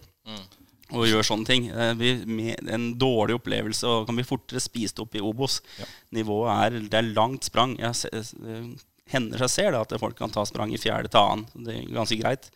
og 0.93 1.07
gjør 1.09 1.25
sånne 1.25 1.49
ting. 1.49 1.67
Det 1.73 1.89
blir 1.99 2.23
med 2.29 2.69
en 2.69 2.87
dårlig 3.01 3.35
opplevelse 3.39 3.89
og 3.89 4.07
kan 4.09 4.17
bli 4.19 4.25
fortere 4.27 4.61
spist 4.63 4.99
opp 5.03 5.15
i 5.17 5.21
Obos. 5.25 5.59
Ja. 5.81 5.87
Nivået 6.19 6.51
er, 6.53 6.79
det 6.89 6.99
er 7.01 7.13
langt 7.15 7.49
sprang. 7.49 7.75
Jeg 7.81 7.97
ser, 7.97 8.13
eh, 8.21 8.67
hender 9.13 9.41
seg 9.43 9.49
ser 9.51 9.71
det 9.75 9.81
at 9.83 9.95
folk 10.01 10.15
kan 10.19 10.31
ta 10.33 10.45
sprang 10.47 10.73
i 10.73 10.79
fjerde 10.81 11.09
til 11.11 11.19
annen. 11.23 11.47
Det 11.65 11.75
er 11.79 11.89
ganske 11.97 12.19
greit. 12.21 12.51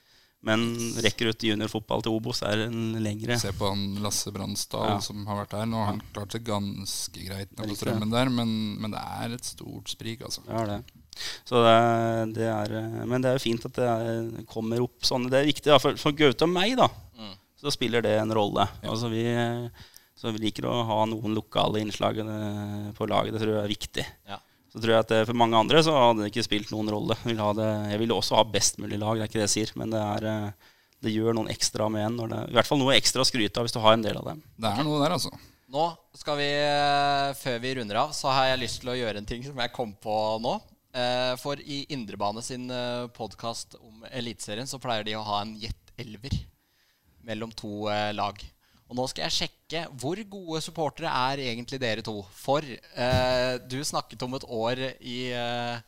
Men 0.48 0.62
rekker 1.02 1.32
ut 1.34 1.44
juniorfotball 1.44 2.04
til 2.06 2.14
Obos 2.14 2.44
er 2.46 2.68
en 2.68 2.94
lengre. 3.04 3.40
Se 3.42 3.50
på 3.58 3.72
han 3.72 3.98
Lasse 4.04 4.30
Bransdal 4.32 4.92
Ja. 4.94 5.00
som 5.04 5.26
har 5.26 5.42
vært 5.42 5.56
her. 5.58 5.66
Nå 5.66 5.80
har 5.82 5.90
han 5.96 6.02
klart 6.14 6.32
seg 6.38 6.46
ganske 6.46 7.26
greit 7.26 7.50
på 7.58 7.66
strømmen 7.76 8.14
der, 8.14 8.30
men, 8.30 8.54
men 8.80 8.94
det 8.94 9.02
er 9.02 9.34
et 9.34 9.50
stort 9.50 9.90
sprik, 9.90 10.22
altså. 10.30 10.46
Ja, 10.48 10.62
det. 10.70 10.78
Så 11.50 11.58
det, 11.66 12.36
det 12.38 12.46
er 12.46 12.74
eh, 12.78 13.06
Men 13.10 13.24
det 13.26 13.32
er 13.32 13.40
jo 13.40 13.46
fint 13.48 13.66
at 13.66 13.74
det 13.74 13.88
er, 13.90 14.46
kommer 14.46 14.84
opp 14.86 15.02
sånne. 15.10 15.32
Det 15.34 15.40
er 15.42 15.50
viktig. 15.50 15.72
Da. 15.74 15.80
For, 15.82 15.98
for 15.98 16.14
Gaute 16.14 16.46
og 16.46 16.54
meg, 16.54 16.78
da, 16.78 16.86
så 17.58 17.74
spiller 17.74 18.06
det 18.06 18.16
en 18.22 18.34
rolle. 18.34 18.68
Altså 18.86 19.10
vi, 19.12 19.24
så 20.18 20.34
vi 20.34 20.44
liker 20.48 20.68
å 20.70 20.76
ha 20.88 21.00
noen 21.10 21.34
lokale 21.38 21.82
innslag 21.82 22.22
på 22.98 23.10
laget. 23.10 23.34
Det 23.34 23.42
tror 23.42 23.56
jeg 23.56 23.64
er 23.64 23.74
viktig. 23.74 24.06
Ja. 24.30 24.38
Så 24.78 24.82
tror 24.84 24.94
jeg 24.94 25.06
at 25.06 25.12
eh, 25.16 25.26
For 25.28 25.38
mange 25.38 25.58
andre 25.58 25.82
så 25.86 25.96
hadde 25.96 26.22
det 26.24 26.32
ikke 26.32 26.46
spilt 26.46 26.72
noen 26.74 26.92
rolle. 26.94 27.18
Jeg 27.24 27.32
ville, 27.32 27.44
ha 27.44 27.54
det, 27.58 27.70
jeg 27.94 28.02
ville 28.04 28.18
også 28.18 28.38
ha 28.38 28.48
best 28.54 28.82
mulig 28.84 29.00
lag, 29.02 29.18
det 29.18 29.26
er 29.26 29.32
ikke 29.32 29.40
det 29.42 29.48
jeg 29.48 29.56
sier. 29.56 29.76
Men 29.80 29.94
det, 29.94 30.02
er, 30.04 30.28
eh, 30.30 30.74
det 31.06 31.14
gjør 31.16 31.38
noen 31.38 31.52
ekstra 31.54 31.88
med 31.94 32.06
en. 32.06 32.18
Når 32.22 32.34
det, 32.34 32.42
I 32.52 32.58
hvert 32.60 32.70
fall 32.70 32.82
noe 32.84 32.98
ekstra 32.98 33.24
å 33.24 33.30
skryte 33.30 33.58
av 33.58 33.68
hvis 33.68 33.78
du 33.78 33.82
har 33.84 33.98
en 33.98 34.06
del 34.06 34.20
av 34.20 34.34
dem. 34.34 34.44
Det 34.58 34.74
er 34.74 34.86
noe 34.88 35.00
der, 35.04 35.16
altså. 35.18 35.34
Nå 35.74 35.86
skal 36.16 36.38
vi, 36.40 36.50
eh, 36.64 37.30
før 37.42 37.58
vi 37.64 37.74
runder 37.80 38.02
av, 38.04 38.14
så 38.16 38.32
har 38.32 38.52
jeg 38.52 38.62
lyst 38.64 38.84
til 38.84 38.94
å 38.94 39.00
gjøre 39.00 39.24
en 39.24 39.30
ting 39.30 39.42
som 39.48 39.58
jeg 39.64 39.74
kom 39.76 39.96
på 40.04 40.20
nå. 40.44 40.54
Eh, 40.98 41.34
For 41.42 41.60
i 41.60 41.82
Indrebane 41.94 42.44
sin 42.46 42.70
podkast 43.18 43.76
om 43.82 44.06
Eliteserien 44.12 44.70
så 44.70 44.80
pleier 44.82 45.08
de 45.08 45.18
å 45.18 45.26
ha 45.26 45.42
en 45.44 45.58
Jet 45.60 45.92
elver 45.98 46.38
mellom 47.28 47.52
to 47.56 47.88
eh, 47.92 48.12
lag. 48.16 48.40
Og 48.88 48.96
nå 48.96 49.06
skal 49.12 49.28
jeg 49.28 49.36
sjekke 49.36 49.84
hvor 50.00 50.20
gode 50.32 50.62
supportere 50.64 51.12
er 51.12 51.44
egentlig 51.50 51.80
dere 51.82 52.04
to. 52.06 52.22
For 52.32 52.64
eh, 52.64 53.56
du 53.68 53.80
snakket 53.84 54.24
om 54.24 54.38
et 54.38 54.48
år 54.48 54.84
i 55.04 55.18
eh, 55.36 55.82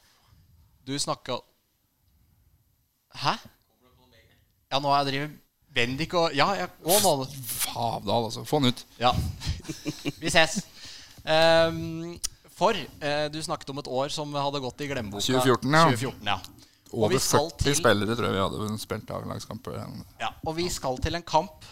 Du 0.84 0.98
snakka 1.00 1.40
Hæ? 3.20 3.38
Ja, 4.70 4.78
nå 4.78 4.92
har 4.92 5.02
jeg 5.02 5.14
drevet 5.14 5.38
Bendik 5.74 6.14
og 6.18 6.36
Ja, 6.36 6.52
jeg 6.58 6.70
gå 6.84 6.98
nå. 7.02 7.14
Favdal, 7.46 8.28
altså. 8.28 8.44
Få 8.46 8.60
den 8.60 8.74
ut. 8.74 8.84
Ja. 9.00 9.14
Vi 10.22 10.30
ses. 10.34 10.60
Um, 11.24 12.18
for 12.58 12.76
eh, 12.76 13.28
du 13.32 13.38
snakket 13.44 13.70
om 13.72 13.80
et 13.82 13.88
år 13.88 14.10
som 14.14 14.34
hadde 14.34 14.62
gått 14.64 14.82
i 14.84 14.90
glemmeboka. 14.90 15.24
2014, 15.24 15.70
ja. 15.72 15.84
2014, 15.94 16.32
ja. 16.34 16.38
Over 16.94 17.20
40 17.20 17.58
til- 17.60 17.76
spillere 17.78 18.16
tror 18.18 18.30
jeg 18.30 18.34
vi 18.34 18.42
hadde 18.42 18.80
spilt 18.82 19.12
A-lagskamper. 19.14 19.78
Ja, 20.20 20.32
og 20.46 20.56
vi 20.58 20.70
skal 20.70 20.98
til 20.98 21.16
en 21.16 21.24
kamp 21.24 21.66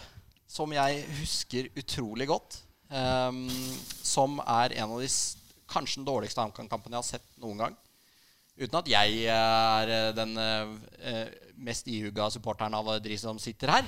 som 0.46 0.72
jeg 0.72 1.04
husker 1.20 1.68
utrolig 1.76 2.28
godt. 2.28 2.60
Um, 2.88 3.48
som 4.02 4.38
er 4.40 4.72
en 4.78 4.94
av 4.94 5.00
de 5.02 5.08
kanskje 5.68 5.98
den 6.00 6.06
dårligste 6.08 6.40
HamKam-kampene 6.40 6.96
jeg 6.96 7.02
har 7.02 7.08
sett 7.10 7.26
noen 7.42 7.58
gang. 7.58 7.76
Uten 8.58 8.78
at 8.80 8.88
jeg 8.90 9.26
er 9.30 9.90
eh, 9.92 10.12
den 10.16 10.32
eh, 10.40 10.70
eh, 11.06 11.28
mest 11.62 11.86
ihuga 11.86 12.30
supporteren 12.32 12.74
av 12.74 12.88
de 13.04 13.18
som 13.20 13.38
sitter 13.38 13.70
her. 13.70 13.84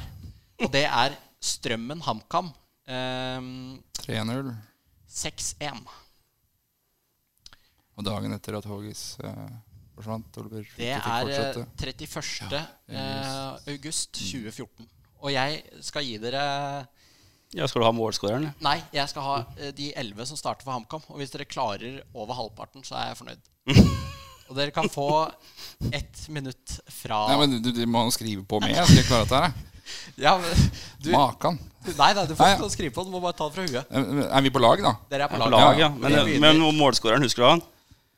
Og 0.60 0.70
det 0.70 0.84
er 0.86 1.16
Strømmen 1.40 2.02
HamKam. 2.04 2.52
Um, 2.86 3.80
3-0. 3.96 4.52
6-1. 5.08 5.80
Og 7.96 8.04
dagen 8.06 8.36
etter 8.36 8.58
at 8.60 8.68
Hågis 8.68 9.16
eh, 9.24 9.48
forsvant. 10.00 10.40
Det 10.76 10.88
er 10.90 10.98
eh, 10.98 11.26
fortsette. 11.28 11.66
31. 11.78 12.62
eh, 12.88 13.74
august 13.74 14.12
2014. 14.18 14.88
Og 15.20 15.32
jeg 15.34 15.62
skal 15.84 16.06
gi 16.06 16.16
dere 16.22 16.42
Ja, 17.52 17.66
Skal 17.66 17.82
du 17.82 17.86
ha 17.88 17.92
målskåreren? 17.92 18.50
Nei, 18.64 18.76
jeg 18.94 19.10
skal 19.10 19.24
ha 19.26 19.38
eh, 19.58 19.72
de 19.76 19.90
11 19.98 20.26
som 20.30 20.38
starter 20.38 20.64
for 20.64 20.72
HamKam. 20.76 21.02
Og 21.10 21.18
hvis 21.20 21.32
dere 21.34 21.44
klarer 21.50 22.00
over 22.14 22.34
halvparten, 22.38 22.84
så 22.86 22.94
er 23.00 23.10
jeg 23.12 23.18
fornøyd. 23.20 23.50
Og 24.50 24.56
dere 24.58 24.72
kan 24.74 24.88
få 24.90 25.08
ett 25.94 26.24
minutt 26.34 26.80
fra 26.90 27.20
Nei, 27.30 27.36
men 27.44 27.60
du, 27.62 27.68
du 27.74 27.84
må 27.86 28.02
jo 28.08 28.14
skrive 28.16 28.42
på 28.50 28.58
med. 28.64 28.72
Jeg 28.74 28.88
skal 28.90 29.06
klare 29.10 29.26
dette 29.28 29.42
her. 29.44 29.52
jeg. 29.52 29.66
Ja, 30.22 30.36
men 30.38 30.52
du, 31.02 31.08
Makan. 31.10 31.56
Nei, 31.98 32.10
nei, 32.14 32.22
du 32.28 32.36
får 32.38 32.52
ikke 32.54 32.68
skrive 32.70 32.92
på. 32.94 33.02
Du 33.06 33.10
må 33.10 33.18
bare 33.24 33.34
ta 33.34 33.48
det 33.50 33.56
fra 33.56 33.64
huet. 33.66 33.88
Eh, 33.90 34.20
Er 34.28 34.44
vi 34.46 34.52
på 34.54 34.60
lag, 34.62 34.78
da? 34.84 34.92
Dere 35.10 35.26
er 35.26 35.32
på 35.32 35.38
På 35.40 35.48
lag. 35.50 35.54
lag, 35.56 35.80
ja. 35.82 35.88
Ja, 35.90 36.24
Men, 36.38 36.42
men 36.60 36.76
målskåreren, 36.78 37.24
husker 37.26 37.42
du 37.42 37.48
han? 37.48 37.62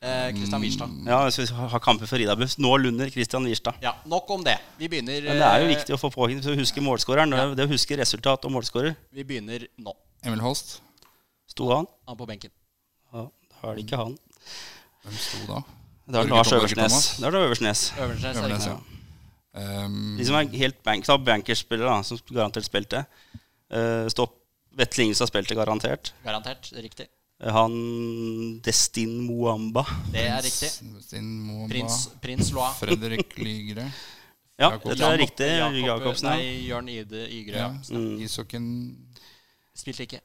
Eh, 0.03 0.32
Wirstad. 0.34 0.59
Wierstad. 0.59 0.94
Ja, 1.07 1.20
hvis 1.28 1.38
vi 1.38 1.44
har 1.55 1.78
kamper 1.82 2.09
for 2.11 2.18
Ridabuss. 2.18 2.57
Nå 2.59 2.72
Lunder, 2.76 3.11
Kristian 3.11 3.44
Wirstad. 3.46 3.76
Ja, 3.84 3.92
nok 4.05 4.30
om 4.34 4.42
det. 4.42 4.57
Vi 4.78 4.88
begynner 4.90 5.22
Men 5.22 5.38
det 5.38 5.46
er 5.46 5.62
jo 5.62 5.68
eh, 5.68 5.74
viktig 5.76 5.94
å 5.94 5.98
få 6.00 6.11
på 6.11 6.26
så 6.42 6.57
huske 6.59 6.82
målskåreren. 6.82 7.30
Ja. 7.38 7.44
det 7.55 7.68
å 7.68 7.70
huske 7.70 7.98
resultat 8.00 8.42
og 8.48 8.50
målskårer. 8.50 8.96
Vi 9.14 9.22
begynner 9.28 9.68
nå. 9.78 9.94
Emil 10.26 10.42
Holst. 10.42 10.80
Sto 11.46 11.70
han? 11.70 11.86
Han 12.11 12.18
på 12.18 12.26
benken. 12.26 12.50
Ja, 13.14 13.28
da 13.30 13.70
er 13.70 13.78
det 13.78 13.86
ikke 13.86 14.03
han. 14.03 14.18
Hvem 15.07 15.22
sto 15.22 15.46
da? 15.46 15.62
Det 16.11 16.18
er 16.18 16.34
Lars 16.34 16.53
Øversnes. 16.59 16.98
Det 17.20 17.28
er 17.28 17.36
det 17.36 17.46
Øversnes. 17.46 17.86
Øversnes 18.03 18.42
Øvernes, 18.42 18.66
ja. 18.66 18.74
ja. 18.74 19.86
Um, 19.86 20.16
De 20.18 20.26
som 20.26 20.34
er 20.34 20.50
helt 20.64 20.82
bank, 20.82 21.07
bankerspillere, 21.07 22.03
som 22.09 22.18
garantert 22.32 22.66
spilte. 22.66 23.05
Uh, 23.70 24.11
stopp. 24.11 24.34
Vetle 24.74 25.05
Ingstad 25.05 25.28
spilte 25.28 25.55
garantert. 25.55 26.14
Garantert. 26.24 26.72
Riktig. 26.74 27.07
Eh, 27.43 27.51
Han 27.53 28.61
Destin 28.62 29.16
Moamba. 29.26 29.82
Det 30.12 30.22
er 30.30 30.43
riktig. 30.47 30.70
Destin 30.95 31.28
Moamba. 31.47 31.68
Prins, 31.74 31.97
prins 32.22 32.53
Loa. 32.55 32.70
Fredrik 32.80 33.36
Lygre. 33.38 33.88
Ja, 34.61 34.68
Jakob. 34.76 34.90
det 34.93 34.99
tror 35.01 35.09
jeg 35.09 35.16
er 35.16 35.22
riktig. 35.22 35.47
Jakob- 35.59 35.86
Jakobsen. 35.88 36.28
Nei. 36.28 36.43
Jørn 36.68 36.88
Ide 36.93 37.22
Ygre. 37.34 37.57
Ja. 37.57 37.68
Ja. 37.72 37.97
Mm. 37.99 38.18
Ishockeyen. 38.22 38.66
Spilte 39.74 40.05
ikke. 40.05 40.20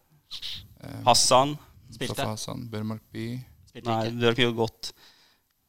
Hassan. 1.07 1.55
Spilte. 1.89 2.11
Mustafa 2.11 2.29
Hassan. 2.35 2.65
Børmark 2.69 3.01
By. 3.15 3.23
Spilte 3.71 3.87
Nei, 3.89 3.95
ikke. 4.05 4.19
du 4.19 4.25
har 4.27 4.35
ikke 4.35 4.45
gjort 4.49 4.59
godt. 4.59 4.91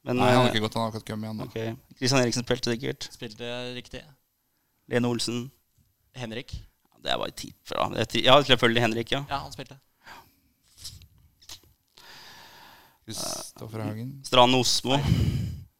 Men 0.05 0.19
Nei, 0.21 0.27
han 0.29 0.37
har 0.43 0.49
eh, 0.49 0.51
ikke 0.53 0.65
gått. 0.67 0.75
Han 0.77 0.83
har 0.85 0.91
akkurat 0.91 1.07
kommet 1.09 1.29
igjen. 1.31 1.39
da. 1.39 1.47
ok. 1.47 1.97
Christian 2.01 2.21
Eriksen 2.27 2.45
spilte 2.45 2.75
sikkert. 2.75 3.09
Spilte 3.15 3.53
riktig. 3.79 4.03
Lene 4.93 5.09
Olsen. 5.15 5.41
Henrik. 6.19 6.53
Det 7.07 7.15
var 7.23 7.31
et 7.31 7.39
tipp 7.39 7.57
fra 7.71 7.89
det 7.95 8.01
er 8.05 8.11
ti- 8.11 8.25
Ja, 8.27 8.37
selvfølgelig 8.43 8.83
Henrik, 8.85 9.13
ja. 9.15 9.23
Ja, 9.31 9.39
han 9.47 9.53
spilte. 9.55 9.79
Kristoffer 13.09 13.81
Hagen. 13.87 14.11
Strand 14.29 14.55
Osmo. 14.59 14.99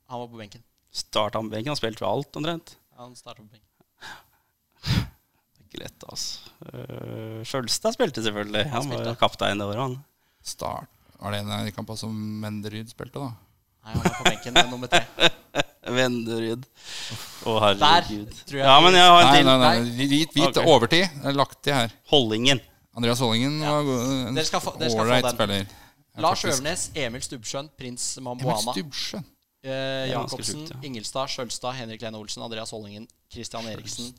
Han 0.09 0.21
var 0.23 0.29
på 0.33 0.39
benken. 0.41 0.63
Starta 0.93 1.43
på 1.43 1.51
benken. 1.53 1.75
Han 1.75 1.77
spilte 1.77 2.01
for 2.01 2.09
alt, 2.09 2.37
omtrent. 2.41 2.77
Han 2.97 3.13
startet 3.19 3.45
på 3.45 3.51
benken. 3.53 3.65
Ikke 5.69 5.83
lett, 5.83 6.05
altså. 6.09 6.49
Uh, 6.73 7.43
Sjølstad 7.45 7.93
spilte 7.99 8.23
selvfølgelig. 8.25 8.63
Han 8.71 8.79
Han 8.79 8.89
var 8.89 9.03
spilte. 9.03 9.19
kaptein 9.21 9.61
det 9.61 9.67
året, 9.69 9.83
han. 9.83 9.99
Start. 10.41 10.89
Var 11.19 11.35
det 11.35 11.41
en 11.43 11.51
av 11.53 11.67
de 11.67 11.75
kampene 11.77 11.99
som 12.01 12.15
Menderyd 12.41 12.89
spilte, 12.95 13.19
da? 13.21 13.35
Nei, 13.85 13.93
han 13.93 14.05
var 14.07 14.15
på 14.17 14.25
benken 14.31 14.55
med 14.57 14.71
nummer 14.73 14.89
tre. 14.93 15.03
Venderyd. 15.99 16.65
Å, 17.49 17.53
Der 17.59 17.85
herregud. 17.85 18.33
tror 18.49 18.59
jeg 18.61 18.65
Ja, 18.69 18.79
men 18.85 18.97
jeg 18.97 19.09
har 19.13 19.21
en 19.21 19.35
til. 19.35 19.45
nei, 19.49 19.57
nei. 19.59 19.75
nei. 19.83 20.09
Hvit, 20.09 20.33
hvit 20.37 20.49
okay. 20.49 20.65
overtid. 20.73 21.05
Det 21.21 21.31
er 21.33 21.37
lagt 21.37 21.61
til 21.65 21.77
her. 21.77 21.93
Holdingen. 22.13 22.61
Andreas 22.99 23.21
Hollingen 23.23 23.61
var 23.63 23.85
en 23.85 24.35
Dere 24.39 24.49
skal 24.49 24.65
dere 24.81 24.89
skal 24.91 24.99
få 24.99 25.05
ålreit 25.05 25.29
den. 25.29 25.37
spiller. 25.37 25.77
Lars. 26.23 26.45
Øvernes, 26.45 26.91
Emil 26.95 27.23
Stubbsjøen, 27.23 27.71
Prins 27.79 28.05
Mamboama, 28.21 28.73
Stubbsjøen. 28.75 29.25
eh, 29.65 30.09
Jacobsen, 30.11 30.67
sjukt, 30.67 30.75
ja. 30.75 30.81
Ingelstad, 30.89 31.29
Skjølstad, 31.33 31.75
Henrik 31.79 32.03
Lene 32.03 32.19
Olsen, 32.19 32.43
Andreas 32.43 32.71
Hollingen, 32.75 33.09
Christian 33.33 33.67
Eriksen, 33.67 34.13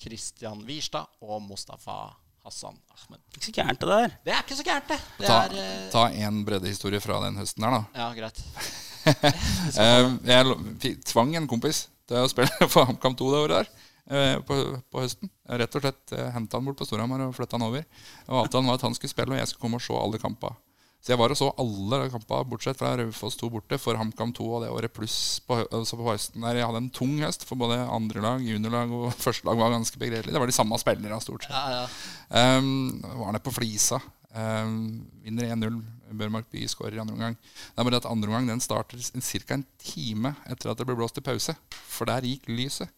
Christian 0.00 0.64
Wierstad 0.66 1.06
og 1.22 1.42
Mustafa 1.42 1.96
Hassan 2.44 2.76
Ahmed. 2.92 3.20
Ikke 3.36 3.46
så 3.46 3.52
gærent, 3.56 3.80
det 3.80 3.88
der. 3.88 4.08
Det 4.24 4.32
er 4.34 4.42
ikke 4.44 4.56
så 4.58 4.64
gærent, 4.66 4.88
det. 4.88 4.98
det 5.18 5.26
Ta, 5.26 5.38
er, 5.46 5.54
eh, 5.62 5.90
ta 5.94 6.02
en 6.26 6.42
breddehistorie 6.44 7.00
fra 7.00 7.20
den 7.24 7.36
høsten 7.40 7.64
der, 7.64 7.70
da. 7.78 7.84
ja, 8.02 8.10
greit. 8.18 8.44
Eh, 9.04 10.06
jeg 10.24 10.94
tvang 11.04 11.34
en 11.36 11.46
kompis 11.50 11.82
til 12.08 12.22
å 12.22 12.28
spille 12.30 12.68
for 12.72 12.86
HamKam 12.88 13.16
2 13.20 13.26
det 13.32 13.40
året 13.44 13.56
der. 13.58 13.68
eh, 14.08 14.36
På, 14.48 14.56
på 14.92 15.02
høsten. 15.04 15.28
Rett 15.48 15.76
og 15.76 15.84
slett 15.84 16.14
henta 16.32 16.56
han 16.56 16.64
bort 16.68 16.78
på 16.80 16.86
Storhamar 16.88 17.20
og 17.26 17.34
flytta 17.36 17.58
han 17.58 17.66
over. 17.66 17.84
Og 18.28 18.38
Avtalen 18.46 18.68
var 18.70 18.78
at 18.80 18.86
han 18.86 18.94
skulle 18.96 19.12
spille, 19.12 19.34
og 19.36 19.40
jeg 19.42 19.50
skulle 19.50 19.64
komme 19.66 19.80
og 19.80 19.84
se 19.84 19.96
alle 20.00 20.20
kampene. 20.22 20.56
Så 21.04 21.12
jeg 21.12 21.20
var 21.20 21.34
og 21.34 21.36
så 21.36 21.50
alle 21.60 21.98
kampene, 22.08 22.48
bortsett 22.48 22.78
fra 22.80 22.94
Raufoss 22.96 23.36
2 23.36 23.50
borte, 23.52 23.76
for 23.76 23.98
HamKam 24.00 24.30
2 24.32 24.44
og 24.56 24.62
det 24.62 24.70
året 24.72 24.92
pluss 24.96 25.36
på, 25.44 25.58
altså 25.66 25.98
på 26.00 26.06
høsten 26.06 26.46
der. 26.46 26.56
Jeg 26.56 26.64
hadde 26.70 26.80
en 26.80 26.92
tung 26.96 27.18
høst, 27.20 27.44
for 27.44 27.60
både 27.60 27.76
andre 27.76 28.22
lag, 28.24 28.40
juniorlag 28.40 28.94
og 28.96 29.10
første 29.26 29.44
lag 29.44 29.58
var 29.60 29.74
ganske 29.74 30.00
begredelig. 30.00 30.32
Det 30.32 30.40
var 30.40 30.48
de 30.48 30.56
samme 30.56 30.78
spillerne, 30.80 31.18
stort 31.20 31.44
sett. 31.44 31.52
Ja, 31.52 31.82
ja. 31.82 32.54
Um, 32.56 33.02
var 33.04 33.34
nede 33.34 33.44
på 33.44 33.52
Flisa. 33.52 34.00
Um, 34.32 35.04
vinner 35.26 35.52
1-0. 35.52 35.76
Børmark 36.14 36.48
by 36.52 36.62
skårer 36.70 36.96
i 36.96 37.02
andre 37.02 37.16
omgang. 37.18 37.36
Det 37.36 37.82
er 37.82 37.88
bare 37.88 37.98
at 38.00 38.08
andre 38.08 38.30
omgang 38.30 38.48
den 38.48 38.62
starter 38.62 39.00
ca. 39.02 39.58
en 39.58 39.66
time 39.82 40.32
etter 40.46 40.70
at 40.70 40.78
det 40.78 40.86
ble 40.88 40.96
blåst 40.96 41.20
i 41.20 41.24
pause. 41.26 41.56
For 41.68 42.08
der 42.08 42.24
gikk 42.24 42.48
lyset. 42.48 42.88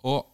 Og 0.00 0.24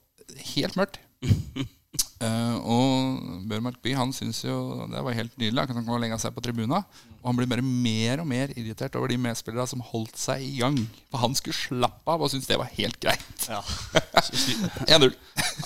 helt 0.54 0.78
mørkt. 0.78 1.00
Uh, 2.18 2.56
og 2.66 3.44
Børmark 3.48 3.76
by 3.80 3.92
han 3.94 4.10
syns 4.12 4.42
jo 4.42 4.86
det 4.90 5.00
var 5.06 5.14
helt 5.16 5.36
nydelig. 5.38 5.68
Han 5.70 5.86
kan 5.86 6.02
legge 6.02 6.18
seg 6.20 6.34
på 6.34 6.42
tribuna. 6.44 6.82
Og 7.18 7.30
han 7.32 7.38
blir 7.38 7.48
bare 7.50 7.64
mer 7.64 8.20
og 8.22 8.28
mer 8.30 8.52
irritert 8.54 8.94
over 8.98 9.10
de 9.10 9.16
medspillerne 9.18 9.66
som 9.66 9.80
holdt 9.82 10.18
seg 10.20 10.42
i 10.44 10.58
gang. 10.60 10.76
For 11.10 11.22
han 11.22 11.34
skulle 11.38 11.56
slappe 11.56 12.12
av 12.12 12.22
og 12.22 12.30
syntes 12.30 12.50
det 12.50 12.58
var 12.60 12.70
helt 12.76 12.98
greit. 13.02 13.46
ja. 13.50 13.62
1-0. 14.98 15.14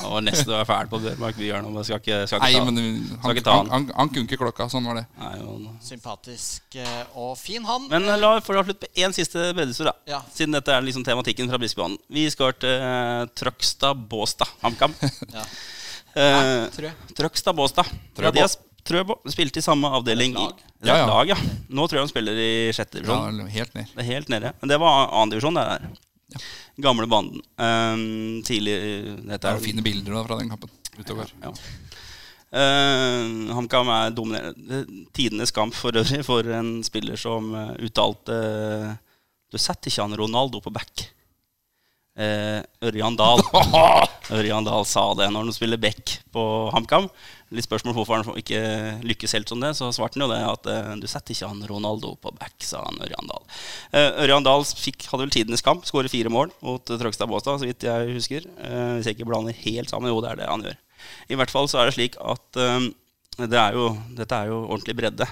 Han 0.00 0.14
var 0.14 0.24
nesten 0.24 0.52
å 0.52 0.56
være 0.56 0.68
fæl 0.68 0.92
på 0.92 1.00
Børmark 1.02 1.36
by 1.40 1.50
her 1.50 1.64
nå, 1.64 1.72
men 1.74 1.86
skal 1.88 2.00
ikke, 2.00 2.22
skal 2.30 2.40
Nei, 2.44 2.52
ta 2.54 2.64
men 2.68 2.78
Skal 2.78 3.24
han, 3.24 3.34
ikke 3.36 3.44
ta 3.48 3.56
han, 3.58 3.68
han. 3.72 3.74
han, 3.74 3.98
han 3.98 4.14
kunne 4.14 4.30
ikke 4.30 4.40
klokka. 4.44 4.68
Sånn 4.72 4.88
var 4.88 5.00
det. 5.00 5.04
Nei, 5.20 5.34
men... 5.42 5.68
Sympatisk 5.84 6.80
eh, 6.80 7.04
og 7.20 7.34
fin, 7.40 7.64
han. 7.68 7.88
Men 7.92 8.08
eh, 8.08 8.20
la 8.20 8.34
oss 8.38 8.48
få 8.48 8.56
avslutte 8.60 8.88
med 8.88 9.04
én 9.04 9.16
siste 9.16 9.50
breddestor, 9.56 9.92
da. 9.92 9.96
Ja. 10.14 10.22
Siden 10.32 10.56
dette 10.56 10.72
er 10.72 10.84
liksom 10.84 11.04
tematikken 11.08 11.52
fra 11.52 11.60
Briskebanen. 11.60 12.00
Vi 12.12 12.28
skal 12.32 12.56
til 12.60 12.80
uh, 12.80 13.28
Trøgstad-Båstad, 13.38 14.58
HamKam. 14.64 14.96
Ja. 15.32 15.44
Eh, 16.14 16.66
Tror 16.74 16.86
jeg. 16.90 17.14
Trøgstad-Båstad. 17.18 17.88
Ja, 18.20 18.30
de 18.30 18.42
har 18.44 18.50
sp-. 18.52 18.68
Spilte 19.30 19.60
i 19.60 19.62
samme 19.64 19.86
avdeling. 19.94 20.34
I, 20.34 20.48
det 20.82 20.90
er 20.90 20.92
Ja, 20.92 20.94
et 20.96 21.04
ja. 21.04 21.06
lag, 21.06 21.28
ja. 21.30 21.36
Nå 21.70 21.84
tror 21.86 22.00
jeg 22.00 22.08
de 22.08 22.12
spiller 22.12 22.40
i 22.42 22.48
sjette 22.74 22.98
divisjon. 22.98 23.38
Ja, 23.44 23.46
helt 23.54 23.76
ned. 23.78 23.92
Det 23.94 24.02
er 24.02 24.08
helt 24.08 24.32
nede. 24.32 24.50
Men 24.60 24.72
det 24.72 24.78
var 24.82 25.06
annendivisjon, 25.12 25.54
det 25.60 25.62
der. 25.70 26.42
Gamle 26.82 27.06
banden. 27.06 27.42
Um, 27.60 28.42
tidlig 28.48 28.74
Dette 29.22 29.38
Det 29.38 29.44
er 29.44 29.50
er 29.52 29.58
jo 29.60 29.66
fine 29.68 29.84
bilder 29.84 30.16
da 30.16 30.22
fra 30.26 30.38
den 30.40 30.50
kampen 30.50 30.70
utover. 30.98 31.30
Ja. 31.44 31.52
Uh, 32.52 33.52
HamKam 33.56 33.88
er 33.94 34.10
dominerende. 34.16 34.82
Tidenes 35.16 35.52
kamp 35.54 35.76
for 35.76 35.94
øvrig 35.96 36.20
for 36.26 36.44
en 36.52 36.82
spiller 36.84 37.16
som 37.20 37.52
eh, 37.56 37.70
uttalte 37.86 38.36
Du 39.52 39.56
setter 39.60 39.88
ikke 39.88 40.02
han 40.04 40.16
Ronaldo 40.20 40.60
på 40.64 40.72
back. 40.74 41.06
Uh, 42.12 42.60
Ørjan 42.84 43.14
Dahl 43.16 43.40
Ørjan 44.36 44.66
Dahl 44.66 44.84
sa 44.84 45.06
det 45.16 45.30
når 45.32 45.46
han 45.46 45.54
spiller 45.56 45.80
back 45.80 46.18
på 46.34 46.42
HamKam. 46.74 47.06
Litt 47.52 47.66
spørsmål 47.66 47.94
hvorfor 47.96 48.20
han 48.20 48.38
ikke 48.40 48.60
lykkes 49.04 49.34
helt 49.36 49.50
som 49.50 49.60
det. 49.62 49.72
Så 49.76 49.90
svarte 49.96 50.16
han 50.16 50.24
jo 50.24 50.30
det 50.32 50.40
at 50.40 50.68
eh, 50.72 50.92
du 51.00 51.04
setter 51.10 51.34
ikke 51.34 51.50
han 51.50 51.60
Ronaldo 51.68 52.14
på 52.22 52.32
back, 52.38 52.54
sa 52.64 52.80
han 52.86 53.00
Ørjan 53.04 53.28
Dahl. 53.28 53.44
Eh, 53.92 54.08
Ørjan 54.24 54.46
Dahl 54.46 54.64
fikk, 54.64 55.04
hadde 55.10 55.26
vel 55.26 55.34
tidenes 55.34 55.64
kamp, 55.64 55.84
skårer 55.88 56.12
fire 56.12 56.32
mål 56.32 56.52
mot 56.64 56.80
uh, 56.80 56.96
Trøgstad 57.00 57.28
Båstad, 57.28 57.60
så 57.60 57.68
vidt 57.68 57.84
jeg 57.84 58.16
husker. 58.16 58.48
Eh, 58.56 58.96
hvis 58.96 59.10
jeg 59.10 59.18
ikke 59.18 59.28
blander 59.28 59.56
helt 59.66 59.92
sammen. 59.92 60.08
Jo, 60.12 60.22
det 60.24 60.32
er 60.32 60.40
det 60.40 60.48
han 60.48 60.64
gjør. 60.64 60.80
I 61.28 61.40
hvert 61.40 61.52
fall 61.52 61.68
så 61.68 61.82
er 61.82 61.90
det 61.90 61.96
slik 61.98 62.16
at 62.22 62.60
um, 62.62 62.88
det 63.42 63.58
er 63.58 63.76
jo, 63.76 63.90
dette 64.16 64.38
er 64.38 64.52
jo 64.52 64.62
ordentlig 64.64 64.96
bredde. 64.96 65.28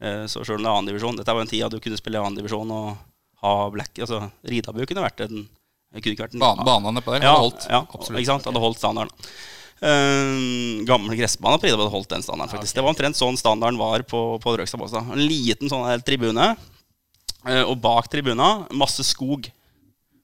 Eh, 0.00 0.26
så 0.30 0.44
selv 0.44 0.60
om 0.60 0.64
det 0.64 0.70
er 0.70 0.76
annendivisjon 0.78 1.18
Dette 1.18 1.32
var 1.36 1.44
en 1.44 1.50
tid 1.50 1.60
da 1.60 1.68
du 1.68 1.80
kunne 1.82 1.98
spille 2.00 2.16
i 2.16 2.22
annendivisjon 2.24 2.70
og 2.72 2.86
ha 3.42 3.50
black 3.68 3.98
Altså 4.00 4.22
Ridabu 4.48 4.80
kunne 4.88 5.04
vært 5.04 5.20
en 5.26 5.42
kunne 5.98 6.14
ikke 6.14 6.26
vært 6.28 6.36
Ban 6.38 6.60
banene 6.66 7.02
på 7.02 7.14
der 7.14 7.24
ja, 7.24 7.32
hadde 7.34 7.46
holdt. 7.48 7.64
Ja, 7.66 7.80
Absolutt. 7.82 8.20
ikke 8.20 8.30
sant? 8.30 8.46
Hadde 8.46 8.62
holdt 8.62 8.78
standarden. 8.78 9.30
Uh, 9.80 10.84
gamle 10.84 11.16
gressbane 11.16 11.56
på 11.56 11.66
Ridabu 11.66 11.82
hadde 11.82 11.94
holdt 11.94 12.10
den 12.12 12.22
standarden. 12.22 12.52
faktisk 12.52 12.76
Det 12.76 12.84
var 12.84 12.92
omtrent 12.92 13.18
sånn 13.18 13.38
standarden 13.40 13.80
var 13.80 14.04
på, 14.06 14.20
på 14.42 14.54
Drøgstad 14.54 14.78
Båstad. 14.78 15.08
En 15.10 15.24
liten 15.24 15.72
sånn 15.72 15.86
her 15.88 16.04
tribune. 16.04 16.52
uh, 17.48 17.64
og 17.64 17.74
bak 17.82 18.10
tribuna 18.12 18.68
masse 18.70 19.02
skog. 19.08 19.50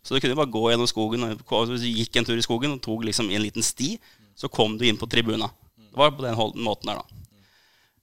Så 0.07 0.15
du 0.15 0.23
kunne 0.23 0.39
bare 0.39 0.53
gå 0.53 0.69
gjennom 0.71 0.87
skogen. 0.87 1.27
og 1.27 1.73
Hvis 1.73 1.83
du 1.83 1.91
gikk 1.91 2.21
en 2.21 2.29
tur 2.29 2.39
i 2.39 2.45
skogen 2.45 2.77
og 2.77 2.83
tok 2.85 3.09
liksom 3.09 3.33
en 3.33 3.43
liten 3.43 3.65
sti, 3.65 3.97
så 4.39 4.53
kom 4.53 4.77
du 4.79 4.87
inn 4.87 5.01
på 5.01 5.09
tribuna. 5.11 5.51
Det 5.75 5.99
var 5.99 6.13
på 6.15 6.23
den 6.23 6.37
måten 6.63 6.93
der, 6.93 7.01
da. 7.01 7.17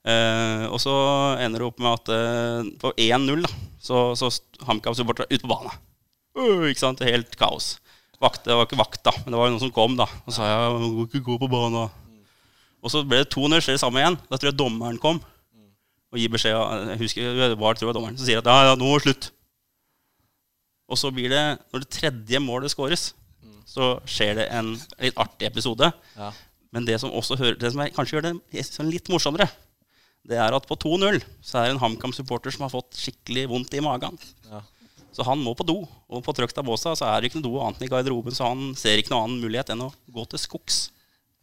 Uh, 0.04 0.66
og 0.68 0.82
så 0.84 0.94
ender 1.40 1.62
det 1.62 1.68
opp 1.70 1.78
med 1.80 1.94
at 1.94 2.10
uh, 2.12 2.72
på 2.82 2.92
1-0 3.00 3.46
da, 3.46 3.52
så, 3.80 4.10
så 4.20 4.28
HamKam-supporterne 4.68 5.32
ute 5.32 5.46
på 5.46 5.52
banen. 5.54 5.78
Øh, 6.38 6.70
ikke 6.70 6.82
sant? 6.82 7.04
Helt 7.06 7.36
kaos. 7.40 7.78
Vakt, 8.24 8.46
det 8.46 8.56
var 8.56 8.68
ikke 8.68 8.80
vakt, 8.80 9.02
da, 9.04 9.12
men 9.24 9.34
det 9.34 9.40
var 9.40 9.50
jo 9.50 9.54
noen 9.56 9.64
som 9.66 9.74
kom 9.76 9.98
da 10.00 10.06
og 10.08 10.32
sa 10.32 10.48
ja, 10.48 10.70
må 10.80 11.04
ikke 11.10 11.24
gå 11.26 11.36
på 11.42 11.50
banen. 11.52 11.92
Og 12.84 12.92
så 12.92 13.02
ble 13.08 13.20
det 13.24 13.32
2-0, 13.34 13.60
skjer 13.64 13.76
det 13.76 13.82
samme 13.84 14.00
igjen. 14.00 14.16
Da 14.30 14.38
tror 14.38 14.52
jeg 14.52 14.60
dommeren 14.60 15.00
kom 15.02 15.20
og 16.14 16.20
gir 16.22 16.32
beskjed. 16.32 16.56
Jeg 16.94 17.02
husker 17.02 17.40
det 17.40 17.58
var 17.60 17.76
tror 17.76 17.90
jeg 17.90 17.98
dommeren 17.98 18.20
som 18.20 18.28
sier 18.28 18.40
at 18.40 18.48
ja, 18.48 18.70
ja, 18.70 18.78
nå 18.80 18.92
er 18.92 19.02
det 19.02 19.08
slutt. 19.08 19.30
Og 20.92 21.00
så 21.00 21.10
blir 21.16 21.32
det, 21.32 21.44
når 21.74 21.84
det 21.84 21.92
tredje 21.96 22.42
målet 22.44 22.74
skåres, 22.74 23.12
så 23.66 23.96
skjer 24.10 24.38
det 24.38 24.50
en 24.54 24.74
litt 25.02 25.18
artig 25.20 25.48
episode. 25.48 25.90
Ja. 26.18 26.30
Men 26.74 26.86
det 26.88 27.00
som 27.02 27.14
også 27.14 27.38
hører, 27.40 27.58
det 27.60 27.72
som 27.74 27.82
er, 27.82 27.94
kanskje 27.96 28.18
gjør 28.18 28.28
det 28.30 28.66
litt 28.90 29.10
morsommere, 29.10 29.48
det 30.28 30.38
er 30.40 30.56
at 30.56 30.68
på 30.70 30.78
2-0 30.80 31.20
så 31.44 31.60
er 31.60 31.68
det 31.68 31.76
en 31.76 31.82
HamKam-supporter 31.82 32.54
som 32.54 32.68
har 32.68 32.72
fått 32.72 32.96
skikkelig 33.00 33.48
vondt 33.52 33.74
i 33.76 33.84
magen. 33.84 34.16
Ja. 34.52 34.62
Så 35.14 35.26
han 35.28 35.42
må 35.44 35.54
på 35.58 35.66
do. 35.68 35.82
Og 36.10 36.24
på 36.26 36.34
Trøgstad 36.36 36.66
Båstad 36.66 36.98
så 37.00 37.10
er 37.10 37.22
det 37.22 37.30
ikke 37.30 37.42
noe 37.42 37.50
do 37.50 37.62
annet 37.62 37.82
enn 37.82 37.88
i 37.88 37.92
garderoben, 37.92 38.36
så 38.36 38.50
han 38.50 38.74
ser 38.80 38.98
ikke 39.00 39.14
noen 39.14 39.28
annen 39.28 39.46
mulighet 39.46 39.74
enn 39.74 39.86
å 39.86 39.92
gå 40.14 40.26
til 40.32 40.42
skogs. 40.42 40.88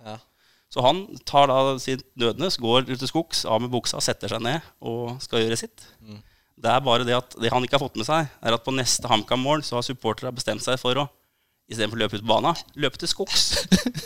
Ja. 0.02 0.18
Så 0.70 0.82
han 0.86 1.04
tar 1.26 1.50
da 1.50 1.76
sitt 1.82 2.04
nødnes, 2.18 2.58
går 2.62 2.84
ut 2.90 2.98
til 2.98 3.10
skogs, 3.10 3.44
av 3.46 3.62
med 3.62 3.72
buksa, 3.72 4.02
setter 4.02 4.30
seg 4.30 4.42
ned 4.44 4.66
og 4.86 5.16
skal 5.22 5.42
gjøre 5.42 5.58
sitt. 5.58 5.86
Det 6.60 6.70
er 6.70 6.84
bare 6.84 7.06
det 7.08 7.16
at 7.16 7.34
det 7.40 7.50
han 7.50 7.64
ikke 7.66 7.78
har 7.78 7.86
fått 7.86 7.98
med 7.98 8.06
seg, 8.06 8.28
er 8.42 8.54
at 8.54 8.66
på 8.66 8.74
neste 8.74 9.10
HamKam-mål 9.10 9.64
så 9.66 9.78
har 9.78 9.86
supporterne 9.86 10.34
bestemt 10.36 10.62
seg 10.62 10.78
for 10.82 10.98
å 11.02 11.08
istedenfor 11.70 11.98
å 11.98 12.02
løpe 12.02 12.18
ut 12.18 12.24
på 12.24 12.30
banen, 12.30 12.62
løpe 12.82 13.00
til 13.00 13.10
skogs. 13.10 13.52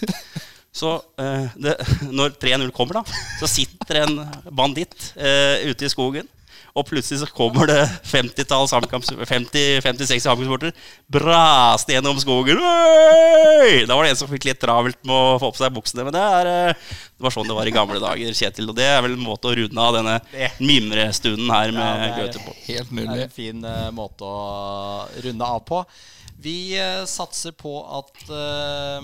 Så 0.75 0.91
eh, 1.23 1.53
det, 1.55 1.77
når 2.11 2.35
3-0 2.43 2.73
kommer, 2.75 2.99
da, 2.99 3.19
så 3.39 3.47
sitter 3.47 4.01
en 4.01 4.17
banditt 4.51 5.12
eh, 5.15 5.69
ute 5.71 5.87
i 5.87 5.91
skogen. 5.93 6.27
Og 6.75 6.83
plutselig 6.89 7.20
så 7.20 7.27
kommer 7.31 7.68
det 7.70 7.83
50-talls 8.11 8.72
HamKam- 8.75 9.05
50-60 9.31 10.27
HamKam-supportere 10.27 10.72
brasende 11.07 11.95
gjennom 11.95 12.18
skogen. 12.18 12.59
Øy! 12.59 13.85
Da 13.87 13.95
var 13.95 14.03
det 14.03 14.11
en 14.16 14.18
som 14.18 14.31
fikk 14.33 14.49
litt 14.49 14.59
travelt 14.62 14.99
med 15.07 15.14
å 15.14 15.37
få 15.39 15.53
på 15.55 15.61
seg 15.62 15.70
buksene. 15.77 16.03
Men 16.09 16.16
det, 16.16 16.25
er, 16.41 16.51
eh, 16.51 16.99
det 17.14 17.27
var 17.29 17.37
sånn 17.37 17.47
det 17.47 17.55
var 17.61 17.70
i 17.70 17.77
gamle 17.77 18.03
dager, 18.03 18.35
Kjetil. 18.35 18.72
Og 18.72 18.79
det 18.81 18.89
er 18.91 18.99
vel 19.07 19.14
en 19.14 19.22
måte 19.22 19.53
å 19.53 19.55
runde 19.55 19.87
av 19.87 19.95
denne 20.01 20.16
mimrestunden 20.59 21.55
her 21.55 21.70
med 21.79 21.87
er- 22.09 22.18
Gaute 22.25 22.43
på. 22.43 22.57
Helt 22.66 22.91
mulig. 22.91 23.07
Det 23.12 23.22
er 23.22 23.29
en 23.31 23.39
fin 23.39 23.64
eh, 23.70 23.89
måte 23.95 24.27
å 24.27 25.07
runde 25.29 25.55
av 25.55 25.62
på. 25.70 25.85
Vi 26.43 26.59
eh, 26.75 27.05
satser 27.07 27.55
på 27.55 27.77
at 28.03 28.25
uh, 28.35 28.99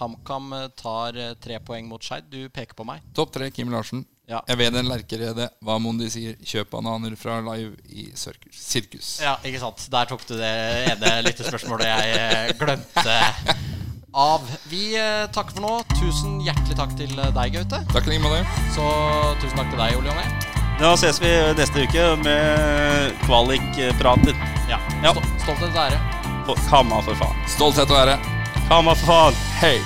HamKam 0.00 0.54
tar 0.80 1.20
tre 1.44 1.60
poeng 1.60 1.92
mot 1.92 2.00
Skeid. 2.00 2.32
Du 2.32 2.48
peker 2.48 2.72
på 2.78 2.88
meg. 2.88 3.04
Topp 3.12 3.36
tre, 3.36 3.52
Kim 3.52 3.68
Larsen. 3.74 4.06
Ja. 4.28 4.42
Jeg 4.44 4.58
vet 4.60 4.76
en 4.76 4.88
lerkerede. 4.90 5.48
Hva 5.64 5.78
Mondi 5.80 6.10
sier. 6.12 6.36
Kjøp 6.44 6.74
bananer 6.74 7.14
fra 7.16 7.38
Live 7.46 7.78
i 7.88 8.10
sirkus. 8.12 9.16
Ja, 9.24 9.38
ikke 9.40 9.62
sant. 9.62 9.86
Der 9.92 10.10
tok 10.10 10.26
du 10.28 10.34
det 10.36 10.52
ene 10.92 11.14
lyttespørsmålet 11.24 11.88
jeg 11.88 12.18
eh, 12.18 12.52
glemte 12.60 13.16
av. 14.12 14.44
Vi 14.68 14.92
eh, 15.00 15.24
takker 15.32 15.56
for 15.56 15.64
nå. 15.64 15.72
Tusen 15.96 16.38
hjertelig 16.44 16.76
takk 16.76 16.92
til 17.00 17.16
eh, 17.16 17.32
deg, 17.40 17.56
Gaute. 17.56 17.82
Takk 17.94 18.12
like 18.12 18.20
måte. 18.24 18.44
Så 18.76 18.84
tusen 19.40 19.56
takk 19.62 19.72
til 19.72 19.80
deg, 19.80 19.96
Ole 19.96 20.12
Jonny. 20.12 20.56
Da 20.78 20.92
ses 21.00 21.18
vi 21.24 21.32
neste 21.58 21.88
uke 21.88 22.08
med 22.20 23.16
kvalikprater. 23.24 24.36
Ja. 24.70 24.78
Ja. 25.02 25.16
Stolthet 25.40 25.72
og 25.72 25.84
ære. 25.88 25.98
Kamma, 26.68 27.00
for 27.04 27.16
faen. 27.16 27.46
Stolthet 27.56 27.90
og 27.92 28.02
ære. 28.04 28.18
Kamma, 28.68 28.92
for 28.92 29.08
faen. 29.08 29.46
Hei! 29.62 29.78